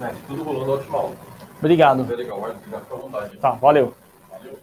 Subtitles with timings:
[0.00, 1.16] É, tudo rolando ótimo aula.
[1.58, 2.04] Obrigado.
[2.04, 3.36] Foi legal, à vontade.
[3.38, 3.94] Tá, valeu.
[4.28, 4.58] Valeu.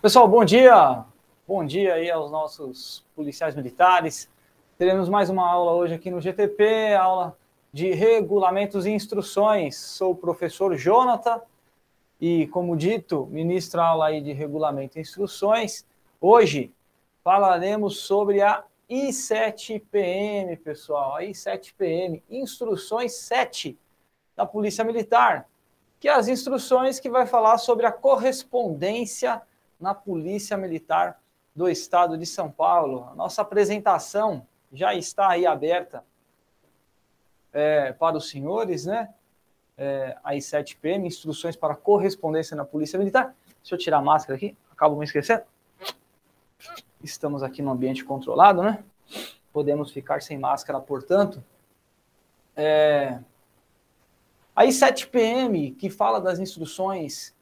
[0.00, 1.04] Pessoal, bom dia.
[1.46, 4.28] Bom dia aí aos nossos policiais militares.
[4.76, 7.36] Teremos mais uma aula hoje aqui no GTP, aula
[7.72, 9.78] de regulamentos e instruções.
[9.78, 11.40] Sou o professor Jonathan
[12.20, 15.86] e, como dito, ministro aula aí de regulamento e instruções.
[16.20, 16.72] Hoje
[17.22, 21.16] falaremos sobre a I7PM, pessoal.
[21.16, 23.78] A I7PM, instruções 7
[24.36, 25.48] da Polícia Militar,
[25.98, 29.40] que é as instruções que vai falar sobre a correspondência
[29.80, 31.18] na Polícia Militar
[31.56, 33.08] do Estado de São Paulo.
[33.10, 36.04] A nossa apresentação já está aí aberta
[37.50, 39.08] é, para os senhores, né?
[39.78, 43.34] É, a I7PM, instruções para correspondência na Polícia Militar.
[43.62, 45.44] Deixa eu tirar a máscara aqui, acabo me esquecendo.
[47.02, 48.84] Estamos aqui no ambiente controlado, né?
[49.52, 51.42] Podemos ficar sem máscara, portanto.
[52.54, 53.18] É...
[54.54, 57.34] A I7PM, que fala das instruções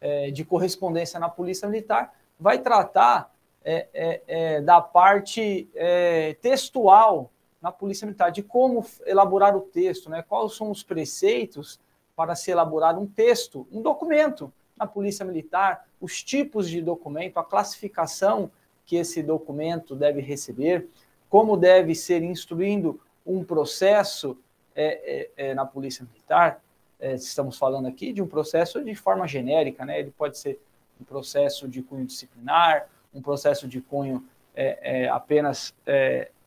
[0.00, 3.32] é, de correspondência na Polícia Militar, vai tratar
[3.64, 10.08] é, é, é da parte é, textual na Polícia Militar, de como elaborar o texto,
[10.08, 10.22] né?
[10.22, 11.78] quais são os preceitos
[12.16, 17.44] para se elaborar um texto, um documento na Polícia Militar, os tipos de documento, a
[17.44, 18.50] classificação
[18.84, 20.88] que esse documento deve receber,
[21.28, 24.36] como deve ser instruindo um processo
[24.74, 26.62] é, é, é, na Polícia Militar.
[26.98, 29.98] É, estamos falando aqui de um processo de forma genérica, né?
[29.98, 30.60] Ele pode ser
[31.00, 34.24] um processo de cunho disciplinar, um processo de cunho
[34.54, 35.74] é, apenas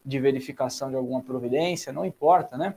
[0.03, 2.75] de verificação de alguma providência, não importa, né?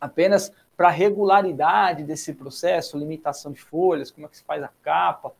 [0.00, 5.32] Apenas para regularidade desse processo, limitação de folhas, como é que se faz a capa,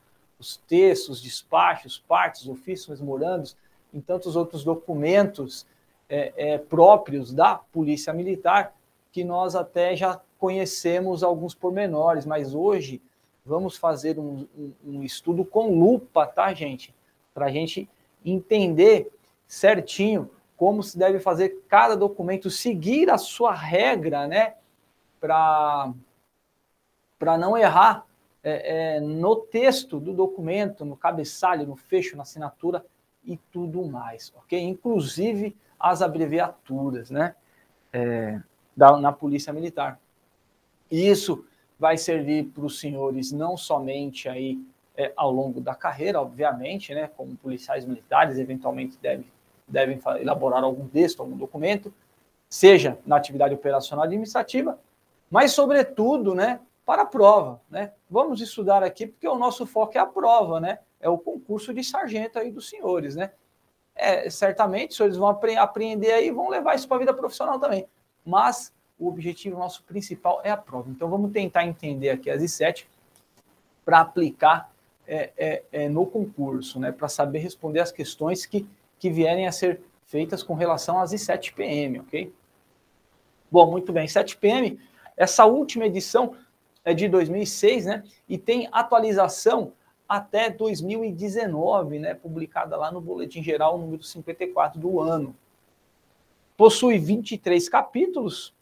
[0.43, 3.57] os textos, despachos, partes, ofícios, memorandos,
[3.95, 5.65] e tantos outros documentos
[6.09, 8.75] é, é, próprios da Polícia Militar,
[9.13, 13.01] que nós até já conhecemos alguns pormenores, mas hoje
[13.47, 16.93] vamos fazer um, um, um estudo com lupa, tá, gente?
[17.33, 17.89] Para a gente
[18.25, 19.13] entender
[19.47, 24.55] certinho como se deve fazer cada documento, seguir a sua regra, né?
[25.21, 25.95] Para
[27.39, 28.05] não errar
[28.43, 32.85] é, é, no texto do documento, no cabeçalho, no fecho, na assinatura
[33.25, 34.61] e tudo mais, ok?
[34.61, 37.35] Inclusive as abreviaturas, né?
[37.93, 38.41] É,
[38.77, 40.01] da, na Polícia Militar.
[40.91, 41.45] E isso
[41.79, 44.59] vai servir para os senhores não somente aí
[44.97, 47.11] é, ao longo da carreira, obviamente, né?
[47.17, 49.27] Como policiais militares, eventualmente devem,
[49.69, 51.93] devem elaborar algum texto, algum documento,
[52.49, 54.79] seja na atividade operacional administrativa,
[55.31, 57.93] mas, sobretudo, né, para a prova, né?
[58.11, 60.79] Vamos estudar aqui porque o nosso foco é a prova, né?
[61.01, 63.33] É o concurso de sargento aí dos senhores, né?
[63.95, 67.59] É, certamente os senhores vão apre aprender aí vão levar isso para a vida profissional
[67.59, 67.87] também.
[68.25, 70.91] Mas o objetivo nosso principal é a prova.
[70.91, 72.87] Então vamos tentar entender aqui as I7
[73.85, 74.73] para aplicar
[75.07, 76.91] é, é, é, no concurso, né?
[76.91, 78.69] Para saber responder as questões que,
[78.99, 82.33] que vierem a ser feitas com relação às I7 PM, ok?
[83.51, 84.09] Bom, muito bem.
[84.09, 84.79] 7 PM,
[85.17, 86.35] essa última edição
[86.85, 88.05] é de 2006, né?
[88.29, 89.73] E tem atualização
[90.09, 92.15] até 2019, né?
[92.15, 95.35] Publicada lá no Boletim Geral número 54 do ano.
[96.57, 98.55] Possui 23 capítulos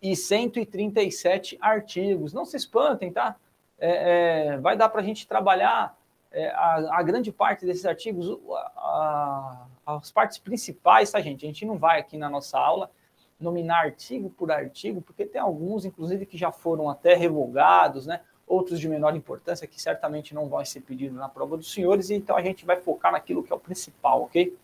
[0.00, 2.32] e 137 artigos.
[2.32, 3.36] Não se espantem, tá?
[3.78, 5.96] É, é, vai dar para a gente trabalhar
[6.32, 8.38] é, a, a, grande parte desses artigos,
[8.76, 11.44] a, a, as partes principais, tá, gente?
[11.44, 12.90] A gente não vai aqui na nossa aula
[13.38, 18.20] nominar artigo por artigo, porque tem alguns, inclusive, que já foram até revogados, né?
[18.46, 22.14] outros de menor importância, que certamente não vão ser pedidos na prova dos senhores, e
[22.14, 24.56] então a gente vai focar naquilo que é o principal, ok?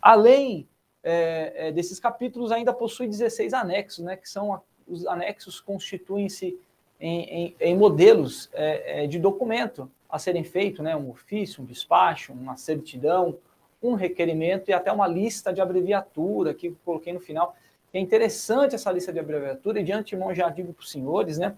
[0.00, 0.66] Além
[1.02, 4.16] é, é, desses capítulos, ainda possui 16 anexos, né?
[4.16, 6.58] que são a, os anexos constituem-se
[6.98, 10.96] em, em, em, modelos é, é de documento a serem feito, né?
[10.96, 13.38] um ofício, um despacho, uma certidão,
[13.82, 17.56] um requerimento e até uma lista de abreviatura que coloquei no final.
[17.92, 21.56] É interessante essa lista de abreviatura e de antemão já digo para os senhores, né?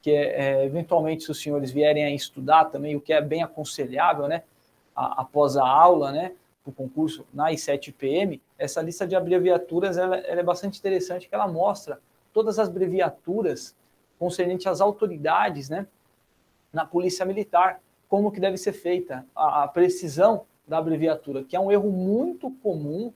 [0.00, 3.42] Que é, é, eventualmente se os senhores vierem a estudar também, o que é bem
[3.42, 4.42] aconselhável, né?
[4.96, 6.32] A, após a aula, né?
[6.64, 11.46] O concurso na I7PM, essa lista de abreviaturas ela, ela é bastante interessante, que ela
[11.46, 12.00] mostra
[12.32, 13.76] todas as abreviaturas
[14.18, 15.86] concernentes às autoridades, né?
[16.72, 21.60] Na polícia militar, como que deve ser feita, a, a precisão da abreviatura, que é
[21.60, 23.12] um erro muito comum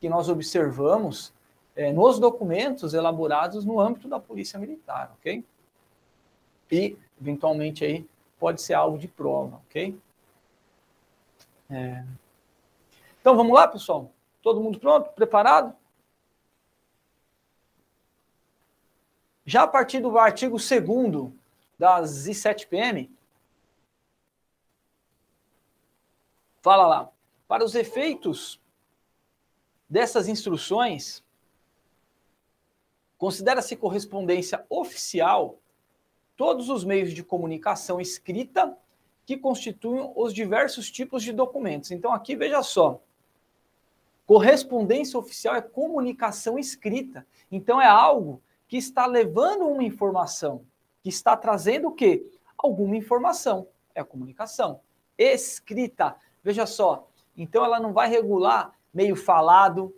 [0.00, 1.32] que nós observamos
[1.74, 5.44] é, nos documentos elaborados no âmbito da Polícia Militar, ok?
[6.70, 8.06] E, eventualmente, aí
[8.38, 9.98] pode ser alvo de prova, ok?
[11.70, 12.04] É...
[13.20, 14.10] Então, vamos lá, pessoal?
[14.42, 15.10] Todo mundo pronto?
[15.10, 15.74] Preparado?
[19.44, 21.32] Já a partir do artigo 2
[21.78, 23.08] das I7PM,
[26.62, 27.12] fala lá,
[27.46, 28.58] para os efeitos
[29.88, 31.22] dessas instruções,
[33.18, 35.58] considera-se correspondência oficial
[36.36, 38.76] todos os meios de comunicação escrita
[39.26, 41.90] que constituem os diversos tipos de documentos.
[41.90, 43.02] Então, aqui, veja só,
[44.24, 47.26] correspondência oficial é comunicação escrita.
[47.50, 50.64] Então, é algo que está levando uma informação,
[51.02, 52.24] que está trazendo o quê?
[52.56, 53.68] Alguma informação.
[53.94, 54.80] É a comunicação.
[55.18, 56.16] Escrita.
[56.42, 57.08] Veja só.
[57.36, 59.94] Então, ela não vai regular meio falado,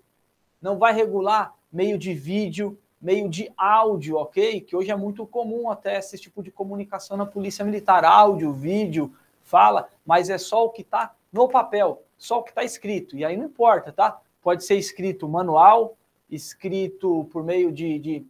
[0.60, 4.60] não vai regular meio de vídeo, meio de áudio, ok?
[4.60, 9.12] Que hoje é muito comum até esse tipo de comunicação na polícia militar, áudio, vídeo,
[9.42, 13.16] fala, mas é só o que está no papel, só o que está escrito.
[13.16, 14.20] E aí não importa, tá?
[14.40, 15.96] Pode ser escrito manual,
[16.30, 18.26] escrito por meio de, de,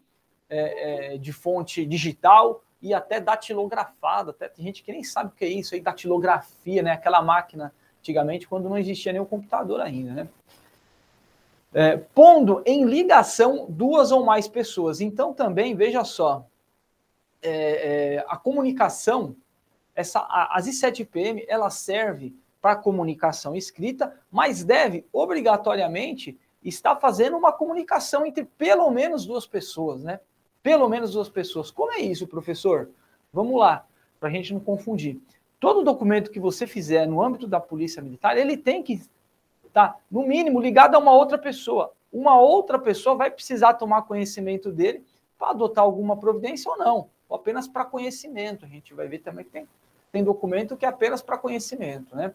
[0.48, 4.30] é, é, de fonte digital e até datilografado.
[4.30, 6.92] Até tem gente que nem sabe o que é isso aí, datilografia, né?
[6.92, 7.72] Aquela máquina
[8.04, 10.28] antigamente, quando não existia o computador ainda, né?
[11.72, 15.00] É, pondo em ligação duas ou mais pessoas.
[15.00, 16.46] Então, também, veja só,
[17.42, 19.34] é, é, a comunicação
[19.94, 27.52] essa, a, as I7PM, ela serve para comunicação escrita, mas deve obrigatoriamente estar fazendo uma
[27.52, 30.20] comunicação entre pelo menos duas pessoas, né?
[30.62, 31.70] Pelo menos duas pessoas.
[31.70, 32.90] Como é isso, professor?
[33.32, 33.86] Vamos lá,
[34.18, 35.20] para a gente não confundir.
[35.60, 38.94] Todo documento que você fizer no âmbito da Polícia Militar, ele tem que
[39.66, 41.92] estar, tá, no mínimo, ligado a uma outra pessoa.
[42.12, 45.04] Uma outra pessoa vai precisar tomar conhecimento dele
[45.38, 48.64] para adotar alguma providência ou não, ou apenas para conhecimento.
[48.64, 49.66] A gente vai ver também que tem
[50.14, 52.32] tem documento que é apenas para conhecimento, né?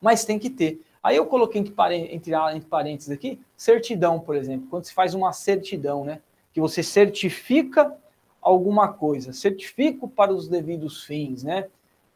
[0.00, 0.80] Mas tem que ter.
[1.02, 1.74] Aí eu coloquei entre,
[2.14, 6.20] entre, entre parênteses aqui, certidão, por exemplo, quando se faz uma certidão, né?
[6.52, 7.92] Que você certifica
[8.40, 11.68] alguma coisa, certifico para os devidos fins, né?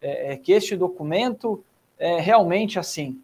[0.06, 1.64] É, é, que este documento
[1.98, 3.20] é realmente assim.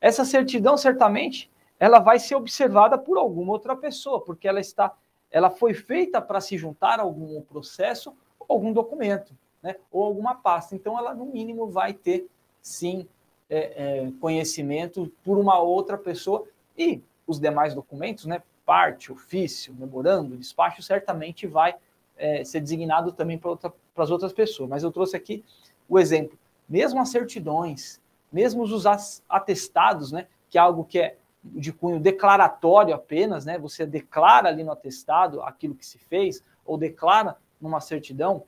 [0.00, 1.50] Essa certidão, certamente,
[1.80, 4.94] ela vai ser observada por alguma outra pessoa, porque ela está,
[5.30, 8.14] ela foi feita para se juntar a algum processo
[8.46, 10.74] algum documento né, ou alguma pasta.
[10.74, 12.28] Então, ela, no mínimo, vai ter,
[12.60, 13.08] sim,
[13.48, 16.46] é, é, conhecimento por uma outra pessoa
[16.76, 21.74] e os demais documentos, né, parte, ofício, memorando, despacho, certamente vai
[22.16, 24.68] é, ser designado também para outra, as outras pessoas.
[24.68, 25.44] Mas eu trouxe aqui
[25.88, 26.38] o exemplo.
[26.68, 28.00] Mesmo as certidões,
[28.32, 28.86] mesmo os
[29.28, 34.64] atestados, né, que é algo que é de cunho declaratório apenas, né, você declara ali
[34.64, 38.44] no atestado aquilo que se fez, ou declara numa certidão,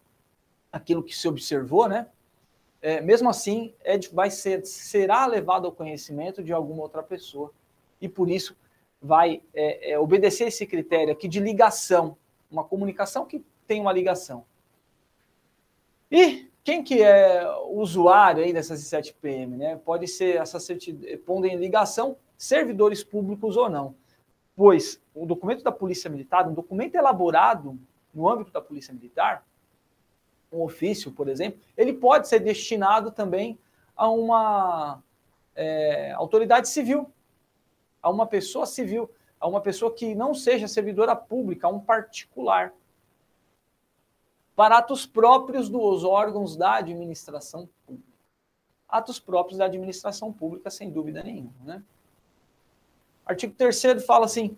[0.72, 2.06] aquilo que se observou, né?
[2.80, 7.52] É, mesmo assim, é, vai ser, será levado ao conhecimento de alguma outra pessoa
[8.00, 8.56] e por isso
[9.00, 12.16] vai é, é, obedecer esse critério aqui de ligação,
[12.50, 14.44] uma comunicação que tem uma ligação.
[16.10, 19.76] E quem que é usuário aí dessas 7 PM, né?
[19.76, 20.58] Pode ser essa
[21.24, 23.94] pondo em ligação servidores públicos ou não.
[24.54, 27.78] Pois o documento da Polícia Militar, um documento elaborado
[28.12, 29.46] no âmbito da Polícia Militar,
[30.52, 33.58] um ofício, por exemplo, ele pode ser destinado também
[33.96, 35.02] a uma
[35.54, 37.10] é, autoridade civil,
[38.02, 42.72] a uma pessoa civil, a uma pessoa que não seja servidora pública, a um particular,
[44.56, 48.16] para atos próprios dos órgãos da administração pública.
[48.88, 51.52] Atos próprios da administração pública, sem dúvida nenhuma.
[51.62, 51.82] Né?
[53.26, 54.56] Artigo 3 fala assim: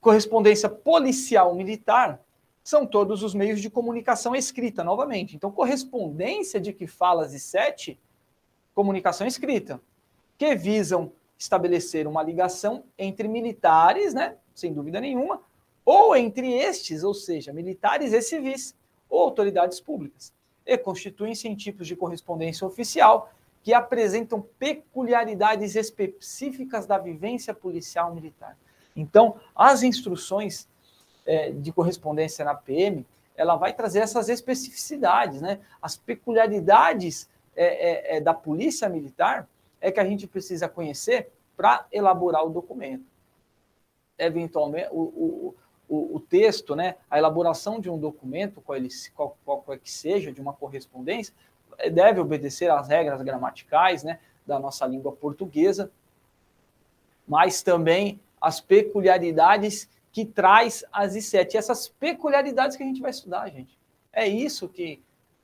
[0.00, 2.20] correspondência policial militar
[2.62, 5.34] são todos os meios de comunicação escrita, novamente.
[5.34, 8.00] Então, correspondência de que falas e sete,
[8.74, 9.80] comunicação escrita,
[10.38, 15.42] que visam estabelecer uma ligação entre militares, né, sem dúvida nenhuma,
[15.84, 18.74] ou entre estes, ou seja, militares e civis,
[19.08, 20.32] ou autoridades públicas,
[20.64, 23.30] e constituem-se em tipos de correspondência oficial
[23.62, 28.56] que apresentam peculiaridades específicas da vivência policial militar.
[28.94, 30.68] Então, as instruções
[31.26, 35.60] é, de correspondência na PM, ela vai trazer essas especificidades, né?
[35.80, 39.48] As peculiaridades é, é, é, da polícia militar
[39.80, 43.04] é que a gente precisa conhecer para elaborar o documento.
[44.18, 45.54] Eventualmente, o, o,
[45.94, 50.32] o, o, texto, né, a elaboração de um documento, qual, ele, qual, qual que seja,
[50.32, 51.34] de uma correspondência,
[51.78, 55.90] é, deve obedecer às regras gramaticais né, da nossa língua portuguesa,
[57.26, 61.54] mas também as peculiaridades que traz as I7.
[61.54, 63.78] Essas peculiaridades que a gente vai estudar, gente.
[64.12, 65.02] É isso que,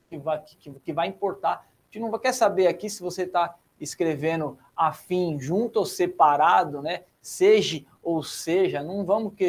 [0.09, 1.67] que, vai, que, que vai importar.
[1.91, 7.05] A gente não quer saber aqui se você está escrevendo afim, junto ou separado, né?
[7.23, 9.49] Seja ou seja, não vamos que,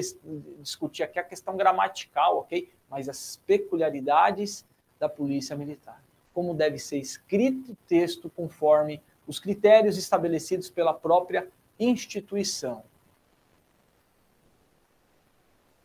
[0.59, 2.69] discutir aqui a questão gramatical, ok?
[2.89, 4.65] Mas as peculiaridades
[4.99, 6.03] da Polícia Militar.
[6.33, 11.47] Como deve ser escrito o texto conforme os critérios estabelecidos pela própria
[11.79, 12.83] instituição.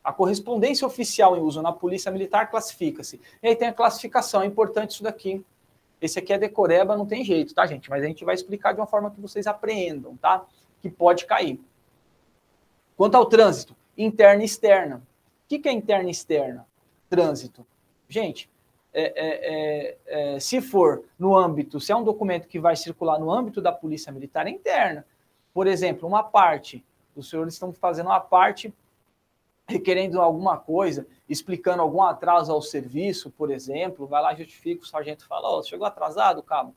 [0.02, 3.20] A correspondência oficial em uso na Polícia Militar classifica-se.
[3.42, 5.44] E aí tem a classificação, é importante isso daqui.
[6.00, 7.88] Esse aqui é decoreba, não tem jeito, tá, gente?
[7.88, 10.44] Mas a gente vai explicar de uma forma que vocês apreendam, tá?
[10.80, 11.60] Que pode cair.
[12.96, 14.96] Quanto ao trânsito, interna e externa.
[14.96, 16.66] O que é interna e externa?
[17.08, 17.66] Trânsito.
[18.08, 18.50] Gente,
[18.92, 23.18] é, é, é, é, se for no âmbito, se é um documento que vai circular
[23.18, 25.04] no âmbito da Polícia Militar, é interna.
[25.52, 26.82] Por exemplo, uma parte,
[27.14, 28.72] os senhores estão fazendo uma parte
[29.68, 35.26] requerendo alguma coisa, explicando algum atraso ao serviço, por exemplo, vai lá, justifica, o sargento
[35.26, 36.74] fala, oh, chegou atrasado, cabo?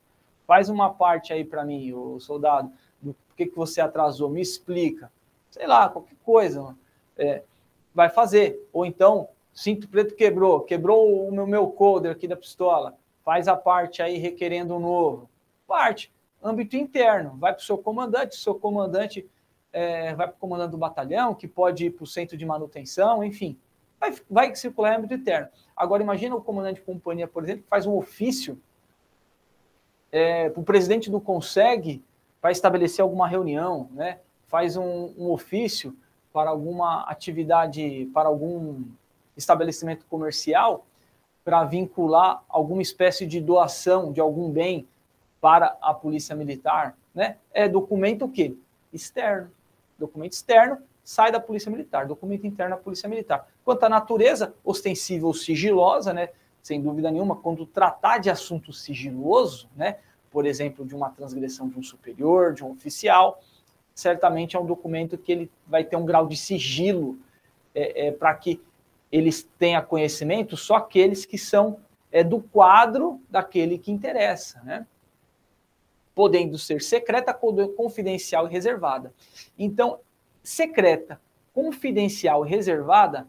[0.48, 2.72] Faz uma parte aí para mim, o soldado,
[3.02, 5.12] do que, que você atrasou, me explica.
[5.50, 6.76] Sei lá, qualquer coisa,
[7.18, 7.44] é,
[7.94, 8.68] vai fazer.
[8.72, 13.56] Ou então, cinto preto quebrou, quebrou o meu, meu coder aqui da pistola, faz a
[13.56, 15.30] parte aí requerendo um novo.
[15.68, 16.12] Parte,
[16.44, 19.28] âmbito interno, vai para o seu comandante, seu comandante
[19.72, 23.24] é, vai para o comandante do batalhão, que pode ir para o centro de manutenção,
[23.24, 23.58] enfim,
[24.00, 25.48] vai, vai circular em âmbito interno.
[25.76, 28.60] Agora, imagina o comandante de companhia, por exemplo, que faz um ofício
[30.12, 32.04] é, o presidente do CONSEG
[32.42, 34.20] para estabelecer alguma reunião, né?
[34.50, 35.96] Faz um, um ofício
[36.34, 38.84] para alguma atividade, para algum
[39.38, 40.86] estabelecimento comercial,
[41.44, 44.86] para vincular alguma espécie de doação de algum bem
[45.40, 47.38] para a polícia militar, né?
[47.54, 48.58] É documento o quê?
[48.92, 49.50] Externo
[50.00, 53.48] documento externo sai da Polícia Militar, documento interno da Polícia Militar.
[53.66, 56.30] Quanto à natureza, ostensiva ou sigilosa, né,
[56.62, 59.98] sem dúvida nenhuma, quando tratar de assunto sigiloso, né,
[60.32, 63.42] por exemplo, de uma transgressão de um superior, de um oficial,
[64.00, 67.18] certamente é um documento que ele vai ter um grau de sigilo
[67.76, 68.62] é, é, para que
[69.12, 71.80] eles tenham conhecimento só aqueles que são
[72.12, 74.86] é, do quadro daquele que interessa, né?
[76.16, 79.14] podendo ser secreta, confidencial e reservada.
[79.58, 80.00] Então,
[80.44, 81.20] secreta,
[81.54, 83.28] confidencial e reservada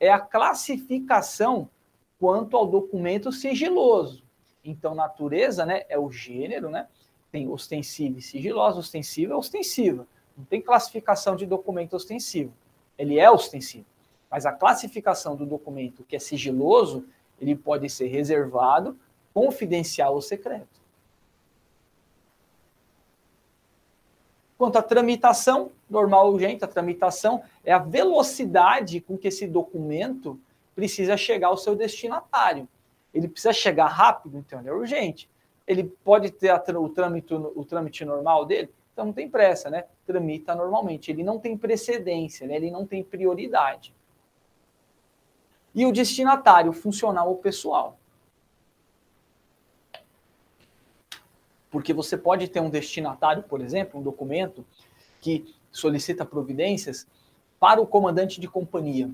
[0.00, 1.68] é a classificação
[2.18, 4.22] quanto ao documento sigiloso.
[4.64, 6.86] Então, natureza, né, é o gênero, né?
[7.32, 10.06] Tem ostensiva e sigilosa, ostensiva é ostensiva.
[10.36, 12.52] Não tem classificação de documento ostensivo.
[12.96, 13.86] Ele é ostensivo.
[14.30, 17.04] Mas a classificação do documento que é sigiloso,
[17.40, 18.96] ele pode ser reservado,
[19.34, 20.80] confidencial ou secreto.
[24.56, 30.38] Quanto à tramitação, normal urgente, a tramitação é a velocidade com que esse documento
[30.74, 32.68] precisa chegar ao seu destinatário.
[33.12, 35.28] Ele precisa chegar rápido, então ele é urgente.
[35.66, 39.84] Ele pode ter o, trâmite, o trâmite normal dele, então não tem pressa, né?
[40.06, 41.10] Tramita normalmente.
[41.10, 42.56] Ele não tem precedência, né?
[42.56, 43.94] ele não tem prioridade.
[45.74, 47.98] E o destinatário, funcional ou pessoal.
[51.70, 54.64] Porque você pode ter um destinatário, por exemplo, um documento
[55.20, 57.06] que solicita providências
[57.58, 59.10] para o comandante de companhia,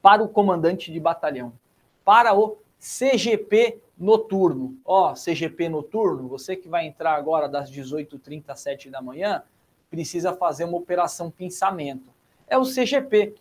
[0.00, 1.52] para o comandante de batalhão,
[2.04, 4.76] para o CGP noturno.
[4.84, 9.42] Ó, CGP noturno, você que vai entrar agora das 18h30 às 7 da manhã,
[9.90, 12.08] precisa fazer uma operação pensamento.
[12.46, 13.34] É o CGP.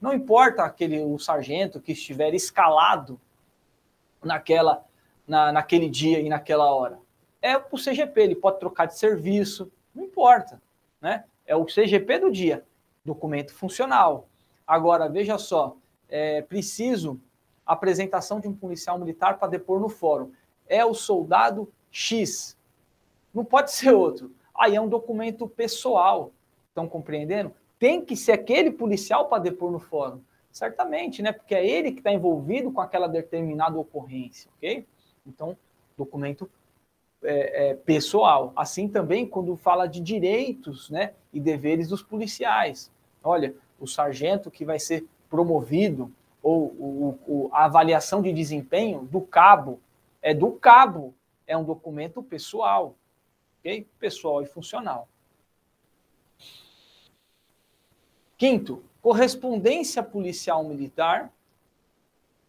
[0.00, 3.20] Não importa aquele o sargento que estiver escalado
[4.22, 4.84] naquela
[5.26, 6.98] na, naquele dia e naquela hora
[7.42, 10.60] é o CGP, ele pode trocar de serviço, não importa,
[11.00, 11.24] né?
[11.46, 12.64] É o CGP do dia,
[13.04, 14.28] documento funcional.
[14.66, 15.76] Agora, veja só,
[16.08, 17.20] é preciso
[17.72, 20.32] apresentação de um policial militar para depor no fórum.
[20.66, 22.56] É o soldado X.
[23.32, 24.32] Não pode ser outro.
[24.54, 26.32] Aí é um documento pessoal.
[26.68, 27.52] Estão compreendendo?
[27.78, 30.20] Tem que ser aquele policial para depor no fórum.
[30.50, 31.32] Certamente, né?
[31.32, 34.86] Porque é ele que está envolvido com aquela determinada ocorrência, ok?
[35.26, 35.56] Então,
[35.96, 36.50] documento
[37.22, 38.52] é, é, pessoal.
[38.56, 42.90] Assim também quando fala de direitos né, e deveres dos policiais.
[43.22, 49.20] Olha, o sargento que vai ser promovido, ou o, o, a avaliação de desempenho do
[49.20, 49.80] cabo,
[50.22, 51.14] é do cabo,
[51.46, 52.94] é um documento pessoal,
[53.58, 53.86] ok?
[53.98, 55.08] Pessoal e funcional.
[58.36, 61.30] Quinto, correspondência policial militar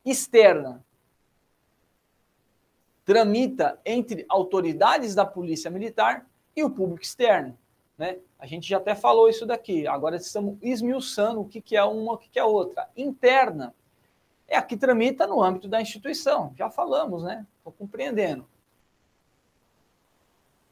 [0.06, 0.84] externa
[3.04, 7.58] tramita entre autoridades da Polícia Militar e o público externo.
[7.98, 8.20] Né?
[8.40, 12.14] A gente já até falou isso daqui, agora estamos esmiuçando o que, que é uma,
[12.14, 12.90] o que, que é outra.
[12.96, 13.74] Interna
[14.52, 17.48] é a que tramita no âmbito da instituição, já falamos, né?
[17.58, 18.46] Estou compreendendo.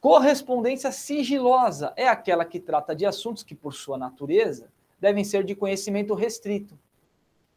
[0.01, 4.69] Correspondência sigilosa é aquela que trata de assuntos que, por sua natureza,
[4.99, 6.77] devem ser de conhecimento restrito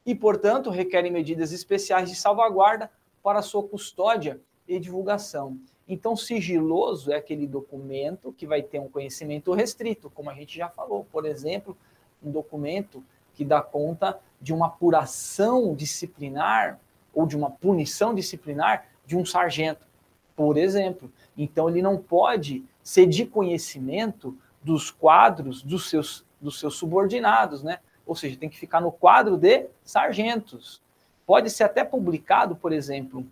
[0.07, 2.89] e, portanto, requerem medidas especiais de salvaguarda
[3.21, 5.59] para sua custódia e divulgação.
[5.89, 10.69] Então, sigiloso é aquele documento que vai ter um conhecimento restrito, como a gente já
[10.69, 11.05] falou.
[11.11, 11.77] Por exemplo,
[12.23, 13.03] um documento
[13.35, 16.79] que dá conta de uma apuração disciplinar
[17.15, 19.87] ou de uma punição disciplinar de um sargento,
[20.35, 21.11] por exemplo.
[21.39, 27.79] Então, ele não pode ser de conhecimento dos quadros dos seus, dos seus subordinados, né?
[28.05, 30.83] Ou seja, tem que ficar no quadro de sargentos.
[31.25, 33.25] Pode ser até publicado, por exemplo,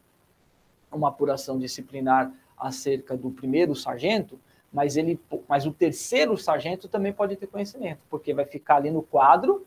[0.93, 4.39] uma apuração disciplinar acerca do primeiro sargento,
[4.73, 9.03] mas ele, mas o terceiro sargento também pode ter conhecimento, porque vai ficar ali no
[9.03, 9.67] quadro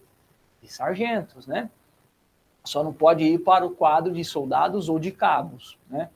[0.63, 1.70] de sargentos, né?
[2.63, 6.10] Só não pode ir para o quadro de soldados ou de cabos, né?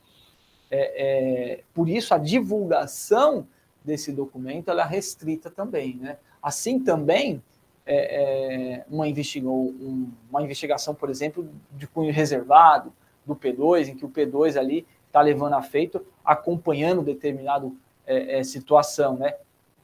[0.72, 3.48] É, é, por isso a divulgação
[3.84, 6.18] desse documento ela é restrita também, né?
[6.42, 7.42] Assim também
[7.86, 12.94] é, é uma, investiga um, uma investigação, por exemplo, de cunho reservado
[13.26, 18.44] do P2, em que o P2 ali está levando a feito, acompanhando determinado é, é,
[18.44, 19.36] situação, né?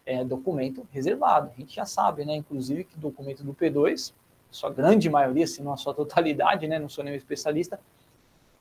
[0.06, 1.50] É documento reservado.
[1.56, 2.36] A gente já sabe, né?
[2.36, 4.14] Inclusive que documento do P2,
[4.54, 6.78] sua grande maioria, se não a sua totalidade, né?
[6.78, 7.80] Não sou nenhum especialista,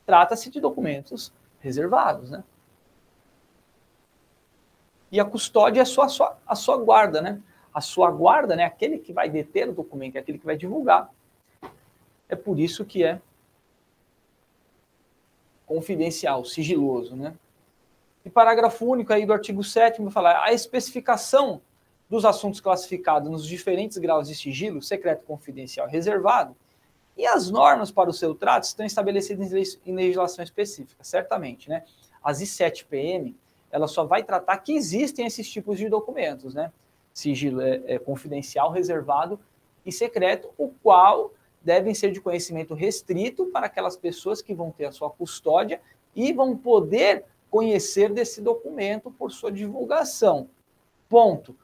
[0.06, 2.42] trata-se de documentos reservados, né?
[5.11, 7.40] E a custódia é só a sua, a sua guarda, né?
[7.75, 8.64] A sua guarda, né?
[8.64, 11.11] Aquele que vai deter o documento, é aquele que vai divulgar.
[12.28, 13.20] É por isso que é
[15.66, 17.34] confidencial, sigiloso, né?
[18.25, 21.61] E parágrafo único aí do artigo 7 vai falar a especificação
[22.12, 26.54] dos assuntos classificados nos diferentes graus de sigilo, secreto, confidencial e reservado,
[27.16, 29.50] e as normas para o seu trato estão estabelecidas
[29.87, 31.83] em legislação específica, certamente, né?
[32.23, 33.35] As I7PM,
[33.71, 36.71] ela só vai tratar que existem esses tipos de documentos, né?
[37.14, 39.40] Sigilo é, é confidencial, reservado
[39.83, 44.85] e secreto, o qual devem ser de conhecimento restrito para aquelas pessoas que vão ter
[44.85, 45.81] a sua custódia
[46.14, 50.51] e vão poder conhecer desse documento por sua divulgação.
[51.09, 51.57] Ponto.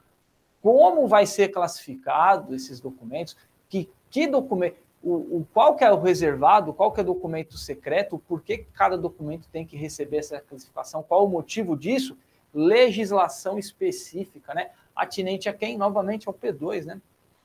[0.61, 3.35] Como vai ser classificado esses documentos?
[3.69, 4.77] Que, que documento?
[5.01, 8.65] O, o, qual que é o reservado, qual que é o documento secreto, por que
[8.73, 12.17] cada documento tem que receber essa classificação, qual o motivo disso?
[12.53, 14.71] Legislação específica, né?
[14.93, 15.77] Atinente a quem?
[15.77, 17.01] Novamente ao P2, né?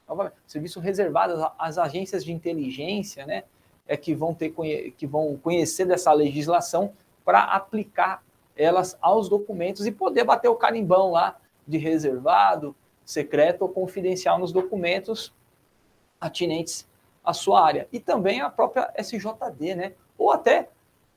[0.08, 3.44] novamente, serviço reservado às agências de inteligência, né,
[3.86, 4.54] é que vão ter
[4.96, 6.92] que vão conhecer dessa legislação
[7.24, 8.22] para aplicar
[8.56, 12.74] elas aos documentos e poder bater o carimbão lá de reservado,
[13.04, 15.32] secreto ou confidencial nos documentos
[16.20, 16.86] atinentes
[17.24, 17.88] à sua área.
[17.92, 19.92] E também a própria SJD, né?
[20.16, 20.68] Ou até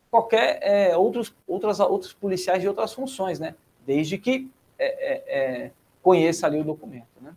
[0.09, 3.55] qualquer é, outros, outras, outros policiais de outras funções, né?
[3.85, 5.71] Desde que é, é, é
[6.01, 7.35] conheça ali o documento, né?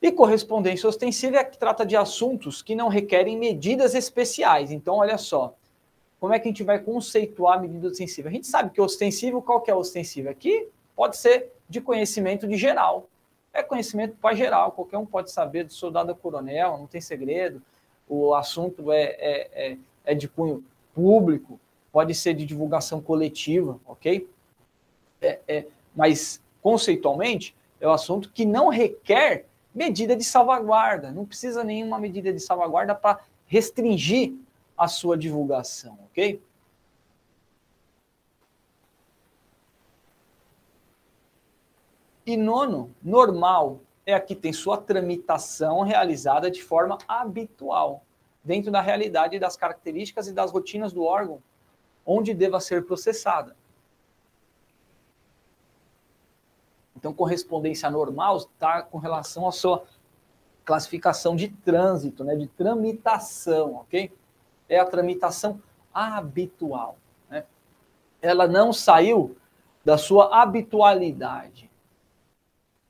[0.00, 4.70] E correspondência ostensiva é que trata de assuntos que não requerem medidas especiais.
[4.70, 5.56] Então, olha só,
[6.20, 8.28] como é que a gente vai conceituar a medida ostensiva?
[8.28, 10.28] A gente sabe que ostensivo, qual que é ostensivo?
[10.28, 13.08] Aqui pode ser de conhecimento de geral.
[13.52, 17.62] É conhecimento para geral, qualquer um pode saber do soldado a coronel, não tem segredo.
[18.08, 20.62] O assunto é, é, é, é de cunho
[20.94, 21.58] público,
[21.90, 24.28] pode ser de divulgação coletiva, ok?
[25.20, 31.10] É, é, mas, conceitualmente, é um assunto que não requer medida de salvaguarda.
[31.10, 34.34] Não precisa nenhuma medida de salvaguarda para restringir
[34.76, 36.40] a sua divulgação, ok?
[42.26, 48.02] E nono, normal é a que tem sua tramitação realizada de forma habitual,
[48.42, 51.40] dentro da realidade das características e das rotinas do órgão
[52.04, 53.56] onde deva ser processada.
[56.96, 59.84] Então, correspondência normal está com relação à sua
[60.64, 64.12] classificação de trânsito, né, de tramitação, ok?
[64.68, 65.62] É a tramitação
[65.92, 66.96] habitual.
[67.28, 67.44] Né?
[68.20, 69.36] Ela não saiu
[69.84, 71.65] da sua habitualidade.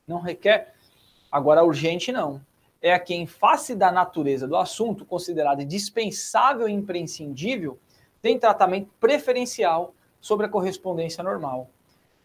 [0.07, 0.75] Não requer.
[1.31, 2.41] Agora, urgente não.
[2.81, 7.79] É a que, em face da natureza do assunto, considerada dispensável e imprescindível,
[8.23, 11.71] tem tratamento preferencial sobre a correspondência normal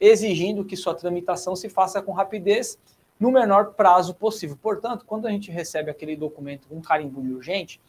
[0.01, 2.79] exigindo que sua tramitação se faça com rapidez
[3.19, 4.57] no menor prazo possível.
[4.59, 7.79] Portanto, quando a gente recebe aquele documento com um carimbo de urgente,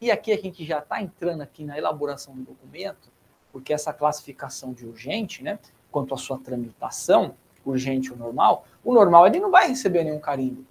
[0.00, 3.10] e aqui a gente já está entrando aqui na elaboração do documento,
[3.50, 5.58] porque essa classificação de urgente, né,
[5.90, 7.34] quanto à sua tramitação,
[7.70, 10.64] urgente ou normal, o normal ele não vai receber nenhum carimbo.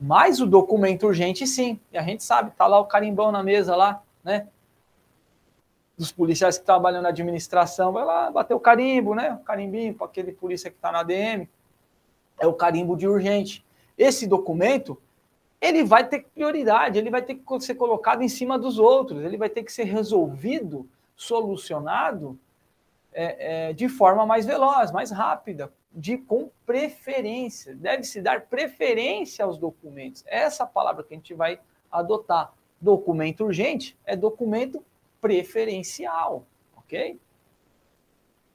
[0.00, 3.74] Mas o documento urgente sim, e a gente sabe, tá lá o carimbão na mesa
[3.74, 4.46] lá, né?
[5.98, 9.32] dos policiais que trabalham na administração, vai lá bater o carimbo, né?
[9.32, 11.48] O carimbinho para aquele polícia que está na ADM.
[12.38, 13.66] É o carimbo de urgente.
[13.96, 14.96] Esse documento,
[15.60, 19.36] ele vai ter prioridade, ele vai ter que ser colocado em cima dos outros, ele
[19.36, 22.38] vai ter que ser resolvido, solucionado
[23.12, 27.74] é, é, de forma mais veloz, mais rápida, de com preferência.
[27.74, 30.24] Deve-se dar preferência aos documentos.
[30.26, 32.52] Essa palavra que a gente vai adotar.
[32.80, 34.84] Documento urgente é documento
[35.20, 36.46] preferencial,
[36.76, 37.18] ok?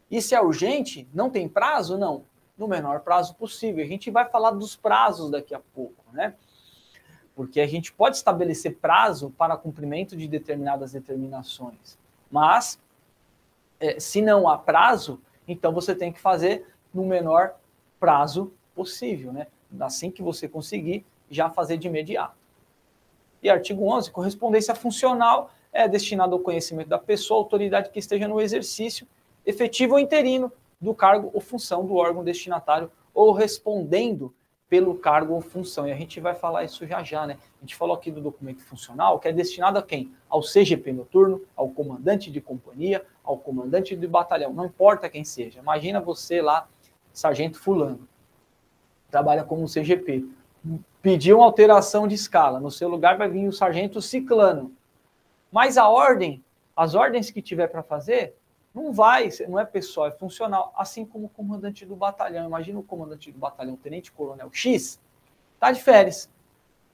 [0.10, 1.98] E se é urgente, não tem prazo?
[1.98, 2.24] Não,
[2.58, 3.84] no menor prazo possível.
[3.84, 6.36] A gente vai falar dos prazos daqui a pouco, né?
[7.36, 11.98] Porque a gente pode estabelecer prazo para cumprimento de determinadas determinações,
[12.30, 12.80] mas
[13.80, 17.56] é, se não há prazo, então você tem que fazer no menor
[17.99, 19.47] prazo possível, né?
[19.79, 22.36] Assim que você conseguir, já fazer de imediato.
[23.41, 28.39] E artigo 11, correspondência funcional é destinado ao conhecimento da pessoa, autoridade que esteja no
[28.39, 29.08] exercício
[29.45, 34.34] efetivo ou interino do cargo ou função do órgão destinatário ou respondendo
[34.69, 35.88] pelo cargo ou função.
[35.88, 37.38] E a gente vai falar isso já já, né?
[37.58, 40.12] A gente falou aqui do documento funcional, que é destinado a quem?
[40.27, 45.60] Ao CGP noturno, ao comandante de companhia, ao comandante de batalhão, não importa quem seja.
[45.60, 46.67] Imagina você lá,
[47.13, 48.08] sargento fulano,
[49.10, 50.26] trabalha como CGP,
[51.02, 54.73] pediu uma alteração de escala, no seu lugar vai vir o sargento ciclano.
[55.52, 56.43] Mas a ordem,
[56.76, 58.36] as ordens que tiver para fazer,
[58.73, 60.73] não vai, não é pessoal, é funcional.
[60.76, 62.47] Assim como o comandante do batalhão.
[62.47, 64.99] Imagina o comandante do batalhão, tenente coronel X,
[65.60, 66.30] tá de férias.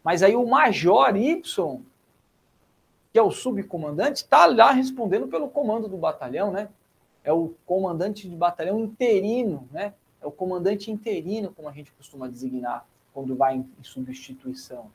[0.04, 1.82] Mas aí o major Y,
[3.14, 6.68] que é o subcomandante, está lá respondendo pelo comando do batalhão, né?
[7.24, 9.94] É o comandante de batalhão interino, né?
[10.22, 14.92] É o comandante interino, como a gente costuma designar quando vai em substituição.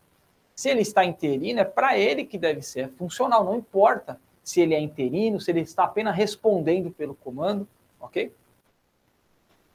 [0.55, 4.61] Se ele está interino, é para ele que deve ser, é funcional, não importa se
[4.61, 7.67] ele é interino, se ele está apenas respondendo pelo comando,
[7.99, 8.33] ok?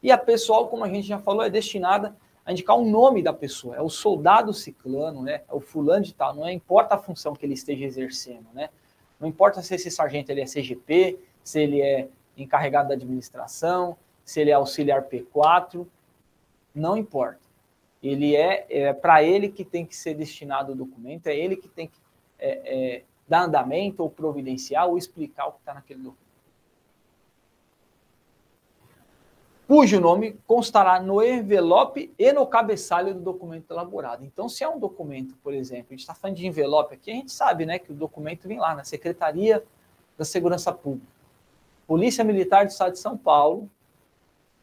[0.02, 3.34] E a pessoal, como a gente já falou, é destinada a indicar o nome da
[3.34, 5.42] pessoa, é o soldado ciclano, né?
[5.50, 8.70] É o fulano de tal, não é, importa a função que ele esteja exercendo, né?
[9.20, 12.08] Não importa se esse sargento ele é CGP, se ele é
[12.38, 13.98] encarregado da administração,
[14.30, 15.88] se ele é auxiliar P4,
[16.74, 17.40] não importa.
[18.02, 21.68] Ele é, é para ele que tem que ser destinado o documento, é ele que
[21.68, 22.00] tem que
[22.38, 22.50] é,
[22.98, 26.30] é, dar andamento ou providenciar ou explicar o que está naquele documento.
[29.68, 34.24] Cujo nome constará no envelope e no cabeçalho do documento elaborado.
[34.24, 37.16] Então, se é um documento, por exemplo, a gente está falando de envelope aqui, a
[37.16, 39.64] gente sabe né, que o documento vem lá na Secretaria
[40.16, 41.12] da Segurança Pública.
[41.88, 43.68] Polícia Militar do Estado de São Paulo,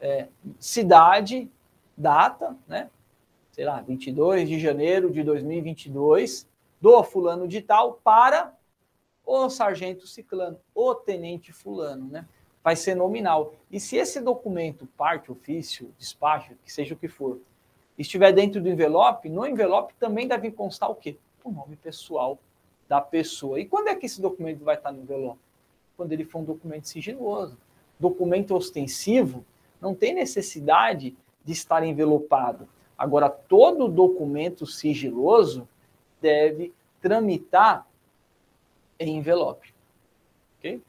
[0.01, 0.29] é,
[0.59, 1.51] cidade,
[1.97, 2.91] data, né?
[3.57, 6.47] sei lá, 22 de janeiro de 2022,
[6.79, 8.55] do fulano de tal para
[9.25, 12.29] o sargento ciclano, o tenente fulano, né?
[12.63, 13.55] Vai ser nominal.
[13.71, 17.41] E se esse documento, parte, ofício, despacho, que seja o que for,
[17.99, 21.17] estiver dentro do envelope, no envelope também deve constar o quê?
[21.43, 22.39] O nome pessoal
[22.87, 23.59] da pessoa.
[23.59, 25.41] E quando é que esse documento vai estar no envelope?
[25.97, 27.57] Quando ele for um documento sigiloso.
[27.99, 29.47] Documento ostensivo
[29.81, 32.69] não tem necessidade de estar envelopado.
[32.97, 35.69] Agora, todo documento sigiloso
[36.21, 37.87] deve tramitar
[38.99, 39.75] em envelope.
[40.59, 40.83] Ok?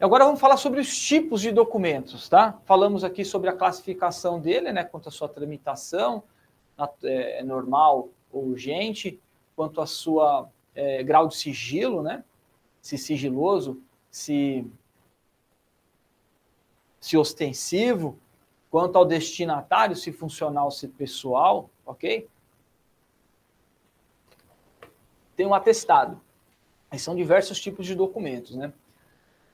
[0.00, 2.58] Agora vamos falar sobre os tipos de documentos, tá?
[2.64, 4.84] Falamos aqui sobre a classificação dele, né?
[4.84, 6.22] Quanto à sua tramitação,
[7.02, 9.20] é, normal ou urgente,
[9.54, 12.24] quanto à sua é, grau de sigilo, né?
[12.82, 13.80] Se sigiloso,
[14.10, 14.66] se,
[17.04, 18.18] se ostensivo,
[18.70, 22.28] Quanto ao destinatário, se funcional, se pessoal, ok?
[25.36, 26.20] Tem um atestado.
[26.90, 28.72] Aí são diversos tipos de documentos, né?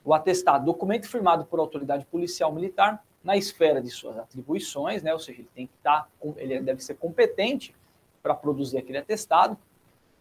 [0.03, 5.13] O atestado, documento firmado por autoridade policial militar na esfera de suas atribuições, né?
[5.13, 7.75] Ou seja, ele tem que estar, ele deve ser competente
[8.23, 9.55] para produzir aquele atestado,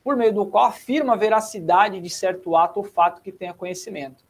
[0.04, 4.22] por meio do qual afirma a veracidade de certo ato ou fato que tenha conhecimento.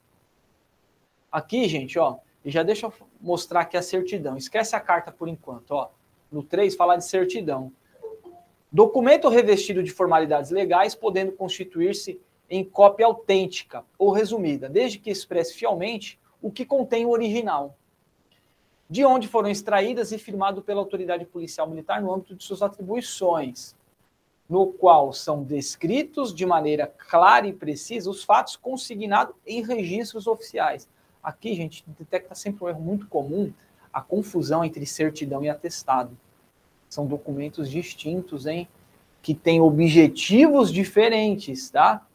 [1.32, 4.37] Aqui, gente, ó, e já deixa eu mostrar aqui a certidão.
[4.37, 5.72] Esquece a carta por enquanto.
[5.72, 5.90] Ó.
[6.31, 7.72] No 3, falar de certidão.
[8.72, 15.55] Documento revestido de formalidades legais, podendo constituir-se em cópia autêntica ou resumida, desde que expresse
[15.55, 17.76] fielmente o que contém o original,
[18.88, 23.76] de onde foram extraídas e firmado pela autoridade policial militar no âmbito de suas atribuições,
[24.48, 30.88] no qual são descritos de maneira clara e precisa os fatos consignados em registros oficiais
[31.22, 33.52] Aqui, gente, detecta sempre um erro muito comum,
[33.92, 36.16] a confusão entre certidão e atestado.
[36.88, 38.68] São documentos distintos, hein?
[39.22, 42.06] Que têm objetivos diferentes, tá?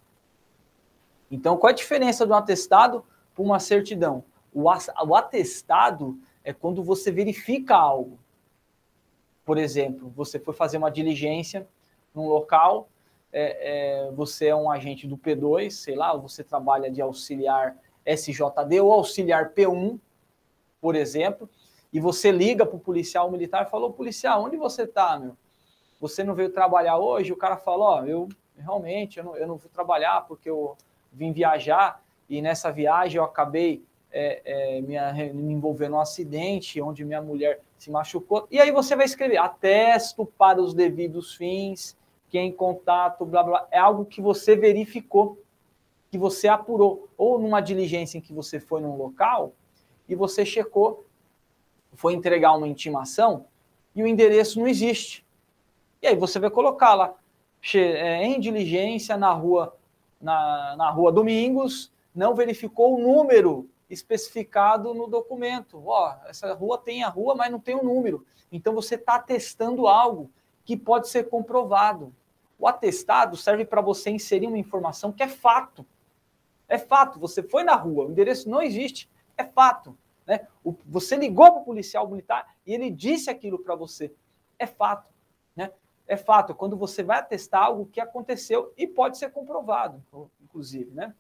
[1.30, 4.24] Então, qual é a diferença do atestado para uma certidão?
[4.54, 4.70] O
[5.16, 8.18] atestado é quando você verifica algo.
[9.44, 11.68] Por exemplo, você foi fazer uma diligência
[12.14, 12.88] num local,
[13.32, 18.80] é, é, você é um agente do P2, sei lá, você trabalha de auxiliar SJD
[18.82, 20.00] ou auxiliar P1,
[20.80, 21.50] por exemplo,
[21.92, 25.36] e você liga para o policial militar e falou, policial, onde você está, meu?
[26.00, 27.32] Você não veio trabalhar hoje?
[27.32, 30.76] O cara falou, ó, oh, eu realmente, eu não, eu não vou trabalhar porque eu
[31.12, 37.22] vim viajar e nessa viagem eu acabei é, é, me, envolvendo num acidente onde minha
[37.22, 38.48] mulher se machucou.
[38.50, 41.98] E aí você vai escrever, atesto para os devidos fins,
[42.30, 45.38] quem contato, blá, blá, é algo que você verificou,
[46.16, 49.52] que você apurou, ou numa diligência em que você foi num local
[50.08, 51.06] e você checou,
[51.94, 53.48] foi entregar uma intimação
[53.94, 55.26] e o endereço não existe.
[56.02, 57.14] E aí você vai colocar lá,
[57.74, 59.76] é, em diligência na rua,
[60.22, 65.84] na, na rua Domingos, não verificou o número especificado no documento.
[65.86, 68.26] Ó, essa rua tem a rua, mas não tem o número.
[68.50, 70.32] Então você está testando algo
[70.64, 72.14] que pode ser comprovado.
[72.58, 75.86] O atestado serve para você inserir uma informação que é fato.
[76.68, 79.98] É fato, você foi na rua, o endereço não existe, é fato.
[80.26, 80.48] Né?
[80.64, 84.14] O, você ligou para o policial militar e ele disse aquilo para você.
[84.58, 85.14] É fato.
[85.56, 85.72] Né?
[86.08, 90.04] É fato, quando você vai atestar algo que aconteceu e pode ser comprovado,
[90.42, 90.92] inclusive.
[90.92, 91.14] Né?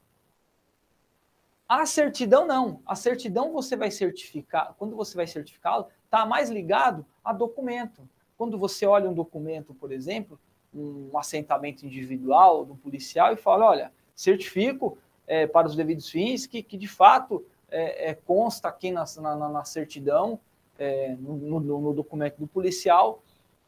[1.68, 2.82] A certidão não.
[2.86, 8.08] A certidão você vai certificar, quando você vai certificá-lo, está mais ligado a documento.
[8.38, 10.40] Quando você olha um documento, por exemplo,
[10.74, 14.98] um assentamento individual do policial e fala, olha, certifico
[15.28, 19.50] é, para os devidos fins que, que de fato é, é, consta aqui na, na,
[19.50, 20.40] na certidão,
[20.78, 23.24] é, no, no, no, documento do policial,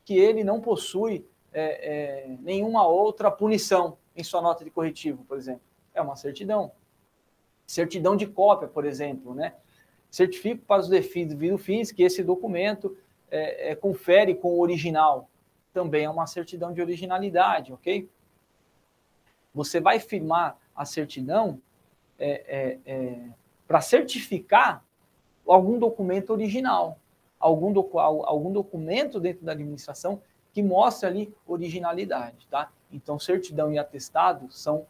[0.05, 5.37] que ele não possui é, é, nenhuma outra punição em sua nota de corretivo, por
[5.37, 5.61] exemplo.
[5.93, 6.71] É uma certidão.
[7.65, 9.55] Certidão de cópia, por exemplo, né?
[10.09, 12.95] Certifico para os devidos fins que esse documento
[13.81, 15.29] confere com o original
[15.77, 18.09] também é uma certidão de originalidade, ok?
[19.53, 21.59] Você vai firmar a certidão
[22.19, 23.29] é, é, é,
[23.67, 24.83] para certificar
[25.45, 26.99] algum documento original,
[27.39, 30.21] algum, docu algum documento dentro da administração
[30.53, 32.71] que mostre ali originalidade, tá?
[32.91, 34.85] Então, certidão e atestado são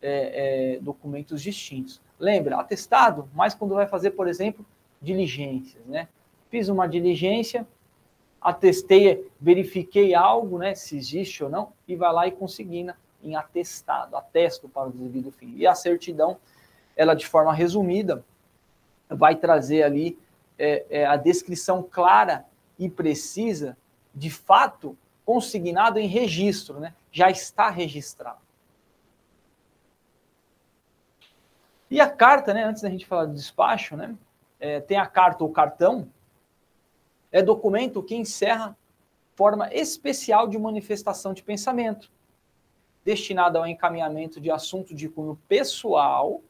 [0.00, 2.00] é, é, documentos distintos.
[2.18, 4.64] Lembra, atestado, mas quando vai fazer, por exemplo,
[5.00, 6.08] diligências, né?
[6.48, 7.66] Fiz uma diligência,
[8.40, 14.16] atestei, verifiquei algo, né, se existe ou não, e vai lá e consigna em atestado,
[14.16, 15.54] atesto para o devido fim.
[15.56, 16.36] E a certidão,
[16.96, 18.24] ela de forma resumida,
[19.08, 20.18] vai trazer ali
[20.58, 22.44] é, é, a descrição clara
[22.78, 23.76] e precisa,
[24.14, 26.94] de fato, consignado em registro, né?
[27.10, 28.44] já está registrado.
[31.90, 34.16] E a carta, né, antes da gente falar do despacho, né,
[34.58, 36.08] é, tem a carta ou cartão,
[37.30, 38.76] é documento que encerra
[39.34, 42.10] forma especial de manifestação de pensamento,
[43.04, 46.40] destinada ao encaminhamento de assunto de cunho pessoal,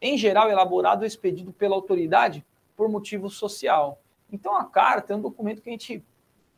[0.00, 2.44] em geral elaborado ou expedido pela autoridade
[2.76, 4.00] por motivo social.
[4.32, 6.02] Então a carta é um documento que a gente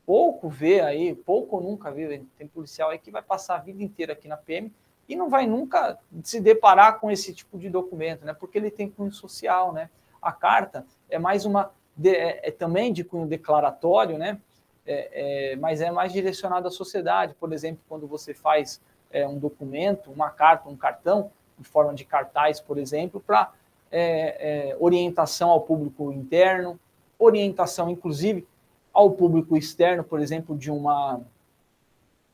[0.05, 3.83] pouco vê aí, pouco ou nunca vê, tem policial aí que vai passar a vida
[3.83, 4.73] inteira aqui na PM
[5.09, 8.35] e não vai nunca se deparar com esse tipo de documento, né?
[8.35, 9.91] Porque ele tem cunho social, né?
[10.21, 11.73] A carta é mais uma
[12.05, 14.41] é, é, também de cunho declaratório, né?
[14.85, 17.35] É, é, mas é mais direcionado à sociedade.
[17.35, 18.81] Por exemplo, quando você faz
[19.13, 23.53] é, um documento, uma carta, um cartão, em forma de cartaz, por exemplo, para
[23.91, 26.79] é, orientação ao público interno,
[27.19, 28.47] orientação, inclusive,
[28.93, 31.21] ao público externo, por exemplo, de uma,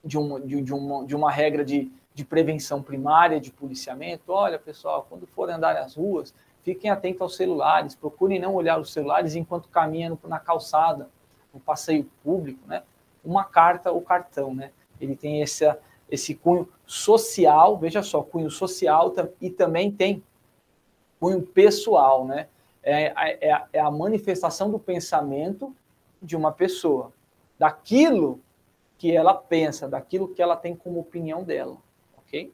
[0.04, 4.32] de uma, de, de uma, de uma regra de, de prevenção primária, de policiamento.
[4.32, 6.32] Olha, pessoal, quando forem andar nas ruas,
[6.68, 11.08] Fiquem atentos aos celulares, procurem não olhar os celulares enquanto caminham na calçada,
[11.50, 12.82] no passeio público, né?
[13.24, 14.70] Uma carta ou cartão, né?
[15.00, 15.64] Ele tem esse,
[16.10, 20.22] esse cunho social, veja só, cunho social e também tem
[21.20, 22.48] cunho pessoal, né?
[22.82, 23.12] É,
[23.50, 25.74] é, é a manifestação do pensamento
[26.22, 27.12] de uma pessoa,
[27.58, 28.40] daquilo
[28.96, 31.76] que ela pensa, daquilo que ela tem como opinião dela,
[32.16, 32.52] ok?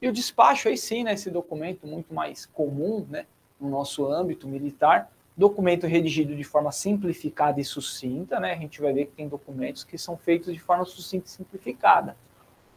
[0.00, 3.26] E o despacho, aí sim, né, esse documento muito mais comum né,
[3.60, 8.52] no nosso âmbito militar, documento redigido de forma simplificada e sucinta, né?
[8.52, 12.16] A gente vai ver que tem documentos que são feitos de forma sucinta e simplificada.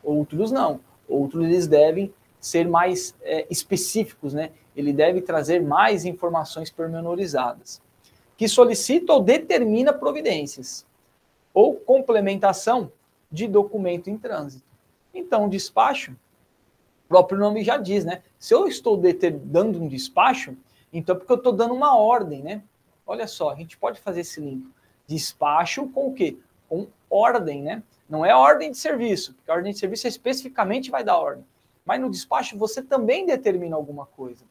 [0.04, 0.80] Outros não.
[1.08, 4.52] Outros eles devem ser mais é, específicos, né?
[4.76, 7.82] Ele deve trazer mais informações pormenorizadas.
[8.38, 10.86] Que solicita ou determina providências
[11.52, 12.92] ou complementação
[13.32, 14.66] de documento em trânsito.
[15.14, 16.16] Então, o despacho
[17.10, 18.22] próprio nome já diz, né?
[18.38, 18.96] Se eu estou
[19.44, 20.56] dando um despacho,
[20.92, 22.64] então é porque eu estou dando uma ordem, né?
[23.06, 24.68] Olha só, a gente pode fazer esse link.
[25.08, 26.38] Despacho com o quê?
[26.70, 27.84] Com ordem, né?
[28.10, 31.46] Não é ordem de serviço, porque a ordem de serviço especificamente vai dar ordem.
[31.86, 34.44] Mas no despacho você também determina alguma coisa.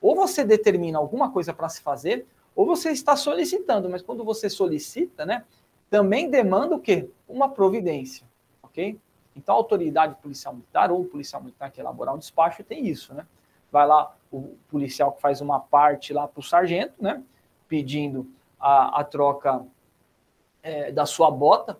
[0.00, 4.50] Ou você determina alguma coisa para se fazer, ou você está solicitando, mas quando você
[4.50, 5.44] solicita, né,
[5.88, 7.08] também demanda o quê?
[7.28, 8.26] Uma providência,
[8.62, 8.98] ok?
[9.34, 13.26] Então, a autoridade policial militar ou policial militar que elaborar um despacho tem isso, né?
[13.72, 17.22] Vai lá o policial que faz uma parte lá para o sargento, né?
[17.66, 18.28] Pedindo
[18.60, 19.64] a, a troca
[20.62, 21.76] é, da sua bota,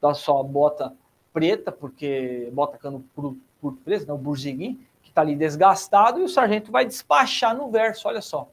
[0.00, 0.92] da sua bota
[1.32, 4.12] preta, porque bota cano por, por preso, né?
[4.12, 8.48] O burziguim, que está ali desgastado, e o sargento vai despachar no verso, olha só.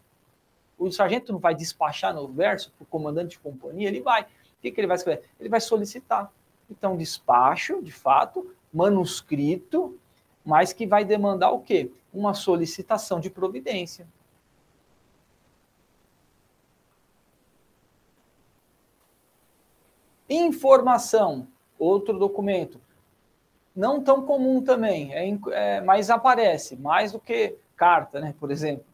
[0.78, 4.24] O sargento não vai despachar no verso para o comandante de companhia, ele vai.
[4.24, 4.28] O
[4.62, 5.24] que, que ele vai escrever?
[5.40, 6.32] Ele vai solicitar
[6.70, 9.98] então, despacho, de fato, manuscrito,
[10.44, 11.92] mas que vai demandar o quê?
[12.14, 14.08] Uma solicitação de providência.
[20.30, 21.48] Informação,
[21.78, 22.80] outro documento.
[23.76, 28.86] Não tão comum também, é, é, mas aparece, mais do que carta, né, por exemplo.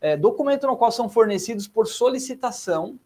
[0.00, 2.98] É, documento no qual são fornecidos por solicitação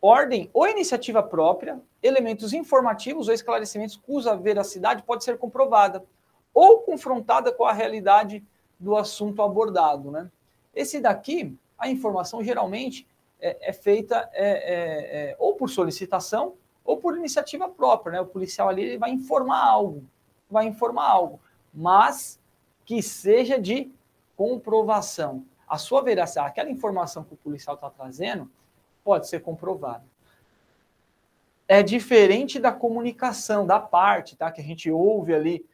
[0.00, 6.04] ordem ou iniciativa própria, elementos informativos ou esclarecimentos cuja veracidade pode ser comprovada
[6.54, 8.44] ou confrontada com a realidade
[8.78, 10.10] do assunto abordado.
[10.10, 10.30] Né?
[10.74, 13.06] Esse daqui, a informação geralmente
[13.40, 18.12] é, é feita é, é, é ou por solicitação ou por iniciativa própria.
[18.12, 18.20] Né?
[18.20, 20.04] O policial ali vai informar algo,
[20.50, 21.40] vai informar algo,
[21.74, 22.38] mas
[22.84, 23.90] que seja de
[24.36, 25.44] comprovação.
[25.68, 28.48] A sua veracidade, aquela informação que o policial está trazendo,
[29.02, 30.04] pode ser comprovado.
[31.66, 34.52] É diferente da comunicação, da parte, tá?
[34.52, 35.66] Que a gente ouve ali,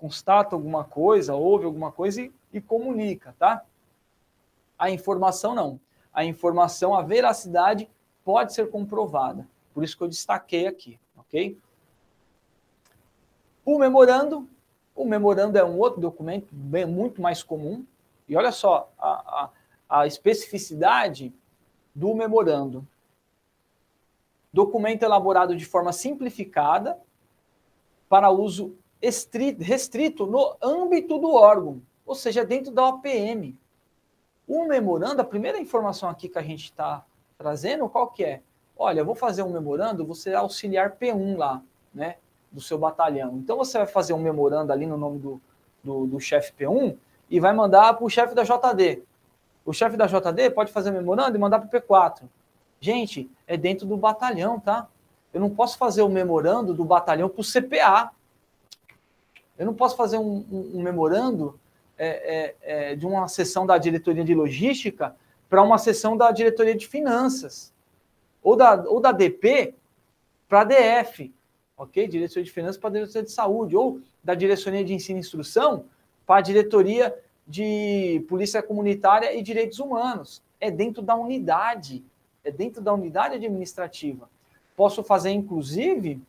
[0.00, 3.62] constata alguma coisa, ouve alguma coisa e, e comunica, tá?
[4.78, 5.80] A informação não.
[6.12, 7.88] A informação, a veracidade
[8.24, 9.46] pode ser comprovada.
[9.74, 11.58] Por isso que eu destaquei aqui, ok?
[13.64, 14.48] O memorando,
[14.94, 17.84] o memorando é um outro documento bem, muito mais comum.
[18.28, 19.50] E olha só, a,
[19.88, 21.32] a, a especificidade
[21.94, 22.86] do memorando.
[24.52, 26.98] Documento elaborado de forma simplificada
[28.08, 33.58] para uso restrito no âmbito do órgão, ou seja, dentro da OPM.
[34.46, 37.04] O memorando, a primeira informação aqui que a gente está
[37.36, 38.42] trazendo, qual que é?
[38.76, 41.62] Olha, eu vou fazer um memorando, você é auxiliar P1 lá,
[41.92, 42.16] né,
[42.50, 43.36] do seu batalhão.
[43.38, 45.40] Então você vai fazer um memorando ali no nome do,
[45.82, 46.96] do, do chefe P1
[47.30, 49.02] e vai mandar para o chefe da JD.
[49.64, 52.22] O chefe da JD pode fazer memorando e mandar para o P4.
[52.80, 54.88] Gente, é dentro do batalhão, tá?
[55.32, 58.10] Eu não posso fazer o memorando do batalhão para o CPA.
[59.58, 61.58] Eu não posso fazer um, um, um memorando
[61.98, 65.14] é, é, é, de uma sessão da diretoria de logística
[65.48, 67.72] para uma sessão da diretoria de finanças.
[68.42, 69.74] Ou da, ou da DP
[70.48, 71.32] para a DF.
[71.76, 72.08] Ok?
[72.08, 73.76] Diretoria de finanças para a diretoria de saúde.
[73.76, 75.84] Ou da diretoria de ensino e instrução
[76.26, 77.14] para a diretoria
[77.46, 80.42] de polícia comunitária e direitos humanos.
[80.60, 82.02] É dentro da unidade,
[82.44, 84.28] é dentro da unidade administrativa.
[84.76, 86.20] Posso fazer, inclusive,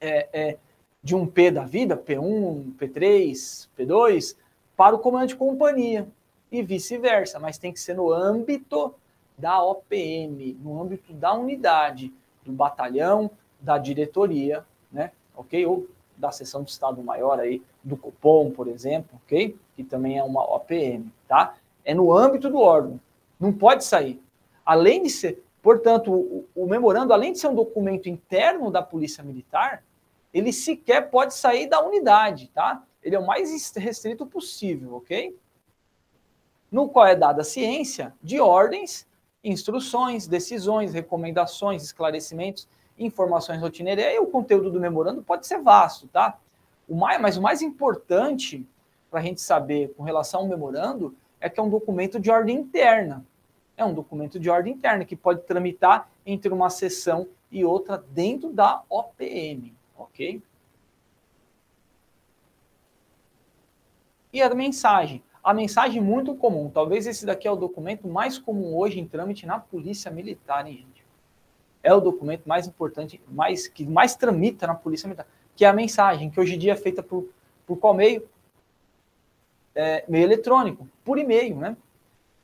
[0.00, 0.58] é, é,
[1.02, 4.36] de um P da vida, P1, P3, P2,
[4.76, 6.08] para o comando de companhia
[6.50, 8.94] e vice-versa, mas tem que ser no âmbito
[9.36, 12.12] da OPM, no âmbito da unidade,
[12.44, 15.10] do batalhão, da diretoria, né?
[15.34, 15.64] Ok?
[15.66, 19.56] Ou da seção de Estado Maior aí, do Copom, por exemplo, ok?
[19.74, 21.56] Que também é uma OPM, tá?
[21.84, 23.00] É no âmbito do órgão,
[23.40, 24.22] não pode sair.
[24.64, 29.24] Além de ser, portanto, o, o memorando, além de ser um documento interno da Polícia
[29.24, 29.82] Militar,
[30.32, 32.82] ele sequer pode sair da unidade, tá?
[33.02, 35.36] Ele é o mais restrito possível, ok?
[36.70, 39.06] No qual é dada a ciência de ordens,
[39.44, 42.68] instruções, decisões, recomendações, esclarecimentos
[42.98, 44.04] informações rotineiras.
[44.04, 46.38] E aí o conteúdo do memorando pode ser vasto, tá?
[46.88, 48.66] O mais, mas o mais importante
[49.10, 52.56] para a gente saber com relação ao memorando é que é um documento de ordem
[52.58, 53.24] interna.
[53.76, 58.50] É um documento de ordem interna que pode tramitar entre uma sessão e outra dentro
[58.50, 60.42] da OPM, ok?
[64.32, 65.22] E a mensagem.
[65.42, 66.70] A mensagem muito comum.
[66.70, 70.76] Talvez esse daqui é o documento mais comum hoje em trâmite na Polícia Militar, hein,
[70.76, 71.02] gente?
[71.82, 75.26] é o documento mais importante, mais que mais tramita na Polícia Militar,
[75.56, 77.28] que é a mensagem, que hoje em dia é feita por,
[77.66, 78.28] por qual meio?
[79.74, 81.76] É, meio eletrônico, por e-mail, né?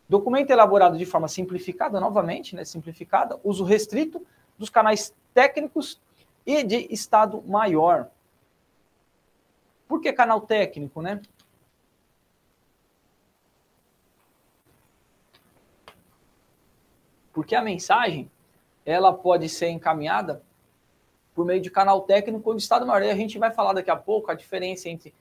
[0.09, 4.25] Documento elaborado de forma simplificada, novamente, né, simplificada, uso restrito
[4.57, 6.01] dos canais técnicos
[6.49, 8.09] e de Estado Maior.
[9.87, 11.21] Por que canal técnico, né?
[17.35, 18.31] Porque a mensagem
[18.83, 20.43] ela pode ser encaminhada
[21.35, 23.03] por meio de canal técnico ou de Estado Maior.
[23.03, 25.15] E a gente vai falar daqui a pouco a diferença entre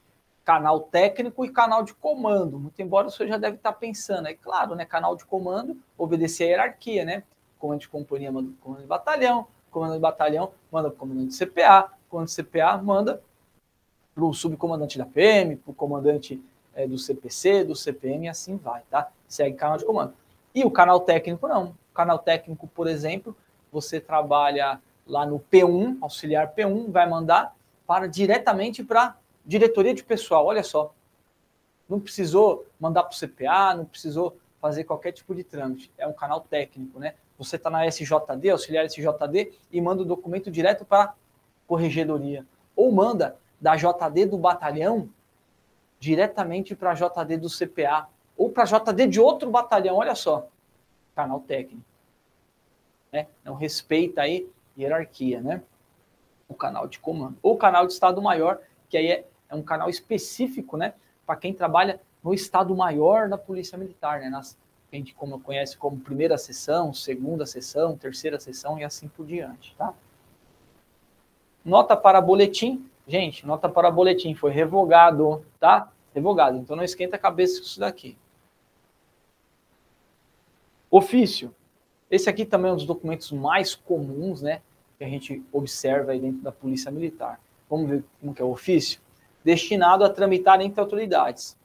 [0.46, 2.58] canal técnico e canal de comando.
[2.58, 4.86] Muito embora você já deve estar pensando, é claro, né?
[4.86, 7.24] Canal de comando, obedecer à hierarquia, né?
[7.60, 11.92] Comando de companhia, comando de batalhão, comando de batalhão manda para o comandante de CPA,
[12.10, 13.22] comando de CPA manda
[14.14, 16.42] para o subcomandante da PM, para o comandante
[16.74, 19.10] é, do CPC, do CPM e assim vai, tá?
[19.28, 20.14] Segue canal de comando.
[20.54, 21.76] E o canal técnico não.
[21.92, 23.36] O canal técnico, por exemplo,
[23.72, 27.56] você trabalha lá no P1, auxiliar P1, vai mandar
[27.86, 30.46] para diretamente para diretoria de pessoal.
[30.46, 30.94] Olha só,
[31.88, 35.92] não precisou mandar para o CPA, não precisou fazer qualquer tipo de trâmite.
[35.98, 37.14] É um canal técnico, né?
[37.38, 41.14] Você está na SJD, auxiliar SJD, e manda o documento direto para
[41.68, 42.46] corregedoria.
[42.76, 45.10] Ou manda da JD do batalhão
[46.00, 50.48] diretamente para a JD do CPA ou para a JD de outro batalhão, olha só,
[51.16, 51.84] canal técnico.
[53.12, 53.28] Né?
[53.42, 55.64] Então respeita aí hierarquia, né?
[56.48, 57.38] O canal de comando.
[57.42, 58.60] Ou canal de Estado Maior,
[58.90, 60.94] que aí é, é um canal específico, né?
[61.26, 64.30] Para quem trabalha no Estado Maior da Polícia Militar, né?
[64.30, 64.58] Nas,
[64.92, 69.76] a gente como conhece como primeira sessão, segunda sessão, terceira sessão e assim por diante,
[69.78, 69.94] tá?
[71.64, 72.90] Nota para boletim.
[73.06, 75.92] Gente, nota para boletim foi revogado, tá?
[76.14, 76.58] Revogado.
[76.58, 78.18] Então não esquenta a cabeça com isso daqui.
[80.90, 81.54] Ofício.
[82.10, 84.62] Esse aqui também é um dos documentos mais comuns, né?
[84.98, 87.40] Que a gente observa aí dentro da Polícia Militar.
[87.70, 89.02] Vamos ver como que é o ofício?
[89.44, 91.58] Destinado a tramitar entre autoridades.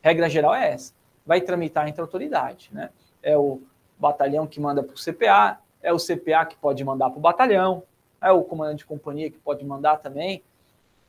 [0.00, 0.95] Regra geral é essa.
[1.26, 2.90] Vai tramitar entre autoridades, né?
[3.22, 3.60] É o
[3.98, 7.82] batalhão que manda para o CPA, é o CPA que pode mandar para o batalhão,
[8.20, 10.42] é o comandante de companhia que pode mandar também,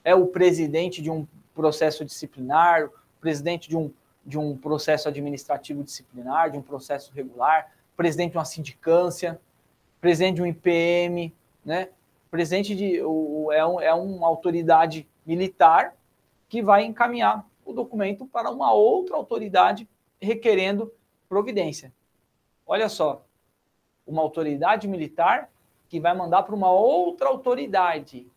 [0.03, 2.89] é o presidente de um processo disciplinar,
[3.20, 3.91] presidente de um,
[4.26, 9.39] de um processo administrativo disciplinar, de um processo regular, presidente de uma sindicância,
[9.99, 11.34] presidente de um IPM,
[11.65, 11.89] né?
[12.30, 15.95] Presidente de o, é, um, é uma autoridade militar
[16.47, 19.88] que vai encaminhar o documento para uma outra autoridade
[20.22, 20.93] requerendo
[21.28, 21.93] providência.
[22.65, 23.26] Olha só,
[24.05, 25.49] uma autoridade militar
[25.88, 28.28] que vai mandar para uma outra autoridade.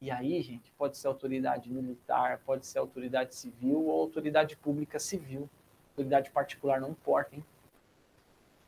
[0.00, 5.48] E aí, gente, pode ser autoridade militar, pode ser autoridade civil ou autoridade pública civil.
[5.90, 7.44] Autoridade particular não importa, hein?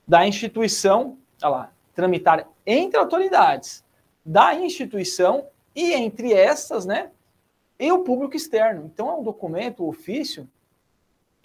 [0.06, 3.84] Da instituição, olha lá, tramitar entre autoridades
[4.24, 7.10] da instituição e entre essas, né,
[7.78, 8.86] e o público externo.
[8.86, 10.48] Então é um documento, um ofício,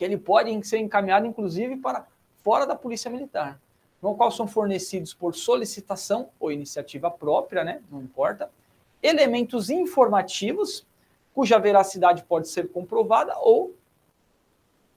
[0.01, 2.07] que ele pode ser encaminhado, inclusive, para
[2.41, 3.61] fora da Polícia Militar
[4.01, 7.83] no qual são fornecidos por solicitação ou iniciativa própria, né?
[7.91, 8.49] Não importa.
[8.99, 10.87] Elementos informativos,
[11.35, 13.75] cuja veracidade pode ser comprovada ou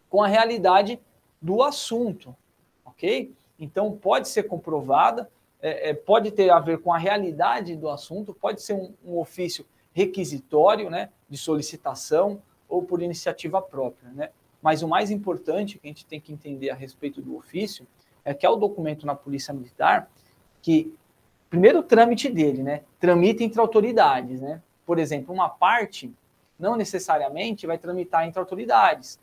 [0.08, 0.98] com a realidade
[1.38, 2.34] do assunto,
[2.82, 3.30] ok?
[3.60, 5.30] Então, pode ser comprovada,
[5.60, 9.18] é, é, pode ter a ver com a realidade do assunto, pode ser um, um
[9.18, 14.30] ofício requisitório, né, de solicitação ou por iniciativa própria, né?
[14.64, 17.86] Mas o mais importante que a gente tem que entender a respeito do ofício
[18.24, 20.10] é que é o documento na Polícia Militar
[20.62, 20.90] que,
[21.50, 22.80] primeiro o trâmite dele, né?
[22.98, 24.62] Tramita entre autoridades, né?
[24.86, 26.10] Por exemplo, uma parte
[26.58, 29.20] não necessariamente vai tramitar entre autoridades.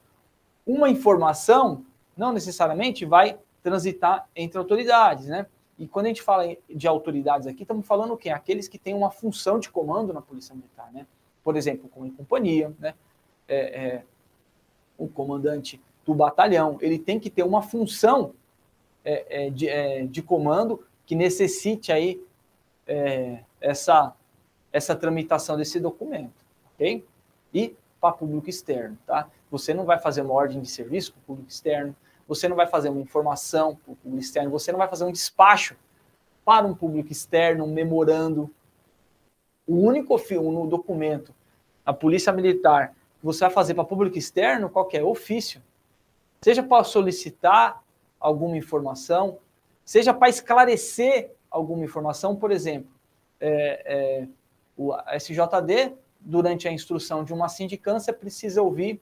[0.63, 1.83] Uma informação
[2.15, 5.47] não necessariamente vai transitar entre autoridades, né?
[5.79, 8.29] E quando a gente fala de autoridades aqui, estamos falando quê?
[8.29, 11.07] Aqueles que têm uma função de comando na Polícia Militar, né?
[11.43, 12.93] Por exemplo, como em companhia, né?
[13.47, 14.03] É, é,
[15.03, 18.33] o comandante do batalhão, ele tem que ter uma função
[19.03, 22.23] é, é, de, é, de, comando que necessite aí
[22.85, 24.13] é, essa,
[24.71, 27.05] essa tramitação desse documento, ok?
[27.53, 29.29] E para público externo, tá?
[29.49, 31.95] Você não vai fazer uma ordem de serviço para o público externo,
[32.27, 35.11] você não vai fazer uma informação para o público externo, você não vai fazer um
[35.11, 35.75] despacho
[36.45, 38.49] para um público externo, um memorando.
[39.67, 40.19] O único
[40.51, 41.33] no documento,
[41.85, 45.61] a Polícia Militar, você vai fazer para público externo, qualquer ofício,
[46.41, 47.83] seja para solicitar
[48.19, 49.37] alguma informação,
[49.85, 52.89] seja para esclarecer alguma informação, por exemplo,
[53.39, 54.27] é, é,
[54.77, 59.01] o SJD, durante a instrução de uma sindicância, precisa ouvir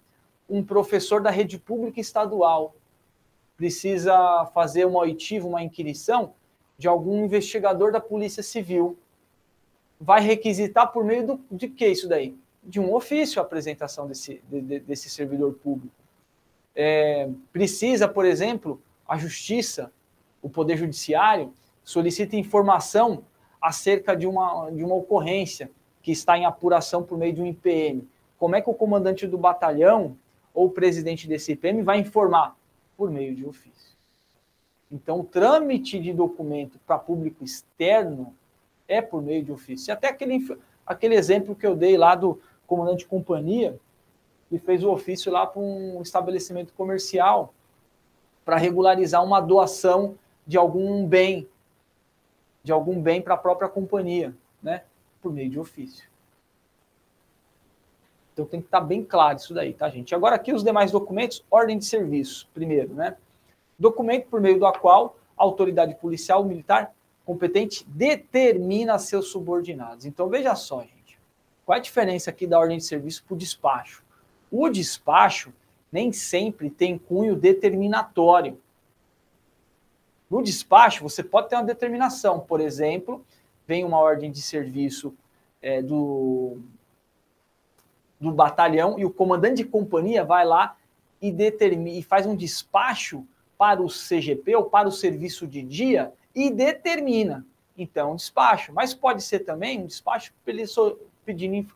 [0.50, 2.76] um professor da rede pública estadual,
[3.56, 6.34] precisa fazer uma oitiva, uma inquirição
[6.78, 8.98] de algum investigador da Polícia Civil.
[10.00, 12.36] Vai requisitar por meio do, de que isso daí?
[12.70, 15.94] De um ofício a apresentação desse, de, desse servidor público.
[16.76, 19.92] É, precisa, por exemplo, a justiça,
[20.42, 21.52] o poder judiciário,
[21.84, 23.24] solicita informação
[23.60, 28.08] acerca de uma, de uma ocorrência que está em apuração por meio de um IPM.
[28.38, 30.16] Como é que o comandante do batalhão
[30.54, 32.56] ou o presidente desse IPM vai informar?
[32.96, 33.98] Por meio de ofício.
[34.92, 38.34] Então, o trâmite de documento para público externo
[38.88, 39.94] é por meio de ofício.
[39.94, 40.46] Até aquele,
[40.86, 43.78] aquele exemplo que eu dei lá do comandante de companhia,
[44.48, 47.54] que fez o ofício lá para um estabelecimento comercial
[48.46, 50.16] para regularizar uma doação
[50.46, 51.48] de algum bem,
[52.64, 54.84] de algum bem para a própria companhia, né?
[55.22, 56.08] Por meio de ofício.
[58.34, 60.16] Então tem que estar tá bem claro isso daí, tá, gente?
[60.16, 63.18] Agora aqui os demais documentos, ordem de serviço, primeiro, né?
[63.78, 66.94] Documento por meio do qual a autoridade policial militar
[67.26, 70.06] competente determina seus subordinados.
[70.06, 70.99] Então veja só, gente.
[71.70, 74.04] Qual é a diferença aqui da ordem de serviço para o despacho?
[74.50, 75.54] O despacho
[75.92, 78.60] nem sempre tem cunho determinatório.
[80.28, 82.40] No despacho, você pode ter uma determinação.
[82.40, 83.24] Por exemplo,
[83.68, 85.14] vem uma ordem de serviço
[85.62, 86.58] é, do,
[88.20, 90.76] do batalhão e o comandante de companhia vai lá
[91.22, 93.24] e, determina, e faz um despacho
[93.60, 97.46] para o CGP ou para o serviço de dia e determina.
[97.78, 98.74] Então, despacho.
[98.74, 100.34] Mas pode ser também um despacho
[101.34, 101.74] pedindo,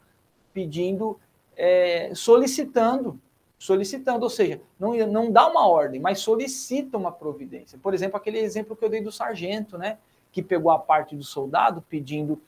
[0.54, 1.20] pedindo
[1.56, 3.20] é, solicitando
[3.64, 7.80] solicitando, ou seja, não, não dá uma ordem, mas solicita uma providência.
[7.82, 10.00] Por exemplo, aquele exemplo que eu dei do sargento, né,
[10.34, 12.42] que pegou a parte do soldado pedindo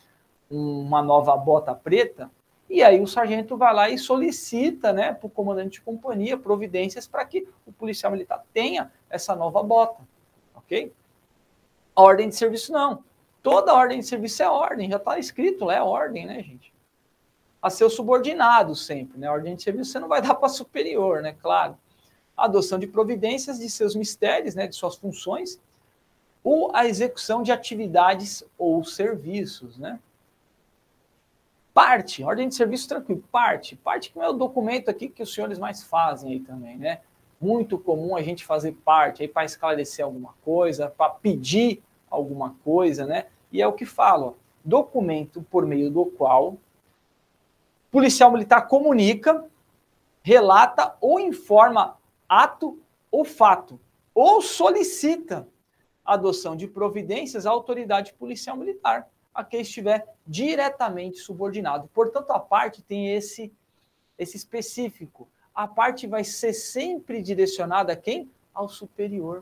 [0.51, 2.29] uma nova bota preta,
[2.69, 7.07] e aí o sargento vai lá e solicita, né, para o comandante de companhia providências
[7.07, 10.03] para que o policial militar tenha essa nova bota,
[10.53, 10.91] ok?
[11.95, 13.01] A ordem de serviço não.
[13.41, 16.74] Toda ordem de serviço é ordem, já está escrito lá, é ordem, né, gente?
[17.65, 19.25] A seu subordinado sempre, né?
[19.25, 21.35] A ordem de serviço você não vai dar para superior, né?
[21.41, 21.75] Claro.
[22.37, 24.67] A adoção de providências de seus mistérios, né?
[24.67, 25.59] De suas funções,
[26.43, 29.99] ou a execução de atividades ou serviços, né?
[31.73, 35.57] Parte, ordem de serviço tranquilo, parte, parte que é o documento aqui que os senhores
[35.57, 37.01] mais fazem aí também, né?
[37.41, 43.07] Muito comum a gente fazer parte aí para esclarecer alguma coisa, para pedir alguma coisa,
[43.07, 43.25] né?
[43.51, 46.59] E é o que falo, documento por meio do qual
[47.95, 49.45] policial militar comunica,
[50.21, 52.77] relata ou informa ato
[53.09, 53.79] ou fato,
[54.13, 55.47] ou solicita
[56.03, 61.89] adoção de providências à autoridade policial militar, a quem estiver diretamente subordinado.
[61.93, 63.49] Portanto, a parte tem esse,
[64.17, 65.29] esse específico.
[65.53, 68.29] A parte vai ser sempre direcionada a quem?
[68.53, 69.41] Ao superior.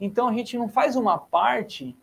[0.00, 1.96] Então, a gente não faz uma parte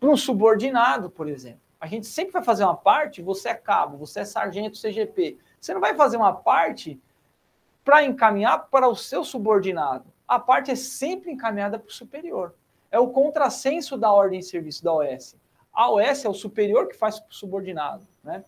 [0.00, 1.69] para um subordinado, por exemplo.
[1.80, 5.38] A gente sempre vai fazer uma parte, você é cabo, você é sargento CGP.
[5.58, 7.00] Você não vai fazer uma parte
[7.82, 10.12] para encaminhar para o seu subordinado.
[10.28, 12.54] A parte é sempre encaminhada para o superior.
[12.90, 15.34] É o contrassenso da ordem de serviço da OS.
[15.72, 18.06] A OS é o superior que faz para o subordinado.
[18.22, 18.44] Né?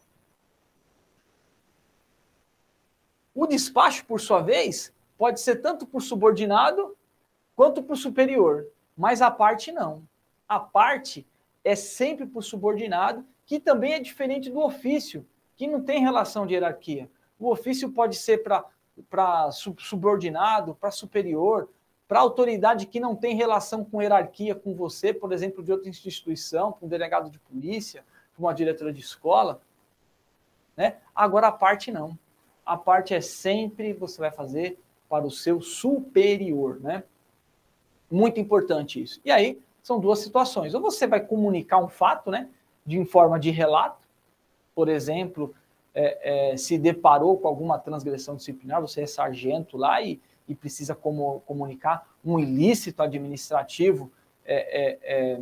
[3.34, 6.94] O despacho, por sua vez, pode ser tanto para o subordinado
[7.56, 8.66] quanto para o superior,
[8.96, 10.06] mas a parte não.
[10.46, 11.26] A parte
[11.64, 16.46] é sempre para o subordinado, que também é diferente do ofício, que não tem relação
[16.46, 17.10] de hierarquia.
[17.38, 21.68] O ofício pode ser para subordinado, para superior,
[22.08, 26.72] para autoridade que não tem relação com hierarquia com você, por exemplo, de outra instituição,
[26.72, 28.04] para um delegado de polícia,
[28.34, 29.60] para uma diretora de escola.
[30.76, 30.98] Né?
[31.14, 32.18] Agora, a parte não.
[32.64, 36.80] A parte é sempre você vai fazer para o seu superior.
[36.80, 37.02] Né?
[38.10, 39.20] Muito importante isso.
[39.24, 40.74] E aí, são duas situações.
[40.74, 42.48] Ou você vai comunicar um fato, né,
[42.86, 44.06] de em forma de relato,
[44.74, 45.54] por exemplo,
[45.94, 50.94] é, é, se deparou com alguma transgressão disciplinar, você é sargento lá e, e precisa
[50.94, 54.10] como, comunicar um ilícito administrativo
[54.44, 55.40] é, é, é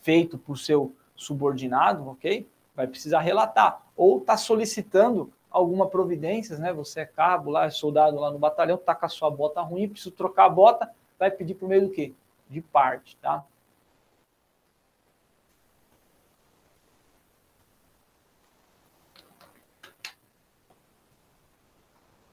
[0.00, 2.46] feito por seu subordinado, ok?
[2.74, 3.82] Vai precisar relatar.
[3.96, 6.72] Ou está solicitando alguma providências, né?
[6.72, 9.88] Você é cabo lá, é soldado lá no batalhão, está com a sua bota ruim,
[9.88, 12.12] precisa trocar a bota, vai pedir por meio do quê?
[12.48, 13.44] De parte, tá?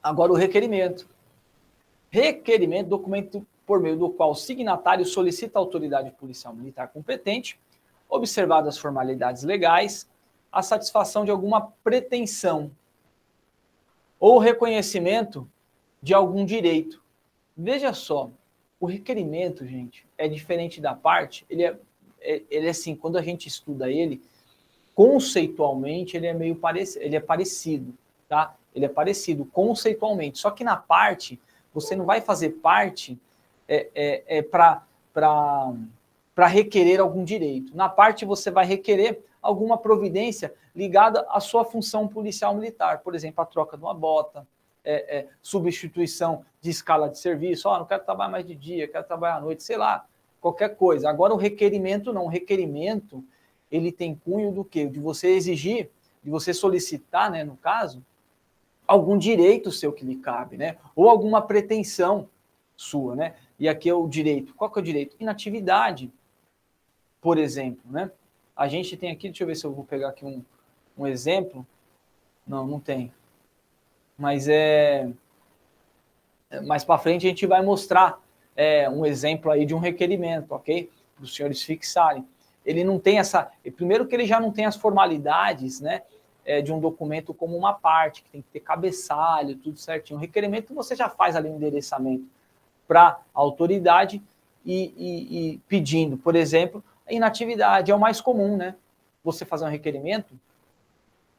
[0.01, 1.07] Agora, o requerimento.
[2.09, 7.59] Requerimento, documento por meio do qual o signatário solicita à autoridade policial militar competente,
[8.09, 10.09] observadas as formalidades legais,
[10.51, 12.71] a satisfação de alguma pretensão
[14.19, 15.47] ou reconhecimento
[16.01, 17.01] de algum direito.
[17.55, 18.31] Veja só,
[18.79, 21.45] o requerimento, gente, é diferente da parte.
[21.49, 21.77] Ele é,
[22.21, 24.21] é ele é assim, quando a gente estuda ele,
[24.95, 27.93] conceitualmente ele é meio parecido, ele é parecido,
[28.27, 28.55] tá?
[28.73, 30.39] Ele é parecido conceitualmente.
[30.39, 31.39] Só que na parte,
[31.73, 33.19] você não vai fazer parte
[33.67, 34.83] é, é, é para
[36.47, 37.75] requerer algum direito.
[37.75, 42.99] Na parte, você vai requerer alguma providência ligada à sua função policial militar.
[42.99, 44.45] Por exemplo, a troca de uma bota,
[44.83, 47.69] é, é, substituição de escala de serviço.
[47.69, 50.05] Oh, não quero trabalhar mais de dia, quero trabalhar à noite, sei lá.
[50.39, 51.09] qualquer coisa.
[51.09, 53.23] Agora o requerimento não, o requerimento
[53.71, 54.87] ele tem cunho do quê?
[54.87, 55.89] De você exigir,
[56.23, 58.03] de você solicitar, né, no caso,
[58.89, 60.77] algum direito seu que lhe cabe, né?
[60.95, 62.27] Ou alguma pretensão
[62.75, 63.35] sua, né?
[63.59, 64.55] E aqui é o direito.
[64.55, 65.15] Qual que é o direito?
[65.19, 66.11] Inatividade,
[67.21, 68.11] por exemplo, né?
[68.55, 70.43] A gente tem aqui, deixa eu ver se eu vou pegar aqui um,
[70.97, 71.65] um exemplo.
[72.47, 73.13] Não, não tem.
[74.17, 75.07] Mas é
[76.63, 78.19] mais para frente a gente vai mostrar
[78.55, 80.89] é, um exemplo aí de um requerimento, ok?
[81.15, 82.27] Para os senhores fixarem.
[82.65, 83.51] Ele não tem essa.
[83.75, 86.01] Primeiro que ele já não tem as formalidades, né?
[86.49, 90.17] É, de um documento como uma parte, que tem que ter cabeçalho, tudo certinho.
[90.17, 92.25] O requerimento você já faz ali o um endereçamento
[92.87, 94.19] para a autoridade
[94.65, 98.73] e, e, e, pedindo, por exemplo, inatividade é o mais comum, né?
[99.23, 100.33] Você fazer um requerimento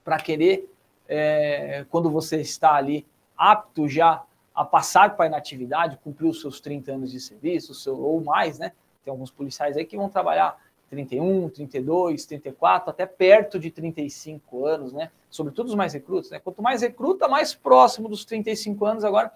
[0.04, 0.72] para querer,
[1.08, 3.04] é, quando você está ali
[3.36, 4.22] apto já
[4.54, 8.61] a passar para a inatividade, cumprir os seus 30 anos de serviço, seu, ou mais,
[8.61, 8.70] né?
[9.04, 10.56] Tem alguns policiais aí que vão trabalhar
[10.91, 15.11] 31, 32, 34, até perto de 35 anos, né?
[15.30, 16.41] Sobretudo os mais recrutas, né?
[16.41, 19.32] Quanto mais recruta, mais próximo dos 35 anos, agora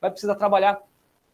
[0.00, 0.82] vai precisar trabalhar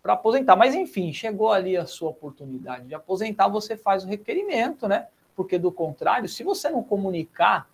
[0.02, 0.56] para aposentar.
[0.56, 5.06] Mas enfim, chegou ali a sua oportunidade de aposentar, você faz o requerimento, né?
[5.36, 7.70] Porque do contrário, se você não comunicar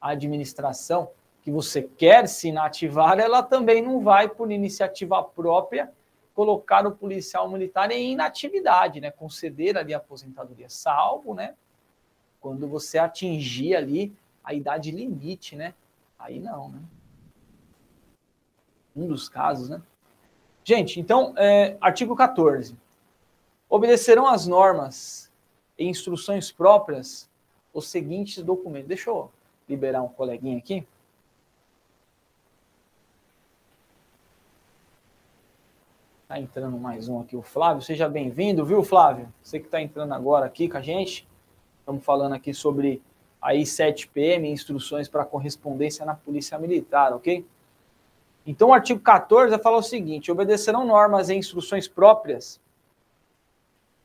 [0.00, 1.10] à administração
[1.42, 5.92] que você quer se inativar, ela também não vai, por iniciativa própria,
[6.38, 9.10] colocar o policial militar em inatividade, né?
[9.10, 11.56] Conceder ali a aposentadoria, salvo, né?
[12.40, 15.74] Quando você atingir ali a idade limite, né?
[16.16, 16.78] Aí não, né?
[18.94, 19.82] Um dos casos, né?
[20.62, 22.76] Gente, então, é, artigo 14.
[23.68, 25.32] Obedecerão às normas
[25.76, 27.28] e instruções próprias
[27.74, 28.86] os seguintes documentos.
[28.86, 29.28] Deixa eu
[29.68, 30.86] liberar um coleguinha aqui.
[36.28, 37.80] Está entrando mais um aqui, o Flávio.
[37.80, 39.32] Seja bem-vindo, viu, Flávio?
[39.42, 41.26] Você que está entrando agora aqui com a gente.
[41.80, 43.02] Estamos falando aqui sobre
[43.40, 47.46] a I7PM, instruções para correspondência na Polícia Militar, ok?
[48.46, 52.60] Então, o artigo 14 vai falar o seguinte: obedecerão normas e instruções próprias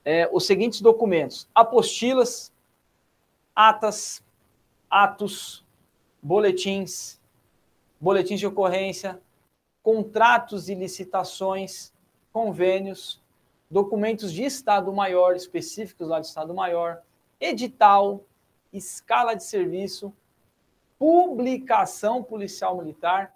[0.06, 2.54] é, os seguintes documentos: apostilas,
[3.54, 4.24] atas,
[4.90, 5.66] atos,
[6.22, 7.20] boletins,
[8.00, 9.20] boletins de ocorrência,
[9.84, 11.93] contratos e licitações,
[12.34, 13.22] convênios,
[13.70, 17.02] documentos de Estado Maior específicos lá do Estado Maior,
[17.40, 18.26] edital,
[18.74, 20.12] escala de serviço,
[20.98, 23.36] publicação policial militar,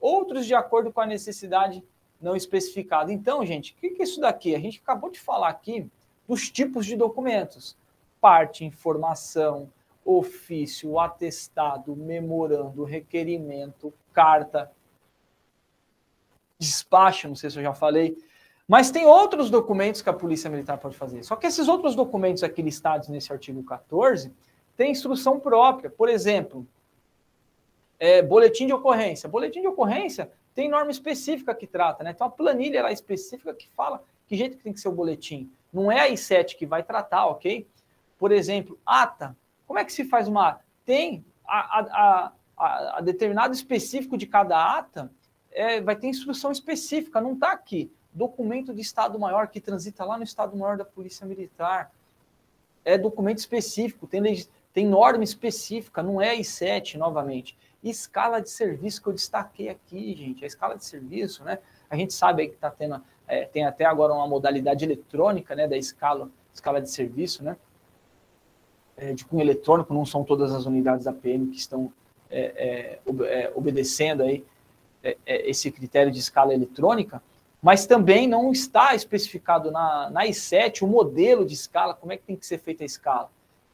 [0.00, 1.84] outros de acordo com a necessidade
[2.20, 3.12] não especificada.
[3.12, 4.54] Então, gente, o que é isso daqui?
[4.54, 5.90] A gente acabou de falar aqui
[6.26, 7.76] dos tipos de documentos:
[8.20, 9.70] parte, informação,
[10.04, 14.70] ofício, atestado, memorando, requerimento, carta,
[16.58, 18.16] despacho, não sei se eu já falei,
[18.68, 21.22] mas tem outros documentos que a Polícia Militar pode fazer.
[21.22, 24.32] Só que esses outros documentos aqui listados nesse artigo 14
[24.76, 25.88] têm instrução própria.
[25.88, 26.66] Por exemplo,
[27.98, 29.28] é, boletim de ocorrência.
[29.28, 32.10] Boletim de ocorrência tem norma específica que trata, né?
[32.10, 35.48] Então a planilha lá específica que fala que jeito que tem que ser o boletim.
[35.72, 37.68] Não é a I7 que vai tratar, ok?
[38.18, 39.36] Por exemplo, ata.
[39.66, 40.64] Como é que se faz uma ata?
[40.84, 45.10] Tem a, a, a, a determinado específico de cada ata,
[45.52, 50.16] é, vai ter instrução específica, não está aqui documento de Estado Maior que transita lá
[50.16, 51.92] no Estado Maior da Polícia Militar.
[52.82, 54.22] É documento específico, tem,
[54.72, 57.56] tem norma específica, não é I7 novamente.
[57.84, 61.58] Escala de serviço que eu destaquei aqui, gente, a escala de serviço, né?
[61.90, 65.68] A gente sabe aí que tá tendo, é, tem até agora uma modalidade eletrônica, né,
[65.68, 67.56] da escala, escala de serviço, né?
[68.96, 71.92] É, de cunho eletrônico, não são todas as unidades da PM que estão
[72.30, 74.42] é, é, é obedecendo aí
[75.02, 77.22] é, esse critério de escala eletrônica,
[77.66, 82.22] mas também não está especificado na, na I7 o modelo de escala, como é que
[82.22, 83.28] tem que ser feita a escala.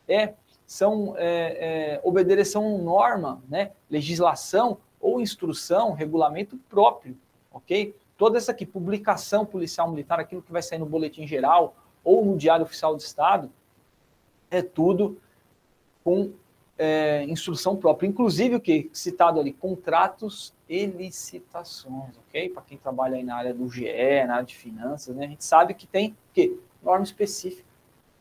[0.09, 0.32] É,
[0.66, 7.14] são, é, é, obedecerão norma, né, legislação ou instrução, regulamento próprio,
[7.53, 7.95] ok?
[8.16, 12.38] Toda essa aqui, publicação policial militar, aquilo que vai sair no boletim geral ou no
[12.38, 13.53] Diário Oficial do Estado,
[14.51, 15.18] é tudo
[16.03, 16.32] com
[16.78, 18.06] é, instrução própria.
[18.06, 18.90] Inclusive, o que?
[18.92, 22.48] Citado ali, contratos e licitações, ok?
[22.50, 23.86] Para quem trabalha aí na área do GE,
[24.26, 25.26] na área de finanças, né?
[25.26, 26.56] A gente sabe que tem o quê?
[26.82, 27.68] Norma específica,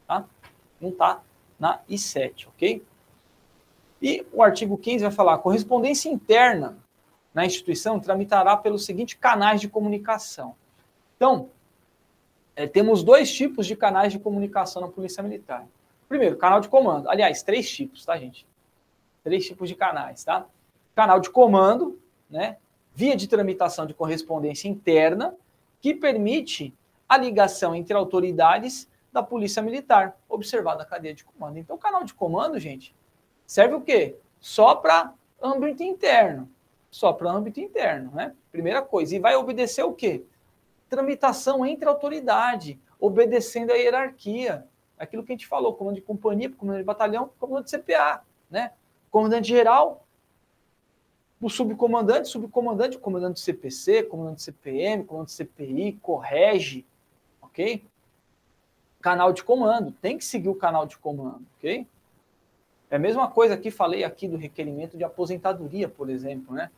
[0.07, 0.25] tá?
[0.79, 1.21] Não está
[1.59, 2.83] na I7, ok?
[4.01, 6.77] E o artigo 15 vai falar: correspondência interna
[7.33, 10.55] na instituição tramitará pelos seguintes canais de comunicação.
[11.15, 11.49] Então,
[12.55, 15.65] é, temos dois tipos de canais de comunicação na Polícia Militar.
[16.11, 17.09] Primeiro, canal de comando.
[17.09, 18.45] Aliás, três tipos, tá, gente?
[19.23, 20.45] Três tipos de canais, tá?
[20.93, 21.97] Canal de comando,
[22.29, 22.57] né?
[22.93, 25.33] Via de tramitação de correspondência interna,
[25.79, 26.75] que permite
[27.07, 31.57] a ligação entre autoridades da Polícia Militar, observada a cadeia de comando.
[31.57, 32.93] Então, o canal de comando, gente,
[33.47, 34.17] serve o quê?
[34.41, 36.51] Só para âmbito interno.
[36.89, 38.35] Só para âmbito interno, né?
[38.51, 39.15] Primeira coisa.
[39.15, 40.25] E vai obedecer o quê?
[40.89, 44.67] Tramitação entre autoridade, obedecendo a hierarquia.
[45.01, 48.21] Aquilo que a gente falou, comando de companhia, comandante de batalhão, comandante de CPA,
[48.51, 48.71] né?
[49.09, 50.05] Comandante geral,
[51.41, 56.85] o subcomandante, subcomandante, comandante do CPC, comandante do CPM, comandante do CPI, correge,
[57.41, 57.83] ok?
[59.01, 61.87] Canal de comando, tem que seguir o canal de comando, ok?
[62.91, 66.69] É a mesma coisa que falei aqui do requerimento de aposentadoria, por exemplo, né?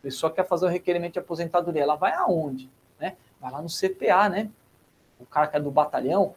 [0.00, 2.70] A pessoa quer fazer o requerimento de aposentadoria, ela vai aonde?
[2.98, 3.18] Né?
[3.38, 4.50] Vai lá no CPA, né?
[5.20, 6.34] O cara que é do batalhão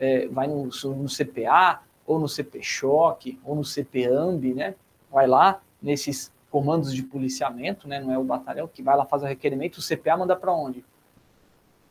[0.00, 4.74] é, vai no, no CPA, ou no CP-Choque, ou no CPAMB, né?
[5.10, 8.00] Vai lá nesses comandos de policiamento, né?
[8.00, 10.84] Não é o batalhão que vai lá fazer o requerimento, o CPA manda para onde?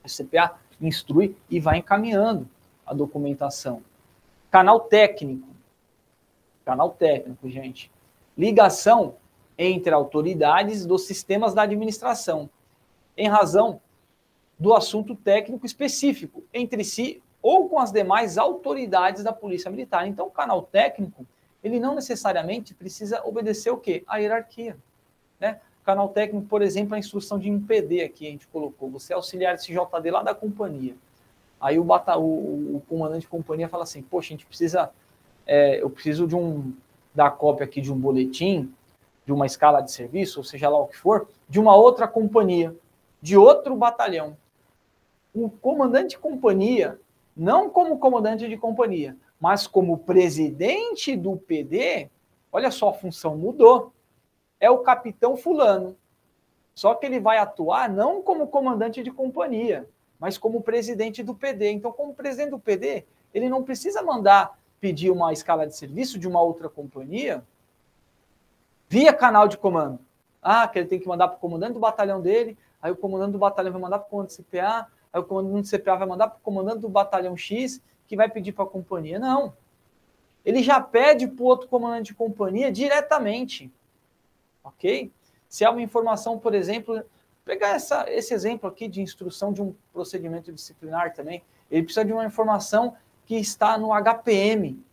[0.03, 2.49] O CPA instrui e vai encaminhando
[2.85, 3.81] a documentação.
[4.49, 5.47] Canal técnico.
[6.65, 7.91] Canal técnico, gente.
[8.37, 9.15] Ligação
[9.57, 12.49] entre autoridades dos sistemas da administração,
[13.15, 13.81] em razão
[14.57, 20.07] do assunto técnico específico entre si ou com as demais autoridades da Polícia Militar.
[20.07, 21.25] Então, o canal técnico,
[21.63, 24.03] ele não necessariamente precisa obedecer o quê?
[24.07, 24.77] A hierarquia.
[25.39, 25.59] Né?
[25.85, 28.89] Canal técnico, por exemplo, a instrução de impeder aqui, a gente colocou.
[28.91, 30.95] Você é auxiliar de CJD lá da companhia.
[31.59, 34.91] Aí o, bata, o, o comandante de companhia fala assim, poxa, a gente precisa,
[35.45, 36.73] é, eu preciso de um,
[37.13, 38.73] da cópia aqui de um boletim,
[39.25, 42.75] de uma escala de serviço, ou seja lá o que for, de uma outra companhia,
[43.21, 44.37] de outro batalhão.
[45.33, 46.99] O comandante de companhia,
[47.39, 52.09] não como comandante de companhia, mas como presidente do PD,
[52.51, 53.93] olha só, a função mudou.
[54.59, 55.95] É o capitão fulano.
[56.75, 59.87] Só que ele vai atuar não como comandante de companhia,
[60.19, 61.71] mas como presidente do PD.
[61.71, 66.27] Então, como presidente do PD, ele não precisa mandar pedir uma escala de serviço de
[66.27, 67.41] uma outra companhia
[68.89, 69.99] via canal de comando.
[70.41, 73.31] Ah, que ele tem que mandar para o comandante do batalhão dele, aí o comandante
[73.31, 76.07] do batalhão vai mandar para o comandante do CPA, aí o comandante do CPA vai
[76.07, 79.19] mandar para o comandante do batalhão X, que vai pedir para a companhia.
[79.19, 79.53] Não.
[80.45, 83.71] Ele já pede para o outro comandante de companhia diretamente.
[84.63, 85.11] Ok?
[85.47, 87.03] Se há uma informação, por exemplo,
[87.43, 92.13] pegar essa, esse exemplo aqui de instrução de um procedimento disciplinar também, ele precisa de
[92.13, 92.95] uma informação
[93.25, 94.83] que está no HPM.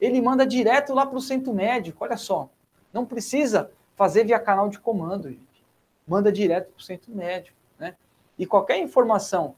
[0.00, 2.50] Ele manda direto lá para o centro médico, olha só.
[2.92, 5.64] Não precisa fazer via canal de comando, gente.
[6.06, 7.55] Manda direto para o centro médico?
[8.38, 9.54] E qualquer informação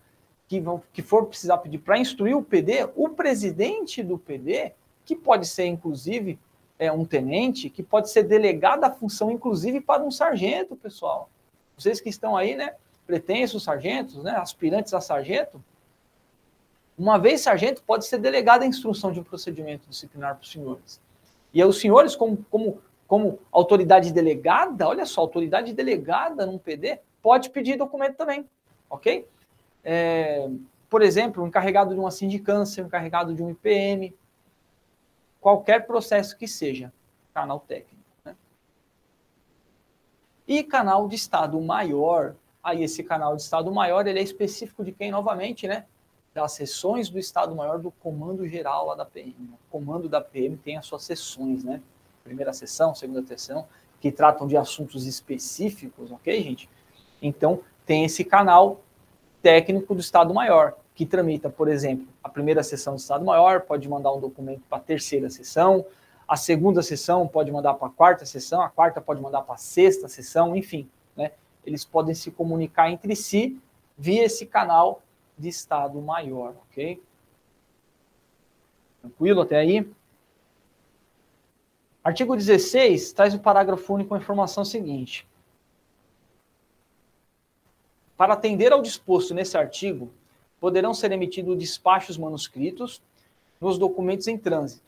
[0.46, 4.72] que, vão, que for precisar pedir para instruir o PD, o presidente do PD,
[5.04, 6.38] que pode ser, inclusive,
[6.78, 11.28] é, um tenente, que pode ser delegado a função, inclusive, para um sargento, pessoal.
[11.76, 12.74] Vocês que estão aí, né?
[13.06, 14.32] Pretensos sargentos, né?
[14.36, 15.62] Aspirantes a sargento.
[16.96, 21.00] Uma vez sargento, pode ser delegado a instrução de um procedimento disciplinar para os senhores.
[21.52, 27.50] E os senhores, como, como, como autoridade delegada, olha só, autoridade delegada num PD, pode
[27.50, 28.44] pedir documento também,
[28.88, 29.28] ok?
[29.84, 30.48] É,
[30.88, 34.14] por exemplo, um encarregado de uma sindicância, um encarregado de um IPM,
[35.40, 36.92] qualquer processo que seja,
[37.32, 37.98] canal técnico.
[40.46, 44.92] E canal de estado maior, aí esse canal de estado maior, ele é específico de
[44.92, 45.84] quem, novamente, né?
[46.32, 49.34] Das sessões do estado maior do comando geral lá da PM.
[49.52, 51.82] O comando da PM tem as suas sessões, né?
[52.24, 53.68] Primeira sessão, segunda sessão,
[54.00, 56.68] que tratam de assuntos específicos, ok, gente?
[57.20, 58.82] Então, tem esse canal
[59.40, 63.88] técnico do Estado Maior, que tramita, por exemplo, a primeira sessão do Estado Maior, pode
[63.88, 65.86] mandar um documento para a terceira sessão,
[66.28, 69.58] a segunda sessão pode mandar para a quarta sessão, a quarta pode mandar para a
[69.58, 70.86] sexta sessão, enfim,
[71.16, 71.32] né?
[71.64, 73.58] Eles podem se comunicar entre si
[73.96, 75.00] via esse canal
[75.38, 77.02] de estado maior, ok?
[79.00, 79.90] Tranquilo até aí?
[82.04, 85.26] Artigo 16 traz o parágrafo único com a informação seguinte.
[88.18, 90.10] Para atender ao disposto nesse artigo,
[90.60, 93.00] poderão ser emitidos despachos manuscritos
[93.60, 94.82] nos documentos em trânsito,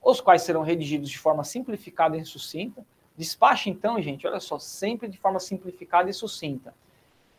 [0.00, 2.86] os quais serão redigidos de forma simplificada e sucinta.
[3.16, 6.72] Despache, então, gente, olha só, sempre de forma simplificada e sucinta.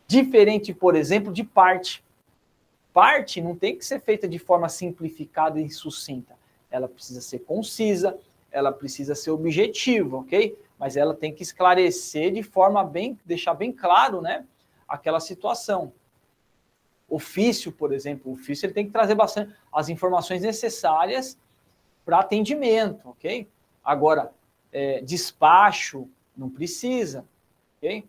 [0.06, 2.04] Diferente, por exemplo, de parte.
[2.94, 6.36] Parte não tem que ser feita de forma simplificada e sucinta.
[6.70, 8.20] Ela precisa ser concisa,
[8.52, 10.58] ela precisa ser objetiva, ok?
[10.78, 14.46] Mas ela tem que esclarecer de forma bem, deixar bem claro, né,
[14.94, 15.94] aquela situação.
[17.10, 21.38] Ofício, por exemplo, o ofício ele tem que trazer bastante as informações necessárias
[22.06, 23.48] para atendimento, ok?
[23.84, 24.32] Agora,
[24.72, 27.26] é, despacho, não precisa,
[27.78, 28.08] ok?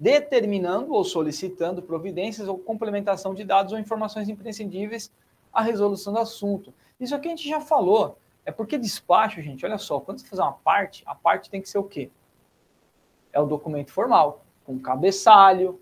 [0.00, 5.12] determinando ou solicitando providências ou complementação de dados ou informações imprescindíveis
[5.52, 6.72] à resolução do assunto.
[6.98, 8.16] Isso aqui a gente já falou.
[8.46, 11.68] É porque despacho, gente, olha só, quando você fazer uma parte, a parte tem que
[11.68, 12.10] ser o quê?
[13.32, 15.80] É o documento formal, com cabeçalho,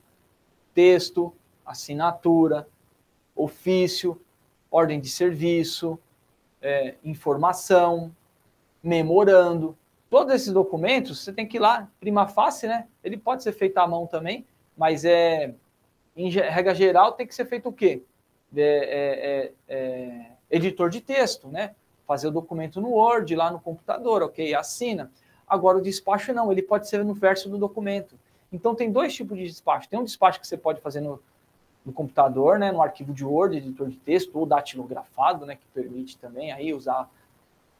[0.75, 1.33] texto,
[1.65, 2.69] assinatura,
[3.35, 4.21] ofício,
[4.71, 5.99] ordem de serviço,
[6.61, 8.15] é, informação,
[8.83, 9.77] memorando.
[10.11, 12.87] Todos esses documentos, você tem que ir lá, prima facie, né?
[13.05, 14.47] Ele pode ser feito à mão também,
[14.77, 15.55] mas é,
[16.17, 18.03] em regra geral, tem que ser feito o quê?
[18.57, 21.75] É, é, é, é editor de texto, né?
[22.07, 24.55] Fazer o documento no Word, lá no computador, ok?
[24.55, 25.13] Assina.
[25.49, 28.15] Agora, o despacho não, ele pode ser no verso do documento.
[28.53, 29.89] Então, tem dois tipos de despacho.
[29.89, 31.21] Tem um despacho que você pode fazer no,
[31.85, 36.19] no computador, né, no arquivo de Word, editor de texto, ou datilografado, né, que permite
[36.19, 37.11] também aí usar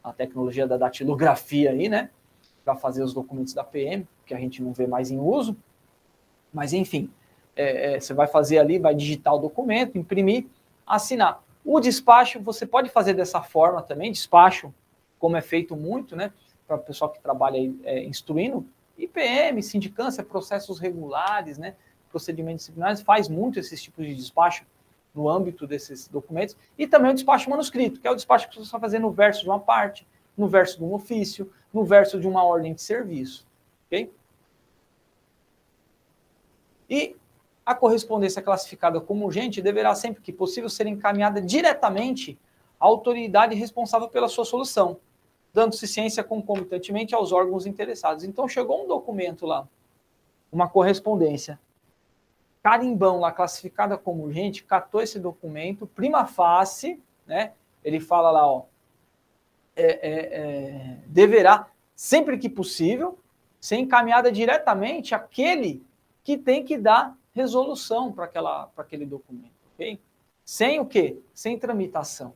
[0.03, 2.09] a tecnologia da datilografia aí, né,
[2.63, 5.55] para fazer os documentos da PM, que a gente não vê mais em uso.
[6.53, 7.09] Mas, enfim,
[7.55, 10.47] é, é, você vai fazer ali, vai digitar o documento, imprimir,
[10.85, 11.43] assinar.
[11.63, 14.73] O despacho você pode fazer dessa forma também, despacho,
[15.19, 16.31] como é feito muito, né,
[16.69, 18.63] para o pessoal que trabalha é, instruindo,
[18.95, 21.75] IPM, sindicância, processos regulares, né,
[22.11, 24.65] procedimentos disciplinares faz muito esses tipos de despacho
[25.15, 28.61] no âmbito desses documentos, e também o despacho manuscrito, que é o despacho que você
[28.61, 30.07] está fazendo no verso de uma parte,
[30.37, 33.47] no verso de um ofício, no verso de uma ordem de serviço.
[33.87, 34.13] Ok?
[36.87, 37.15] E
[37.65, 42.37] a correspondência classificada como urgente deverá, sempre que possível, ser encaminhada diretamente
[42.79, 44.99] à autoridade responsável pela sua solução,
[45.53, 48.23] dando-se ciência concomitantemente aos órgãos interessados.
[48.23, 49.67] Então, chegou um documento lá,
[50.51, 51.59] uma correspondência
[52.61, 57.53] carimbão lá classificada como urgente, catou esse documento, prima facie, né?
[57.83, 58.65] Ele fala lá, ó,
[59.75, 63.17] é, é, é, deverá, sempre que possível,
[63.59, 65.83] ser encaminhada diretamente àquele
[66.23, 68.25] que tem que dar resolução para
[68.77, 69.99] aquele documento, ok?
[70.43, 71.17] Sem o quê?
[71.33, 72.33] Sem tramitação.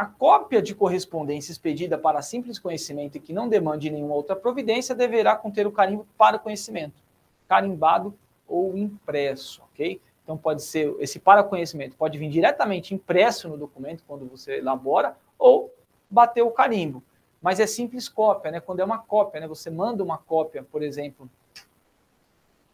[0.00, 4.94] A cópia de correspondência expedida para simples conhecimento e que não demande nenhuma outra providência
[4.94, 7.02] deverá conter o carimbo para conhecimento,
[7.46, 8.14] carimbado
[8.48, 10.00] ou impresso, ok?
[10.24, 15.18] Então pode ser esse para conhecimento pode vir diretamente impresso no documento quando você elabora
[15.38, 15.70] ou
[16.08, 17.02] bater o carimbo.
[17.42, 18.58] Mas é simples cópia, né?
[18.58, 19.46] Quando é uma cópia, né?
[19.48, 21.28] Você manda uma cópia, por exemplo,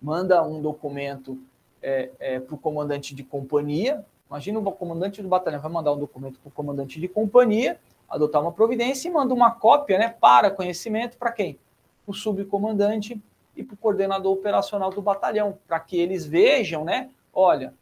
[0.01, 1.37] manda um documento
[1.83, 4.07] é, é, para o comandante de companhia.
[4.29, 8.43] Imagina o comandante do batalhão vai mandar um documento para o comandante de companhia, adotar
[8.43, 10.09] uma providência e manda uma cópia, né?
[10.09, 11.59] Para conhecimento para quem?
[12.07, 13.21] O subcomandante
[13.57, 17.11] e para o coordenador operacional do batalhão, para que eles vejam, né?
[17.33, 17.73] Olha,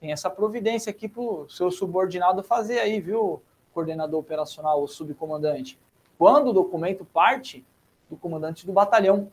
[0.00, 3.42] tem essa providência aqui para o seu subordinado fazer aí, viu,
[3.74, 5.78] coordenador operacional ou subcomandante.
[6.16, 7.64] Quando o documento parte
[8.08, 9.30] do comandante do batalhão,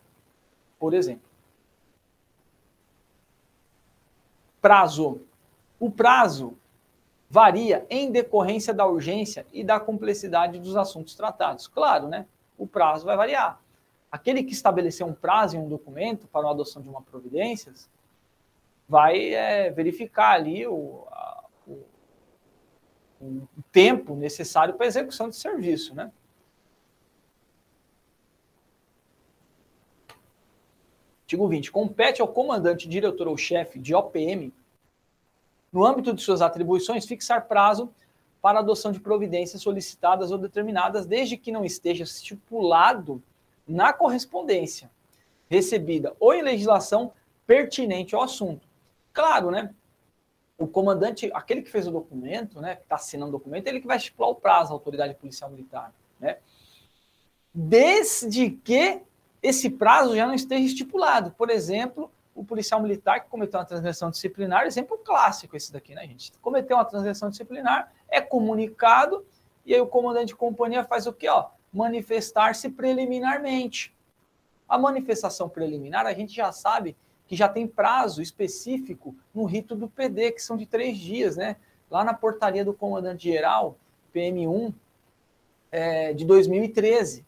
[0.80, 1.28] por exemplo.
[4.62, 5.22] Prazo.
[5.80, 6.58] O prazo
[7.30, 11.68] varia em decorrência da urgência e da complexidade dos assuntos tratados.
[11.68, 12.26] Claro, né?
[12.58, 13.60] O prazo vai variar
[14.16, 17.74] aquele que estabeleceu um prazo em um documento para a adoção de uma providência
[18.88, 21.84] vai é, verificar ali o, a, o,
[23.22, 26.12] o, tempo necessário para a execução de serviço, né?
[31.24, 31.72] Artigo 20.
[31.72, 34.54] Compete ao comandante, diretor ou chefe de OPM,
[35.76, 37.94] no âmbito de suas atribuições, fixar prazo
[38.42, 43.22] para a adoção de providências solicitadas ou determinadas, desde que não esteja estipulado
[43.68, 44.90] na correspondência
[45.50, 47.12] recebida ou em legislação
[47.46, 48.66] pertinente ao assunto.
[49.12, 49.76] Claro, né?
[50.58, 53.88] O comandante, aquele que fez o documento, né, que está assinando o documento, ele que
[53.88, 56.38] vai estipular o prazo à autoridade policial militar, né?
[57.54, 59.02] Desde que
[59.44, 61.32] esse prazo já não esteja estipulado.
[61.32, 66.06] Por exemplo, o policial militar que cometeu uma transgressão disciplinar, exemplo clássico esse daqui, né,
[66.06, 66.34] gente?
[66.42, 69.26] Cometeu uma transgressão disciplinar, é comunicado,
[69.66, 71.30] e aí o comandante de companhia faz o quê?
[71.30, 73.96] Ó, manifestar-se preliminarmente.
[74.68, 79.88] A manifestação preliminar, a gente já sabe que já tem prazo específico no rito do
[79.88, 81.56] PD, que são de três dias, né?
[81.90, 83.78] Lá na portaria do comandante-geral,
[84.14, 84.74] PM1,
[85.72, 87.26] é, de 2013,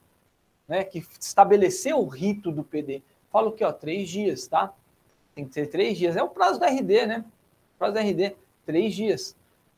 [0.68, 0.84] né?
[0.84, 3.02] Que estabeleceu o rito do PD.
[3.32, 4.74] Fala o que, ó, três dias, tá?
[5.38, 6.18] Tem que ser três dias.
[6.18, 7.24] É o prazo da RD, né?
[7.76, 8.36] O prazo da RD,
[8.66, 9.36] três dias.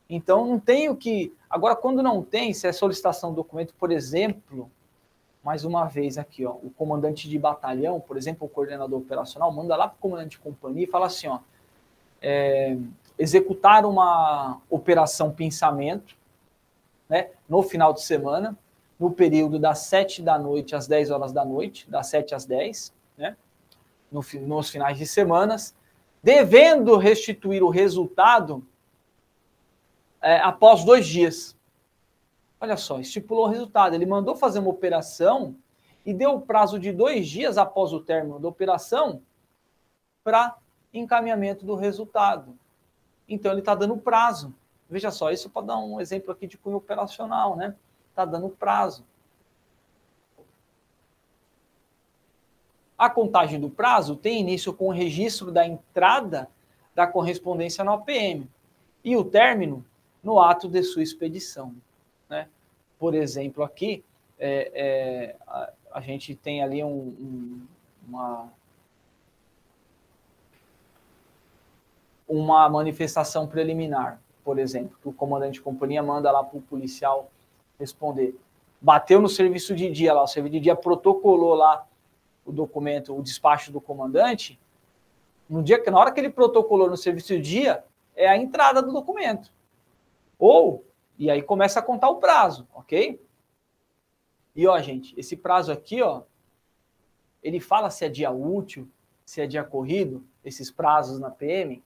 [0.08, 1.34] Então, não tem o que.
[1.50, 4.70] Agora, quando não tem, se é solicitação do documento, por exemplo,
[5.44, 9.76] mais uma vez aqui, ó, o comandante de batalhão, por exemplo, o coordenador operacional, manda
[9.76, 11.40] lá para o comandante de companhia e fala assim: ó,
[12.22, 12.78] é,
[13.18, 16.16] executar uma operação pensamento
[17.06, 18.56] né, no final de semana,
[18.98, 22.94] no período das 7 da noite às 10 horas da noite, das 7 às 10,
[22.94, 22.99] né?
[24.10, 25.74] No, nos finais de semanas,
[26.22, 28.66] devendo restituir o resultado
[30.20, 31.56] é, após dois dias.
[32.60, 33.94] Olha só, estipulou o resultado.
[33.94, 35.56] Ele mandou fazer uma operação
[36.04, 39.22] e deu o prazo de dois dias após o término da operação
[40.22, 40.56] para
[40.92, 42.56] encaminhamento do resultado.
[43.28, 44.52] Então, ele está dando prazo.
[44.88, 47.76] Veja só, isso para dar um exemplo aqui de cunho operacional, né?
[48.10, 49.04] Está dando prazo.
[53.00, 56.50] A contagem do prazo tem início com o registro da entrada
[56.94, 58.46] da correspondência no APM
[59.02, 59.82] e o término
[60.22, 61.74] no ato de sua expedição.
[62.28, 62.46] Né?
[62.98, 64.04] Por exemplo, aqui
[64.38, 67.66] é, é, a, a, gente tem ali um, um,
[68.06, 68.52] uma,
[72.28, 77.30] uma manifestação preliminar, por exemplo, que o comandante de companhia manda lá para o policial
[77.78, 78.38] responder.
[78.78, 81.86] Bateu no serviço de dia lá, o serviço de dia protocolou lá
[82.44, 84.58] o documento, o despacho do comandante,
[85.48, 87.84] no dia que na hora que ele protocolou no serviço de dia,
[88.14, 89.52] é a entrada do documento.
[90.38, 90.84] Ou,
[91.18, 93.20] e aí começa a contar o prazo, ok?
[94.54, 96.22] E ó, gente, esse prazo aqui, ó,
[97.42, 98.88] ele fala se é dia útil,
[99.24, 101.82] se é dia corrido, esses prazos na PM,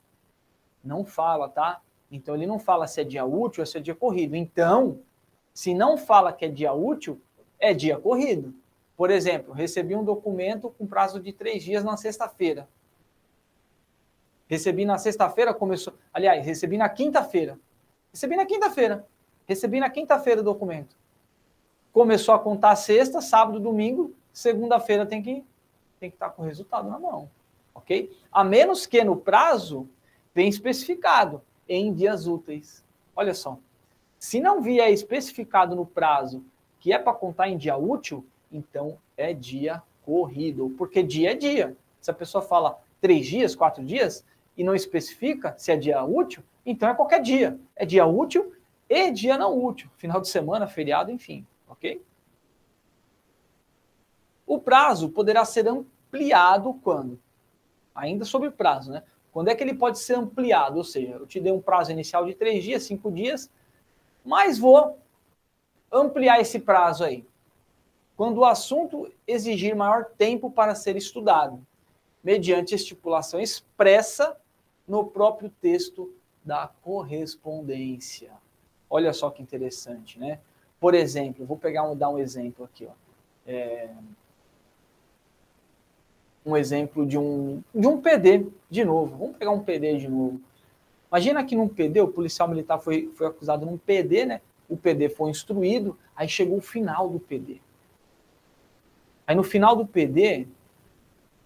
[0.82, 1.80] não fala, tá?
[2.10, 4.36] Então ele não fala se é dia útil ou se é dia corrido.
[4.36, 5.00] Então,
[5.52, 7.20] se não fala que é dia útil,
[7.58, 8.54] é dia corrido.
[8.96, 12.68] Por exemplo, recebi um documento com prazo de três dias na sexta-feira.
[14.46, 15.94] Recebi na sexta-feira, começou.
[16.12, 17.58] Aliás, recebi na quinta-feira.
[18.12, 19.06] Recebi na quinta-feira.
[19.46, 20.96] Recebi na quinta-feira o documento.
[21.92, 25.44] Começou a contar sexta, sábado, domingo, segunda-feira tem que
[26.00, 27.30] tem que estar com o resultado na mão,
[27.74, 28.14] ok?
[28.30, 29.88] A menos que no prazo
[30.34, 32.84] vem especificado em dias úteis.
[33.16, 33.58] Olha só,
[34.18, 36.44] se não vier especificado no prazo
[36.78, 41.76] que é para contar em dia útil, então é dia corrido, porque dia é dia.
[42.00, 44.24] Se a pessoa fala três dias, quatro dias,
[44.56, 47.58] e não especifica se é dia útil, então é qualquer dia.
[47.74, 48.54] É dia útil
[48.88, 52.00] e dia não útil, final de semana, feriado, enfim, ok?
[54.46, 57.18] O prazo poderá ser ampliado quando?
[57.94, 59.02] Ainda sobre prazo, né?
[59.32, 60.76] Quando é que ele pode ser ampliado?
[60.76, 63.50] Ou seja, eu te dei um prazo inicial de três dias, cinco dias,
[64.24, 64.98] mas vou
[65.90, 67.26] ampliar esse prazo aí
[68.16, 71.64] quando o assunto exigir maior tempo para ser estudado,
[72.22, 74.36] mediante estipulação expressa
[74.86, 76.12] no próprio texto
[76.44, 78.30] da correspondência.
[78.88, 80.38] Olha só que interessante, né?
[80.78, 82.92] Por exemplo, vou pegar um, dar um exemplo aqui, ó.
[83.46, 83.90] É,
[86.44, 89.16] um exemplo de um, de um PD, de novo.
[89.16, 90.40] Vamos pegar um PD de novo.
[91.10, 94.40] Imagina que num PD, o policial militar foi, foi acusado num PD, né?
[94.68, 97.60] O PD foi instruído, aí chegou o final do PD.
[99.26, 100.46] Aí no final do PD,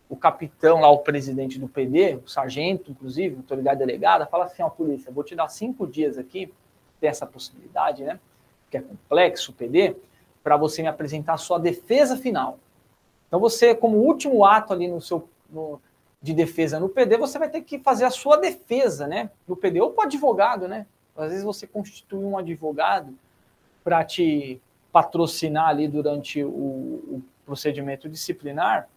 [0.09, 4.71] o capitão lá, o presidente do PD, o sargento, inclusive, autoridade delegada, fala assim: ó,
[4.71, 6.53] polícia, vou te dar cinco dias aqui,
[7.01, 8.19] dessa possibilidade, né?
[8.71, 9.97] Que é complexo o PD,
[10.43, 12.59] para você me apresentar a sua defesa final.
[13.27, 15.81] Então você, como último ato ali no seu no,
[16.21, 19.31] de defesa no PD, você vai ter que fazer a sua defesa, né?
[19.47, 20.87] No PD ou para advogado, né?
[21.17, 23.15] Às vezes você constitui um advogado
[23.83, 24.61] para te
[24.93, 28.89] patrocinar ali durante o, o procedimento disciplinar.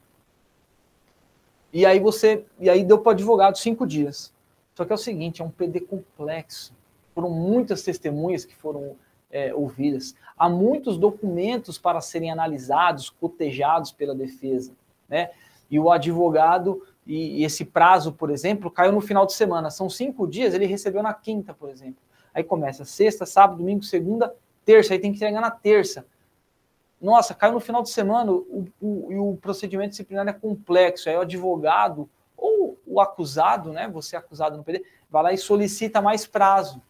[1.72, 4.34] E aí você, e aí deu para o advogado cinco dias.
[4.76, 6.74] Só que é o seguinte, é um PD complexo.
[7.16, 8.98] Foram muitas testemunhas que foram
[9.32, 10.14] é, ouvidas.
[10.38, 14.74] Há muitos documentos para serem analisados, cotejados pela defesa,
[15.08, 15.32] né?
[15.70, 19.70] E o advogado e, e esse prazo, por exemplo, caiu no final de semana.
[19.70, 22.02] São cinco dias, ele recebeu na quinta, por exemplo.
[22.34, 24.36] Aí começa sexta, sábado, domingo, segunda,
[24.66, 24.94] terça.
[24.94, 26.06] Aí tem que entregar na terça
[27.02, 31.22] nossa, caiu no final de semana, o, o, o procedimento disciplinar é complexo, aí o
[31.22, 36.28] advogado ou o acusado, né, você é acusado no PD, vai lá e solicita mais
[36.28, 36.82] prazo.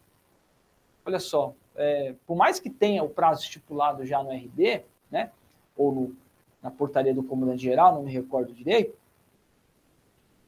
[1.04, 5.30] Olha só, é, por mais que tenha o prazo estipulado já no RD, né,
[5.74, 6.16] ou no,
[6.62, 8.94] na portaria do comandante geral, não me recordo direito,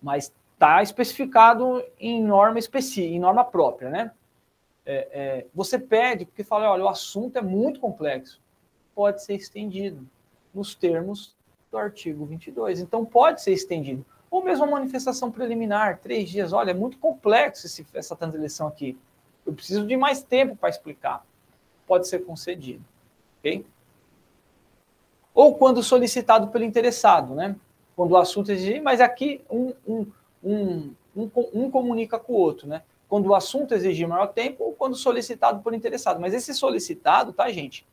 [0.02, 4.12] mas está especificado em norma específica, em norma própria, né?
[4.86, 8.43] É, é, você pede, porque fala, olha, o assunto é muito complexo
[8.94, 10.06] pode ser estendido
[10.54, 11.34] nos termos
[11.70, 12.80] do artigo 22.
[12.80, 14.04] Então, pode ser estendido.
[14.30, 16.52] Ou mesmo a manifestação preliminar, três dias.
[16.52, 18.98] Olha, é muito complexo esse, essa transição aqui.
[19.46, 21.24] Eu preciso de mais tempo para explicar.
[21.86, 22.84] Pode ser concedido.
[23.38, 23.64] Ok?
[25.34, 27.56] Ou quando solicitado pelo interessado, né?
[27.94, 30.06] Quando o assunto exigir, mas aqui um, um,
[30.42, 32.82] um, um, um comunica com o outro, né?
[33.08, 36.20] Quando o assunto exigir maior tempo ou quando solicitado por interessado.
[36.20, 37.86] Mas esse solicitado, tá, gente?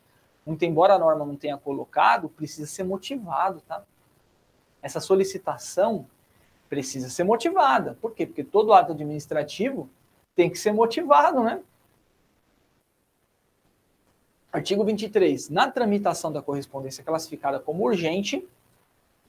[0.46, 3.84] Muito embora a norma não tenha colocado, precisa ser motivado, tá?
[4.82, 6.08] Essa solicitação,
[6.72, 7.98] precisa ser motivada.
[8.02, 8.26] Por quê?
[8.26, 9.90] Porque todo ato administrativo
[10.34, 11.62] tem que ser motivado, né?
[14.52, 15.50] Artigo 23.
[15.50, 18.48] Na tramitação da correspondência classificada como urgente,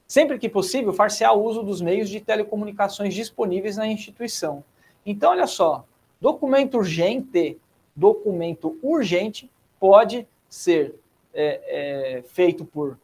[0.07, 4.65] sempre que possível, far-se-á uso dos meios de telecomunicações disponíveis na instituição.
[5.05, 5.85] Então, olha só,
[6.21, 7.61] documento urgente,
[7.95, 9.51] documento urgente
[9.81, 10.95] pode ser
[11.35, 12.99] é, é, feito por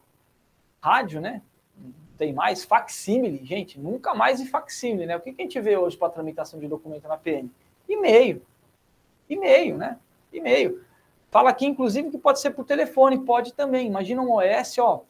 [0.81, 1.41] rádio, né?
[2.19, 5.15] tem mais, facsímile, gente, nunca mais em facsímile, né?
[5.15, 7.49] O que, que a gente vê hoje para tramitação de documento na PM?
[7.87, 8.41] E-mail.
[9.29, 9.97] E-mail, né?
[10.33, 10.83] E-mail.
[11.31, 13.87] Fala aqui, inclusive, que pode ser por telefone, pode também.
[13.87, 15.03] Imagina um OS, ó,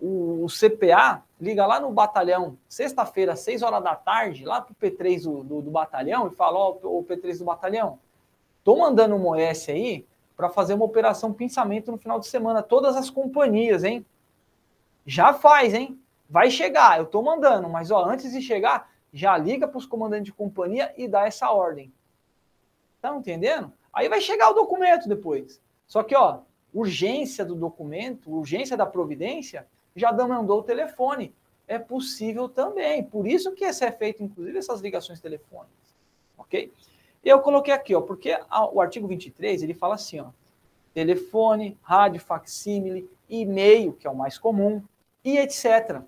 [0.00, 5.44] o, CPA liga lá no batalhão, sexta-feira, 6 horas da tarde, lá pro P3 do,
[5.44, 7.98] do, do batalhão, e fala, ó, o P3 do batalhão,
[8.64, 10.06] tô mandando um OS aí
[10.40, 14.06] para fazer uma operação pensamento no final de semana, todas as companhias, hein?
[15.04, 16.00] Já faz, hein?
[16.30, 20.24] Vai chegar, eu estou mandando, mas ó, antes de chegar, já liga para os comandantes
[20.24, 21.92] de companhia e dá essa ordem.
[22.96, 23.70] Estão entendendo?
[23.92, 25.60] Aí vai chegar o documento depois.
[25.86, 26.38] Só que, ó,
[26.72, 31.34] urgência do documento, urgência da providência, já mandou o telefone.
[31.68, 33.04] É possível também.
[33.04, 35.94] Por isso que esse é feito, inclusive, essas ligações telefônicas.
[36.38, 36.72] Ok?
[37.24, 38.38] Eu coloquei aqui, ó, porque
[38.72, 40.26] o artigo 23, ele fala assim, ó,
[40.94, 44.82] telefone, rádio, facsímile, e-mail, que é o mais comum,
[45.24, 46.02] e etc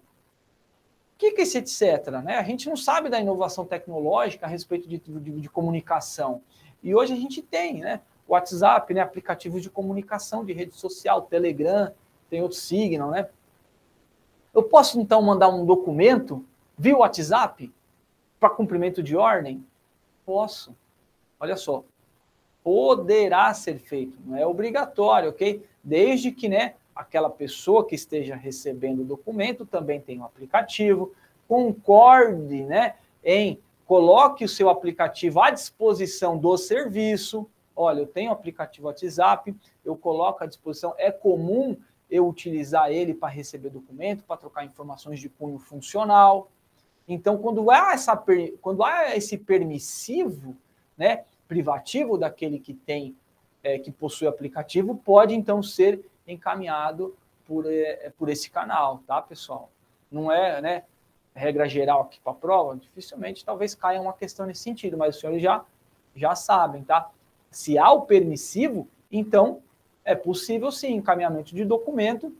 [1.22, 2.08] que, que é esse etc?
[2.24, 2.36] Né?
[2.36, 6.42] A gente não sabe da inovação tecnológica a respeito de, de, de comunicação.
[6.82, 8.00] E hoje a gente tem, né?
[8.26, 9.00] WhatsApp, né?
[9.00, 11.92] aplicativos de comunicação de rede social, Telegram,
[12.28, 13.28] tem outro Signal, né?
[14.52, 16.44] Eu posso então mandar um documento
[16.76, 17.72] via WhatsApp
[18.40, 19.64] para cumprimento de ordem?
[20.26, 20.74] Posso.
[21.42, 21.84] Olha só.
[22.62, 25.66] Poderá ser feito, não é obrigatório, ok?
[25.82, 31.12] Desde que, né, aquela pessoa que esteja recebendo o documento também tem um aplicativo,
[31.48, 37.50] concorde né, em coloque o seu aplicativo à disposição do serviço.
[37.74, 39.52] Olha, eu tenho o aplicativo WhatsApp,
[39.84, 40.94] eu coloco à disposição.
[40.96, 41.76] É comum
[42.08, 46.48] eu utilizar ele para receber documento, para trocar informações de cunho funcional.
[47.08, 48.16] Então, quando há, essa,
[48.60, 50.56] quando há esse permissivo,
[50.96, 53.14] né, privativo daquele que tem,
[53.62, 59.70] é, que possui aplicativo, pode então ser encaminhado por, é, por esse canal, tá, pessoal?
[60.10, 60.84] Não é, né,
[61.34, 65.20] regra geral aqui para a prova, dificilmente talvez caia uma questão nesse sentido, mas os
[65.20, 65.62] senhores já,
[66.16, 67.10] já sabem, tá?
[67.50, 69.60] Se há o permissivo, então
[70.06, 72.34] é possível sim encaminhamento de documento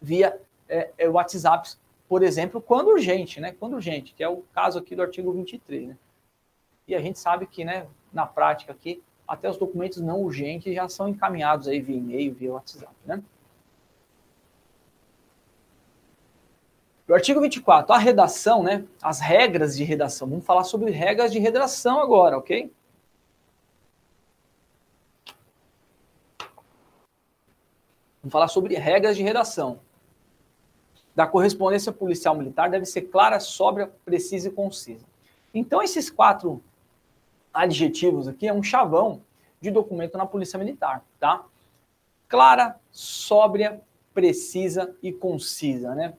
[0.00, 1.70] via é, é, WhatsApp,
[2.08, 3.50] por exemplo, quando urgente, né?
[3.50, 5.96] Quando urgente, que é o caso aqui do artigo 23, né?
[6.86, 10.88] E a gente sabe que, né, na prática aqui, até os documentos não urgentes já
[10.88, 13.22] são encaminhados aí via e-mail, via WhatsApp, né?
[17.08, 18.86] O artigo 24, a redação, né?
[19.02, 20.28] As regras de redação.
[20.28, 22.72] Vamos falar sobre regras de redação agora, ok?
[28.22, 29.80] Vamos falar sobre regras de redação.
[31.14, 35.04] Da correspondência policial militar deve ser clara, sóbria, precisa e concisa.
[35.52, 36.62] Então, esses quatro
[37.52, 39.22] adjetivos aqui é um chavão
[39.60, 41.44] de documento na Polícia Militar, tá?
[42.28, 43.80] Clara, sóbria,
[44.12, 46.14] precisa e concisa, né?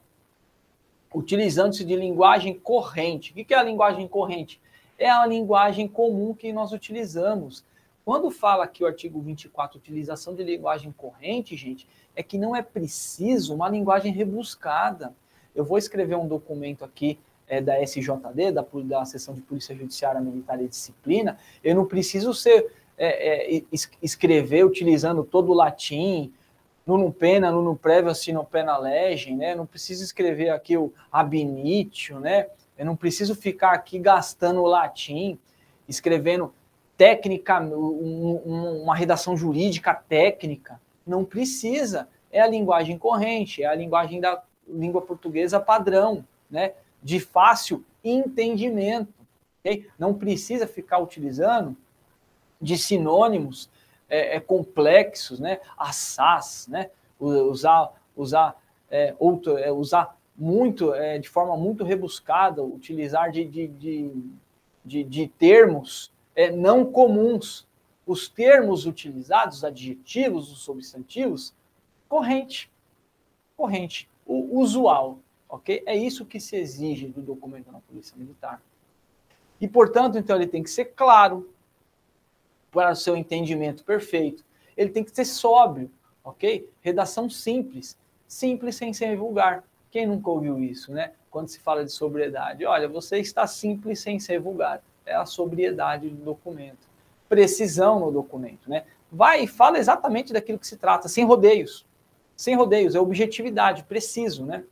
[1.13, 3.31] Utilizando-se de linguagem corrente.
[3.31, 4.61] O que é a linguagem corrente?
[4.97, 7.63] É a linguagem comum que nós utilizamos.
[8.05, 12.61] Quando fala aqui o artigo 24, utilização de linguagem corrente, gente, é que não é
[12.61, 15.13] preciso uma linguagem rebuscada.
[15.55, 20.21] Eu vou escrever um documento aqui é, da SJD, da, da Seção de Polícia Judiciária
[20.21, 23.63] Militar e Disciplina, eu não preciso ser é, é,
[24.01, 26.31] escrever utilizando todo o latim,
[26.85, 29.55] nuno pena, nuno prévio, sino pena legem, né?
[29.55, 32.47] Não preciso escrever aqui o ab initio, né?
[32.77, 35.39] Eu não preciso ficar aqui gastando o latim,
[35.87, 36.53] escrevendo
[36.97, 40.79] técnica, um, uma redação jurídica técnica.
[41.05, 42.07] Não precisa.
[42.31, 46.73] É a linguagem corrente, é a linguagem da língua portuguesa padrão, né?
[47.03, 49.13] De fácil entendimento.
[49.59, 49.87] Okay?
[49.97, 51.75] Não precisa ficar utilizando
[52.61, 53.69] de sinônimos
[54.09, 55.59] é, é, complexos, né?
[55.77, 56.89] assaz, né?
[57.19, 63.67] usar, usar, é, outro, é, usar muito, é, de forma muito rebuscada, utilizar de, de,
[63.67, 64.11] de,
[64.83, 67.67] de, de termos é, não comuns.
[68.05, 71.53] Os termos utilizados, os adjetivos, os substantivos,
[72.09, 72.69] corrente.
[73.55, 74.09] Corrente.
[74.25, 75.19] O usual
[75.53, 75.83] ok?
[75.85, 78.59] É isso que se exige do documento na Polícia Militar.
[79.61, 81.47] E, portanto, então, ele tem que ser claro
[82.71, 84.43] para o seu entendimento perfeito.
[84.75, 85.91] Ele tem que ser sóbrio,
[86.23, 86.67] ok?
[86.81, 87.95] Redação simples.
[88.27, 89.63] Simples sem ser vulgar.
[89.91, 91.13] Quem nunca ouviu isso, né?
[91.29, 92.65] quando se fala de sobriedade?
[92.65, 94.81] Olha, você está simples sem ser vulgar.
[95.05, 96.87] É a sobriedade do documento.
[97.29, 98.85] Precisão no documento, né?
[99.11, 101.85] Vai e fala exatamente daquilo que se trata, sem rodeios.
[102.35, 104.63] Sem rodeios, é objetividade, preciso, né?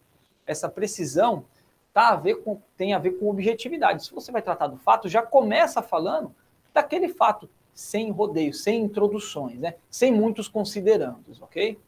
[0.51, 1.45] Essa precisão
[1.93, 4.05] tá a ver com, tem a ver com objetividade.
[4.05, 6.35] Se você vai tratar do fato, já começa falando
[6.73, 9.75] daquele fato, sem rodeios, sem introduções, né?
[9.89, 11.79] Sem muitos considerandos, ok?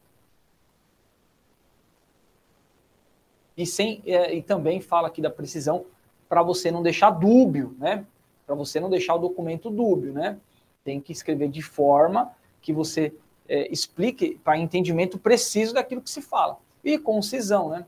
[3.56, 5.84] E, sem, é, e também fala aqui da precisão
[6.28, 8.06] para você não deixar dúbio, né?
[8.46, 10.38] Para você não deixar o documento dúbio, né?
[10.82, 12.32] Tem que escrever de forma
[12.62, 13.14] que você
[13.46, 16.58] é, explique para entendimento preciso daquilo que se fala.
[16.82, 17.86] E concisão, né?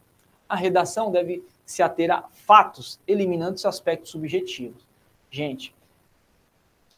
[0.48, 4.86] A redação deve se ater a fatos, eliminando os aspectos subjetivos.
[5.31, 5.74] Gente,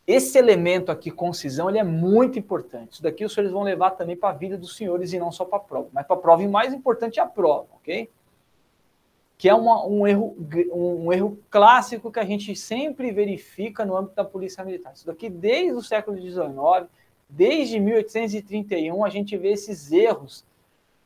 [0.07, 2.95] esse elemento aqui, concisão, ele é muito importante.
[2.95, 5.45] Isso daqui os senhores vão levar também para a vida dos senhores e não só
[5.45, 5.89] para a prova.
[5.93, 8.11] Mas para a prova, e mais importante é a prova, ok?
[9.39, 10.37] que é uma, um, erro,
[10.73, 14.93] um erro clássico que a gente sempre verifica no âmbito da Polícia Militar.
[14.93, 16.91] Isso daqui, desde o século XIX,
[17.29, 20.45] desde 1831, a gente vê esses erros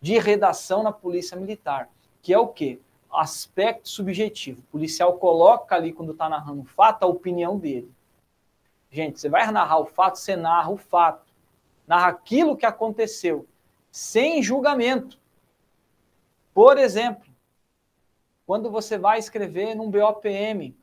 [0.01, 1.91] de redação na Polícia Militar,
[2.23, 2.81] que é o quê?
[3.11, 4.61] Aspecto subjetivo.
[4.61, 7.93] O policial coloca ali, quando está narrando o fato, a opinião dele.
[8.91, 11.33] Gente, você vai narrar o fato, você narra o fato.
[11.87, 13.47] Narra aquilo que aconteceu,
[13.91, 15.19] sem julgamento.
[16.55, 17.27] Por exemplo,
[18.47, 20.77] quando você vai escrever num BOPM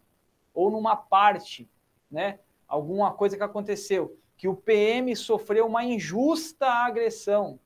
[0.53, 1.69] ou numa parte,
[2.11, 7.59] né, alguma coisa que aconteceu, que o PM sofreu uma injusta agressão.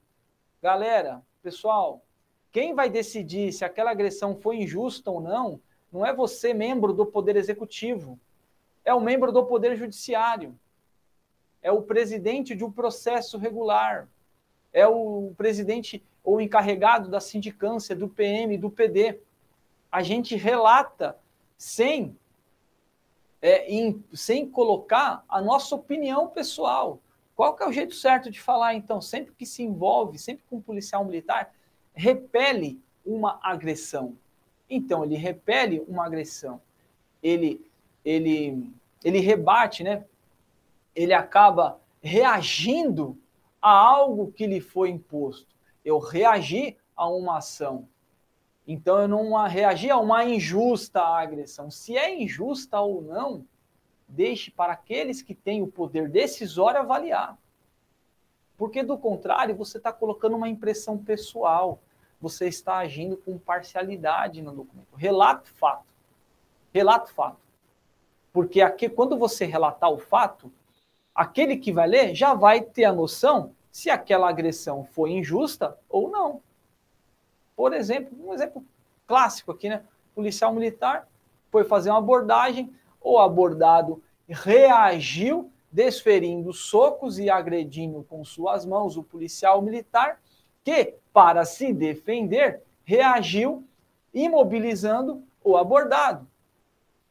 [0.62, 2.02] Galera, pessoal,
[2.54, 5.60] quem vai decidir se aquela agressão foi injusta ou não,
[5.92, 8.18] não é você, membro do Poder Executivo,
[8.86, 10.58] é o membro do Poder Judiciário,
[11.64, 14.08] é o presidente de um processo regular,
[14.72, 19.20] é o presidente ou encarregado da sindicância, do PM, do PD
[19.92, 21.16] a gente relata
[21.56, 22.18] sem,
[23.40, 27.00] é, em, sem colocar a nossa opinião pessoal.
[27.36, 29.00] Qual que é o jeito certo de falar, então?
[29.00, 31.54] Sempre que se envolve, sempre com um policial militar,
[31.94, 34.18] repele uma agressão.
[34.70, 36.62] Então, ele repele uma agressão.
[37.22, 37.66] Ele,
[38.04, 38.72] ele,
[39.04, 40.06] ele rebate, né?
[40.96, 43.18] Ele acaba reagindo
[43.62, 45.48] a algo que lhe foi imposto.
[45.84, 47.88] Eu reagi a uma ação.
[48.68, 51.70] Então eu não reagi a uma injusta agressão.
[51.70, 53.46] Se é injusta ou não,
[54.08, 57.38] deixe para aqueles que têm o poder decisório avaliar.
[58.58, 61.80] Porque do contrário, você está colocando uma impressão pessoal.
[62.22, 64.96] Você está agindo com parcialidade no documento.
[64.96, 65.86] Relato fato.
[66.74, 67.38] Relato fato.
[68.32, 70.52] Porque aqui, quando você relatar o fato,
[71.14, 76.10] aquele que vai ler já vai ter a noção se aquela agressão foi injusta ou
[76.10, 76.42] não.
[77.56, 78.64] Por exemplo, um exemplo
[79.06, 79.84] clássico aqui, né?
[80.14, 81.08] policial militar
[81.52, 89.04] foi fazer uma abordagem, o abordado reagiu, desferindo socos e agredindo com suas mãos o
[89.04, 90.22] policial militar,
[90.64, 93.68] que, para se defender, reagiu
[94.14, 96.26] imobilizando o abordado.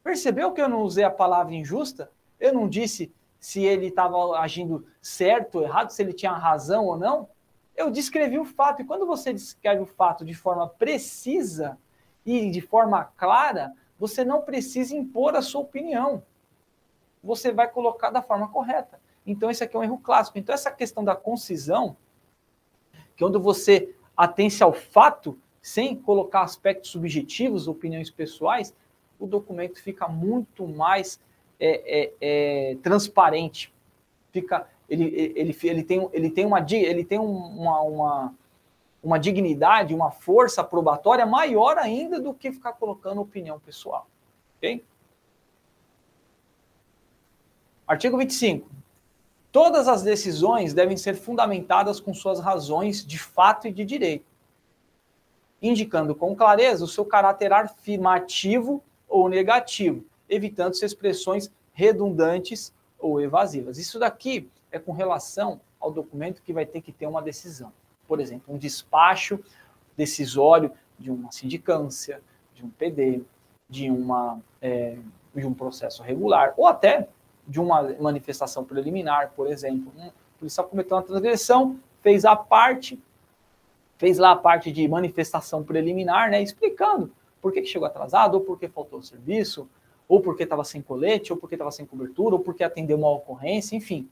[0.02, 2.10] Percebeu que eu não usei a palavra injusta?
[2.40, 6.96] Eu não disse se ele estava agindo certo ou errado, se ele tinha razão ou
[6.96, 7.28] não
[7.76, 8.82] eu descrevi o fato.
[8.82, 11.78] E quando você descreve o fato de forma precisa
[12.24, 16.22] e de forma clara, você não precisa impor a sua opinião.
[17.22, 19.00] Você vai colocar da forma correta.
[19.26, 20.38] Então, esse aqui é um erro clássico.
[20.38, 21.96] Então, essa questão da concisão,
[23.16, 28.74] que é onde você atende ao fato, sem colocar aspectos subjetivos, opiniões pessoais,
[29.18, 31.20] o documento fica muito mais
[31.60, 33.72] é, é, é, transparente,
[34.32, 35.04] fica ele,
[35.36, 38.34] ele, ele, tem, ele tem, uma, ele tem uma, uma,
[39.02, 44.06] uma dignidade, uma força probatória maior ainda do que ficar colocando opinião pessoal.
[44.58, 44.84] Ok?
[47.86, 48.70] Artigo 25.
[49.50, 54.24] Todas as decisões devem ser fundamentadas com suas razões de fato e de direito,
[55.60, 63.78] indicando com clareza o seu caráter afirmativo ou negativo, evitando-se expressões redundantes ou evasivas.
[63.78, 67.72] Isso daqui é com relação ao documento que vai ter que ter uma decisão.
[68.08, 69.38] Por exemplo, um despacho
[69.96, 72.22] decisório de uma sindicância,
[72.54, 73.22] de um PD,
[73.68, 74.96] de, uma, é,
[75.34, 77.08] de um processo regular, ou até
[77.46, 79.92] de uma manifestação preliminar, por exemplo.
[79.98, 82.98] Um policial cometeu uma transgressão, fez a parte,
[83.98, 87.10] fez lá a parte de manifestação preliminar, né, explicando
[87.40, 89.68] por que chegou atrasado, ou por que faltou o serviço,
[90.08, 93.76] ou porque estava sem colete, ou porque estava sem cobertura, ou porque atendeu uma ocorrência,
[93.76, 94.08] enfim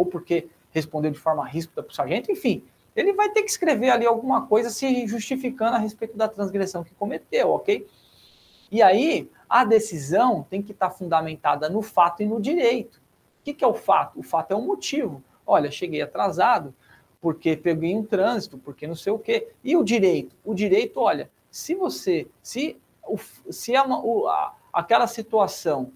[0.00, 2.64] ou porque respondeu de forma ríspida para o sargento, enfim,
[2.94, 6.94] ele vai ter que escrever ali alguma coisa se justificando a respeito da transgressão que
[6.94, 7.86] cometeu, ok?
[8.70, 12.98] E aí, a decisão tem que estar fundamentada no fato e no direito.
[13.40, 14.20] O que, que é o fato?
[14.20, 15.20] O fato é um motivo.
[15.44, 16.72] Olha, cheguei atrasado
[17.20, 19.48] porque peguei um trânsito, porque não sei o quê.
[19.64, 20.36] E o direito?
[20.44, 22.80] O direito, olha, se você, se,
[23.50, 25.90] se a, a, aquela situação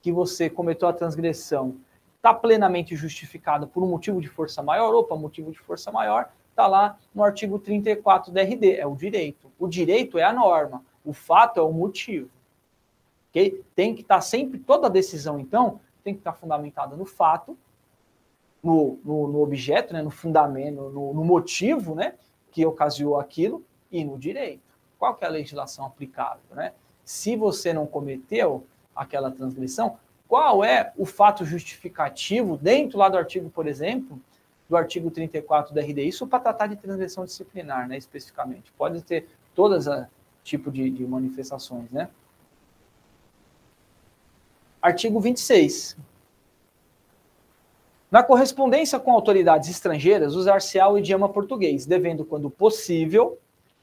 [0.00, 1.76] que você cometeu a transgressão
[2.16, 6.68] está plenamente justificada por um motivo de força maior, opa, motivo de força maior, está
[6.68, 9.50] lá no artigo 34 da RD, é o direito.
[9.58, 12.30] O direito é a norma, o fato é o motivo.
[13.30, 13.62] Okay?
[13.74, 17.56] Tem que estar sempre, toda decisão, então, tem que estar fundamentada no fato,
[18.62, 22.14] no, no, no objeto, né, no fundamento, no, no, motivo né,
[22.50, 24.62] que ocasionou aquilo e no direito.
[24.98, 26.42] Qual que é a legislação aplicável?
[26.50, 26.72] Né?
[27.04, 29.96] Se você não cometeu aquela transgressão,
[30.28, 34.20] qual é o fato justificativo dentro lá do artigo, por exemplo,
[34.68, 38.70] do artigo 34 da RDI, isso para tratar de transgressão disciplinar, né, especificamente.
[38.72, 40.06] Pode ter todas as
[40.42, 42.08] tipo de, de manifestações, né?
[44.80, 45.96] Artigo 26.
[48.10, 53.38] Na correspondência com autoridades estrangeiras, usar-se-á o idioma português, devendo, quando possível,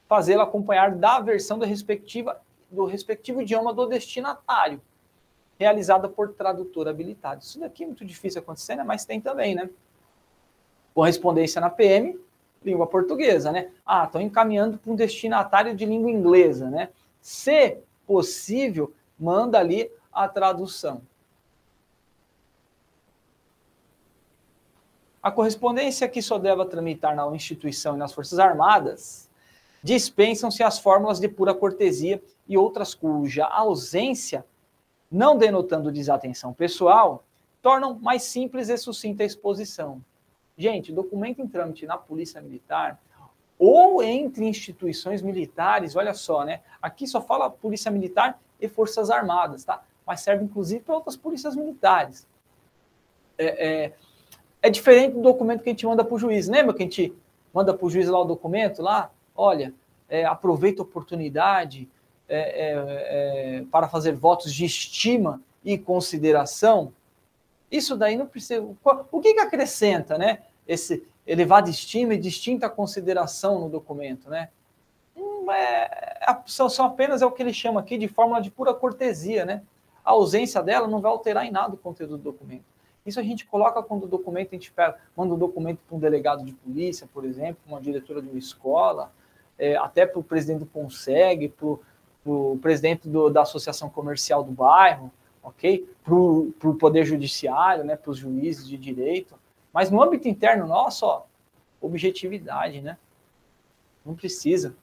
[0.06, 4.80] fazê-lo acompanhar da versão do, respectiva, do respectivo idioma do destinatário,
[5.58, 7.42] realizada por tradutor habilitado.
[7.42, 8.84] Isso daqui é muito difícil acontecer, né?
[8.84, 9.70] mas tem também, né?
[10.92, 12.18] correspondência na PM,
[12.64, 13.70] língua portuguesa, né?
[13.86, 16.88] Ah, estão encaminhando para um destinatário de língua inglesa, né?
[17.20, 19.88] Se possível, manda ali
[20.18, 21.00] a tradução.
[25.22, 29.28] A correspondência que só deva tramitar na instituição e nas Forças Armadas
[29.82, 34.44] dispensam-se as fórmulas de pura cortesia e outras cuja ausência,
[35.10, 37.24] não denotando desatenção pessoal,
[37.62, 40.02] tornam mais simples e sucinta a exposição.
[40.56, 42.98] Gente, documento em trâmite na Polícia Militar
[43.56, 46.60] ou entre instituições militares, olha só, né?
[46.82, 49.82] Aqui só fala Polícia Militar e Forças Armadas, tá?
[50.08, 52.26] Mas serve inclusive para outras polícias militares.
[53.38, 53.92] É, é,
[54.62, 56.48] é, diferente do documento que a gente manda para o juiz.
[56.48, 57.14] Lembra que a gente
[57.54, 59.12] manda para o juiz lá o documento lá?
[59.36, 59.72] Olha,
[60.08, 61.88] é, aproveita a oportunidade
[62.28, 66.92] é, é, é, para fazer votos de estima e consideração.
[67.70, 68.66] Isso daí não precisa.
[69.12, 70.40] O que, que acrescenta, né?
[70.68, 74.50] esse elevada estima e distinta consideração no documento, né?
[75.16, 78.74] Hum, é, são, são apenas é o que ele chama aqui de fórmula de pura
[78.74, 79.62] cortesia, né?
[80.08, 82.64] A ausência dela não vai alterar em nada o conteúdo do documento.
[83.04, 86.00] Isso a gente coloca quando o documento, a gente pega, manda um documento para um
[86.00, 89.12] delegado de polícia, por exemplo, uma diretora de uma escola,
[89.58, 91.76] é, até para o presidente do CONSEG, para
[92.24, 95.12] o presidente do, da associação comercial do bairro,
[95.42, 95.86] ok?
[96.02, 99.34] Para o Poder Judiciário, né, para os juízes de direito.
[99.74, 101.24] Mas no âmbito interno nosso, ó,
[101.82, 102.96] objetividade, né?
[104.06, 104.74] Não precisa.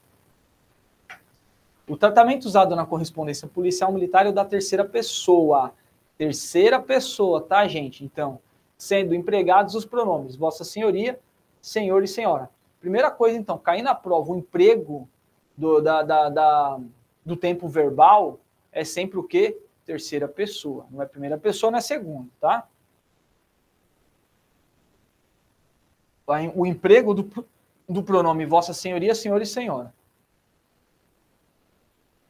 [1.88, 5.72] O tratamento usado na correspondência policial militar é o da terceira pessoa.
[6.18, 8.04] Terceira pessoa, tá, gente?
[8.04, 8.40] Então,
[8.76, 11.20] sendo empregados os pronomes Vossa Senhoria,
[11.62, 12.50] Senhor e Senhora.
[12.80, 15.08] Primeira coisa, então, cair na prova o emprego
[15.56, 16.80] do, da, da, da,
[17.24, 18.40] do tempo verbal
[18.72, 19.56] é sempre o quê?
[19.84, 20.86] Terceira pessoa.
[20.90, 22.68] Não é primeira pessoa, não é segunda, tá?
[26.56, 27.46] o emprego do,
[27.88, 29.94] do pronome Vossa Senhoria, Senhor e Senhora.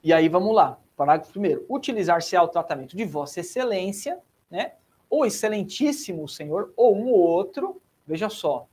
[0.07, 0.79] E aí vamos lá.
[0.97, 1.67] Parágrafo primeiro.
[1.69, 4.75] Utilizar-se ao tratamento de Vossa Excelência, né?
[5.11, 7.83] Ou Excelentíssimo Senhor, ou um ou outro.
[8.07, 8.69] Veja só.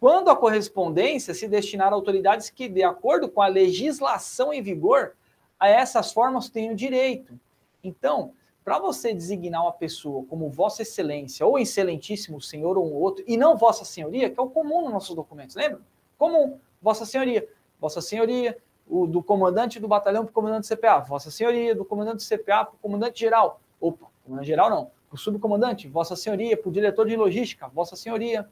[0.00, 5.14] Quando a correspondência se destinar a autoridades que, de acordo com a legislação em vigor,
[5.56, 7.38] a essas formas tenham direito.
[7.84, 8.32] Então,
[8.64, 13.36] para você designar uma pessoa como Vossa Excelência ou Excelentíssimo Senhor ou um outro, e
[13.36, 15.80] não Vossa Senhoria, que é o comum nos nossos documentos, lembra?
[16.18, 17.48] Comum, Vossa Senhoria.
[17.80, 18.58] Vossa Senhoria,
[18.88, 21.00] o do comandante do batalhão para o comandante do CPA.
[21.00, 23.60] Vossa Senhoria, do comandante do CPA para o comandante geral.
[23.80, 24.90] Opa, comandante geral não.
[25.10, 28.48] O subcomandante, Vossa Senhoria, para o diretor de logística, Vossa Senhoria.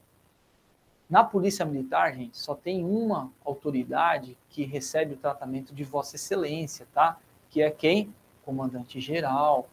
[1.11, 6.87] Na Polícia Militar, gente, só tem uma autoridade que recebe o tratamento de Vossa Excelência,
[6.95, 7.19] tá?
[7.51, 8.15] Que é quem?
[8.45, 9.67] Comandante geral.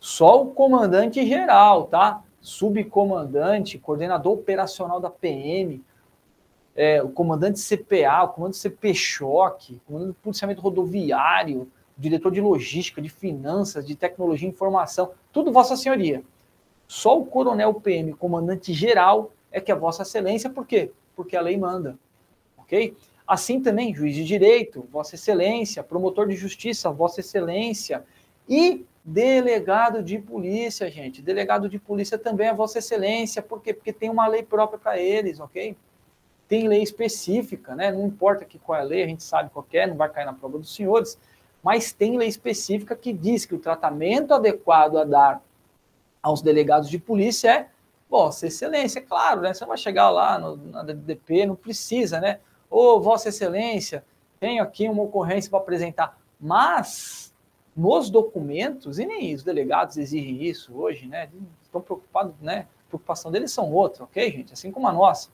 [0.00, 2.22] Só o comandante geral, tá?
[2.40, 5.82] Subcomandante, coordenador operacional da PM,
[6.78, 12.30] é, o comandante CPA, o comandante CP Choque, o comandante de policiamento rodoviário, o diretor
[12.30, 16.22] de logística, de finanças, de tecnologia e informação, tudo Vossa Senhoria.
[16.86, 20.92] Só o coronel PM, comandante geral, é que é Vossa Excelência, por quê?
[21.16, 21.98] Porque a lei manda,
[22.56, 22.96] ok?
[23.26, 28.04] Assim também, juiz de direito, Vossa Excelência, promotor de justiça, Vossa Excelência,
[28.48, 31.22] e Delegado de polícia, gente.
[31.22, 33.40] Delegado de polícia também é Vossa Excelência.
[33.40, 33.72] Por quê?
[33.72, 35.74] Porque tem uma lei própria para eles, ok?
[36.48, 37.92] Tem lei específica, né?
[37.92, 40.24] Não importa que qual é a lei, a gente sabe qual é, não vai cair
[40.24, 41.18] na prova dos senhores.
[41.62, 45.42] mas tem lei específica que diz que o tratamento adequado a dar
[46.22, 47.68] aos delegados de polícia é
[48.08, 49.52] Vossa Excelência, claro, né?
[49.52, 52.40] Você vai chegar lá no, na DDP, não precisa, né?
[52.70, 54.04] Ô, Vossa Excelência,
[54.40, 56.18] tenho aqui uma ocorrência para apresentar.
[56.40, 57.34] Mas,
[57.76, 61.28] nos documentos, e nem os delegados exigem isso hoje, né?
[61.62, 62.66] Estão preocupados, né?
[62.86, 64.52] A preocupação deles são outra, ok, gente?
[64.52, 65.28] Assim como a nossa.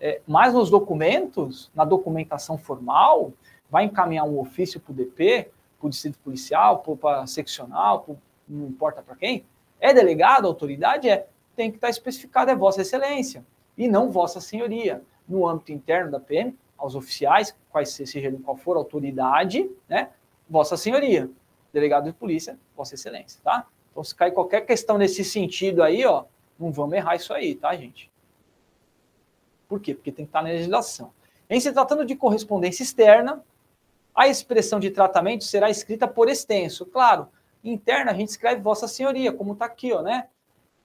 [0.00, 3.32] É, mas nos documentos, na documentação formal,
[3.70, 8.18] vai encaminhar um ofício para o DP, para o distrito policial, para seccional, pro,
[8.48, 9.44] não importa para quem.
[9.80, 11.08] É delegado, autoridade?
[11.08, 11.26] É.
[11.54, 13.44] Tem que estar tá especificado, é Vossa Excelência,
[13.76, 15.02] e não Vossa Senhoria.
[15.28, 20.10] No âmbito interno da PM, aos oficiais, quais seja qual for a autoridade, né?
[20.48, 21.28] Vossa Senhoria.
[21.72, 23.66] Delegado de polícia, Vossa Excelência, tá?
[23.90, 26.24] Então, se cair qualquer questão nesse sentido aí, ó,
[26.58, 28.10] não vamos errar isso aí, tá, gente?
[29.68, 29.94] Por quê?
[29.94, 31.12] Porque tem que estar na legislação.
[31.48, 33.44] Em se tratando de correspondência externa,
[34.14, 36.86] a expressão de tratamento será escrita por extenso.
[36.86, 37.28] Claro,
[37.62, 40.28] interna a gente escreve Vossa Senhoria, como está aqui, ó, né?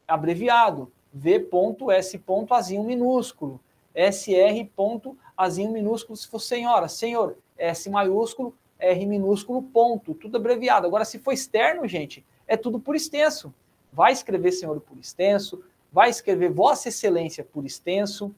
[0.08, 0.92] Abreviado.
[1.14, 3.60] V.S.azinho minúsculo.
[3.96, 6.88] SR.azinho minúsculo se for senhora.
[6.88, 10.14] Senhor, S maiúsculo, R minúsculo, ponto.
[10.16, 10.88] Tudo abreviado.
[10.88, 13.54] Agora, se for externo, gente, é tudo por extenso.
[13.92, 18.34] Vai escrever senhor por extenso, vai escrever Vossa Excelência por extenso,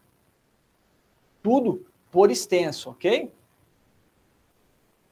[1.45, 3.31] tudo por extenso, ok?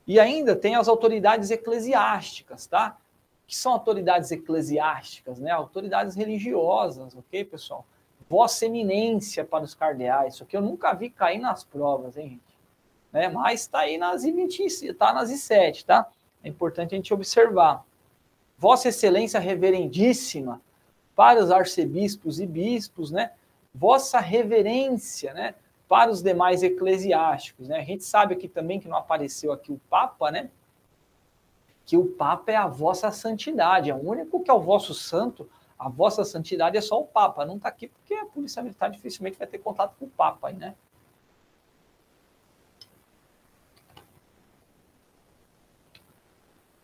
[0.08, 2.98] E ainda tem as autoridades eclesiásticas, tá?
[3.46, 5.52] Que são autoridades eclesiásticas, né?
[5.52, 7.86] Autoridades religiosas, ok, pessoal?
[8.28, 10.34] Vossa Eminência para os cardeais.
[10.34, 12.58] Isso aqui eu nunca vi cair nas provas, hein, gente?
[13.12, 13.30] Né?
[13.30, 16.10] Mas está aí nas I20, está nas I7, tá?
[16.44, 17.86] É importante a gente observar.
[18.58, 20.60] Vossa Excelência Reverendíssima
[21.16, 23.34] para os arcebispos e bispos, né?
[23.72, 25.54] Vossa Reverência, né?
[25.94, 27.68] Para os demais eclesiásticos.
[27.68, 27.78] Né?
[27.78, 30.50] A gente sabe aqui também que não apareceu aqui o Papa, né?
[31.86, 35.48] Que o Papa é a vossa santidade, é o único que é o vosso santo,
[35.78, 37.46] a vossa santidade é só o Papa.
[37.46, 40.74] Não está aqui porque a Polícia Militar dificilmente vai ter contato com o Papa, né?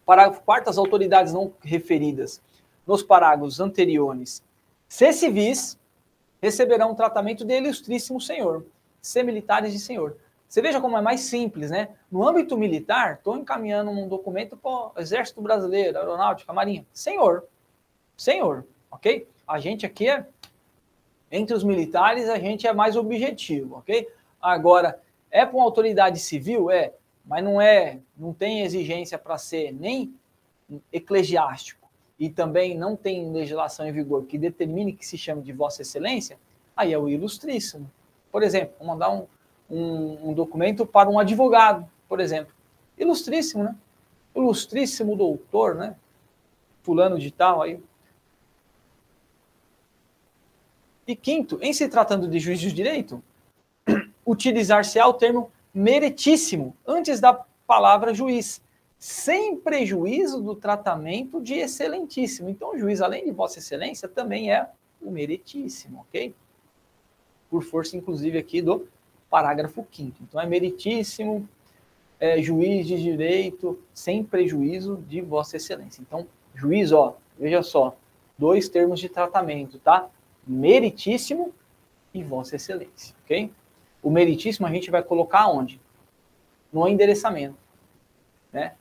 [0.05, 2.39] Parágrafo 4 as autoridades não referidas
[2.85, 4.43] nos parágrafos anteriores,
[4.87, 5.79] se civis,
[6.39, 8.63] receberão o tratamento de ilustríssimo senhor
[9.01, 10.17] ser militares de senhor.
[10.47, 11.89] Você veja como é mais simples, né?
[12.11, 16.85] No âmbito militar, estou encaminhando um documento para o Exército Brasileiro, Aeronáutica, Marinha.
[16.91, 17.43] Senhor.
[18.17, 19.27] Senhor, ok?
[19.47, 20.25] A gente aqui é,
[21.31, 24.07] entre os militares, a gente é mais objetivo, ok?
[24.41, 24.99] Agora,
[25.29, 26.71] é para uma autoridade civil?
[26.71, 26.93] É,
[27.23, 30.13] mas não é, não tem exigência para ser nem
[30.91, 31.87] eclesiástico
[32.19, 36.37] e também não tem legislação em vigor que determine que se chame de Vossa Excelência,
[36.75, 37.89] aí é o ilustríssimo.
[38.31, 39.25] Por exemplo, vou mandar um,
[39.69, 42.53] um, um documento para um advogado, por exemplo.
[42.97, 43.75] Ilustríssimo, né?
[44.35, 45.95] Ilustríssimo doutor, né?
[46.83, 47.79] Fulano de tal aí.
[51.07, 53.23] E quinto, em se tratando de juiz de direito,
[54.25, 57.33] utilizar-se-á o termo meritíssimo antes da
[57.65, 58.61] palavra juiz,
[58.97, 62.49] sem prejuízo do tratamento de excelentíssimo.
[62.49, 64.69] Então, o juiz, além de Vossa Excelência, também é
[65.01, 66.35] o meritíssimo, ok?
[67.49, 68.87] Por força, inclusive, aqui do
[69.29, 70.17] parágrafo 5.
[70.21, 71.47] Então, é meritíssimo
[72.19, 76.01] é, juiz de direito sem prejuízo de Vossa Excelência.
[76.01, 77.95] Então, juiz, ó, veja só,
[78.37, 80.09] dois termos de tratamento, tá?
[80.45, 81.53] Meritíssimo
[82.13, 83.51] e Vossa Excelência, ok?
[84.01, 85.79] O meritíssimo a gente vai colocar onde?
[86.71, 87.57] No endereçamento,
[88.51, 88.73] né?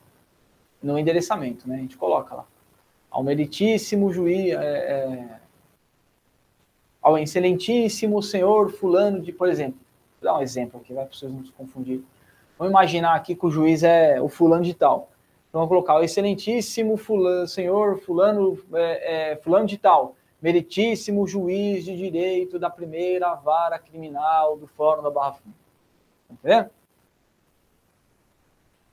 [0.83, 1.77] No endereçamento, né?
[1.77, 2.47] A gente coloca lá.
[3.11, 5.38] Ao meritíssimo juiz, é, é,
[7.09, 9.81] ao excelentíssimo senhor fulano de, por exemplo,
[10.21, 12.05] vou dar um exemplo aqui, vai para vocês não se confundirem.
[12.59, 15.09] Vamos imaginar aqui que o juiz é o fulano de tal.
[15.49, 21.83] Então, vamos colocar o excelentíssimo fulano, senhor fulano, é, é, fulano de tal, meritíssimo juiz
[21.83, 25.57] de direito da primeira vara criminal do Fórum da Barra Funda.
[26.29, 26.71] Tá entendendo?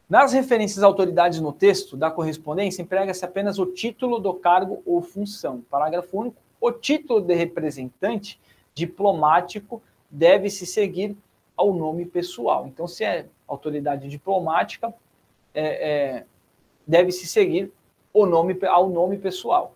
[0.08, 5.66] Nas referências autoridades no texto da correspondência, emprega-se apenas o título do cargo ou função.
[5.70, 6.45] Parágrafo único.
[6.66, 8.42] O título de representante
[8.74, 11.16] diplomático deve se seguir
[11.56, 12.66] ao nome pessoal.
[12.66, 14.92] Então, se é autoridade diplomática,
[15.54, 16.26] é, é,
[16.88, 17.72] deve se seguir
[18.12, 19.76] o nome, ao nome pessoal.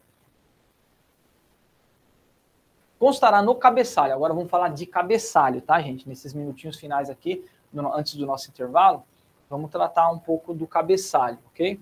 [2.97, 4.15] Constará no cabeçalho.
[4.15, 6.09] Agora vamos falar de cabeçalho, tá, gente?
[6.09, 9.03] Nesses minutinhos finais aqui, no, antes do nosso intervalo,
[9.47, 11.79] vamos tratar um pouco do cabeçalho, ok?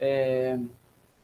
[0.00, 0.58] É,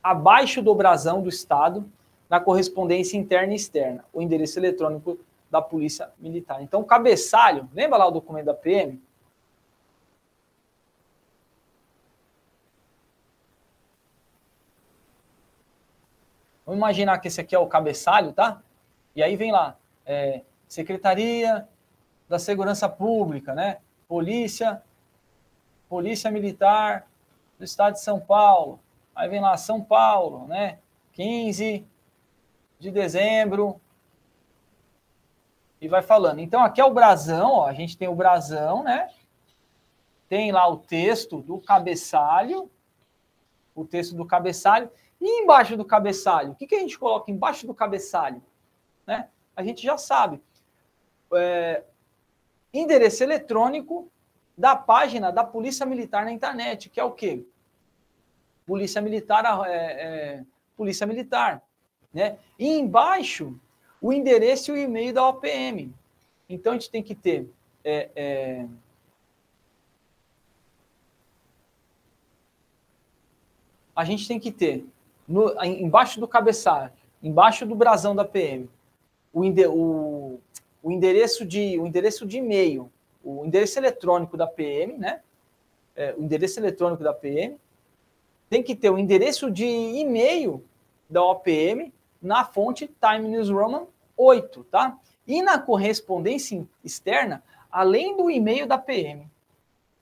[0.00, 1.84] abaixo do brasão do Estado
[2.28, 5.18] na correspondência interna e externa, o endereço eletrônico
[5.50, 6.62] da Polícia Militar.
[6.62, 9.00] Então, cabeçalho, lembra lá o documento da PM?
[16.66, 18.60] Vamos imaginar que esse aqui é o cabeçalho, tá?
[19.16, 21.66] E aí vem lá, é, Secretaria
[22.28, 23.78] da Segurança Pública, né?
[24.06, 24.82] Polícia,
[25.88, 27.06] Polícia Militar
[27.58, 28.78] do Estado de São Paulo.
[29.16, 30.78] Aí vem lá, São Paulo, né?
[31.12, 31.86] 15
[32.78, 33.80] de dezembro.
[35.80, 36.40] E vai falando.
[36.40, 37.66] Então, aqui é o brasão, ó.
[37.66, 39.10] A gente tem o brasão, né?
[40.28, 42.70] Tem lá o texto do cabeçalho.
[43.74, 44.90] O texto do cabeçalho.
[45.20, 46.52] E embaixo do cabeçalho?
[46.52, 48.42] O que, que a gente coloca embaixo do cabeçalho?
[49.06, 49.28] Né?
[49.54, 50.42] A gente já sabe.
[51.34, 51.84] É,
[52.72, 54.10] endereço eletrônico
[54.56, 57.46] da página da Polícia Militar na internet, que é o quê?
[58.66, 60.44] Polícia Militar, é, é,
[60.76, 61.62] Polícia Militar,
[62.12, 62.38] né?
[62.58, 63.58] E embaixo
[64.00, 65.92] o endereço e o e-mail da OPM.
[66.48, 67.48] Então a gente tem que ter
[67.84, 68.66] é, é,
[73.94, 74.86] a gente tem que ter
[75.26, 78.70] no, embaixo do cabeçalho, embaixo do brasão da PM,
[79.32, 80.40] o, o,
[80.82, 82.90] o endereço de o endereço de e-mail,
[83.24, 85.20] o endereço eletrônico da PM, né?
[85.96, 87.58] É, o endereço eletrônico da PM
[88.48, 90.64] tem que ter o endereço de e-mail
[91.10, 93.86] da OPM na fonte Time News Roman
[94.16, 94.98] 8, tá?
[95.26, 99.26] E na correspondência externa, além do e-mail da PM,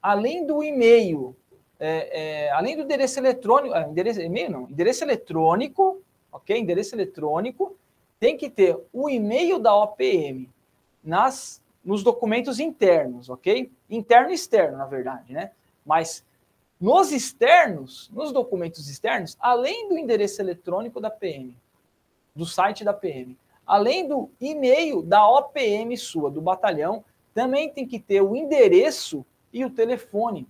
[0.01, 1.35] além do e-mail
[1.79, 6.01] é, é, além do endereço eletrônico, é, endereço e-mail não, endereço eletrônico,
[6.33, 6.59] ok?
[6.59, 7.77] Endereço eletrônico,
[8.19, 10.49] tem que ter o e-mail da OPM
[11.05, 13.71] nas, nos documentos internos, ok?
[13.91, 15.51] Interno e externo, na verdade, né?
[15.85, 16.25] Mas
[16.81, 21.55] nos externos, nos documentos externos, além do endereço eletrônico da PM,
[22.37, 23.37] do site da PM,
[23.67, 27.03] além do e-mail da OPM sua, do batalhão,
[27.35, 30.47] também tem que ter o endereço e o telefone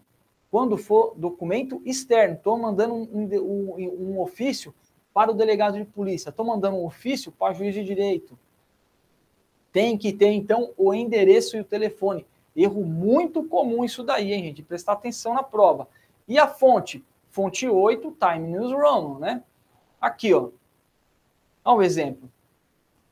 [0.51, 2.35] quando for documento externo.
[2.35, 4.75] Estou mandando um, um, um, ofício
[5.13, 8.39] para o delegado de polícia, estou mandando um ofício para o juiz de direito.
[9.73, 12.27] Tem que ter, então, o endereço e o telefone.
[12.55, 14.63] Erro muito comum isso daí, hein, gente?
[14.63, 15.89] Prestar atenção na prova.
[16.27, 17.05] E a fonte?
[17.31, 19.43] Fonte 8, Time News Roman, né?
[20.01, 20.49] Aqui, ó.
[21.67, 22.31] Olha um exemplo.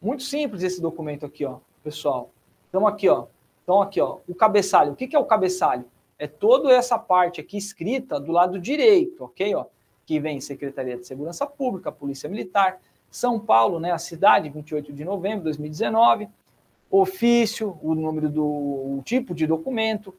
[0.01, 2.31] Muito simples esse documento aqui, ó, pessoal.
[2.71, 3.27] Então, aqui, ó.
[3.63, 4.19] Então, aqui, ó.
[4.27, 4.93] O cabeçalho.
[4.93, 5.85] O que é o cabeçalho?
[6.19, 9.55] é toda essa parte aqui escrita do lado direito, ok?
[9.55, 9.67] Ó,
[10.07, 15.05] que vem Secretaria de Segurança Pública, Polícia Militar, São Paulo, né, a cidade, 28 de
[15.05, 16.29] novembro de 2019,
[16.91, 20.15] ofício, o número do o tipo de documento,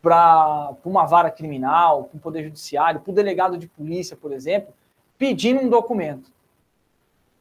[0.00, 4.72] para uma vara criminal, para um poder judiciário, para o delegado de polícia, por exemplo,
[5.18, 6.30] pedindo um documento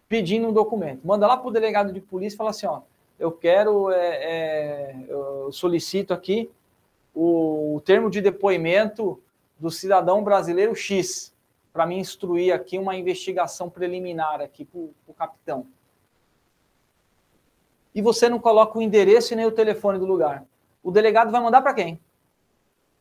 [0.07, 1.05] pedindo um documento.
[1.05, 2.81] Manda lá para o delegado de polícia e fala assim, ó,
[3.17, 6.49] eu quero, é, é, eu solicito aqui
[7.13, 9.21] o, o, termo de depoimento
[9.59, 11.33] do cidadão brasileiro X,
[11.71, 15.67] para me instruir aqui uma investigação preliminar aqui para o capitão.
[17.93, 20.45] E você não coloca o endereço e nem o telefone do lugar.
[20.83, 21.99] O delegado vai mandar para quem?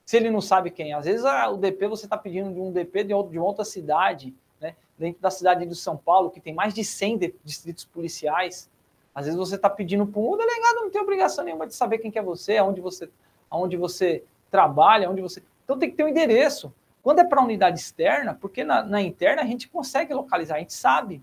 [0.04, 0.92] Se ele não sabe quem.
[0.92, 3.64] Às vezes ah, o DP você está pedindo de um DP de, outro, de outra
[3.64, 4.74] cidade, né?
[4.98, 8.70] dentro da cidade de São Paulo, que tem mais de 100 distritos policiais,
[9.14, 12.10] às vezes você está pedindo para um delegado não tem obrigação nenhuma de saber quem
[12.10, 13.08] que é você, aonde você,
[13.48, 15.42] aonde você trabalha, onde você.
[15.64, 16.72] Então tem que ter um endereço.
[17.02, 20.72] Quando é para unidade externa, porque na, na, interna a gente consegue localizar, a gente
[20.72, 21.22] sabe.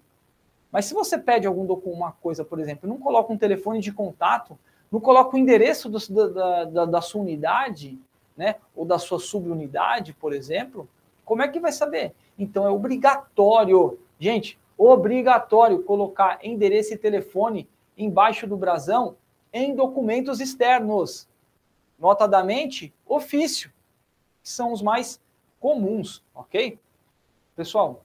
[0.72, 4.58] Mas se você pede algum uma coisa, por exemplo, não coloca um telefone de contato,
[4.92, 8.00] não coloca o endereço do, da, da, da sua unidade,
[8.36, 10.88] né, ou da sua subunidade, por exemplo,
[11.26, 12.14] como é que vai saber?
[12.38, 19.16] Então é obrigatório, gente, obrigatório colocar endereço e telefone embaixo do brasão
[19.54, 21.28] em documentos externos,
[22.00, 23.72] notadamente ofício,
[24.42, 25.22] que são os mais
[25.60, 26.80] comuns, ok?
[27.56, 28.02] Pessoal,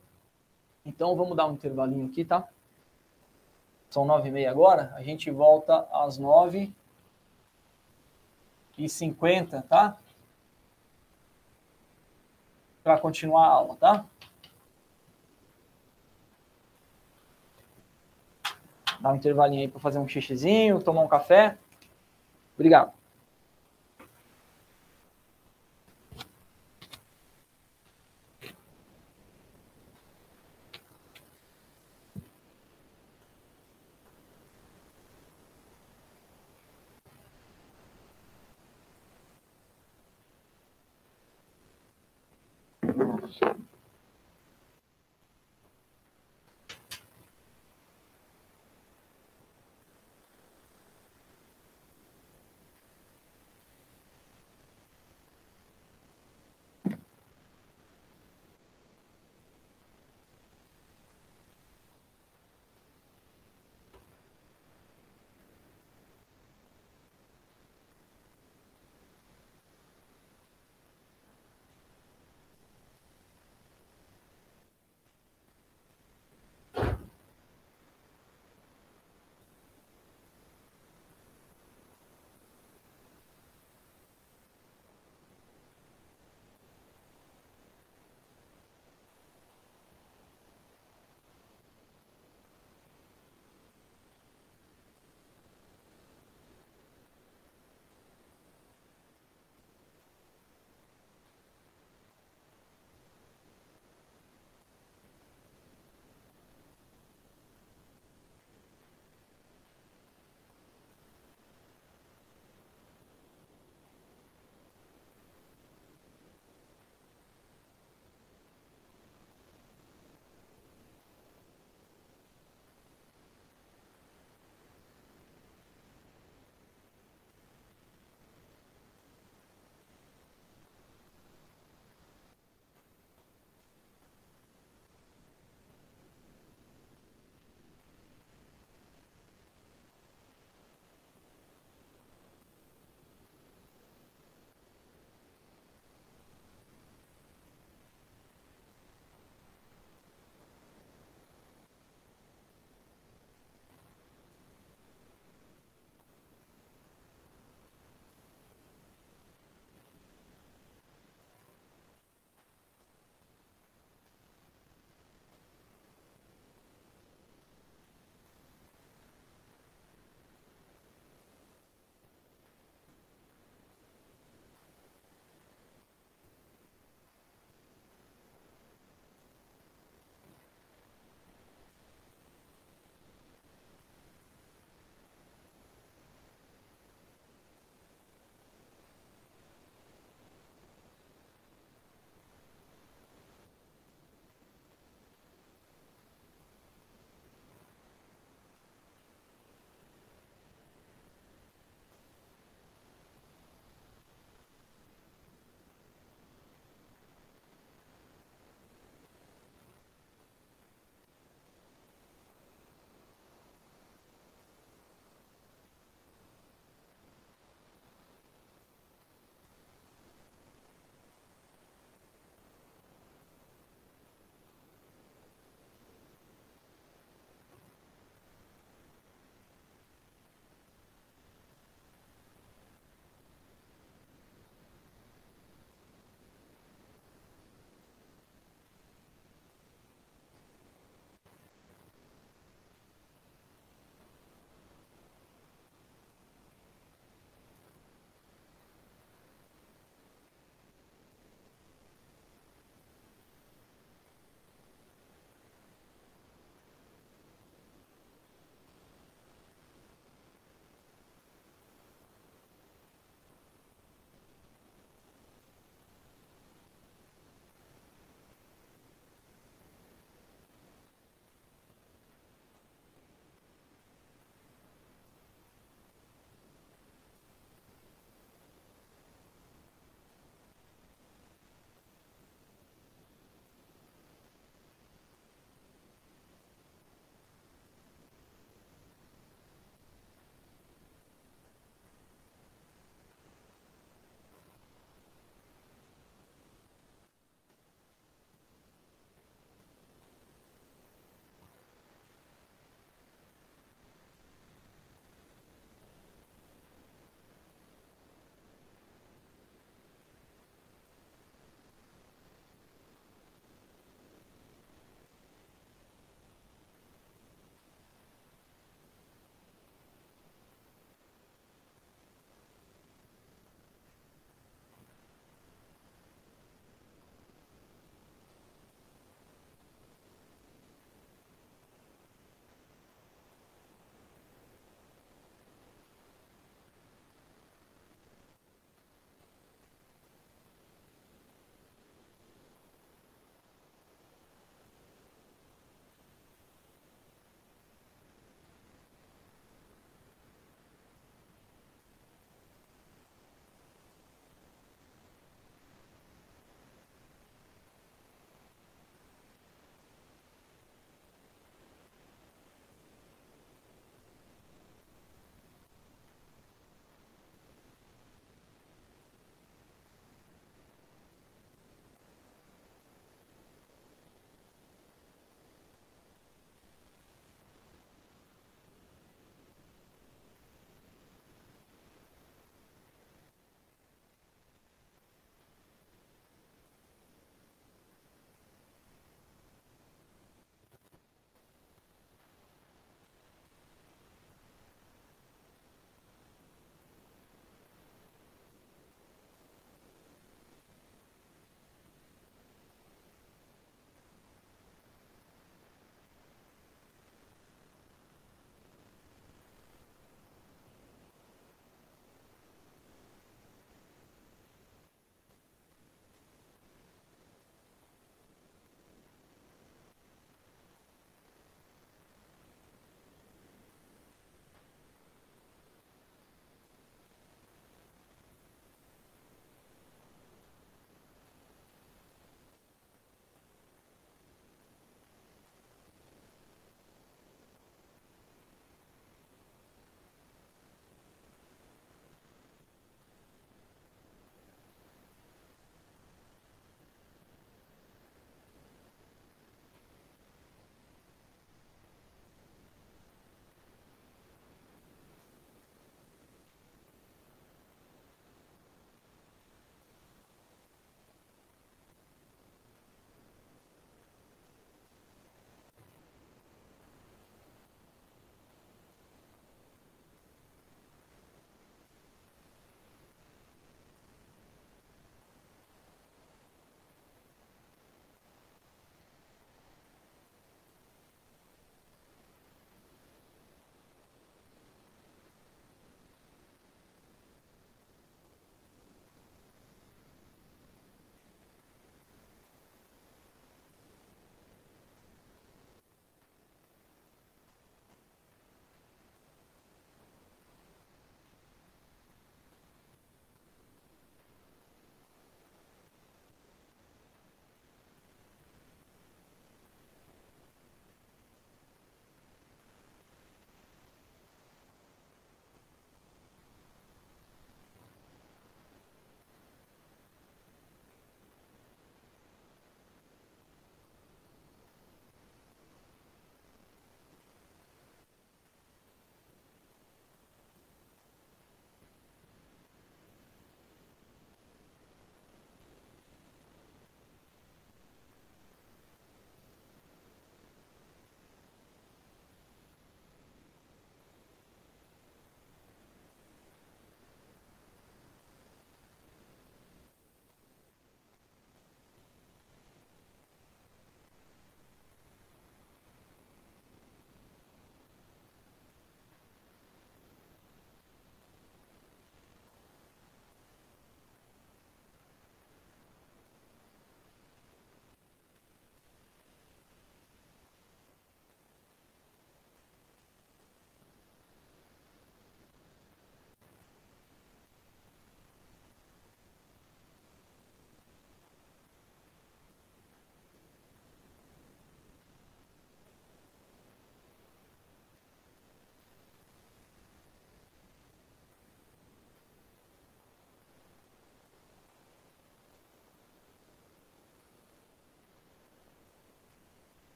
[0.85, 2.47] então vamos dar um intervalinho aqui, tá?
[3.89, 6.73] São nove e meia agora, a gente volta às nove
[8.77, 9.97] e cinquenta, tá?
[12.87, 14.05] Para continuar a aula, tá?
[19.01, 21.59] Dá um intervalinho aí para fazer um xixizinho, tomar um café.
[22.55, 22.93] Obrigado.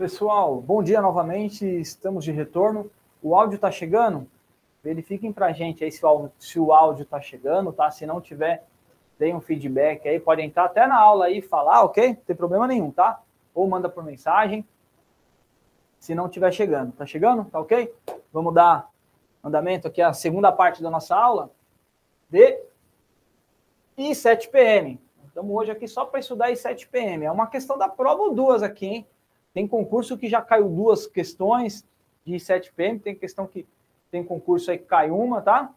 [0.00, 2.90] Pessoal, bom dia novamente, estamos de retorno.
[3.22, 4.26] O áudio está chegando?
[4.82, 7.90] Verifiquem para a gente aí se o, áudio está chegando, tá?
[7.90, 8.64] Se não tiver,
[9.18, 12.14] deem um feedback aí, podem entrar até na aula aí e falar, ok?
[12.14, 13.20] Não tem problema nenhum, tá?
[13.54, 14.66] Ou manda por mensagem,
[15.98, 16.92] se não estiver chegando.
[16.92, 17.44] Tá chegando?
[17.50, 17.94] Tá ok?
[18.32, 18.88] Vamos dar
[19.44, 21.50] andamento aqui à segunda parte da nossa aula
[22.30, 22.58] de
[23.98, 24.98] I7PM.
[25.26, 27.24] Estamos hoje aqui só para estudar I7PM.
[27.24, 29.06] É uma questão da prova ou duas aqui, hein?
[29.52, 31.84] Tem concurso que já caiu duas questões
[32.24, 33.66] de 7PM, tem questão que
[34.10, 35.72] tem concurso aí que cai uma, tá?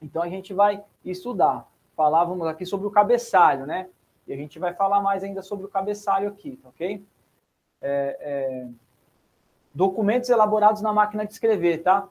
[0.00, 1.68] Então a gente vai estudar.
[1.94, 3.88] Falávamos aqui sobre o cabeçalho, né?
[4.26, 7.04] E a gente vai falar mais ainda sobre o cabeçalho aqui, tá ok?
[7.82, 8.68] É, é...
[9.74, 12.08] Documentos elaborados na máquina de escrever, tá?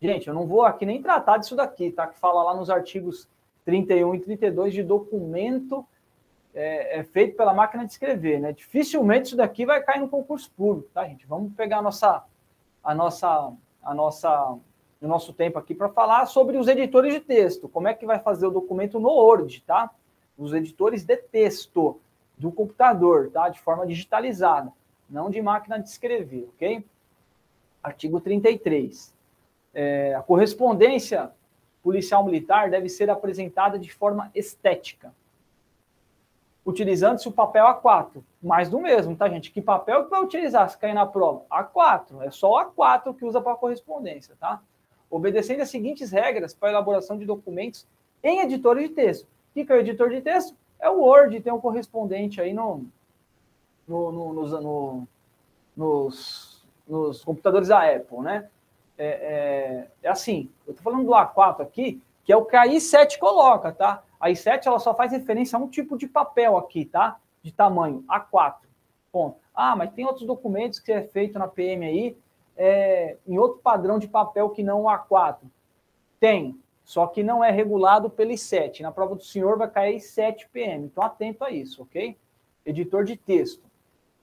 [0.00, 2.06] Gente, eu não vou aqui nem tratar disso daqui, tá?
[2.06, 3.28] Que fala lá nos artigos
[3.64, 5.86] 31 e 32 de documento
[6.54, 8.52] é, é, feito pela máquina de escrever, né?
[8.52, 11.26] Dificilmente isso daqui vai cair no concurso público, tá, gente?
[11.26, 12.24] Vamos pegar a nossa,
[12.82, 13.52] a nossa,
[13.82, 14.58] a nossa,
[15.00, 17.68] o nosso tempo aqui para falar sobre os editores de texto.
[17.68, 19.90] Como é que vai fazer o documento no Word, tá?
[20.36, 22.00] Os editores de texto
[22.36, 23.48] do computador, tá?
[23.48, 24.72] De forma digitalizada,
[25.08, 26.84] não de máquina de escrever, ok?
[27.82, 29.14] Artigo 33.
[29.74, 31.30] É, a correspondência
[31.82, 35.12] policial militar deve ser apresentada de forma estética
[36.68, 38.22] utilizando-se o papel A4.
[38.42, 39.50] Mais do mesmo, tá, gente?
[39.50, 41.46] Que papel que vai utilizar se cair na prova?
[41.50, 42.20] A4.
[42.20, 44.60] É só o A4 que usa para correspondência, tá?
[45.10, 47.86] Obedecendo as seguintes regras para elaboração de documentos
[48.22, 49.24] em editores de texto.
[49.24, 50.54] O que é o editor de texto?
[50.78, 52.84] É o Word, tem um correspondente aí no,
[53.86, 55.08] no, no, nos, no,
[55.74, 58.46] nos, nos, computadores da Apple, né?
[58.98, 62.66] É, é, é assim, eu estou falando do A4 aqui, que é o que a
[62.66, 64.02] i7 coloca, tá?
[64.20, 67.18] A I7 ela só faz referência a um tipo de papel aqui, tá?
[67.42, 68.56] De tamanho A4.
[69.12, 69.38] Ponto.
[69.54, 72.16] Ah, mas tem outros documentos que é feito na PM aí
[72.56, 75.38] é, em outro padrão de papel que não o A4.
[76.18, 78.80] Tem, só que não é regulado pelo I7.
[78.80, 80.86] Na prova do senhor vai cair 7 PM.
[80.86, 82.16] Então atento a isso, ok?
[82.66, 83.62] Editor de texto.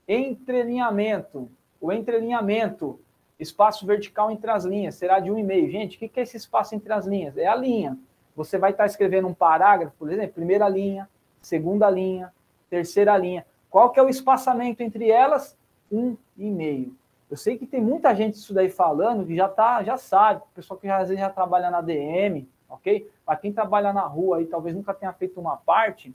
[0.06, 1.50] Entrelinhamento.
[1.80, 3.00] O entrelinhamento,
[3.40, 5.70] espaço vertical entre as linhas, será de 1,5.
[5.70, 7.36] Gente, o que é esse espaço entre as linhas?
[7.36, 7.98] É a linha
[8.36, 11.08] você vai estar escrevendo um parágrafo, por exemplo, primeira linha,
[11.40, 12.32] segunda linha,
[12.68, 13.46] terceira linha.
[13.70, 15.56] Qual que é o espaçamento entre elas?
[15.90, 16.94] Um e meio.
[17.30, 20.78] Eu sei que tem muita gente isso daí falando que já tá, já sabe, pessoal
[20.78, 23.10] que já, às vezes já trabalha na DM, ok?
[23.24, 26.14] Para quem trabalha na rua e talvez nunca tenha feito uma parte,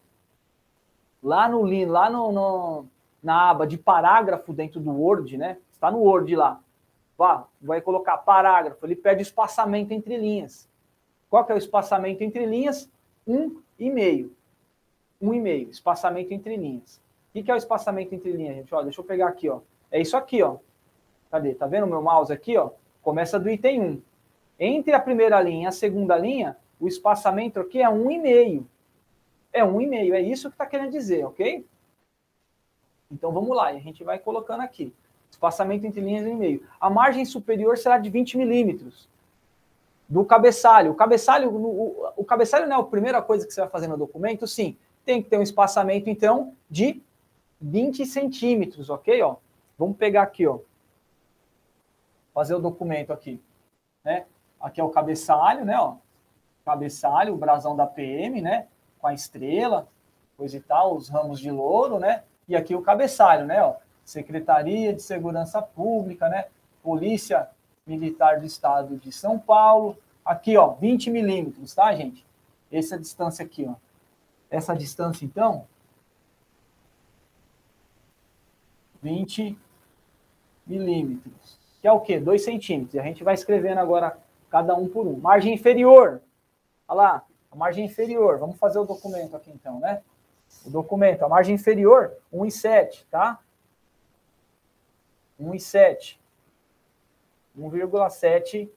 [1.21, 2.85] lá no lá no, no,
[3.21, 5.57] na aba de parágrafo dentro do Word, né?
[5.71, 6.61] Está no Word lá.
[7.17, 10.70] Vá, vai colocar parágrafo, ele pede espaçamento entre linhas.
[11.31, 12.91] Qual que é o espaçamento entre linhas?
[13.25, 14.35] Um e meio.
[15.21, 17.01] Um e meio, espaçamento entre linhas.
[17.33, 18.75] O que é o espaçamento entre linhas, gente?
[18.75, 19.61] Ó, deixa eu pegar aqui, ó.
[19.89, 20.57] É isso aqui, ó.
[21.31, 21.53] Cadê?
[21.55, 22.71] Tá vendo o meu mouse aqui, ó?
[23.01, 24.01] Começa do item 1.
[24.59, 28.67] Entre a primeira linha e a segunda linha, o espaçamento aqui é um e meio.
[29.53, 31.65] É um e meio, é isso que está querendo dizer, ok?
[33.09, 34.93] Então vamos lá, a gente vai colocando aqui.
[35.29, 36.67] Espaçamento entre linhas e meio.
[36.77, 39.09] A margem superior será de 20 milímetros
[40.11, 40.91] do cabeçalho.
[40.91, 43.95] O cabeçalho, o, o cabeçalho não é a primeira coisa que você vai fazer no
[43.95, 44.77] documento, sim.
[45.05, 47.01] Tem que ter um espaçamento, então, de
[47.61, 49.21] 20 centímetros, ok?
[49.21, 49.37] Ó,
[49.79, 50.59] vamos pegar aqui, ó.
[52.33, 53.41] Fazer o documento aqui.
[54.03, 54.25] Né?
[54.59, 55.79] Aqui é o cabeçalho, né?
[55.79, 55.95] Ó.
[56.65, 58.67] Cabeçalho, o brasão da PM, né?
[58.99, 59.87] Com a estrela,
[60.35, 62.23] coisa e tal, os ramos de louro, né?
[62.49, 63.63] E aqui o cabeçalho, né?
[63.63, 63.75] Ó.
[64.03, 66.47] Secretaria de Segurança Pública, né?
[66.83, 67.49] Polícia
[67.91, 69.97] Militar do Estado de São Paulo.
[70.23, 72.25] Aqui, ó, 20 milímetros, tá, gente?
[72.71, 73.75] Essa distância aqui, ó.
[74.49, 75.65] Essa distância, então,
[79.01, 79.57] 20
[80.65, 81.59] milímetros.
[81.81, 82.19] Que é o quê?
[82.19, 82.93] 2 centímetros.
[82.93, 84.17] E a gente vai escrevendo agora
[84.49, 85.17] cada um por um.
[85.17, 86.21] Margem inferior.
[86.87, 88.37] Olha lá, a margem inferior.
[88.37, 90.01] Vamos fazer o documento aqui, então, né?
[90.65, 93.39] O documento, a margem inferior, 1,7, tá?
[95.39, 96.19] 1,7.
[97.57, 98.69] 1,7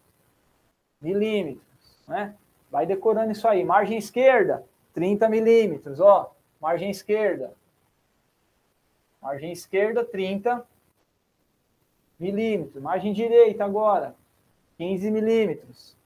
[1.01, 2.35] milímetros, né?
[2.71, 3.65] Vai decorando isso aí.
[3.65, 6.35] Margem esquerda, 30 milímetros, ó.
[6.61, 7.53] Margem esquerda.
[9.21, 10.67] Margem esquerda, 30
[12.19, 12.83] milímetros.
[12.83, 14.15] Margem direita agora,
[14.77, 15.97] 15 milímetros.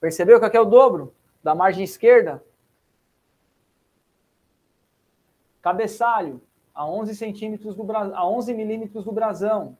[0.00, 2.44] Percebeu que aqui é o dobro da margem esquerda?
[5.62, 6.42] Cabeçalho,
[6.74, 9.76] a 11 centímetros do a 11 milímetros do brasão.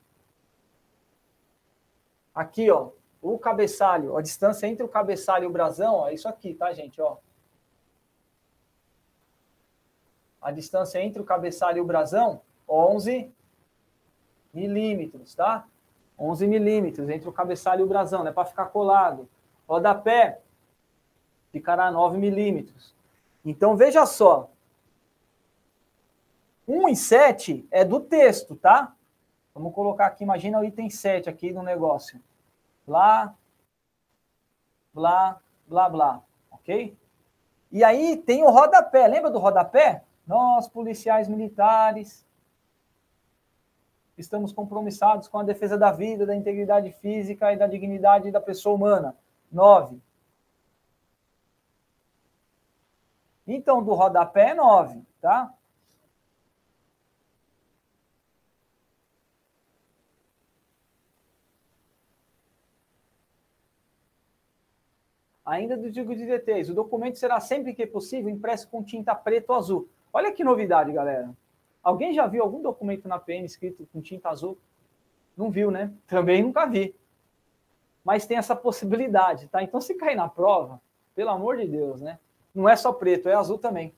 [2.35, 2.91] Aqui, ó,
[3.21, 6.73] o cabeçalho, a distância entre o cabeçalho e o brasão, ó, é isso aqui, tá,
[6.73, 7.19] gente, ó.
[10.45, 13.33] a distância entre o cabeçalho e o brasão, 11
[14.53, 15.67] milímetros, tá?
[16.19, 19.27] 11 milímetros entre o cabeçalho e o brasão, não é para ficar colado.
[19.67, 20.43] Rodapé
[21.51, 22.95] ficará 9 milímetros.
[23.43, 24.51] Então, veja só.
[26.67, 28.95] 1 e 7 é do texto, tá?
[29.55, 32.21] Vamos colocar aqui, imagina o item 7 aqui no negócio.
[32.87, 33.35] Blá,
[34.93, 36.97] blá, blá, blá, ok?
[37.71, 40.03] E aí tem o rodapé, lembra do rodapé?
[40.27, 42.25] Nós, policiais militares,
[44.17, 48.75] estamos compromissados com a defesa da vida, da integridade física e da dignidade da pessoa
[48.75, 49.17] humana.
[49.51, 50.01] Nove.
[53.47, 55.53] Então, do rodapé é nove, tá?
[65.45, 69.53] Ainda do digo de DTs, o documento será sempre que possível impresso com tinta preta
[69.53, 69.89] ou azul.
[70.13, 71.31] Olha que novidade, galera.
[71.83, 74.57] Alguém já viu algum documento na PM escrito com tinta azul?
[75.37, 75.93] Não viu, né?
[76.07, 76.95] Também nunca vi.
[78.03, 79.63] Mas tem essa possibilidade, tá?
[79.63, 80.81] Então, se cair na prova,
[81.15, 82.19] pelo amor de Deus, né?
[82.55, 83.95] Não é só preto, é azul também.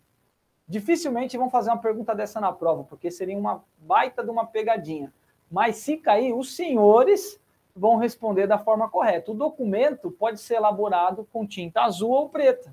[0.67, 5.13] Dificilmente vão fazer uma pergunta dessa na prova, porque seria uma baita de uma pegadinha.
[5.49, 7.41] Mas se cair, os senhores
[7.77, 9.31] vão responder da forma correta.
[9.31, 12.73] O documento pode ser elaborado com tinta azul ou preta.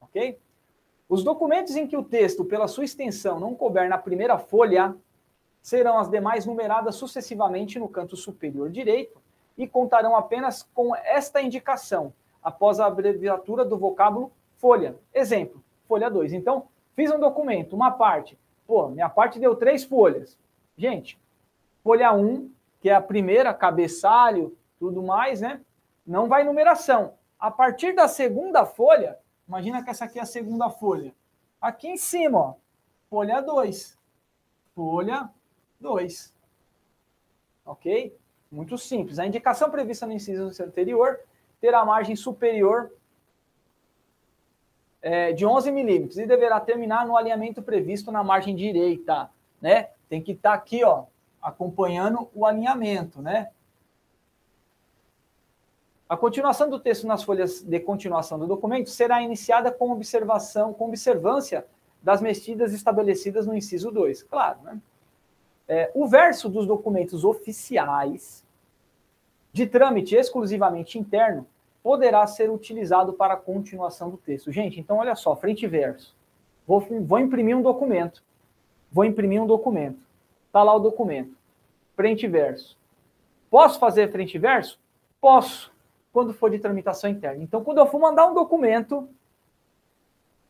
[0.00, 0.38] Ok?
[1.08, 4.94] Os documentos em que o texto, pela sua extensão, não couber na primeira folha,
[5.60, 9.20] serão as demais numeradas sucessivamente no canto superior direito
[9.58, 12.12] e contarão apenas com esta indicação,
[12.42, 14.96] após a abreviatura do vocábulo folha.
[15.12, 16.32] Exemplo, folha 2.
[16.32, 18.38] Então, fiz um documento, uma parte.
[18.66, 20.38] Pô, minha parte deu três folhas.
[20.76, 21.18] Gente,
[21.82, 22.50] folha 1, um,
[22.80, 25.60] que é a primeira, cabeçalho, tudo mais, né?
[26.06, 27.14] Não vai numeração.
[27.38, 29.18] A partir da segunda folha,
[29.50, 31.12] Imagina que essa aqui é a segunda folha.
[31.60, 32.54] Aqui em cima, ó,
[33.08, 33.98] folha 2.
[34.76, 35.28] Folha
[35.80, 36.32] 2.
[37.66, 38.16] Ok?
[38.48, 39.18] Muito simples.
[39.18, 41.18] A indicação prevista no inciso anterior
[41.60, 42.92] terá margem superior
[45.02, 49.90] é, de 11 milímetros e deverá terminar no alinhamento previsto na margem direita, né?
[50.08, 51.06] Tem que estar tá aqui, ó,
[51.42, 53.50] acompanhando o alinhamento, né?
[56.08, 60.88] A continuação do texto nas folhas de continuação do documento será iniciada com observação, com
[60.88, 61.64] observância
[62.02, 64.24] das medidas estabelecidas no inciso 2.
[64.24, 64.80] Claro, né?
[65.68, 68.44] É, o verso dos documentos oficiais
[69.52, 71.46] de trâmite exclusivamente interno
[71.80, 74.50] poderá ser utilizado para a continuação do texto.
[74.50, 76.16] Gente, então olha só, frente e verso.
[76.66, 78.22] Vou, vou imprimir um documento.
[78.90, 80.09] Vou imprimir um documento.
[80.50, 81.36] Está lá o documento.
[81.94, 82.76] Frente e verso.
[83.48, 84.80] Posso fazer frente e verso?
[85.20, 85.72] Posso
[86.12, 87.40] quando for de tramitação interna.
[87.40, 89.08] Então, quando eu for mandar um documento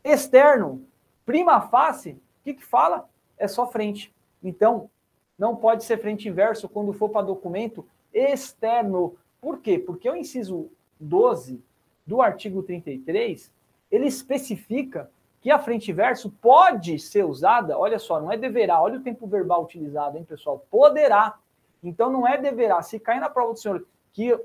[0.03, 0.83] externo,
[1.23, 3.07] prima facie, o que, que fala?
[3.37, 4.11] É só frente.
[4.43, 4.89] Então,
[5.37, 9.15] não pode ser frente e verso quando for para documento externo.
[9.39, 9.77] Por quê?
[9.77, 10.67] Porque o inciso
[10.99, 11.63] 12
[12.07, 13.51] do artigo 33,
[13.91, 15.11] ele especifica
[15.41, 19.25] que a frente verso pode ser usada, olha só, não é deverá, olha o tempo
[19.25, 20.63] verbal utilizado, hein, pessoal?
[20.69, 21.37] Poderá.
[21.83, 22.81] Então não é deverá.
[22.83, 24.39] Se cair na prova do senhor que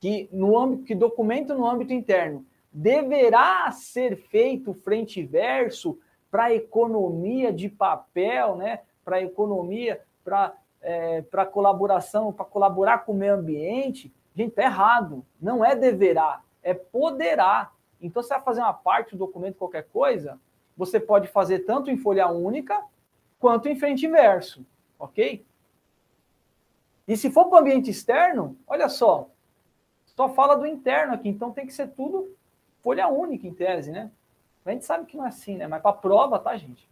[0.00, 5.98] que no âmbito que documento no âmbito interno deverá ser feito frente verso
[6.30, 8.80] para economia de papel, né?
[9.04, 11.22] Para economia, para é,
[11.52, 15.24] colaboração, para colaborar com o meio ambiente, gente, tá errado.
[15.40, 17.70] Não é deverá, é poderá.
[18.00, 20.40] Então, você vai fazer uma parte do documento, qualquer coisa,
[20.76, 22.82] você pode fazer tanto em folha única
[23.38, 24.64] quanto em frente e verso,
[24.98, 25.44] ok?
[27.06, 29.28] E se for para o ambiente externo, olha só,
[30.04, 32.34] só fala do interno aqui, então tem que ser tudo
[32.82, 34.10] folha única em tese, né?
[34.64, 35.66] A gente sabe que não é assim, né?
[35.66, 36.88] Mas para prova, tá, gente?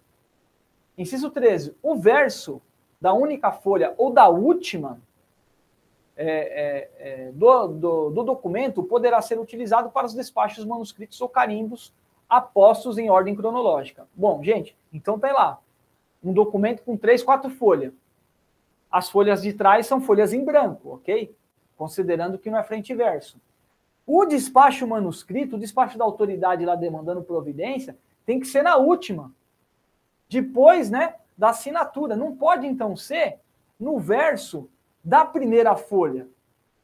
[0.97, 1.77] Inciso 13.
[1.83, 2.61] O verso
[3.01, 5.01] da única folha ou da última
[6.21, 11.29] é, é, é, do, do, do, documento poderá ser utilizado para os despachos manuscritos ou
[11.29, 11.95] carimbos
[12.29, 14.07] apostos em ordem cronológica.
[14.15, 15.61] Bom, gente, então tem lá
[16.23, 17.95] um documento com três, quatro folhas.
[18.91, 21.35] As folhas de trás são folhas em branco, ok?
[21.79, 23.41] considerando que não é frente e verso.
[24.05, 27.97] O despacho manuscrito, o despacho da autoridade lá demandando providência,
[28.27, 29.33] tem que ser na última.
[30.29, 32.17] Depois, né, da assinatura.
[32.17, 33.39] Não pode, então, ser
[33.79, 34.69] no verso
[35.09, 36.29] da primeira folha.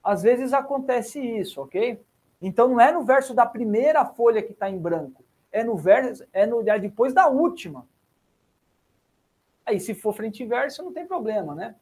[0.03, 2.03] Às vezes acontece isso, ok?
[2.41, 5.23] Então não é no verso da primeira folha que está em branco.
[5.53, 7.87] É no verso, é no é depois da última.
[9.65, 11.75] Aí, se for frente e verso, não tem problema, né?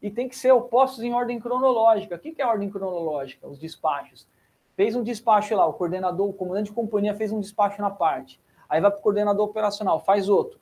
[0.00, 2.14] e tem que ser opostos em ordem cronológica.
[2.14, 3.46] O que é ordem cronológica?
[3.46, 4.26] Os despachos.
[4.76, 8.40] Fez um despacho lá, o coordenador, o comandante de companhia fez um despacho na parte.
[8.68, 10.60] Aí vai para o coordenador operacional, faz outro.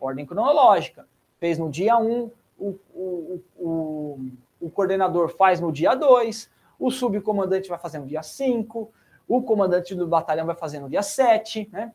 [0.00, 1.06] Ordem cronológica.
[1.38, 4.30] Fez no dia 1, um, o, o, o,
[4.60, 8.90] o coordenador faz no dia 2, o subcomandante vai fazer no dia 5,
[9.28, 11.92] o comandante do batalhão vai fazer no dia 7, né?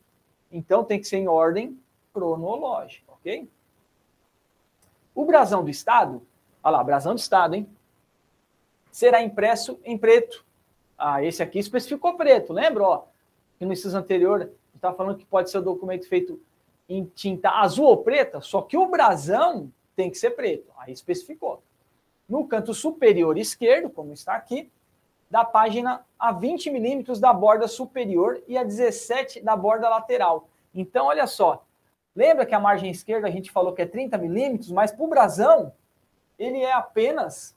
[0.52, 1.80] Então tem que ser em ordem
[2.14, 3.50] cronológica, ok?
[5.16, 6.22] O brasão do Estado,
[6.64, 7.68] olha lá, brasão do Estado, hein?
[8.92, 10.46] Será impresso em preto.
[10.98, 12.84] Ah, esse aqui especificou preto, lembra?
[12.84, 13.04] Ó,
[13.58, 16.42] que no inciso anterior estava falando que pode ser o documento feito
[16.90, 19.72] em tinta azul ou preta, só que o brasão
[20.02, 20.72] tem que ser preto.
[20.78, 21.62] Aí especificou.
[22.28, 24.72] No canto superior esquerdo, como está aqui,
[25.30, 30.50] da página a 20 milímetros da borda superior e a 17 da borda lateral.
[30.74, 31.64] Então, olha só.
[32.16, 35.08] Lembra que a margem esquerda a gente falou que é 30 milímetros, mas para o
[35.08, 35.72] brasão,
[36.38, 37.56] ele é apenas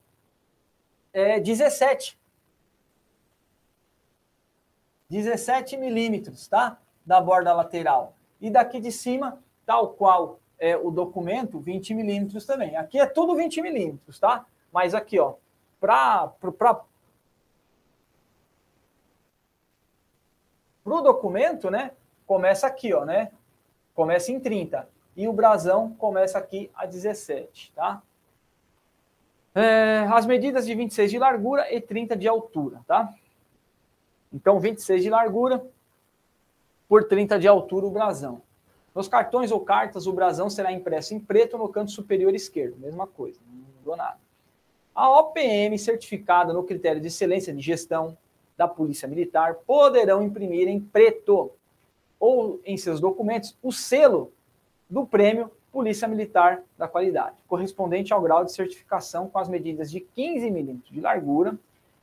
[1.12, 2.18] é, 17.
[5.08, 6.78] 17 milímetros, tá?
[7.06, 8.14] Da borda lateral.
[8.40, 12.74] E daqui de cima, tal qual é o documento, 20 milímetros também.
[12.74, 14.46] Aqui é tudo 20 milímetros, tá?
[14.72, 15.34] Mas aqui, ó,
[15.78, 16.32] para
[20.86, 21.90] o documento, né?
[22.26, 23.30] Começa aqui, ó, né?
[23.94, 24.88] Começa em 30.
[25.14, 28.02] E o brasão começa aqui a 17, tá?
[29.54, 33.12] É, as medidas de 26 de largura e 30 de altura, tá?
[34.32, 35.62] Então, 26 de largura
[36.88, 38.40] por 30 de altura o brasão.
[38.94, 42.78] Nos cartões ou cartas, o brasão será impresso em preto no canto superior esquerdo.
[42.78, 44.18] Mesma coisa, não mudou nada.
[44.94, 48.16] A OPM certificada no critério de excelência de gestão
[48.56, 51.50] da Polícia Militar poderão imprimir em preto
[52.20, 54.32] ou em seus documentos o selo
[54.88, 59.98] do prêmio Polícia Militar da Qualidade, correspondente ao grau de certificação com as medidas de
[59.98, 61.58] 15 milímetros de largura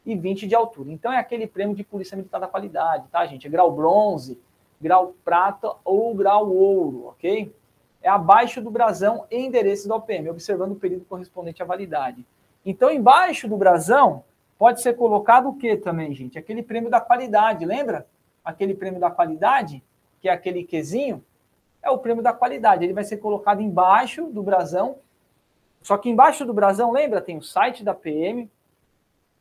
[0.06, 0.92] e 20 de altura.
[0.92, 3.48] Então é aquele prêmio de Polícia Militar da Qualidade, tá, gente?
[3.48, 4.38] É grau bronze,
[4.82, 7.54] grau prata ou grau ouro, ok?
[8.02, 12.26] É abaixo do brasão e endereço da OPM, observando o período correspondente à validade.
[12.66, 14.24] Então, embaixo do brasão,
[14.62, 16.38] Pode ser colocado o que também, gente?
[16.38, 18.06] Aquele prêmio da qualidade, lembra?
[18.46, 19.84] Aquele prêmio da qualidade,
[20.20, 21.26] que é aquele quezinho,
[21.82, 22.84] é o prêmio da qualidade.
[22.84, 24.98] Ele vai ser colocado embaixo do brasão.
[25.82, 27.20] Só que embaixo do brasão, lembra?
[27.20, 28.52] Tem o site da PM,